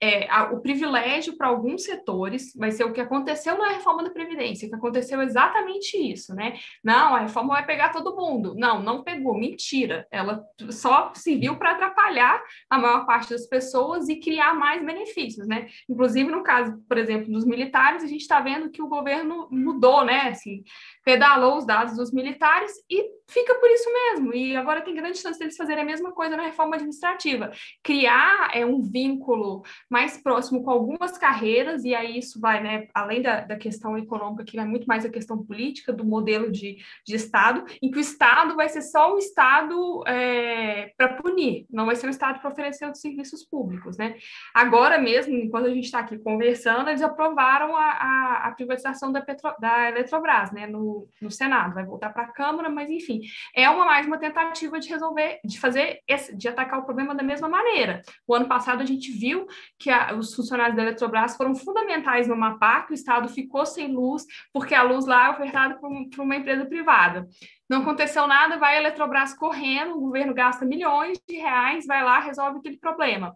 é, 0.00 0.28
a, 0.30 0.52
o 0.52 0.60
privilégio 0.60 1.36
para 1.36 1.48
alguns 1.48 1.84
setores 1.84 2.52
vai 2.56 2.70
ser 2.70 2.84
o 2.84 2.92
que 2.92 3.00
aconteceu 3.00 3.56
na 3.56 3.70
reforma 3.70 4.02
da 4.02 4.10
Previdência, 4.10 4.68
que 4.68 4.74
aconteceu 4.74 5.22
exatamente 5.22 5.96
isso, 5.96 6.34
né? 6.34 6.58
Não, 6.82 7.14
a 7.14 7.20
reforma 7.20 7.54
vai 7.54 7.64
pegar 7.64 7.90
todo 7.90 8.16
mundo. 8.16 8.54
Não, 8.56 8.82
não 8.82 9.02
pegou, 9.02 9.38
mentira. 9.38 10.06
Ela 10.10 10.44
só 10.70 11.12
serviu 11.14 11.56
para 11.56 11.72
atrapalhar 11.72 12.42
a 12.68 12.78
maior 12.78 13.06
parte 13.06 13.30
das 13.30 13.46
pessoas 13.46 14.08
e 14.08 14.16
criar 14.16 14.54
mais 14.54 14.84
benefícios, 14.84 15.46
né? 15.46 15.68
Inclusive, 15.88 16.30
no 16.30 16.42
caso, 16.42 16.76
por 16.88 16.98
exemplo, 16.98 17.32
dos 17.32 17.46
militares, 17.46 18.02
a 18.02 18.06
gente 18.06 18.22
está 18.22 18.40
vendo 18.40 18.70
que 18.70 18.82
o 18.82 18.88
governo 18.88 19.48
mudou, 19.50 20.04
né? 20.04 20.28
Assim, 20.28 20.62
pedalou 21.04 21.58
os 21.58 21.66
dados 21.66 21.96
dos 21.96 22.12
militares 22.12 22.72
e 22.90 23.14
fica 23.28 23.54
por 23.54 23.70
isso 23.70 23.90
mesmo. 23.92 24.34
E 24.34 24.56
agora 24.56 24.82
tem 24.82 24.94
grande 24.94 25.18
chance 25.18 25.38
deles 25.38 25.56
fazerem 25.56 25.82
a 25.82 25.86
mesma 25.86 26.12
coisa 26.12 26.36
na 26.36 26.44
reforma 26.44 26.76
administrativa. 26.76 27.50
Criar 27.82 28.50
é, 28.52 28.64
um 28.64 28.80
vínculo 28.80 29.62
mais 29.94 30.20
próximo 30.20 30.64
com 30.64 30.72
algumas 30.72 31.16
carreiras, 31.16 31.84
e 31.84 31.94
aí 31.94 32.18
isso 32.18 32.40
vai, 32.40 32.60
né, 32.60 32.88
além 32.92 33.22
da, 33.22 33.42
da 33.42 33.56
questão 33.56 33.96
econômica, 33.96 34.42
que 34.42 34.56
vai 34.56 34.66
muito 34.66 34.86
mais 34.86 35.04
a 35.04 35.08
questão 35.08 35.38
política, 35.38 35.92
do 35.92 36.04
modelo 36.04 36.50
de, 36.50 36.78
de 37.06 37.14
Estado, 37.14 37.64
em 37.80 37.92
que 37.92 37.98
o 37.98 38.00
Estado 38.00 38.56
vai 38.56 38.68
ser 38.68 38.82
só 38.82 39.14
um 39.14 39.18
Estado 39.18 40.02
é, 40.04 40.92
para 40.96 41.14
punir, 41.14 41.64
não 41.70 41.86
vai 41.86 41.94
ser 41.94 42.08
um 42.08 42.10
Estado 42.10 42.40
para 42.40 42.50
oferecer 42.50 42.90
os 42.90 43.00
serviços 43.00 43.44
públicos, 43.44 43.96
né? 43.96 44.16
Agora 44.52 44.98
mesmo, 44.98 45.32
enquanto 45.36 45.66
a 45.66 45.74
gente 45.74 45.84
está 45.84 46.00
aqui 46.00 46.18
conversando, 46.18 46.88
eles 46.88 47.00
aprovaram 47.00 47.76
a, 47.76 47.84
a, 47.84 48.48
a 48.48 48.50
privatização 48.50 49.12
da, 49.12 49.20
Petro, 49.20 49.54
da 49.60 49.90
Eletrobras, 49.90 50.50
né, 50.50 50.66
no, 50.66 51.06
no 51.22 51.30
Senado, 51.30 51.72
vai 51.72 51.84
voltar 51.84 52.12
para 52.12 52.24
a 52.24 52.32
Câmara, 52.32 52.68
mas 52.68 52.90
enfim, 52.90 53.20
é 53.54 53.70
uma 53.70 53.84
mais 53.84 54.08
uma 54.08 54.18
tentativa 54.18 54.80
de 54.80 54.88
resolver, 54.88 55.38
de 55.44 55.60
fazer, 55.60 56.00
esse, 56.08 56.36
de 56.36 56.48
atacar 56.48 56.80
o 56.80 56.84
problema 56.84 57.14
da 57.14 57.22
mesma 57.22 57.48
maneira. 57.48 58.02
O 58.26 58.34
ano 58.34 58.48
passado 58.48 58.82
a 58.82 58.84
gente 58.84 59.12
viu 59.12 59.46
que 59.83 59.83
a, 59.90 60.14
os 60.14 60.34
funcionários 60.34 60.76
da 60.76 60.82
Eletrobras 60.82 61.36
foram 61.36 61.54
fundamentais 61.54 62.28
no 62.28 62.36
Mapá, 62.36 62.82
que 62.82 62.92
o 62.92 62.94
Estado 62.94 63.28
ficou 63.28 63.64
sem 63.64 63.92
luz, 63.92 64.24
porque 64.52 64.74
a 64.74 64.82
luz 64.82 65.06
lá 65.06 65.26
é 65.26 65.30
ofertada 65.30 65.76
por, 65.76 65.90
por 66.10 66.22
uma 66.22 66.36
empresa 66.36 66.66
privada. 66.66 67.26
Não 67.68 67.82
aconteceu 67.82 68.26
nada, 68.26 68.58
vai 68.58 68.76
a 68.76 68.80
Eletrobras 68.80 69.34
correndo, 69.34 69.96
o 69.96 70.00
governo 70.00 70.34
gasta 70.34 70.64
milhões 70.64 71.18
de 71.28 71.36
reais, 71.36 71.86
vai 71.86 72.02
lá, 72.04 72.18
resolve 72.18 72.58
aquele 72.58 72.78
problema. 72.78 73.34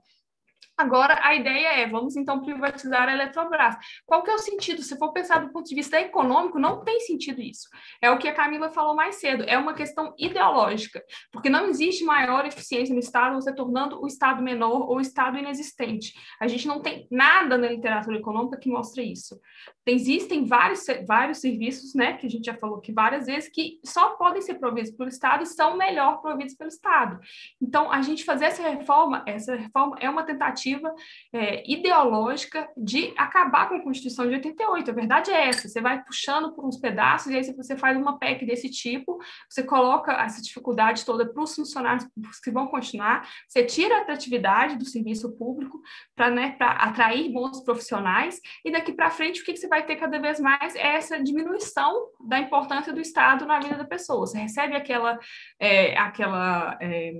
Agora, 0.78 1.18
a 1.24 1.34
ideia 1.34 1.80
é, 1.80 1.88
vamos 1.88 2.14
então 2.14 2.40
privatizar 2.40 3.08
a 3.08 3.12
Eletrobras. 3.12 3.74
Qual 4.06 4.22
que 4.22 4.30
é 4.30 4.34
o 4.34 4.38
sentido? 4.38 4.80
Se 4.80 4.96
for 4.96 5.12
pensar 5.12 5.40
do 5.40 5.52
ponto 5.52 5.68
de 5.68 5.74
vista 5.74 6.00
econômico, 6.00 6.56
não 6.56 6.84
tem 6.84 7.00
sentido 7.00 7.40
isso. 7.42 7.68
É 8.00 8.08
o 8.12 8.16
que 8.16 8.28
a 8.28 8.32
Camila 8.32 8.70
falou 8.70 8.94
mais 8.94 9.16
cedo, 9.16 9.42
é 9.48 9.58
uma 9.58 9.74
questão 9.74 10.14
ideológica, 10.16 11.02
porque 11.32 11.50
não 11.50 11.66
existe 11.66 12.04
maior 12.04 12.46
eficiência 12.46 12.94
no 12.94 13.00
Estado 13.00 13.34
você 13.34 13.52
tornando 13.52 14.00
o 14.00 14.06
Estado 14.06 14.40
menor 14.40 14.88
ou 14.88 14.98
o 14.98 15.00
Estado 15.00 15.36
inexistente. 15.36 16.12
A 16.40 16.46
gente 16.46 16.68
não 16.68 16.80
tem 16.80 17.08
nada 17.10 17.58
na 17.58 17.66
literatura 17.66 18.16
econômica 18.16 18.56
que 18.56 18.70
mostre 18.70 19.02
isso. 19.02 19.36
Existem 19.84 20.44
vários, 20.44 20.84
vários 21.08 21.38
serviços, 21.38 21.92
né, 21.94 22.12
que 22.12 22.26
a 22.26 22.30
gente 22.30 22.44
já 22.44 22.54
falou 22.54 22.78
aqui 22.78 22.92
várias 22.92 23.26
vezes, 23.26 23.50
que 23.50 23.80
só 23.84 24.10
podem 24.10 24.42
ser 24.42 24.54
providos 24.54 24.92
pelo 24.92 25.08
Estado 25.08 25.42
e 25.42 25.46
são 25.46 25.76
melhor 25.76 26.20
providos 26.20 26.54
pelo 26.54 26.68
Estado. 26.68 27.18
Então, 27.60 27.90
a 27.90 28.00
gente 28.00 28.24
fazer 28.24 28.44
essa 28.44 28.62
reforma, 28.62 29.24
essa 29.26 29.56
reforma 29.56 29.96
é 29.98 30.08
uma 30.08 30.22
tentativa 30.22 30.67
tentativa 30.68 30.94
é, 31.32 31.70
ideológica 31.70 32.68
de 32.76 33.12
acabar 33.16 33.68
com 33.68 33.76
a 33.76 33.82
Constituição 33.82 34.26
de 34.26 34.34
88. 34.34 34.90
A 34.90 34.94
verdade 34.94 35.30
é 35.30 35.48
essa: 35.48 35.68
você 35.68 35.80
vai 35.80 36.02
puxando 36.02 36.52
por 36.52 36.66
uns 36.66 36.76
pedaços, 36.76 37.32
e 37.32 37.36
aí, 37.36 37.44
você 37.54 37.76
faz 37.76 37.96
uma 37.96 38.18
PEC 38.18 38.44
desse 38.44 38.70
tipo, 38.70 39.18
você 39.48 39.62
coloca 39.62 40.12
essa 40.12 40.42
dificuldade 40.42 41.04
toda 41.04 41.26
para 41.26 41.42
os 41.42 41.54
funcionários 41.54 42.06
que 42.42 42.50
vão 42.50 42.66
continuar, 42.66 43.28
você 43.46 43.64
tira 43.64 43.98
a 43.98 44.02
atratividade 44.02 44.76
do 44.76 44.84
serviço 44.84 45.36
público 45.36 45.80
para 46.14 46.30
né, 46.30 46.56
atrair 46.58 47.32
bons 47.32 47.60
profissionais, 47.64 48.40
e 48.64 48.70
daqui 48.70 48.92
para 48.92 49.10
frente, 49.10 49.40
o 49.40 49.44
que, 49.44 49.52
que 49.52 49.58
você 49.58 49.68
vai 49.68 49.84
ter 49.84 49.96
cada 49.96 50.18
vez 50.18 50.40
mais 50.40 50.74
é 50.74 50.96
essa 50.96 51.22
diminuição 51.22 52.08
da 52.20 52.38
importância 52.38 52.92
do 52.92 53.00
Estado 53.00 53.46
na 53.46 53.60
vida 53.60 53.76
da 53.76 53.84
pessoa. 53.84 54.26
Você 54.26 54.38
recebe 54.38 54.74
aquela. 54.74 55.18
É, 55.60 55.96
aquela 55.98 56.76
é, 56.80 57.12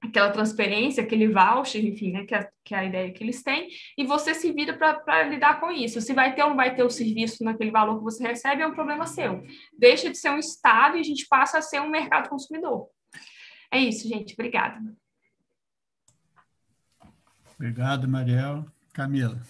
aquela 0.00 0.30
transferência, 0.30 1.02
aquele 1.02 1.28
voucher, 1.28 1.84
enfim, 1.84 2.12
né, 2.12 2.24
que, 2.24 2.34
é, 2.34 2.48
que 2.64 2.74
é 2.74 2.78
a 2.78 2.84
ideia 2.84 3.12
que 3.12 3.22
eles 3.22 3.42
têm, 3.42 3.68
e 3.96 4.04
você 4.04 4.34
se 4.34 4.52
vira 4.52 4.72
para 4.74 5.24
lidar 5.24 5.60
com 5.60 5.70
isso. 5.70 6.00
Se 6.00 6.12
vai 6.12 6.34
ter 6.34 6.42
ou 6.42 6.50
não 6.50 6.56
vai 6.56 6.74
ter 6.74 6.82
o 6.82 6.90
serviço 6.90 7.42
naquele 7.42 7.70
valor 7.70 7.98
que 7.98 8.04
você 8.04 8.26
recebe, 8.26 8.62
é 8.62 8.66
um 8.66 8.74
problema 8.74 9.06
seu. 9.06 9.42
Deixa 9.76 10.10
de 10.10 10.16
ser 10.16 10.30
um 10.30 10.38
Estado 10.38 10.96
e 10.96 11.00
a 11.00 11.04
gente 11.04 11.26
passa 11.28 11.58
a 11.58 11.62
ser 11.62 11.80
um 11.80 11.90
mercado 11.90 12.28
consumidor. 12.28 12.88
É 13.70 13.78
isso, 13.78 14.08
gente. 14.08 14.34
Obrigada. 14.34 14.80
Obrigado, 17.54 18.06
Mariel. 18.08 18.64
Camila. 18.92 19.40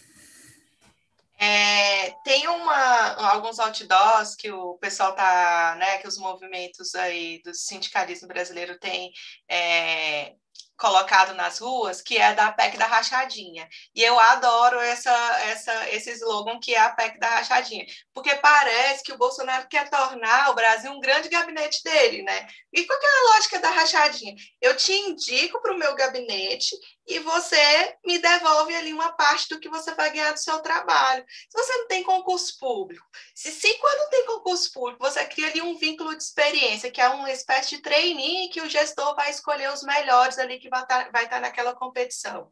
É, 1.40 2.10
tem 2.24 2.48
uma, 2.48 3.30
alguns 3.30 3.60
outdoors 3.60 4.34
que 4.34 4.50
o 4.50 4.76
pessoal 4.78 5.14
tá, 5.14 5.76
né, 5.78 5.98
que 5.98 6.08
os 6.08 6.18
movimentos 6.18 6.96
aí 6.96 7.40
do 7.44 7.54
sindicalismo 7.54 8.26
brasileiro 8.26 8.76
têm 8.80 9.12
é, 9.48 10.34
colocado 10.78 11.34
nas 11.34 11.59
ruas, 11.59 12.00
que 12.00 12.16
é 12.16 12.32
da 12.34 12.52
PEC 12.52 12.78
da 12.78 12.86
rachadinha. 12.86 13.68
E 13.94 14.02
eu 14.02 14.18
adoro 14.18 14.78
essa, 14.78 15.10
essa, 15.42 15.90
esse 15.90 16.10
slogan 16.12 16.60
que 16.60 16.74
é 16.74 16.80
a 16.80 16.90
PEC 16.90 17.18
da 17.18 17.28
rachadinha, 17.28 17.84
porque 18.14 18.34
parece 18.36 19.02
que 19.02 19.12
o 19.12 19.18
Bolsonaro 19.18 19.66
quer 19.68 19.90
tornar 19.90 20.50
o 20.50 20.55
Brasil 20.55 20.90
um 20.92 21.00
grande 21.00 21.28
gabinete 21.28 21.82
dele, 21.82 22.22
né? 22.22 22.46
E 22.72 22.84
qual 22.84 22.98
é 22.98 23.06
a 23.06 23.34
lógica 23.34 23.59
da 23.59 23.70
rachadinha? 23.70 24.34
Eu 24.60 24.76
te 24.76 24.92
indico 24.92 25.60
para 25.60 25.74
o 25.74 25.78
meu 25.78 25.94
gabinete 25.96 26.76
e 27.09 27.18
você 27.20 27.97
me 28.05 28.18
devolve 28.18 28.76
ali 28.76 28.93
uma 28.93 29.10
parte 29.12 29.48
do 29.48 29.59
que 29.59 29.68
você 29.68 29.94
vai 29.94 30.10
ganhar 30.10 30.32
do 30.32 30.39
seu 30.39 30.60
trabalho. 30.60 31.24
Se 31.48 31.56
você 31.56 31.76
não 31.78 31.89
tem 31.89 32.02
concurso 32.02 32.59
público, 32.59 33.05
se, 33.35 33.51
se 33.51 33.74
quando 33.78 34.10
tem 34.10 34.26
concurso 34.26 34.70
público, 34.72 35.02
você 35.02 35.24
cria 35.24 35.48
ali 35.48 35.62
um 35.62 35.78
vínculo 35.78 36.14
de 36.14 36.22
experiência, 36.22 36.90
que 36.90 37.01
é 37.01 37.09
uma 37.09 37.32
espécie 37.32 37.70
de 37.70 37.82
trainee 37.82 38.51
que 38.51 38.60
o 38.60 38.68
gestor 38.68 39.16
vai 39.16 39.30
escolher 39.30 39.72
os 39.72 39.82
melhores 39.82 40.39
ali 40.39 40.59
que 40.59 40.68
vai 40.68 40.82
estar, 40.82 41.05
tá, 41.05 41.10
vai 41.10 41.26
tá 41.26 41.40
naquela 41.40 41.74
competição. 41.74 42.51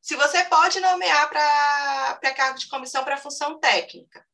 Se 0.00 0.16
você 0.16 0.44
pode 0.44 0.80
nomear 0.80 1.28
para 1.28 2.32
cargo 2.34 2.58
de 2.58 2.68
comissão 2.68 3.04
para 3.04 3.18
função 3.18 3.60
técnica, 3.60 4.26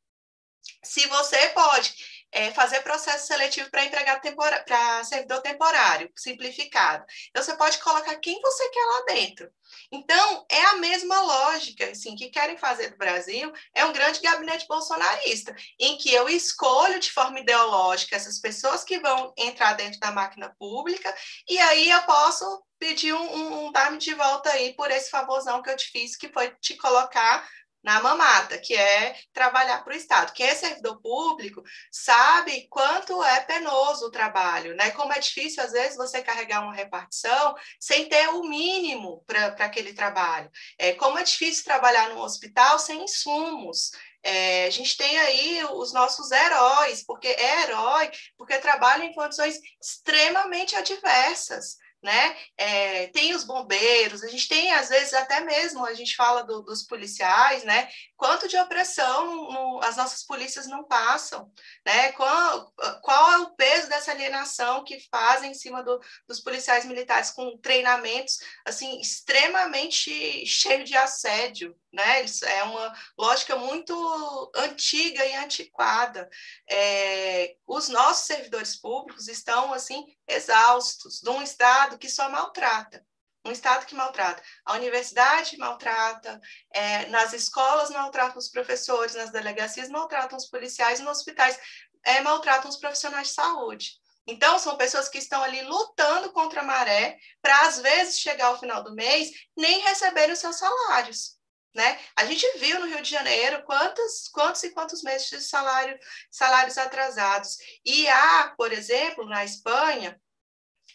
se 0.83 1.07
você 1.09 1.49
pode 1.49 2.16
é, 2.33 2.53
fazer 2.53 2.81
processo 2.81 3.27
seletivo 3.27 3.71
para 3.71 3.85
empregado 3.85 4.21
para 4.65 5.05
servidor 5.05 5.41
temporário, 5.41 6.11
simplificado. 6.17 7.05
Então, 7.31 7.43
você 7.43 7.57
pode 7.57 7.79
colocar 7.79 8.15
quem 8.17 8.41
você 8.41 8.69
quer 8.69 8.85
lá 8.85 9.05
dentro. 9.07 9.51
Então, 9.91 10.47
é 10.51 10.63
a 10.67 10.77
mesma 10.77 11.21
lógica, 11.21 11.91
assim, 11.91 12.15
que 12.15 12.31
querem 12.31 12.59
fazer 12.59 12.91
do 12.91 12.97
Brasil, 12.97 13.53
é 13.75 13.85
um 13.85 13.93
grande 13.93 14.21
gabinete 14.21 14.67
bolsonarista, 14.69 15.55
em 15.79 15.97
que 15.97 16.13
eu 16.13 16.29
escolho 16.29 16.99
de 17.01 17.11
forma 17.11 17.41
ideológica 17.41 18.17
essas 18.17 18.39
pessoas 18.39 18.85
que 18.85 18.99
vão 18.99 19.33
entrar 19.37 19.75
dentro 19.75 19.99
da 20.01 20.13
máquina 20.13 20.55
pública, 20.59 21.15
e 21.49 21.59
aí 21.59 21.91
eu 21.91 22.03
posso 22.03 22.65
pedir 22.79 23.15
um, 23.15 23.23
um, 23.23 23.67
um 23.67 23.73
dar-me 23.73 23.99
de 23.99 24.15
volta 24.15 24.51
aí 24.51 24.75
por 24.75 24.91
esse 24.91 25.11
favorzão 25.11 25.63
que 25.63 25.71
eu 25.71 25.77
te 25.77 25.91
fiz, 25.91 26.17
que 26.17 26.29
foi 26.33 26.51
te 26.61 26.77
colocar 26.77 27.49
na 27.87 28.01
mamata, 28.01 28.59
que 28.59 28.75
é 28.75 29.17
trabalhar 29.33 29.85
para 29.85 29.95
o 29.95 29.97
Estado. 29.97 30.33
Quem 30.33 30.45
é 30.45 30.57
servidor 30.57 31.01
público 31.01 31.63
sabe 31.89 32.67
quanto 32.69 33.23
é 33.23 33.39
penoso 33.39 34.07
o 34.07 34.11
trabalho, 34.11 34.75
né? 34.75 34.91
Como 34.91 35.13
é 35.13 35.21
difícil, 35.21 35.63
às 35.63 35.71
vezes, 35.71 35.97
você 35.97 36.21
carregar 36.21 36.65
uma 36.65 36.75
repartição 36.75 37.55
sem 37.79 38.09
ter 38.09 38.29
o 38.31 38.43
mínimo 38.43 39.23
para 39.25 39.47
aquele 39.65 39.95
trabalho. 39.95 40.51
É, 40.77 40.95
como 40.95 41.17
é 41.17 41.23
difícil 41.23 41.63
trabalhar 41.63 42.09
num 42.09 42.19
hospital 42.19 42.77
sem 42.81 43.05
insumos. 43.05 43.93
É, 44.21 44.67
a 44.67 44.71
gente 44.71 44.97
tem 44.97 45.17
aí 45.21 45.65
os 45.71 45.93
nossos 45.93 46.33
heróis, 46.33 47.05
porque 47.05 47.29
é 47.29 47.63
herói, 47.63 48.11
porque 48.37 48.59
trabalha 48.59 49.05
em 49.05 49.15
condições 49.15 49.61
extremamente 49.81 50.75
adversas 50.75 51.77
né? 52.03 52.37
É, 52.57 53.07
tem 53.09 53.35
os 53.35 53.45
bombeiros, 53.45 54.23
a 54.23 54.29
gente 54.29 54.49
tem, 54.49 54.73
às 54.73 54.89
vezes, 54.89 55.13
até 55.15 55.41
mesmo, 55.41 55.85
a 55.85 55.95
gente 55.95 56.15
fala 56.15 56.43
do, 56.43 56.63
dos 56.63 56.83
policiais, 56.83 57.65
né? 57.65 57.89
Quanto 58.17 58.49
de 58.49 58.57
opressão 58.57 59.51
no, 59.51 59.81
as 59.83 59.97
nossas 59.97 60.25
polícias 60.25 60.67
não 60.67 60.85
passam, 60.85 61.51
né? 61.85 62.13
Qual, 62.13 62.73
qual 63.03 63.33
é 63.33 63.39
o 63.39 63.55
peso 63.55 63.89
dessa 63.89 64.13
alienação 64.13 64.85
que 64.85 65.01
fazem 65.11 65.51
em 65.51 65.55
cima 65.55 65.83
do, 65.83 66.01
dos 66.29 66.41
policiais 66.41 66.85
militares 66.85 67.31
com 67.31 67.59
treinamentos, 67.59 68.39
assim, 68.65 69.01
extremamente 69.01 70.11
cheio 70.47 70.85
de 70.85 70.97
assédio, 70.97 71.77
né? 71.97 72.25
É 72.45 72.63
uma 72.63 72.95
lógica 73.19 73.57
muito 73.57 74.53
antiga 74.55 75.25
e 75.25 75.35
antiquada. 75.35 76.29
É, 76.71 77.57
os 77.67 77.89
nossos 77.89 78.27
servidores 78.27 78.77
públicos 78.77 79.27
estão, 79.27 79.73
assim, 79.73 80.05
exaustos 80.29 81.21
de 81.21 81.31
um 81.31 81.43
Estado 81.43 81.99
que 81.99 82.09
só 82.09 82.29
maltrata. 82.29 83.05
Um 83.45 83.51
Estado 83.51 83.87
que 83.87 83.95
maltrata. 83.95 84.43
A 84.65 84.75
universidade 84.75 85.57
maltrata, 85.57 86.41
é, 86.73 87.07
nas 87.07 87.33
escolas 87.33 87.91
maltratam 87.91 88.39
os 88.39 88.49
professores, 88.49 89.15
nas 89.15 89.31
delegacias 89.31 89.89
maltratam 89.89 90.37
os 90.37 90.51
policiais, 90.51 91.01
nos 91.01 91.19
hospitais 91.19 91.59
é, 92.05 92.21
maltratam 92.21 92.69
os 92.69 92.77
profissionais 92.77 93.29
de 93.29 93.35
saúde. 93.35 93.93
Então, 94.29 94.59
são 94.59 94.77
pessoas 94.77 95.09
que 95.09 95.19
estão 95.19 95.41
ali 95.43 95.63
lutando 95.63 96.33
contra 96.33 96.61
a 96.61 96.65
maré 96.65 97.17
para, 97.41 97.69
às 97.69 97.79
vezes, 97.79 98.19
chegar 98.19 98.47
ao 98.47 98.59
final 98.59 98.83
do 98.83 98.95
mês, 98.95 99.31
nem 99.57 99.81
receberem 99.81 100.33
os 100.33 100.41
seus 100.41 100.57
salários. 100.57 101.36
Né? 101.77 102.01
A 102.17 102.25
gente 102.25 102.59
viu 102.59 102.81
no 102.81 102.87
Rio 102.87 103.03
de 103.03 103.11
Janeiro 103.11 103.63
quantos, 103.65 104.29
quantos 104.29 104.63
e 104.63 104.71
quantos 104.71 105.03
meses 105.03 105.29
de 105.29 105.43
salário, 105.43 105.99
salários 106.31 106.79
atrasados. 106.79 107.59
E 107.85 108.09
há, 108.09 108.55
por 108.57 108.73
exemplo, 108.73 109.27
na 109.27 109.45
Espanha, 109.45 110.19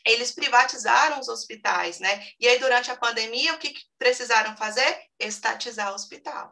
eles 0.03 0.31
privatizaram 0.31 1.19
os 1.19 1.27
hospitais, 1.27 1.99
né? 1.99 2.27
E 2.39 2.47
aí, 2.47 2.57
durante 2.57 2.89
a 2.89 2.97
pandemia, 2.97 3.53
o 3.53 3.59
que, 3.59 3.69
que 3.69 3.83
precisaram 3.99 4.57
fazer? 4.57 5.03
Estatizar 5.19 5.91
o 5.91 5.93
hospital. 5.93 6.51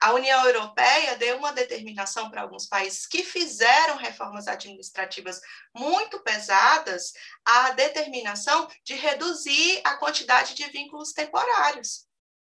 A 0.00 0.14
União 0.14 0.42
Europeia 0.46 1.18
deu 1.18 1.36
uma 1.36 1.52
determinação 1.52 2.30
para 2.30 2.40
alguns 2.40 2.64
países 2.64 3.06
que 3.06 3.22
fizeram 3.22 3.98
reformas 3.98 4.48
administrativas 4.48 5.38
muito 5.74 6.18
pesadas, 6.20 7.12
a 7.44 7.72
determinação 7.72 8.66
de 8.82 8.94
reduzir 8.94 9.82
a 9.84 9.96
quantidade 9.96 10.54
de 10.54 10.64
vínculos 10.68 11.12
temporários 11.12 12.06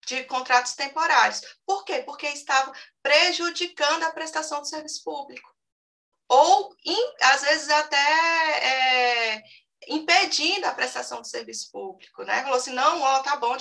de 0.05 0.23
contratos 0.25 0.73
temporários. 0.73 1.41
Por 1.65 1.83
quê? 1.85 2.03
Porque 2.05 2.27
estava 2.27 2.71
prejudicando 3.01 4.03
a 4.03 4.11
prestação 4.11 4.61
do 4.61 4.67
serviço 4.67 5.03
público. 5.03 5.53
Ou, 6.27 6.75
in, 6.85 7.13
às 7.21 7.41
vezes, 7.41 7.69
até 7.69 7.97
é, 9.35 9.43
impedindo 9.87 10.65
a 10.65 10.73
prestação 10.73 11.21
do 11.21 11.27
serviço 11.27 11.71
público, 11.71 12.23
né? 12.23 12.41
Falou 12.43 12.57
assim, 12.57 12.73
não, 12.73 13.01
ó, 13.01 13.19
tá 13.21 13.35
bom, 13.35 13.55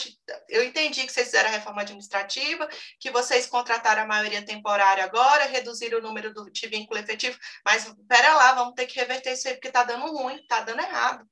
eu 0.49 0.65
entendi 0.65 1.05
que 1.05 1.13
vocês 1.13 1.27
fizeram 1.27 1.49
a 1.49 1.53
reforma 1.53 1.83
administrativa, 1.83 2.69
que 2.99 3.11
vocês 3.11 3.47
contrataram 3.47 4.03
a 4.03 4.07
maioria 4.07 4.45
temporária 4.45 5.05
agora, 5.05 5.45
reduziram 5.45 5.99
o 5.99 6.03
número 6.03 6.33
do, 6.33 6.51
de 6.51 6.67
vínculo 6.69 7.01
efetivo, 7.01 7.39
mas 7.65 7.93
pera 8.09 8.35
lá, 8.35 8.53
vamos 8.53 8.75
ter 8.75 8.87
que 8.87 8.99
reverter 8.99 9.33
isso 9.33 9.49
aí, 9.49 9.55
porque 9.55 9.71
tá 9.71 9.85
dando 9.85 10.07
ruim, 10.07 10.45
tá 10.47 10.61
dando 10.61 10.81
errado. 10.81 11.27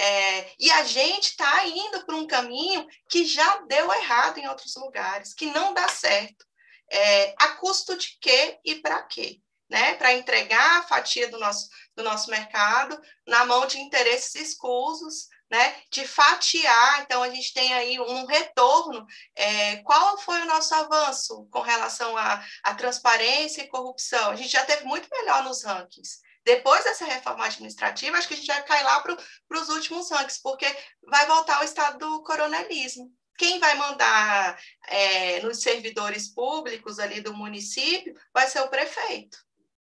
É, 0.00 0.52
e 0.60 0.70
a 0.70 0.84
gente 0.84 1.30
está 1.30 1.66
indo 1.66 2.06
para 2.06 2.14
um 2.14 2.26
caminho 2.26 2.86
que 3.10 3.24
já 3.24 3.58
deu 3.62 3.92
errado 3.92 4.38
em 4.38 4.48
outros 4.48 4.76
lugares, 4.76 5.34
que 5.34 5.46
não 5.46 5.74
dá 5.74 5.88
certo. 5.88 6.46
É, 6.90 7.34
a 7.38 7.48
custo 7.56 7.96
de 7.96 8.16
quê 8.20 8.58
e 8.64 8.76
para 8.76 9.02
quê? 9.02 9.40
Né? 9.68 9.94
Para 9.94 10.14
entregar 10.14 10.78
a 10.78 10.82
fatia 10.84 11.28
do 11.28 11.38
nosso, 11.38 11.68
do 11.94 12.02
nosso 12.02 12.30
mercado 12.30 12.98
na 13.26 13.44
mão 13.44 13.66
de 13.66 13.78
interesses 13.78 14.34
escusos, 14.36 15.26
né? 15.50 15.82
de 15.90 16.06
fatiar. 16.06 17.02
Então, 17.02 17.22
a 17.22 17.28
gente 17.28 17.52
tem 17.52 17.74
aí 17.74 17.98
um 18.00 18.24
retorno. 18.24 19.04
É, 19.34 19.76
qual 19.78 20.16
foi 20.18 20.40
o 20.42 20.46
nosso 20.46 20.74
avanço 20.74 21.46
com 21.50 21.60
relação 21.60 22.16
à, 22.16 22.42
transparência 22.76 23.62
e 23.62 23.68
corrupção? 23.68 24.30
A 24.30 24.36
gente 24.36 24.50
já 24.50 24.64
teve 24.64 24.84
muito 24.84 25.08
melhor 25.10 25.42
nos 25.42 25.64
rankings. 25.64 26.20
Depois 26.48 26.82
dessa 26.82 27.04
reforma 27.04 27.44
administrativa, 27.44 28.16
acho 28.16 28.26
que 28.26 28.32
a 28.32 28.36
gente 28.38 28.46
vai 28.46 28.62
cair 28.62 28.82
lá 28.82 29.00
para 29.02 29.60
os 29.60 29.68
últimos 29.68 30.10
rankings, 30.10 30.40
porque 30.42 30.64
vai 31.06 31.26
voltar 31.26 31.58
ao 31.58 31.64
estado 31.64 31.98
do 31.98 32.22
coronelismo. 32.22 33.12
Quem 33.36 33.58
vai 33.58 33.74
mandar 33.74 34.58
é, 34.86 35.42
nos 35.42 35.60
servidores 35.60 36.32
públicos 36.32 36.98
ali 36.98 37.20
do 37.20 37.34
município 37.34 38.14
vai 38.32 38.46
ser 38.46 38.60
o 38.60 38.68
prefeito. 38.68 39.36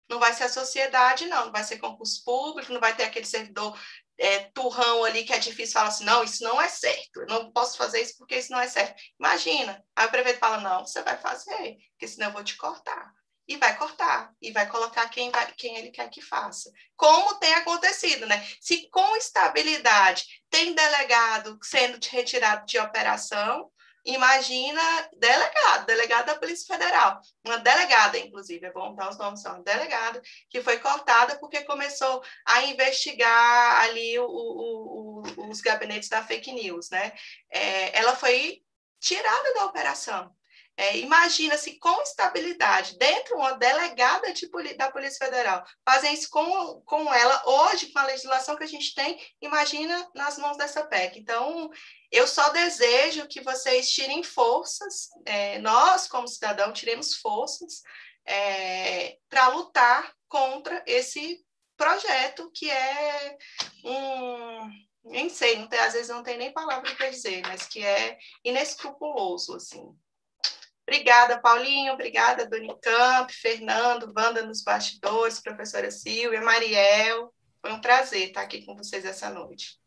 Não 0.08 0.18
vai 0.18 0.32
ser 0.32 0.44
a 0.44 0.48
sociedade, 0.48 1.26
não. 1.26 1.44
Não 1.44 1.52
vai 1.52 1.62
ser 1.62 1.78
concurso 1.78 2.24
público, 2.24 2.72
não 2.72 2.80
vai 2.80 2.96
ter 2.96 3.04
aquele 3.04 3.26
servidor 3.26 3.78
é, 4.18 4.50
turrão 4.52 5.04
ali 5.04 5.22
que 5.22 5.32
é 5.32 5.38
difícil 5.38 5.74
falar 5.74 5.90
assim, 5.90 6.04
não, 6.04 6.24
isso 6.24 6.42
não 6.42 6.60
é 6.60 6.66
certo, 6.66 7.20
eu 7.20 7.26
não 7.28 7.52
posso 7.52 7.76
fazer 7.76 8.02
isso 8.02 8.16
porque 8.18 8.36
isso 8.36 8.50
não 8.50 8.58
é 8.58 8.66
certo. 8.66 9.00
Imagina, 9.16 9.80
aí 9.94 10.08
o 10.08 10.10
prefeito 10.10 10.40
fala, 10.40 10.58
não, 10.58 10.84
você 10.84 11.02
vai 11.02 11.16
fazer, 11.18 11.76
porque 11.92 12.08
senão 12.08 12.26
eu 12.26 12.32
vou 12.32 12.42
te 12.42 12.56
cortar 12.56 13.12
e 13.48 13.56
vai 13.56 13.76
cortar 13.76 14.30
e 14.42 14.52
vai 14.52 14.68
colocar 14.68 15.08
quem, 15.08 15.30
vai, 15.30 15.50
quem 15.52 15.76
ele 15.78 15.90
quer 15.90 16.10
que 16.10 16.20
faça. 16.20 16.70
Como 16.94 17.36
tem 17.36 17.54
acontecido, 17.54 18.26
né? 18.26 18.46
Se 18.60 18.88
com 18.90 19.16
estabilidade 19.16 20.24
tem 20.50 20.74
delegado 20.74 21.58
sendo 21.62 21.98
retirado 22.04 22.66
de 22.66 22.78
operação, 22.78 23.70
imagina 24.04 24.82
delegado, 25.16 25.86
delegado 25.86 26.26
da 26.26 26.38
Polícia 26.38 26.66
Federal, 26.66 27.20
uma 27.44 27.58
delegada, 27.58 28.18
inclusive, 28.18 28.66
é 28.66 28.72
bom 28.72 28.94
dar 28.94 29.10
os 29.10 29.18
nomes, 29.18 29.44
uma 29.44 29.62
delegada, 29.62 30.20
que 30.50 30.62
foi 30.62 30.78
cortada 30.78 31.38
porque 31.38 31.64
começou 31.64 32.22
a 32.46 32.62
investigar 32.64 33.82
ali 33.82 34.18
o, 34.18 34.26
o, 34.26 35.22
o, 35.36 35.50
os 35.50 35.60
gabinetes 35.60 36.08
da 36.08 36.22
fake 36.22 36.52
news, 36.52 36.90
né? 36.90 37.12
É, 37.50 37.98
ela 37.98 38.14
foi 38.14 38.62
tirada 39.00 39.54
da 39.54 39.64
operação. 39.64 40.37
É, 40.78 40.96
imagina 40.98 41.58
se 41.58 41.76
com 41.80 42.02
estabilidade, 42.02 42.96
dentro 42.98 43.36
uma 43.36 43.58
delegada 43.58 44.32
de, 44.32 44.48
da 44.76 44.88
Polícia 44.92 45.26
Federal, 45.26 45.64
fazem 45.84 46.14
isso 46.14 46.30
com, 46.30 46.80
com 46.82 47.12
ela 47.12 47.42
hoje, 47.44 47.90
com 47.90 47.98
a 47.98 48.06
legislação 48.06 48.54
que 48.54 48.62
a 48.62 48.68
gente 48.68 48.94
tem, 48.94 49.20
imagina 49.42 50.08
nas 50.14 50.38
mãos 50.38 50.56
dessa 50.56 50.86
PEC. 50.86 51.18
Então, 51.18 51.68
eu 52.12 52.28
só 52.28 52.50
desejo 52.50 53.26
que 53.26 53.40
vocês 53.40 53.90
tirem 53.90 54.22
forças, 54.22 55.08
é, 55.26 55.58
nós, 55.58 56.06
como 56.06 56.28
cidadão, 56.28 56.72
tiremos 56.72 57.16
forças 57.16 57.82
é, 58.24 59.18
para 59.28 59.48
lutar 59.48 60.14
contra 60.28 60.80
esse 60.86 61.44
projeto 61.76 62.52
que 62.54 62.70
é 62.70 63.36
um 63.84 64.88
nem 65.04 65.28
sei, 65.28 65.66
tem, 65.68 65.78
às 65.78 65.94
vezes 65.94 66.08
não 66.08 66.22
tem 66.22 66.36
nem 66.36 66.52
palavra 66.52 66.94
para 66.94 67.08
dizer, 67.08 67.40
mas 67.46 67.66
que 67.66 67.82
é 67.82 68.18
inescrupuloso, 68.44 69.56
assim. 69.56 69.96
Obrigada, 70.88 71.38
Paulinho, 71.38 71.92
obrigada, 71.92 72.48
Doni 72.48 72.74
Camp, 72.80 73.30
Fernando, 73.30 74.10
Wanda 74.16 74.46
nos 74.46 74.62
bastidores, 74.62 75.38
professora 75.38 75.90
Silvia, 75.90 76.40
Mariel. 76.40 77.30
Foi 77.60 77.74
um 77.74 77.80
prazer 77.80 78.28
estar 78.28 78.40
aqui 78.40 78.64
com 78.64 78.74
vocês 78.74 79.04
essa 79.04 79.28
noite. 79.28 79.78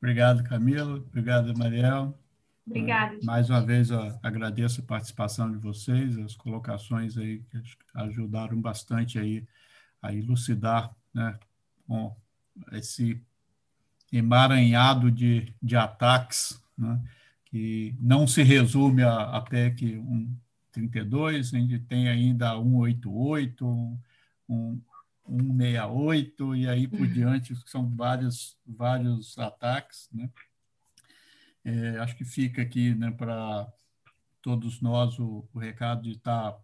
Obrigado, 0.00 0.44
Camila. 0.44 0.98
Obrigado, 0.98 1.52
Mariel. 1.58 2.16
Obrigada. 2.64 3.18
Mais 3.24 3.50
uma 3.50 3.60
vez, 3.60 3.90
agradeço 4.22 4.82
a 4.82 4.84
participação 4.84 5.50
de 5.50 5.58
vocês, 5.58 6.16
as 6.16 6.36
colocações 6.36 7.18
aí 7.18 7.40
que 7.50 7.60
ajudaram 7.92 8.60
bastante 8.60 9.18
aí 9.18 9.44
a 10.00 10.14
elucidar, 10.14 10.94
né, 11.12 11.36
com 11.88 12.14
esse 12.70 13.20
emaranhado 14.12 15.10
de, 15.10 15.52
de 15.60 15.74
ataques, 15.74 16.62
né, 16.76 17.02
que 17.50 17.96
não 17.98 18.26
se 18.26 18.42
resume 18.42 19.02
a 19.02 19.40
PEC 19.40 20.00
132, 20.74 21.54
a 21.54 21.58
gente 21.58 21.78
tem 21.80 22.08
ainda 22.08 22.52
188, 22.52 23.66
um, 24.48 24.80
168 25.26 26.56
e 26.56 26.68
aí 26.68 26.86
por 26.86 27.00
uhum. 27.00 27.12
diante, 27.12 27.56
são 27.66 27.88
vários, 27.88 28.56
vários 28.66 29.38
ataques. 29.38 30.08
Né? 30.12 30.30
É, 31.64 31.98
acho 31.98 32.16
que 32.16 32.24
fica 32.24 32.62
aqui 32.62 32.94
né, 32.94 33.10
para 33.10 33.70
todos 34.40 34.80
nós 34.80 35.18
o, 35.18 35.48
o 35.52 35.58
recado 35.58 36.02
de 36.02 36.12
estar 36.12 36.52
tá, 36.52 36.58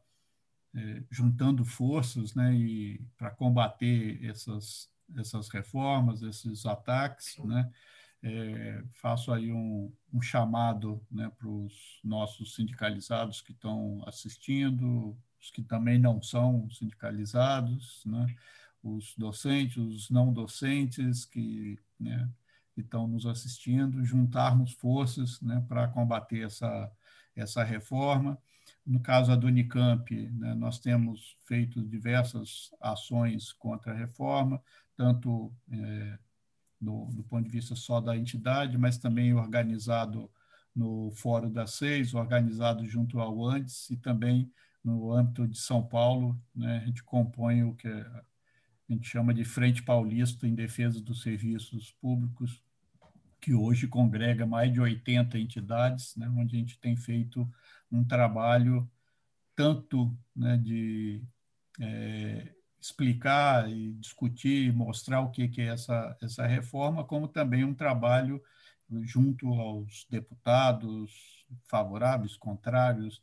é, 0.75 1.03
juntando 1.11 1.65
forças 1.65 2.35
né, 2.35 2.55
e 2.55 3.01
para 3.17 3.31
combater 3.31 4.23
essas, 4.25 4.91
essas 5.17 5.49
reformas, 5.49 6.23
esses 6.23 6.65
ataques. 6.67 7.37
Né? 7.39 7.71
É, 8.27 8.83
faço 9.03 9.31
aí 9.31 9.53
um, 9.53 9.93
um 10.11 10.23
chamado 10.23 10.99
né, 11.11 11.31
para 11.39 11.47
os 11.47 12.01
nossos 12.03 12.55
sindicalizados 12.55 13.43
que 13.43 13.53
estão 13.53 14.03
assistindo, 14.07 15.15
os 15.39 15.51
que 15.51 15.63
também 15.63 15.99
não 15.99 16.23
são 16.23 16.71
sindicalizados, 16.71 18.03
né? 18.07 18.27
os 18.83 19.15
docentes, 19.19 19.77
os 19.77 20.09
não 20.09 20.33
docentes 20.33 21.27
que 21.27 21.79
né, 22.01 22.27
estão 22.75 23.07
nos 23.07 23.27
assistindo, 23.27 24.03
juntarmos 24.03 24.73
forças 24.73 25.39
né, 25.43 25.63
para 25.69 25.87
combater 25.89 26.47
essa, 26.47 26.91
essa 27.37 27.63
reforma. 27.63 28.39
No 28.87 29.01
caso 29.01 29.37
da 29.37 29.47
Unicamp, 29.47 30.11
né, 30.31 30.55
nós 30.55 30.79
temos 30.79 31.37
feito 31.45 31.83
diversas 31.83 32.71
ações 32.81 33.53
contra 33.53 33.93
a 33.93 33.97
reforma, 33.97 34.63
tanto 34.97 35.53
é, 35.71 36.19
no, 36.85 37.11
do 37.13 37.25
ponto 37.25 37.45
de 37.45 37.51
vista 37.51 37.75
só 37.75 38.01
da 38.01 38.17
entidade, 38.17 38.77
mas 38.77 38.99
também 38.99 39.35
organizado 39.35 40.31
no 40.75 41.11
Fórum 41.13 41.51
das 41.51 41.75
Seis, 41.75 42.15
organizado 42.15 42.87
junto 42.87 43.21
ao 43.21 43.45
Andes 43.47 43.89
e 43.91 43.97
também 43.97 44.53
no 44.83 45.13
âmbito 45.13 45.49
de 45.49 45.59
São 45.59 45.83
Paulo, 45.83 46.39
né, 46.55 46.79
a 46.79 46.87
gente 46.87 47.03
compõe 47.03 47.63
o 47.63 47.75
que 47.75 47.89
a 47.89 48.25
gente 48.89 49.09
chama 49.09 49.33
de 49.33 49.45
Frente 49.45 49.83
Paulista 49.83 50.47
em 50.47 50.55
Defesa 50.55 51.01
dos 51.01 51.23
Serviços 51.23 51.91
Públicos, 51.93 52.63
que 53.41 53.55
hoje 53.55 53.87
congrega 53.87 54.47
mais 54.47 54.73
de 54.73 54.81
80 54.81 55.39
entidades, 55.39 56.15
né, 56.17 56.29
onde 56.29 56.57
a 56.57 56.59
gente 56.59 56.79
tem 56.79 56.97
feito 56.97 57.51
um 57.91 58.05
trabalho 58.05 58.91
tanto 59.57 60.15
né, 60.35 60.59
de 60.59 61.23
é, 61.81 62.55
explicar 62.85 63.67
e 63.71 63.95
discutir, 63.95 64.71
mostrar 64.75 65.23
o 65.23 65.31
que 65.31 65.51
é 65.59 65.69
essa, 65.69 66.15
essa 66.21 66.47
reforma, 66.47 67.03
como 67.03 67.27
também 67.27 67.65
um 67.65 67.73
trabalho 67.73 68.43
junto 69.05 69.49
aos 69.55 70.07
deputados 70.11 71.47
favoráveis, 71.65 72.37
contrários, 72.37 73.23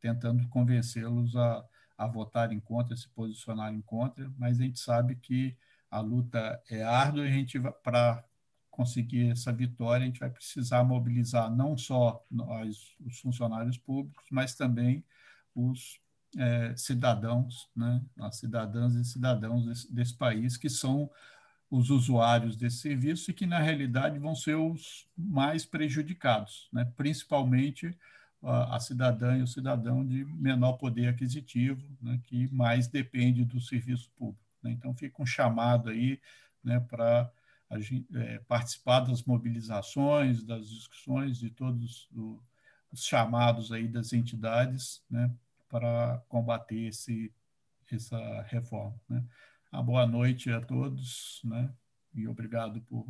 tentando 0.00 0.48
convencê-los 0.48 1.36
a, 1.36 1.64
a 1.96 2.08
votar 2.08 2.52
em 2.52 2.58
contra, 2.58 2.96
se 2.96 3.08
posicionar 3.10 3.72
em 3.72 3.80
contra, 3.80 4.28
mas 4.36 4.58
a 4.58 4.64
gente 4.64 4.80
sabe 4.80 5.14
que 5.14 5.56
a 5.88 6.00
luta 6.00 6.60
é 6.68 6.82
árdua 6.82 7.24
e 7.24 7.28
a 7.28 7.32
gente 7.32 7.60
para 7.84 8.24
conseguir 8.72 9.30
essa 9.30 9.52
vitória 9.52 10.02
a 10.02 10.06
gente 10.06 10.20
vai 10.20 10.30
precisar 10.30 10.82
mobilizar 10.82 11.48
não 11.48 11.78
só 11.78 12.26
nós, 12.28 12.96
os 13.06 13.20
funcionários 13.20 13.78
públicos, 13.78 14.26
mas 14.32 14.56
também 14.56 15.04
os 15.54 16.00
é, 16.36 16.74
cidadãos, 16.76 17.68
né, 17.74 18.00
as 18.20 18.36
cidadãs 18.36 18.94
e 18.94 19.04
cidadãos 19.04 19.66
desse, 19.66 19.92
desse 19.92 20.14
país 20.14 20.56
que 20.56 20.68
são 20.68 21.10
os 21.70 21.90
usuários 21.90 22.56
desse 22.56 22.78
serviço 22.78 23.30
e 23.30 23.34
que, 23.34 23.46
na 23.46 23.58
realidade, 23.58 24.18
vão 24.18 24.34
ser 24.34 24.54
os 24.54 25.06
mais 25.16 25.64
prejudicados, 25.64 26.68
né? 26.72 26.84
principalmente 26.96 27.96
a, 28.42 28.78
cidadã 28.78 29.36
e 29.36 29.42
o 29.42 29.46
cidadão 29.46 30.06
de 30.06 30.24
menor 30.24 30.74
poder 30.74 31.08
aquisitivo, 31.08 31.82
né, 32.00 32.20
que 32.24 32.52
mais 32.54 32.86
depende 32.86 33.44
do 33.44 33.60
serviço 33.60 34.10
público. 34.16 34.44
Né? 34.62 34.70
Então, 34.70 34.94
fica 34.94 35.20
um 35.20 35.26
chamado 35.26 35.90
aí 35.90 36.20
né, 36.62 36.78
para 36.78 37.28
é, 38.14 38.38
participar 38.46 39.00
das 39.00 39.24
mobilizações, 39.24 40.44
das 40.44 40.68
discussões, 40.68 41.38
de 41.38 41.50
todos 41.50 42.08
os 42.92 43.04
chamados 43.04 43.72
aí 43.72 43.88
das 43.88 44.12
entidades 44.12 45.02
né, 45.10 45.30
para 45.68 46.22
combater 46.28 46.88
esse, 46.88 47.32
essa 47.90 48.42
reforma. 48.42 49.00
Né? 49.08 49.24
Uma 49.72 49.82
boa 49.82 50.06
noite 50.06 50.50
a 50.50 50.60
todos 50.60 51.40
né, 51.44 51.74
e 52.14 52.26
obrigado 52.26 52.80
por 52.82 53.06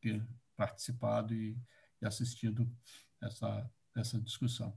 ter 0.00 0.26
participado 0.56 1.34
e, 1.34 1.56
e 2.00 2.06
assistido 2.06 2.70
essa 3.20 3.70
essa 3.94 4.20
discussão. 4.20 4.76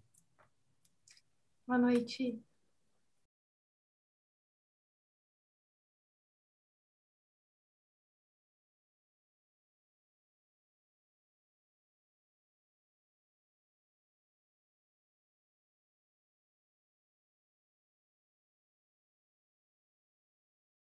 Boa 1.66 1.80
noite. 1.80 2.42